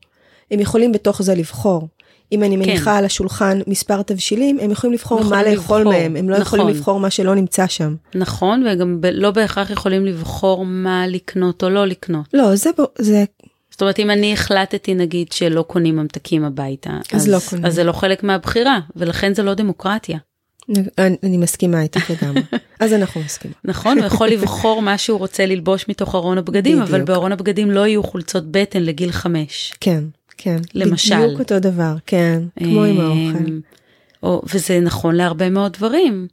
הם 0.50 0.60
יכולים 0.60 0.92
בתוך 0.92 1.22
זה 1.22 1.34
לבחור. 1.34 1.88
אם 2.32 2.42
אני 2.42 2.56
מניחה 2.56 2.84
כן. 2.84 2.96
על 2.96 3.04
השולחן 3.04 3.60
מספר 3.66 4.02
תבשילים, 4.02 4.58
הם 4.60 4.70
יכולים 4.70 4.94
לבחור 4.94 5.20
יכולים 5.20 5.44
מה 5.44 5.50
לאכול 5.50 5.80
לבחור. 5.80 5.92
מהם, 5.92 6.16
הם 6.16 6.28
לא 6.28 6.38
נכון. 6.38 6.60
יכולים 6.60 6.76
לבחור 6.76 7.00
מה 7.00 7.10
שלא 7.10 7.34
נמצא 7.34 7.66
שם. 7.66 7.94
נכון, 8.14 8.66
וגם 8.66 9.00
ב- 9.00 9.06
לא 9.12 9.30
בהכרח 9.30 9.70
יכולים 9.70 10.06
לבחור 10.06 10.66
מה 10.66 11.06
לקנות 11.06 11.64
או 11.64 11.70
לא 11.70 11.86
לקנות. 11.86 12.26
לא, 12.34 12.56
זה... 12.56 12.70
זה... 12.98 13.24
זאת 13.70 13.80
אומרת, 13.80 13.98
אם 13.98 14.10
אני 14.10 14.32
החלטתי 14.32 14.94
נגיד 14.94 15.32
שלא 15.32 15.62
קונים 15.62 15.96
ממתקים 15.96 16.44
הביתה, 16.44 16.90
אז, 16.90 17.22
אז, 17.22 17.28
לא 17.28 17.38
קונים. 17.50 17.66
אז 17.66 17.74
זה 17.74 17.84
לא 17.84 17.92
חלק 17.92 18.22
מהבחירה, 18.22 18.80
ולכן 18.96 19.34
זה 19.34 19.42
לא 19.42 19.54
דמוקרטיה. 19.54 20.18
אני, 20.98 21.16
אני 21.22 21.36
מסכימה 21.36 21.82
איתך 21.82 22.10
לגמרי, 22.10 22.42
אז 22.80 22.92
אנחנו 22.92 23.20
מסכימים. 23.20 23.54
נכון, 23.64 23.98
הוא 23.98 24.06
יכול 24.06 24.28
לבחור 24.28 24.82
מה 24.82 24.98
שהוא 24.98 25.18
רוצה 25.18 25.46
ללבוש 25.46 25.88
מתוך 25.88 26.14
ארון 26.14 26.38
הבגדים, 26.38 26.82
אבל 26.82 27.02
בארון 27.02 27.32
הבגדים 27.32 27.70
לא 27.70 27.86
יהיו 27.86 28.02
חולצות 28.02 28.44
בטן 28.50 28.82
לגיל 28.82 29.12
חמש. 29.12 29.72
כן. 29.80 30.04
כן, 30.38 30.56
למשל. 30.74 31.26
בדיוק 31.26 31.40
אותו 31.40 31.60
דבר, 31.60 31.94
כן, 32.06 32.42
כמו 32.58 32.84
עם 32.84 33.00
האוכל. 33.00 33.44
אמ, 33.48 33.60
או, 34.22 34.42
וזה 34.54 34.80
נכון 34.80 35.14
להרבה 35.14 35.50
מאוד 35.50 35.72
דברים. 35.72 36.26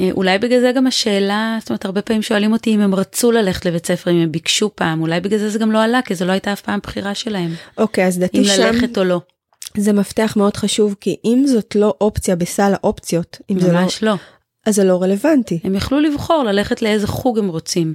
אה, 0.00 0.10
אולי 0.12 0.38
בגלל 0.38 0.60
זה 0.60 0.72
גם 0.76 0.86
השאלה, 0.86 1.56
זאת 1.60 1.70
אומרת, 1.70 1.84
הרבה 1.84 2.02
פעמים 2.02 2.22
שואלים 2.22 2.52
אותי 2.52 2.74
אם 2.74 2.80
הם 2.80 2.94
רצו 2.94 3.32
ללכת 3.32 3.66
לבית 3.66 3.86
ספר, 3.86 4.10
אם 4.10 4.16
הם 4.16 4.32
ביקשו 4.32 4.70
פעם, 4.74 5.00
אולי 5.00 5.20
בגלל 5.20 5.38
זה 5.38 5.50
זה 5.50 5.58
גם 5.58 5.72
לא 5.72 5.82
עלה, 5.82 6.02
כי 6.02 6.14
זה 6.14 6.24
לא 6.24 6.32
הייתה 6.32 6.52
אף 6.52 6.60
פעם 6.60 6.80
בחירה 6.82 7.14
שלהם. 7.14 7.54
אוקיי, 7.78 8.06
אז 8.06 8.18
דעתי 8.18 8.44
שם... 8.44 8.62
אם 8.62 8.74
ללכת 8.74 8.98
או 8.98 9.04
לא. 9.04 9.20
זה 9.76 9.92
מפתח 9.92 10.34
מאוד 10.36 10.56
חשוב, 10.56 10.96
כי 11.00 11.16
אם 11.24 11.44
זאת 11.46 11.74
לא 11.74 11.94
אופציה 12.00 12.36
בסל 12.36 12.72
האופציות, 12.74 13.38
אם 13.50 13.60
זה 13.60 13.72
לא... 13.72 13.80
ממש 13.80 14.02
לא. 14.02 14.14
אז 14.66 14.74
זה 14.74 14.84
לא 14.84 15.02
רלוונטי. 15.02 15.60
הם 15.64 15.74
יכלו 15.74 16.00
לבחור 16.00 16.44
ללכת 16.44 16.82
לאיזה 16.82 17.06
חוג 17.06 17.38
הם 17.38 17.48
רוצים. 17.48 17.94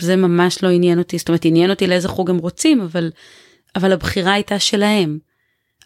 זה 0.00 0.16
ממש 0.16 0.62
לא 0.62 0.68
עניין 0.68 0.98
אותי, 0.98 1.18
זאת 1.18 1.28
אומרת 1.28 1.44
עניין 1.44 1.70
אותי 1.70 1.86
לאיזה 1.86 2.08
חוג 2.08 2.30
הם 2.30 2.38
רוצים, 2.38 2.80
אבל, 2.80 3.10
אבל 3.76 3.92
הבחירה 3.92 4.32
הייתה 4.32 4.58
שלהם. 4.58 5.18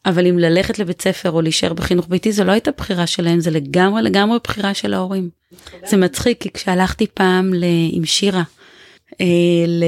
אבל 0.06 0.26
אם 0.26 0.38
ללכת 0.38 0.78
לבית 0.78 1.02
ספר 1.02 1.30
או 1.30 1.40
להישאר 1.40 1.72
בחינוך 1.72 2.06
ביתי 2.08 2.32
זו 2.32 2.44
לא 2.44 2.52
הייתה 2.52 2.70
בחירה 2.76 3.06
שלהם, 3.06 3.40
זה 3.40 3.50
לגמרי 3.50 4.02
לגמרי 4.02 4.38
בחירה 4.44 4.74
של 4.74 4.94
ההורים. 4.94 5.30
זה 5.86 5.96
מצחיק, 5.96 6.42
כי 6.42 6.50
כשהלכתי 6.50 7.06
פעם 7.14 7.54
ל... 7.54 7.64
עם 7.90 8.04
שירה, 8.04 8.42
אה, 9.20 9.26
ל... 9.66 9.84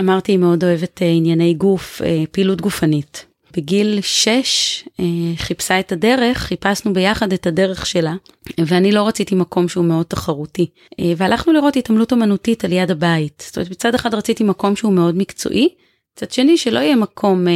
אמרתי, 0.00 0.32
היא 0.32 0.38
מאוד 0.38 0.64
אוהבת 0.64 1.02
אה, 1.02 1.06
ענייני 1.06 1.54
גוף, 1.54 2.02
אה, 2.02 2.24
פעילות 2.30 2.60
גופנית. 2.60 3.26
בגיל 3.56 3.98
6 4.02 4.84
אה, 5.00 5.04
חיפשה 5.36 5.80
את 5.80 5.92
הדרך, 5.92 6.38
חיפשנו 6.38 6.92
ביחד 6.92 7.32
את 7.32 7.46
הדרך 7.46 7.86
שלה, 7.86 8.14
ואני 8.58 8.92
לא 8.92 9.08
רציתי 9.08 9.34
מקום 9.34 9.68
שהוא 9.68 9.84
מאוד 9.84 10.06
תחרותי. 10.06 10.66
אה, 11.00 11.12
והלכנו 11.16 11.52
לראות 11.52 11.76
התעמלות 11.76 12.12
אמנותית 12.12 12.64
על 12.64 12.72
יד 12.72 12.90
הבית. 12.90 13.42
זאת 13.46 13.56
אומרת, 13.56 13.70
מצד 13.70 13.94
אחד 13.94 14.14
רציתי 14.14 14.44
מקום 14.44 14.76
שהוא 14.76 14.92
מאוד 14.92 15.16
מקצועי, 15.16 15.68
מצד 16.16 16.30
שני 16.30 16.58
שלא 16.58 16.78
יהיה 16.78 16.96
מקום, 16.96 17.48
אה, 17.48 17.52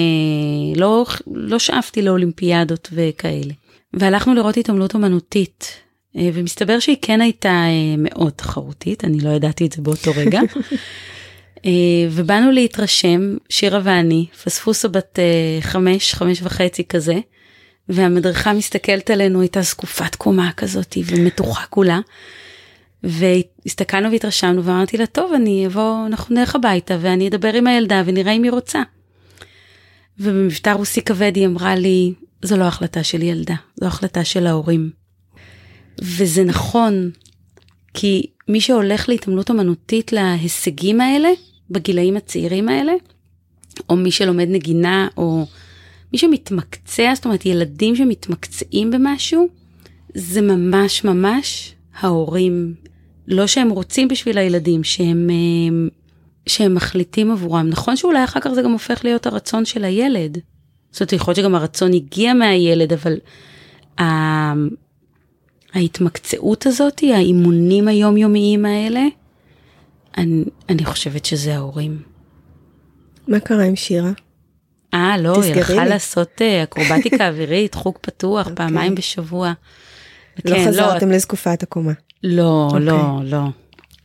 לא, 0.77 1.07
לא 1.27 1.59
שאפתי 1.59 2.03
לאולימפיאדות 2.03 2.89
וכאלה. 2.93 3.53
והלכנו 3.95 4.35
לראות 4.35 4.57
התעמלות 4.57 4.95
אמנותית, 4.95 5.81
ומסתבר 6.15 6.79
שהיא 6.79 6.97
כן 7.03 7.21
הייתה 7.21 7.65
מאוד 7.99 8.33
תחרותית, 8.33 9.05
אני 9.05 9.21
לא 9.21 9.31
ידעתי 9.31 9.67
את 9.67 9.73
זה 9.73 9.83
באותו 9.83 10.11
רגע. 10.17 10.41
אה, 11.65 11.71
ובאנו 12.11 12.51
להתרשם, 12.51 13.37
שירה 13.49 13.81
ואני, 13.85 14.27
פספוסה 14.45 14.89
בת 14.89 15.19
אה, 15.19 15.63
חמש, 15.63 16.15
חמש 16.15 16.43
וחצי 16.43 16.85
כזה, 16.85 17.19
והמדריכה 17.89 18.53
מסתכלת 18.53 19.11
עלינו, 19.11 19.41
הייתה 19.41 19.63
זקופת 19.63 20.15
קומה 20.15 20.51
כזאת 20.57 20.97
ומתוחה 21.07 21.65
כולה. 21.71 22.01
והסתכלנו 23.05 24.13
והתרשמנו 24.13 24.65
ואמרתי 24.65 24.97
לה, 24.97 25.07
טוב, 25.07 25.33
אני 25.33 25.67
אבוא, 25.67 26.07
אנחנו 26.07 26.35
נלך 26.35 26.55
הביתה 26.55 26.99
ואני 27.01 27.29
אדבר 27.29 27.53
עם 27.55 27.67
הילדה 27.67 28.03
ונראה 28.07 28.33
אם 28.33 28.43
היא 28.43 28.51
רוצה. 28.53 28.83
ובמבטא 30.19 30.71
רוסי 30.71 31.03
כבד 31.03 31.33
היא 31.35 31.47
אמרה 31.47 31.77
לי, 31.77 32.13
זו 32.43 32.57
לא 32.57 32.65
החלטה 32.65 33.03
של 33.03 33.23
ילדה, 33.23 33.55
זו 33.81 33.87
החלטה 33.87 34.25
של 34.25 34.47
ההורים. 34.47 34.91
וזה 36.03 36.45
נכון, 36.45 37.11
כי 37.95 38.27
מי 38.49 38.61
שהולך 38.61 39.09
להתעמלות 39.09 39.51
אמנותית 39.51 40.13
להישגים 40.13 41.01
האלה, 41.01 41.29
בגילאים 41.71 42.17
הצעירים 42.17 42.69
האלה, 42.69 42.93
או 43.89 43.97
מי 43.97 44.11
שלומד 44.11 44.49
נגינה, 44.51 45.09
או 45.17 45.47
מי 46.13 46.19
שמתמקצע, 46.19 47.13
זאת 47.15 47.25
אומרת 47.25 47.47
ילדים 47.47 47.97
שמתמקצעים 47.97 48.91
במשהו, 48.91 49.49
זה 50.15 50.41
ממש 50.41 51.05
ממש 51.05 51.75
ההורים, 52.01 52.75
לא 53.29 53.47
שהם 53.47 53.71
רוצים 53.71 54.09
בשביל 54.09 54.39
הילדים, 54.39 54.85
שהם, 54.85 55.31
אה, 55.31 55.89
שהם 56.47 56.75
מחליטים 56.75 57.31
עבורם. 57.31 57.69
נכון 57.69 57.97
שאולי 57.97 58.25
אחר 58.25 58.41
כך 58.41 58.51
זה 58.51 58.63
גם 58.63 58.73
הופך 58.73 59.05
להיות 59.05 59.27
הרצון 59.27 59.65
של 59.65 59.85
הילד. 59.85 60.39
זאת 60.91 61.01
אומרת, 61.01 61.13
יכול 61.13 61.33
להיות 61.33 61.37
שגם 61.37 61.55
הרצון 61.55 61.93
הגיע 61.93 62.35
מהילד, 62.35 62.93
אבל 62.93 63.17
ההתמקצעות 65.75 66.67
הזאת, 66.67 67.01
האימונים 67.03 67.89
היומיומיים 67.89 68.65
האלה, 68.65 69.03
אני, 70.19 70.45
אני 70.69 70.85
חושבת 70.85 71.25
שזה 71.25 71.55
ההורים. 71.55 72.03
מה 73.29 73.41
קרה 73.41 73.65
עם 73.65 73.77
שירה? 73.77 74.11
אה, 74.95 75.19
לא, 75.19 75.43
היא 75.43 75.55
הלכה 75.55 75.85
לעשות 75.85 76.43
אה, 76.43 76.63
אקרובטיקה 76.63 77.29
אווירית, 77.29 77.75
חוג 77.75 77.95
פתוח, 78.01 78.47
okay. 78.47 78.51
אוקיי. 78.51 78.67
פעמיים 78.67 78.95
בשבוע. 78.95 79.53
לא 80.45 80.55
כן, 80.55 80.67
חזרתם 80.69 81.09
לא, 81.09 81.15
לזקופת 81.15 81.63
הקומה. 81.63 81.93
לא, 82.23 82.69
okay. 82.71 82.75
אוקיי. 82.75 82.87
לא, 82.87 83.21
לא, 83.25 83.49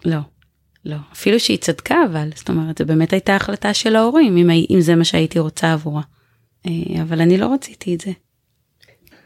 לא, 0.06 0.20
לא. 0.86 0.98
אפילו 1.14 1.40
שהיא 1.40 1.58
צדקה, 1.58 1.96
אבל, 2.12 2.30
זאת 2.36 2.50
אומרת, 2.50 2.78
זו 2.78 2.86
באמת 2.86 3.14
הייתה 3.14 3.36
החלטה 3.36 3.74
של 3.74 3.96
ההורים, 3.96 4.38
אם, 4.38 4.50
אם 4.70 4.82
זה 4.82 4.96
מה 4.96 5.04
שהייתי 5.04 5.40
רוצה 5.40 5.74
עבורה. 5.74 6.02
אה, 6.68 7.02
אבל 7.02 7.22
אני 7.22 7.38
לא 7.38 7.54
רציתי 7.54 7.96
את 7.96 8.02
זה. 8.02 8.12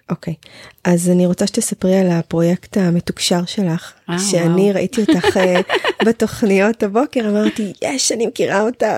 אוקיי, 0.10 0.34
okay. 0.44 0.48
אז 0.84 1.10
אני 1.10 1.26
רוצה 1.26 1.48
שתספרי 1.48 1.95
על 1.98 2.11
הפרויקט 2.11 2.78
המתוקשר 2.78 3.45
שלך, 3.45 3.94
아, 4.10 4.11
אה, 4.11 4.20
שאני 4.20 4.61
וואו. 4.61 4.76
ראיתי 4.76 5.02
אותך 5.02 5.38
אה, 5.38 5.61
בתוכניות 6.06 6.84
הבוקר, 6.84 7.30
אמרתי, 7.30 7.74
יש, 7.82 8.11
אני 8.11 8.28
מכירה 8.28 8.61
אותה. 8.61 8.98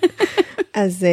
אז 0.74 1.06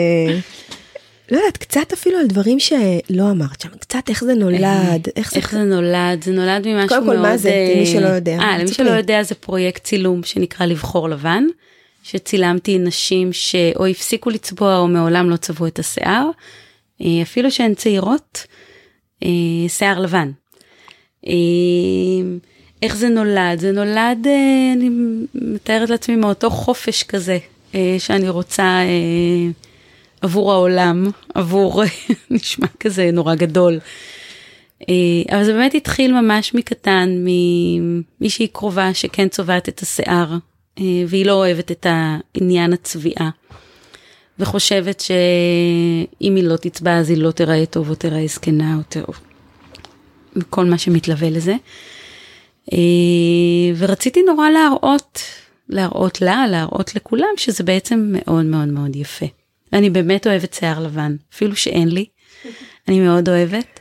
לא 1.31 1.37
יודעת, 1.37 1.57
קצת 1.57 1.93
אפילו 1.93 2.19
על 2.19 2.27
דברים 2.27 2.59
שלא 2.59 3.31
אמרת 3.31 3.61
שם, 3.61 3.69
קצת 3.79 4.09
איך 4.09 4.23
זה 4.23 4.33
נולד, 4.33 5.07
איך 5.15 5.31
זה... 5.31 5.37
איך 5.37 5.51
זה 5.51 5.63
נולד, 5.63 6.23
זה 6.23 6.31
נולד 6.31 6.67
ממשהו 6.67 6.75
מאוד... 6.75 6.89
קודם 6.89 7.05
כל, 7.05 7.17
מה 7.17 7.37
זה, 7.37 7.73
למי 7.75 7.85
שלא 7.85 8.07
יודע. 8.07 8.37
אה, 8.39 8.57
למי 8.57 8.67
שלא 8.67 8.89
יודע, 8.89 9.23
זה 9.23 9.35
פרויקט 9.35 9.83
צילום 9.83 10.23
שנקרא 10.23 10.65
לבחור 10.65 11.09
לבן, 11.09 11.43
שצילמתי 12.03 12.79
נשים 12.79 13.33
שאו 13.33 13.85
הפסיקו 13.85 14.29
לצבוע 14.29 14.77
או 14.77 14.87
מעולם 14.87 15.29
לא 15.29 15.35
צבעו 15.35 15.67
את 15.67 15.79
השיער, 15.79 16.29
אפילו 17.21 17.51
שהן 17.51 17.73
צעירות. 17.73 18.45
אה, 19.23 19.29
שיער 19.69 19.99
לבן. 19.99 20.31
אה, 21.27 21.33
איך 22.81 22.95
זה 22.95 23.09
נולד? 23.09 23.59
זה 23.59 23.71
נולד, 23.71 24.27
אה, 24.27 24.73
אני 24.73 24.89
מתארת 25.33 25.89
לעצמי, 25.89 26.15
מאותו 26.15 26.49
חופש 26.49 27.03
כזה 27.03 27.37
אה, 27.75 27.95
שאני 27.99 28.29
רוצה 28.29 28.63
אה, 28.63 29.51
עבור 30.25 30.51
העולם, 30.51 31.07
עבור, 31.33 31.83
נשמע 32.31 32.67
כזה 32.79 33.09
נורא 33.13 33.35
גדול. 33.35 33.79
אה, 34.89 35.35
אבל 35.35 35.43
זה 35.43 35.53
באמת 35.53 35.75
התחיל 35.75 36.21
ממש 36.21 36.53
מקטן, 36.53 37.09
ממישהי 37.17 38.47
קרובה 38.47 38.93
שכן 38.93 39.27
צובעת 39.27 39.69
את 39.69 39.79
השיער, 39.79 40.37
אה, 40.79 41.03
והיא 41.07 41.25
לא 41.25 41.33
אוהבת 41.33 41.71
את 41.71 41.85
העניין 41.89 42.73
הצביעה. 42.73 43.29
וחושבת 44.39 44.99
שאם 44.99 46.35
היא 46.35 46.43
לא 46.43 46.55
תצבע 46.55 46.97
אז 46.97 47.09
היא 47.09 47.17
לא 47.17 47.31
תיראה 47.31 47.65
טוב 47.65 47.89
או 47.89 47.95
תיראה 47.95 48.27
זקנה 48.27 48.75
או 48.75 48.81
טוב. 48.89 49.19
כל 50.49 50.65
מה 50.65 50.77
שמתלווה 50.77 51.29
לזה. 51.29 51.55
אה, 52.73 52.77
ורציתי 53.77 54.23
נורא 54.23 54.49
להראות, 54.49 55.19
להראות 55.69 56.21
לה, 56.21 56.47
להראות 56.47 56.95
לכולם 56.95 57.33
שזה 57.37 57.63
בעצם 57.63 58.09
מאוד 58.13 58.45
מאוד 58.45 58.67
מאוד 58.67 58.95
יפה. 58.95 59.25
אני 59.73 59.89
באמת 59.89 60.27
אוהבת 60.27 60.53
שיער 60.53 60.83
לבן, 60.83 61.15
אפילו 61.33 61.55
שאין 61.55 61.87
לי, 61.87 62.05
אני 62.87 62.99
מאוד 62.99 63.29
אוהבת. 63.29 63.79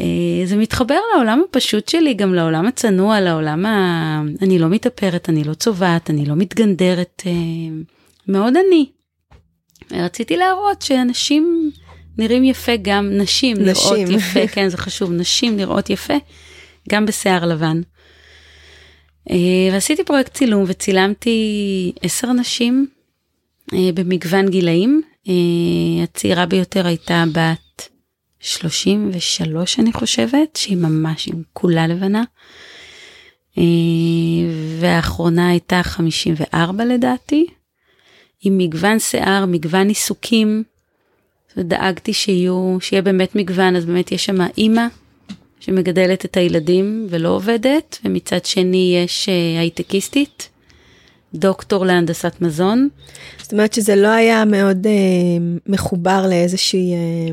אה, 0.00 0.46
זה 0.46 0.56
מתחבר 0.56 0.98
לעולם 1.14 1.42
הפשוט 1.48 1.88
שלי, 1.88 2.14
גם 2.14 2.34
לעולם 2.34 2.66
הצנוע, 2.66 3.20
לעולם 3.20 3.66
ה... 3.66 4.22
אני 4.42 4.58
לא 4.58 4.68
מתאפרת, 4.68 5.28
אני 5.28 5.44
לא 5.44 5.54
צובעת, 5.54 6.10
אני 6.10 6.26
לא 6.26 6.34
מתגנדרת, 6.36 7.22
אה, 7.26 7.32
מאוד 8.28 8.54
אני. 8.56 8.86
רציתי 9.92 10.36
להראות 10.36 10.82
שאנשים 10.82 11.70
נראים 12.18 12.44
יפה 12.44 12.72
גם 12.82 13.10
נשים, 13.12 13.56
נשים. 13.56 14.08
נראות 14.08 14.22
יפה, 14.22 14.46
כן 14.54 14.68
זה 14.68 14.76
חשוב, 14.76 15.12
נשים 15.12 15.56
נראות 15.56 15.90
יפה 15.90 16.14
גם 16.90 17.06
בשיער 17.06 17.46
לבן. 17.46 17.80
אה, 19.30 19.36
ועשיתי 19.72 20.04
פרויקט 20.04 20.34
צילום 20.34 20.64
וצילמתי 20.66 21.92
עשר 22.02 22.32
נשים 22.32 22.86
במגוון 23.72 24.48
גילאים. 24.48 25.02
אה, 25.28 26.02
הצעירה 26.02 26.46
ביותר 26.46 26.86
הייתה 26.86 27.24
בת 27.32 27.88
33 28.40 29.80
אני 29.80 29.92
חושבת, 29.92 30.56
שהיא 30.56 30.76
ממש 30.76 31.28
עם 31.28 31.42
כולה 31.52 31.86
לבנה. 31.86 32.22
והאחרונה 34.80 35.48
הייתה 35.48 35.82
54 35.82 36.84
לדעתי. 36.84 37.46
עם 38.42 38.58
מגוון 38.58 38.98
שיער, 38.98 39.46
מגוון 39.46 39.88
עיסוקים. 39.88 40.64
ודאגתי 41.56 42.12
שיהיו, 42.12 42.76
שיהיה 42.80 43.02
באמת 43.02 43.36
מגוון, 43.36 43.76
אז 43.76 43.84
באמת 43.84 44.12
יש 44.12 44.24
שם 44.24 44.40
אימא 44.58 44.86
שמגדלת 45.60 46.24
את 46.24 46.36
הילדים 46.36 47.06
ולא 47.10 47.28
עובדת, 47.28 47.98
ומצד 48.04 48.44
שני 48.44 49.02
יש 49.04 49.28
אה, 49.28 49.60
הייטקיסטית, 49.60 50.48
דוקטור 51.34 51.86
להנדסת 51.86 52.34
מזון. 52.40 52.88
זאת 53.42 53.52
אומרת 53.52 53.72
שזה 53.72 53.96
לא 53.96 54.08
היה 54.08 54.44
מאוד 54.44 54.86
אה, 54.86 54.92
מחובר 55.66 56.26
לאיזושהי... 56.28 56.92
אה... 56.94 57.32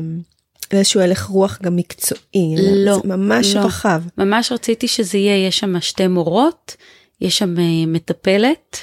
לאיזשהו 0.72 1.00
הלך 1.00 1.24
רוח 1.24 1.58
גם 1.62 1.76
מקצועי, 1.76 2.54
לא, 2.58 2.94
זה 2.94 3.08
ממש 3.08 3.54
לא. 3.54 3.60
רחב. 3.60 4.02
ממש 4.18 4.52
רציתי 4.52 4.88
שזה 4.88 5.18
יהיה, 5.18 5.46
יש 5.46 5.58
שם 5.58 5.80
שתי 5.80 6.06
מורות, 6.06 6.76
יש 7.20 7.38
שם 7.38 7.58
אה, 7.58 7.86
מטפלת, 7.86 8.76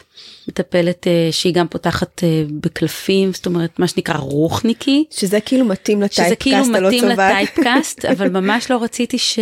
מטפלת 0.47 1.07
uh, 1.07 1.33
שהיא 1.33 1.53
גם 1.53 1.67
פותחת 1.67 2.19
uh, 2.19 2.51
בקלפים, 2.51 3.33
זאת 3.33 3.45
אומרת 3.45 3.79
מה 3.79 3.87
שנקרא 3.87 4.17
רוחניקי. 4.17 5.03
שזה 5.11 5.39
כאילו 5.39 5.65
מתאים 5.65 6.01
לטייפקאסט 6.01 6.27
שזה 6.27 6.35
כאילו 6.35 6.87
מתאים 6.87 7.05
לטייפקאסט, 7.05 8.05
אבל 8.05 8.29
ממש 8.29 8.71
לא 8.71 8.83
רציתי 8.83 9.17
ש... 9.17 9.39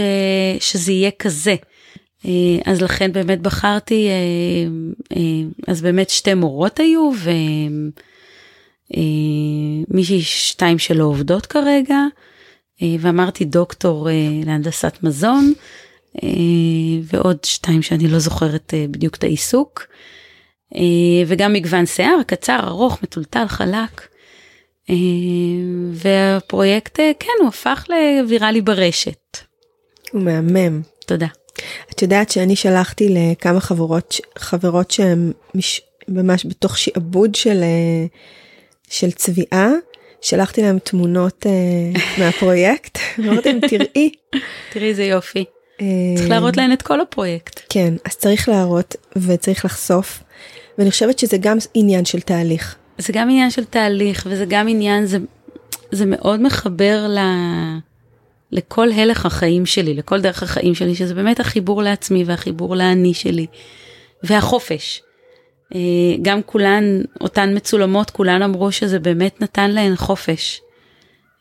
שזה 0.60 0.92
יהיה 0.92 1.12
כזה. 1.20 1.56
Uh, 2.28 2.30
אז 2.66 2.82
לכן 2.82 3.12
באמת 3.12 3.42
בחרתי, 3.42 4.10
uh, 4.10 5.12
uh, 5.14 5.18
אז 5.68 5.82
באמת 5.82 6.10
שתי 6.10 6.34
מורות 6.34 6.80
היו 6.80 7.12
ומישהי 9.90 10.22
שתיים 10.22 10.80
שלא 10.80 11.04
עובדות 11.04 11.46
כרגע, 11.46 12.00
ואמרתי 13.00 13.46
דוקטור 13.46 14.08
להנדסת 14.46 14.98
מזון. 15.04 15.54
ועוד 17.04 17.38
שתיים 17.44 17.82
שאני 17.82 18.08
לא 18.08 18.20
זוכרת 18.20 18.74
בדיוק 18.92 19.16
את 19.16 19.24
העיסוק. 19.24 19.88
אה, 20.76 21.24
וגם 21.28 21.54
מגוון 21.54 21.86
שיער, 21.86 22.18
קצר, 22.28 22.60
ארוך, 22.64 23.04
מטולטל, 23.04 23.48
חלק. 23.48 24.08
אה, 24.90 24.96
והפרויקט, 25.94 27.00
אה, 27.00 27.12
כן, 27.20 27.32
הוא 27.40 27.48
הפך 27.48 27.86
לוויראלי 27.90 28.62
ברשת. 28.62 29.38
הוא 30.12 30.22
מהמם. 30.22 30.82
תודה. 31.06 31.28
את 31.92 32.02
יודעת 32.02 32.30
שאני 32.30 32.56
שלחתי 32.56 33.10
לכמה 33.10 33.60
חברות, 33.60 34.16
חברות 34.38 34.92
שהן 34.92 35.32
מש, 35.56 35.82
ממש 36.08 36.46
בתוך 36.46 36.78
שעבוד 36.78 37.36
של, 37.36 37.64
אה, 37.64 38.06
של 38.90 39.12
צביעה, 39.12 39.70
שלחתי 40.22 40.62
להם 40.62 40.80
תמונות 40.80 41.46
uh, 41.46 42.00
מהפרויקט, 42.20 42.98
אמרתי 43.20 43.54
להם 43.54 43.60
תראי. 43.68 44.12
תראי 44.72 44.90
איזה 44.90 45.04
יופי. 45.04 45.46
צריך 46.16 46.30
להראות 46.30 46.58
להן 46.58 46.74
את 46.74 46.82
כל 46.82 47.02
הפרויקט. 47.02 47.62
כן, 47.70 47.94
אז 48.06 48.16
צריך 48.16 48.50
להראות 48.50 48.96
וצריך 49.16 49.66
לחשוף, 49.66 50.24
ואני 50.78 50.92
חושבת 50.92 51.20
שזה 51.20 51.38
גם 51.38 51.58
עניין 51.74 52.06
של 52.06 52.22
תהליך. 52.22 52.76
זה 52.98 53.14
גם 53.14 53.30
עניין 53.30 53.52
של 53.52 53.66
תהליך 53.66 54.28
וזה 54.30 54.46
גם 54.50 54.68
עניין, 54.68 55.06
זה, 55.06 55.18
זה 55.92 56.06
מאוד 56.06 56.42
מחבר 56.42 57.08
ל... 57.10 57.18
לכל 58.52 58.92
הלך 58.92 59.26
החיים 59.26 59.66
שלי, 59.66 59.94
לכל 59.94 60.22
דרך 60.22 60.44
החיים 60.44 60.76
שלי, 60.76 60.96
שזה 60.96 61.14
באמת 61.14 61.40
החיבור 61.40 61.84
לעצמי 61.84 62.24
והחיבור 62.24 62.76
לאני 62.76 63.14
שלי, 63.14 63.46
והחופש. 64.24 65.02
אה, 65.76 65.80
גם 66.22 66.42
כולן, 66.46 67.02
אותן 67.22 67.56
מצולמות, 67.56 68.10
כולן 68.10 68.42
אמרו 68.42 68.72
שזה 68.72 69.00
באמת 69.00 69.42
נתן 69.42 69.72
להן 69.72 69.96
חופש. 69.96 70.62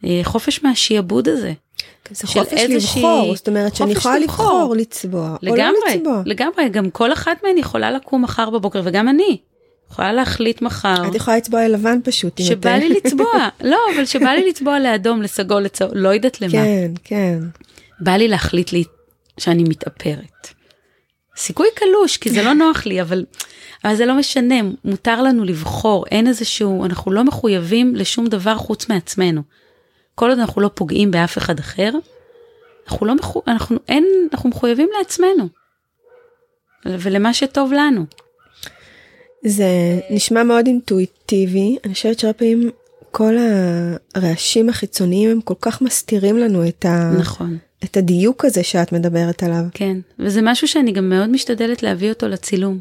אה, 0.05 0.21
חופש 0.25 0.63
מהשיעבוד 0.63 1.29
הזה. 1.29 1.53
זה 2.11 2.27
חופש 2.27 2.61
לבחור, 2.69 3.37
זאת 3.37 3.49
אומרת 3.49 3.77
שאני 3.77 3.93
יכולה 3.93 4.19
לבחור 4.19 4.75
לצבוע, 4.79 5.37
לגמרי, 5.43 5.63
או 5.63 5.67
לא 5.67 5.95
לצבוע. 5.95 6.23
לגמרי, 6.27 6.69
גם 6.69 6.91
כל 6.91 7.13
אחת 7.13 7.45
מהן 7.45 7.59
יכולה 7.59 7.91
לקום 7.91 8.23
מחר 8.23 8.51
בבוקר, 8.51 8.81
וגם 8.85 9.09
אני. 9.09 9.39
יכולה 9.91 10.13
להחליט 10.13 10.63
מחר. 10.63 11.09
את 11.09 11.15
יכולה 11.15 11.37
לצבוע 11.37 11.69
לבן 11.69 11.99
פשוט. 12.05 12.41
שבא 12.43 12.71
לי 12.71 12.89
לצבוע, 12.89 13.49
לא, 13.71 13.79
אבל 13.95 14.05
שבא 14.05 14.29
לי 14.31 14.49
לצבוע 14.49 14.79
לאדום, 14.79 15.23
לסגול, 15.23 15.63
לצהוב, 15.63 15.91
לא 15.95 16.09
יודעת 16.09 16.41
למה. 16.41 16.53
כן, 16.53 16.91
כן. 17.05 17.39
בא 18.01 18.13
לי 18.13 18.29
להחליט 18.29 18.73
לי 18.73 18.85
שאני 19.39 19.63
מתאפרת. 19.63 20.49
סיכוי 21.37 21.67
קלוש, 21.75 22.17
כי 22.17 22.31
זה 22.31 22.43
לא 22.43 22.53
נוח 22.65 22.87
לי, 22.87 23.01
אבל, 23.01 23.25
אבל 23.85 23.97
זה 23.97 24.07
לא 24.07 24.15
משנה, 24.15 24.55
מותר 24.85 25.23
לנו 25.23 25.45
לבחור, 25.45 26.05
אין 26.11 26.27
איזשהו, 26.27 26.85
אנחנו 26.85 27.13
לא 27.13 27.25
מחויבים 27.25 27.95
לשום 27.95 28.27
דבר 28.27 28.57
חוץ 28.57 28.89
מעצמנו. 28.89 29.43
כל 30.15 30.31
עוד 30.31 30.39
אנחנו 30.39 30.61
לא 30.61 30.71
פוגעים 30.75 31.11
באף 31.11 31.39
אחד 31.39 31.59
אחר, 31.59 31.91
אנחנו 32.87 33.07
לא 33.07 33.15
מחו... 33.15 33.43
אנחנו 33.47 33.79
אין, 33.89 34.07
אנחנו 34.33 34.51
מחויבים 34.51 34.89
לעצמנו. 34.99 35.49
ולמה 36.87 37.35
שטוב 37.35 37.73
לנו. 37.73 38.07
זה 39.47 40.01
נשמע 40.11 40.43
מאוד 40.43 40.67
אינטואיטיבי, 40.67 41.77
אני 41.85 41.95
חושבת 41.95 42.19
שהרבה 42.19 42.39
פעמים 42.39 42.71
כל 43.11 43.35
הרעשים 44.15 44.69
החיצוניים 44.69 45.31
הם 45.31 45.41
כל 45.41 45.55
כך 45.61 45.83
מסתירים 45.83 46.39
לנו 46.39 46.69
את, 46.69 46.85
ה... 46.85 47.13
נכון. 47.19 47.59
את 47.85 47.97
הדיוק 47.97 48.45
הזה 48.45 48.63
שאת 48.63 48.93
מדברת 48.93 49.43
עליו. 49.43 49.63
כן, 49.73 49.97
וזה 50.19 50.41
משהו 50.43 50.69
שאני 50.69 50.93
גם 50.93 51.09
מאוד 51.09 51.31
משתדלת 51.31 51.83
להביא 51.83 52.09
אותו 52.09 52.29
לצילום. 52.29 52.79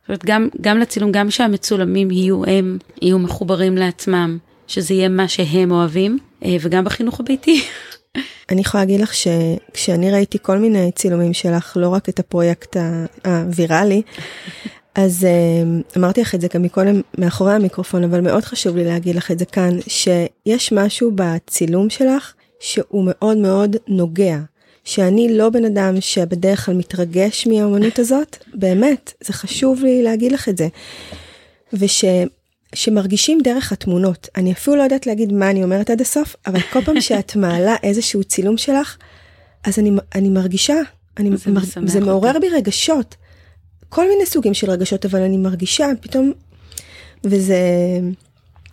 זאת 0.00 0.08
אומרת, 0.08 0.24
גם, 0.24 0.48
גם 0.60 0.78
לצילום, 0.78 1.12
גם 1.12 1.30
שהמצולמים 1.30 2.10
יהיו 2.10 2.44
הם, 2.44 2.78
יהיו 3.02 3.18
מחוברים 3.18 3.76
לעצמם, 3.76 4.38
שזה 4.66 4.94
יהיה 4.94 5.08
מה 5.08 5.28
שהם 5.28 5.70
אוהבים, 5.70 6.18
אה, 6.44 6.56
וגם 6.60 6.84
בחינוך 6.84 7.20
הביתי. 7.20 7.64
אני 8.50 8.60
יכולה 8.60 8.82
להגיד 8.84 9.00
לך 9.00 9.14
שכשאני 9.14 10.10
ראיתי 10.10 10.38
כל 10.42 10.58
מיני 10.58 10.90
צילומים 10.92 11.32
שלך, 11.32 11.76
לא 11.80 11.88
רק 11.88 12.08
את 12.08 12.18
הפרויקט 12.18 12.76
הוויראלי, 13.24 14.02
אז 14.94 15.26
אמרתי 15.96 16.20
לך 16.20 16.34
את 16.34 16.40
זה 16.40 16.48
גם 16.54 16.62
מקודם 16.62 17.00
מאחורי 17.18 17.54
המיקרופון, 17.54 18.04
אבל 18.04 18.20
מאוד 18.20 18.44
חשוב 18.44 18.76
לי 18.76 18.84
להגיד 18.84 19.16
לך 19.16 19.30
את 19.30 19.38
זה 19.38 19.44
כאן, 19.44 19.78
שיש 19.86 20.72
משהו 20.72 21.10
בצילום 21.14 21.90
שלך 21.90 22.32
שהוא 22.60 23.04
מאוד 23.06 23.36
מאוד 23.36 23.76
נוגע. 23.88 24.38
שאני 24.84 25.36
לא 25.36 25.50
בן 25.50 25.64
אדם 25.64 26.00
שבדרך 26.00 26.66
כלל 26.66 26.74
מתרגש 26.74 27.46
מהאומנות 27.46 27.98
הזאת, 27.98 28.36
באמת, 28.54 29.12
זה 29.20 29.32
חשוב 29.32 29.84
לי 29.84 30.02
להגיד 30.02 30.32
לך 30.32 30.48
את 30.48 30.56
זה. 30.56 30.68
וש... 31.72 32.04
שמרגישים 32.74 33.38
דרך 33.44 33.72
התמונות. 33.72 34.28
אני 34.36 34.52
אפילו 34.52 34.76
לא 34.76 34.82
יודעת 34.82 35.06
להגיד 35.06 35.32
מה 35.32 35.50
אני 35.50 35.64
אומרת 35.64 35.90
עד 35.90 36.00
הסוף, 36.00 36.36
אבל 36.46 36.60
כל 36.60 36.84
פעם 36.84 37.00
שאת 37.00 37.36
מעלה 37.42 37.76
איזשהו 37.82 38.24
צילום 38.24 38.56
שלך, 38.56 38.96
אז 39.64 39.78
אני, 39.78 39.90
אני 40.14 40.28
מרגישה, 40.28 40.76
אני, 41.18 41.36
זה, 41.36 41.50
מר, 41.50 41.60
זה 41.64 41.80
אותי. 41.80 41.98
מעורר 42.00 42.38
בי 42.40 42.48
רגשות. 42.48 43.14
כל 43.94 44.08
מיני 44.08 44.26
סוגים 44.26 44.54
של 44.54 44.70
רגשות, 44.70 45.04
אבל 45.04 45.22
אני 45.22 45.36
מרגישה 45.36 45.86
פתאום, 46.00 46.32
וזה, 47.24 47.58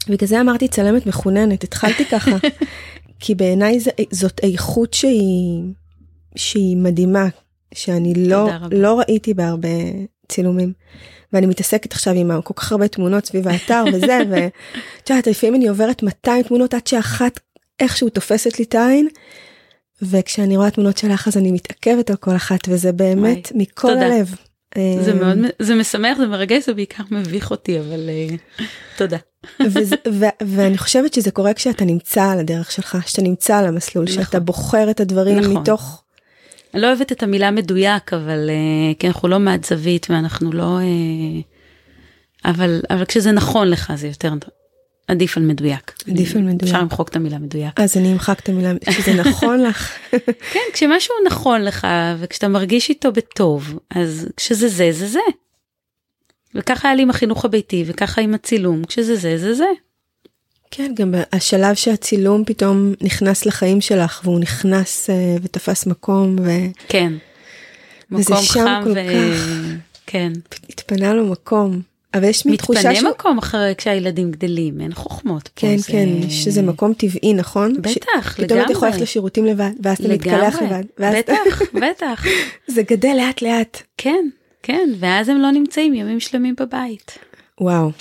בגלל 0.08 0.28
זה 0.28 0.42
אמרתי 0.42 0.68
צלמת 0.68 1.06
מחוננת, 1.06 1.64
התחלתי 1.64 2.06
ככה, 2.06 2.32
כי 3.20 3.36
בעיניי 3.36 3.80
זאת 4.12 4.40
איכות 4.44 4.94
שהיא, 4.94 5.64
שהיא 6.36 6.78
מדהימה, 6.78 7.28
שאני 7.74 8.14
לא, 8.18 8.50
לא 8.72 9.00
ראיתי 9.00 9.34
בהרבה 9.34 9.70
צילומים. 10.28 10.74
ואני 11.34 11.46
מתעסקת 11.46 11.92
עכשיו 11.94 12.14
עם 12.14 12.42
כל 12.42 12.54
כך 12.54 12.72
הרבה 12.72 12.88
תמונות 12.88 13.26
סביב 13.26 13.48
האתר 13.48 13.84
וזה, 13.94 14.20
ואת 14.30 15.10
יודעת, 15.10 15.28
לפעמים 15.28 15.56
אני 15.56 15.68
עוברת 15.68 16.04
200 16.04 16.44
תמונות 16.44 16.74
עד 16.74 16.88
שאחת 16.88 17.40
איכשהו 17.80 18.10
תופסת 18.10 18.60
לי 18.60 18.66
את 18.66 18.76
העין, 18.76 19.08
וכשאני 20.02 20.58
רואה 20.58 20.72
תמונות 20.72 20.98
שלך 20.98 21.28
אז 21.28 21.38
אני 21.38 21.52
מתעכבת 21.52 22.10
על 22.10 22.16
כל 22.16 22.36
אחת, 22.36 22.60
וזה 22.68 22.92
באמת 22.92 23.52
וואי, 23.52 23.64
מכל 23.64 23.88
תודה. 23.88 24.06
הלב. 24.06 24.36
זה 25.02 25.14
מאוד, 25.14 25.38
זה 25.60 25.76
משמח, 25.76 26.18
זה 26.18 26.28
מרגש, 26.28 26.66
זה 26.66 26.74
בעיקר 26.74 27.04
מביך 27.12 27.52
אותי, 27.52 27.80
אבל 27.80 28.10
uh, 28.10 28.62
תודה. 28.98 29.18
וזה, 29.62 29.96
ו, 30.12 30.26
ואני 30.42 30.78
חושבת 30.78 31.14
שזה 31.14 31.32
קורה 31.32 31.54
כשאתה 31.54 31.86
נמצא 31.86 32.24
על 32.24 32.40
הדרך 32.40 32.72
שלך, 32.72 32.98
שאתה 33.06 33.22
נמצא 33.22 33.58
על 33.58 33.66
המסלול, 33.66 34.06
נכון. 34.06 34.24
שאתה 34.24 34.40
בוחר 34.40 34.92
את 34.92 35.00
הדברים 35.00 35.40
נכון. 35.40 35.58
מתוך... 35.58 36.04
אני 36.74 36.82
לא 36.82 36.88
אוהבת 36.88 37.12
את 37.12 37.24
המילה 37.24 37.52
מדויק, 37.52 38.14
אבל 38.14 38.50
uh, 38.50 39.00
כי 39.00 39.08
אנחנו 39.08 39.28
לא 39.28 39.40
מהזווית 39.40 40.08
ואנחנו 40.10 40.52
לא... 40.52 40.80
Uh, 40.80 41.44
אבל, 42.46 42.82
אבל 42.90 43.06
כשזה 43.06 43.32
נכון 43.32 43.68
לך 43.68 43.94
זה 43.96 44.08
יותר 44.08 44.34
עדיף 45.12 45.38
על 45.38 45.44
מדויק. 45.44 45.94
עדיף 46.10 46.36
על 46.36 46.42
מדויק. 46.42 46.64
אפשר 46.64 46.82
למחוק 46.82 47.10
את 47.10 47.16
המילה 47.16 47.38
מדויק. 47.38 47.80
אז 47.80 47.98
אני 47.98 48.14
אמחק 48.14 48.40
את 48.40 48.50
המילה, 48.50 48.72
כשזה 48.86 49.14
נכון 49.14 49.62
לך. 49.68 49.98
כן, 50.54 50.60
כשמשהו 50.74 51.16
נכון 51.28 51.62
לך 51.62 51.88
וכשאתה 52.20 52.48
מרגיש 52.48 52.90
איתו 52.90 53.12
בטוב, 53.12 53.80
אז 53.90 54.28
כשזה 54.38 54.68
זה, 54.68 54.90
זה 54.92 55.08
זה. 55.08 55.20
וככה 56.56 56.88
היה 56.88 56.96
לי 56.96 57.02
עם 57.02 57.10
החינוך 57.10 57.46
הביתי 57.46 57.84
וככה 57.88 58.22
עם 58.22 58.34
הצילום, 58.34 58.84
כשזה 58.84 59.16
זה, 59.16 59.38
זה 59.38 59.54
זה. 59.54 59.66
כן, 60.72 60.92
גם 60.96 61.14
השלב 61.32 61.76
שהצילום 61.76 62.46
פתאום 62.46 62.94
נכנס 63.02 63.46
לחיים 63.46 63.82
שלך 63.82 64.22
והוא 64.24 64.40
נכנס 64.40 65.10
uh, 65.10 65.42
ותפס 65.44 65.86
מקום 65.86 66.36
ו... 66.42 66.50
כן. 66.88 67.14
מקום 68.12 68.38
חם 68.48 68.84
ו... 68.86 68.94
כך... 68.94 69.50
כן. 70.06 70.32
התפנה 70.70 71.14
לו 71.14 71.26
מקום. 71.26 71.91
אבל 72.14 72.24
יש 72.24 72.46
מין 72.46 72.56
תחושה 72.56 72.92
מתפנה 72.92 73.10
מקום 73.10 73.38
אחרי 73.38 73.74
כשהילדים 73.78 74.32
גדלים, 74.32 74.82
אין 74.82 74.94
חוכמות 74.94 75.48
פה. 75.48 75.62
כן, 75.62 75.78
זה... 75.78 75.92
כן, 75.92 76.30
שזה 76.30 76.62
מקום 76.62 76.94
טבעי, 76.94 77.34
נכון? 77.34 77.74
בטח, 77.82 77.92
ש... 77.92 78.40
לגמרי. 78.40 78.48
פתאום 78.48 78.62
את 78.62 78.70
יכולה 78.70 78.92
ללכת 78.92 79.02
לשירותים 79.02 79.46
לבד, 79.46 79.72
ואז 79.84 79.98
אתה 80.00 80.08
מתקלח 80.08 80.56
לבד. 80.62 80.84
ואז... 81.00 81.16
בטח, 81.16 81.62
בטח. 81.90 82.26
זה 82.68 82.84
גדל 82.84 83.14
לאט 83.18 83.42
לאט. 83.42 83.82
כן, 83.98 84.26
כן, 84.64 84.90
ואז 85.00 85.30
הם 85.30 85.38
לא 85.38 85.52
נמצאים 85.52 85.94
ימים 85.94 86.20
שלמים 86.20 86.56
בבית. 86.60 87.18
וואו. 87.62 87.92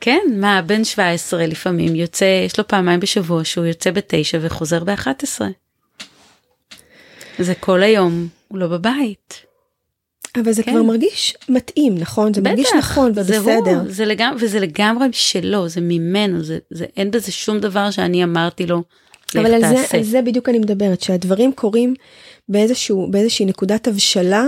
כן, 0.00 0.20
מה, 0.32 0.62
בן 0.62 0.84
17 0.84 1.46
לפעמים 1.46 1.94
יוצא, 1.94 2.44
יש 2.46 2.58
לו 2.58 2.68
פעמיים 2.68 3.00
בשבוע 3.00 3.44
שהוא 3.44 3.66
יוצא 3.66 3.90
בתשע 3.90 4.38
וחוזר 4.40 4.84
ב-11. 4.84 5.40
זה 7.38 7.54
כל 7.54 7.82
היום, 7.82 8.28
הוא 8.48 8.58
לא 8.58 8.66
בבית. 8.66 9.49
אבל 10.36 10.52
זה 10.52 10.62
כן. 10.62 10.72
כבר 10.72 10.82
מרגיש 10.82 11.34
מתאים, 11.48 11.98
נכון? 11.98 12.34
זה 12.34 12.40
בטח, 12.40 12.50
מרגיש 12.50 12.68
נכון 12.78 13.10
ובסדר. 13.10 13.40
זה 13.64 13.74
הוא, 13.74 13.82
זה 13.86 14.04
לגמרי, 14.04 14.44
וזה 14.44 14.60
לגמרי 14.60 15.06
שלו, 15.12 15.68
זה 15.68 15.80
ממנו, 15.80 16.42
זה, 16.42 16.58
זה, 16.70 16.86
אין 16.96 17.10
בזה 17.10 17.32
שום 17.32 17.58
דבר 17.58 17.90
שאני 17.90 18.24
אמרתי 18.24 18.66
לו, 18.66 18.82
אבל 19.36 19.54
על 19.54 19.60
זה, 19.60 19.84
על 19.96 20.02
זה 20.02 20.22
בדיוק 20.22 20.48
אני 20.48 20.58
מדברת, 20.58 21.00
שהדברים 21.00 21.52
קורים 21.52 21.94
באיזשהו, 22.48 23.10
באיזושהי 23.10 23.46
נקודת 23.46 23.88
הבשלה, 23.88 24.44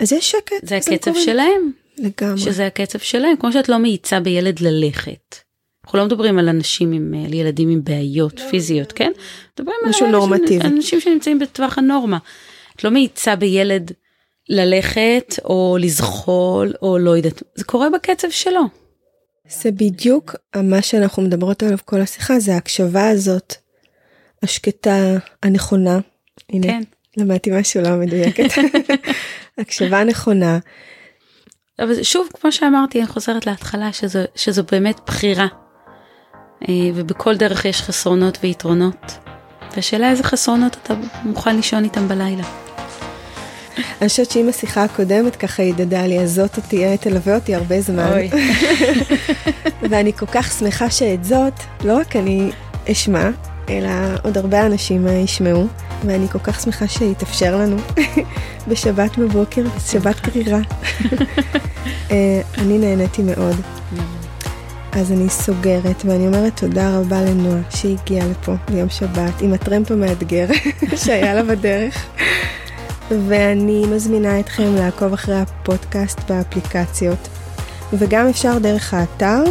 אז 0.00 0.12
יש 0.12 0.30
שקט. 0.30 0.56
זה 0.62 0.76
הקצב 0.76 1.10
קוראים. 1.10 1.24
שלהם. 1.24 1.70
לגמרי. 1.98 2.38
שזה 2.38 2.66
הקצב 2.66 2.98
שלהם, 2.98 3.36
כמו 3.36 3.52
שאת 3.52 3.68
לא 3.68 3.78
מאיצה 3.78 4.20
בילד 4.20 4.60
ללכת. 4.60 5.36
אנחנו 5.84 5.98
לא 5.98 6.04
מדברים 6.04 6.38
על 6.38 6.48
אנשים 6.48 6.92
עם, 6.92 7.14
על 7.26 7.34
ילדים 7.34 7.68
עם 7.68 7.84
בעיות 7.84 8.40
פיזיות, 8.50 8.92
כן? 8.92 9.12
מדברים 9.58 9.76
משהו 9.86 10.06
נורמטיבי. 10.06 10.66
אנשים 10.66 11.00
שנמצאים 11.00 11.38
בטווח 11.38 11.78
הנורמה. 11.78 12.18
את 12.76 12.84
לא 12.84 12.90
מאיצה 12.90 13.36
בילד 13.36 13.92
ללכת 14.48 15.34
או 15.44 15.76
לזחול 15.80 16.72
או 16.82 16.98
לא 16.98 17.16
יודעת, 17.16 17.42
זה 17.54 17.64
קורה 17.64 17.90
בקצב 17.90 18.30
שלו. 18.30 18.62
זה 19.48 19.70
בדיוק 19.70 20.34
מה 20.56 20.82
שאנחנו 20.82 21.22
מדברות 21.22 21.62
עליו 21.62 21.78
כל 21.84 22.00
השיחה, 22.00 22.38
זה 22.38 22.54
ההקשבה 22.54 23.08
הזאת, 23.08 23.54
השקטה, 24.42 24.96
הנכונה. 25.42 25.98
הנה, 26.50 26.66
כן. 26.66 26.82
למדתי 27.16 27.50
משהו 27.50 27.82
לא 27.82 27.96
מדויקת. 27.96 28.50
הקשבה 29.58 30.04
נכונה. 30.04 30.58
אבל 31.78 32.02
שוב, 32.02 32.28
כמו 32.40 32.52
שאמרתי, 32.52 32.98
אני 32.98 33.06
חוזרת 33.06 33.46
להתחלה, 33.46 33.92
שזו, 33.92 34.20
שזו 34.34 34.62
באמת 34.72 35.00
בחירה. 35.06 35.46
אה, 36.68 36.74
ובכל 36.94 37.36
דרך 37.36 37.64
יש 37.64 37.82
חסרונות 37.82 38.38
ויתרונות. 38.42 39.12
והשאלה 39.76 40.10
איזה 40.10 40.22
חסרונות 40.22 40.76
אתה 40.82 40.94
מוכן 41.24 41.56
לישון 41.56 41.84
איתם 41.84 42.08
בלילה. 42.08 42.63
אני 44.00 44.08
חושבת 44.08 44.30
שאם 44.30 44.48
השיחה 44.48 44.84
הקודמת 44.84 45.36
ככה 45.36 45.62
ידדה 45.62 46.06
לי, 46.06 46.20
אז 46.20 46.34
זאת 46.34 46.58
תהיה, 46.68 46.96
תלווה 46.96 47.34
אותי 47.34 47.54
הרבה 47.54 47.80
זמן. 47.80 48.12
אוי. 48.12 48.30
ואני 49.90 50.12
כל 50.12 50.26
כך 50.26 50.52
שמחה 50.58 50.90
שאת 50.90 51.24
זאת, 51.24 51.52
לא 51.84 51.96
רק 51.96 52.16
אני 52.16 52.50
אשמע, 52.92 53.30
אלא 53.68 53.90
עוד 54.22 54.38
הרבה 54.38 54.66
אנשים 54.66 55.06
ישמעו, 55.08 55.66
ואני 56.06 56.28
כל 56.28 56.38
כך 56.38 56.60
שמחה 56.60 56.88
שיתאפשר 56.88 57.56
לנו 57.56 57.76
בשבת 58.68 59.18
בבוקר, 59.18 59.62
שבת 59.90 60.20
קרירה. 60.20 60.60
אה, 62.10 62.40
אני 62.58 62.78
נהניתי 62.78 63.22
מאוד. 63.22 63.56
אז 64.92 65.12
אני 65.12 65.28
סוגרת, 65.28 66.04
ואני 66.04 66.26
אומרת 66.26 66.60
תודה 66.60 66.98
רבה 66.98 67.22
לנועה 67.22 67.60
שהגיעה 67.70 68.26
לפה 68.26 68.52
ביום 68.70 68.88
שבת 68.88 69.40
עם 69.40 69.52
הטרמפ 69.52 69.90
המאתגר 69.90 70.46
שהיה 70.96 71.34
לה 71.34 71.42
בדרך. 71.42 72.06
ואני 73.08 73.86
מזמינה 73.86 74.40
אתכם 74.40 74.74
לעקוב 74.74 75.12
אחרי 75.12 75.40
הפודקאסט 75.40 76.20
באפליקציות, 76.28 77.28
וגם 77.92 78.28
אפשר 78.28 78.58
דרך 78.58 78.94
האתר. 78.94 79.42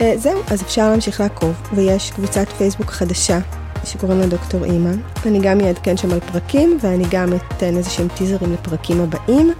אה, 0.00 0.12
זהו, 0.16 0.42
אז 0.50 0.62
אפשר 0.62 0.90
להמשיך 0.90 1.20
לעקוב, 1.20 1.52
ויש 1.74 2.10
קבוצת 2.10 2.48
פייסבוק 2.48 2.90
חדשה 2.90 3.38
שקוראים 3.84 4.20
לה 4.20 4.26
דוקטור 4.26 4.64
אימא. 4.64 4.92
אני 5.26 5.40
גם 5.42 5.60
אעדכן 5.60 5.96
שם 5.96 6.10
על 6.10 6.20
פרקים, 6.20 6.78
ואני 6.80 7.04
גם 7.10 7.28
אתן 7.32 7.76
איזה 7.76 7.90
שהם 7.90 8.08
טיזרים 8.08 8.52
לפרקים 8.52 9.00
הבאים. 9.00 9.52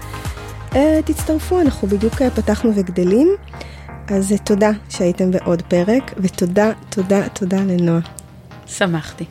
אה, 0.76 1.00
תצטרפו, 1.04 1.60
אנחנו 1.60 1.88
בדיוק 1.88 2.22
אה, 2.22 2.30
פתחנו 2.30 2.70
וגדלים. 2.74 3.28
אז 4.08 4.34
תודה 4.44 4.70
שהייתם 4.88 5.30
בעוד 5.30 5.62
פרק, 5.62 6.12
ותודה, 6.16 6.72
תודה, 6.88 7.28
תודה 7.28 7.56
לנועה. 7.56 8.00
שמחתי. 8.66 9.24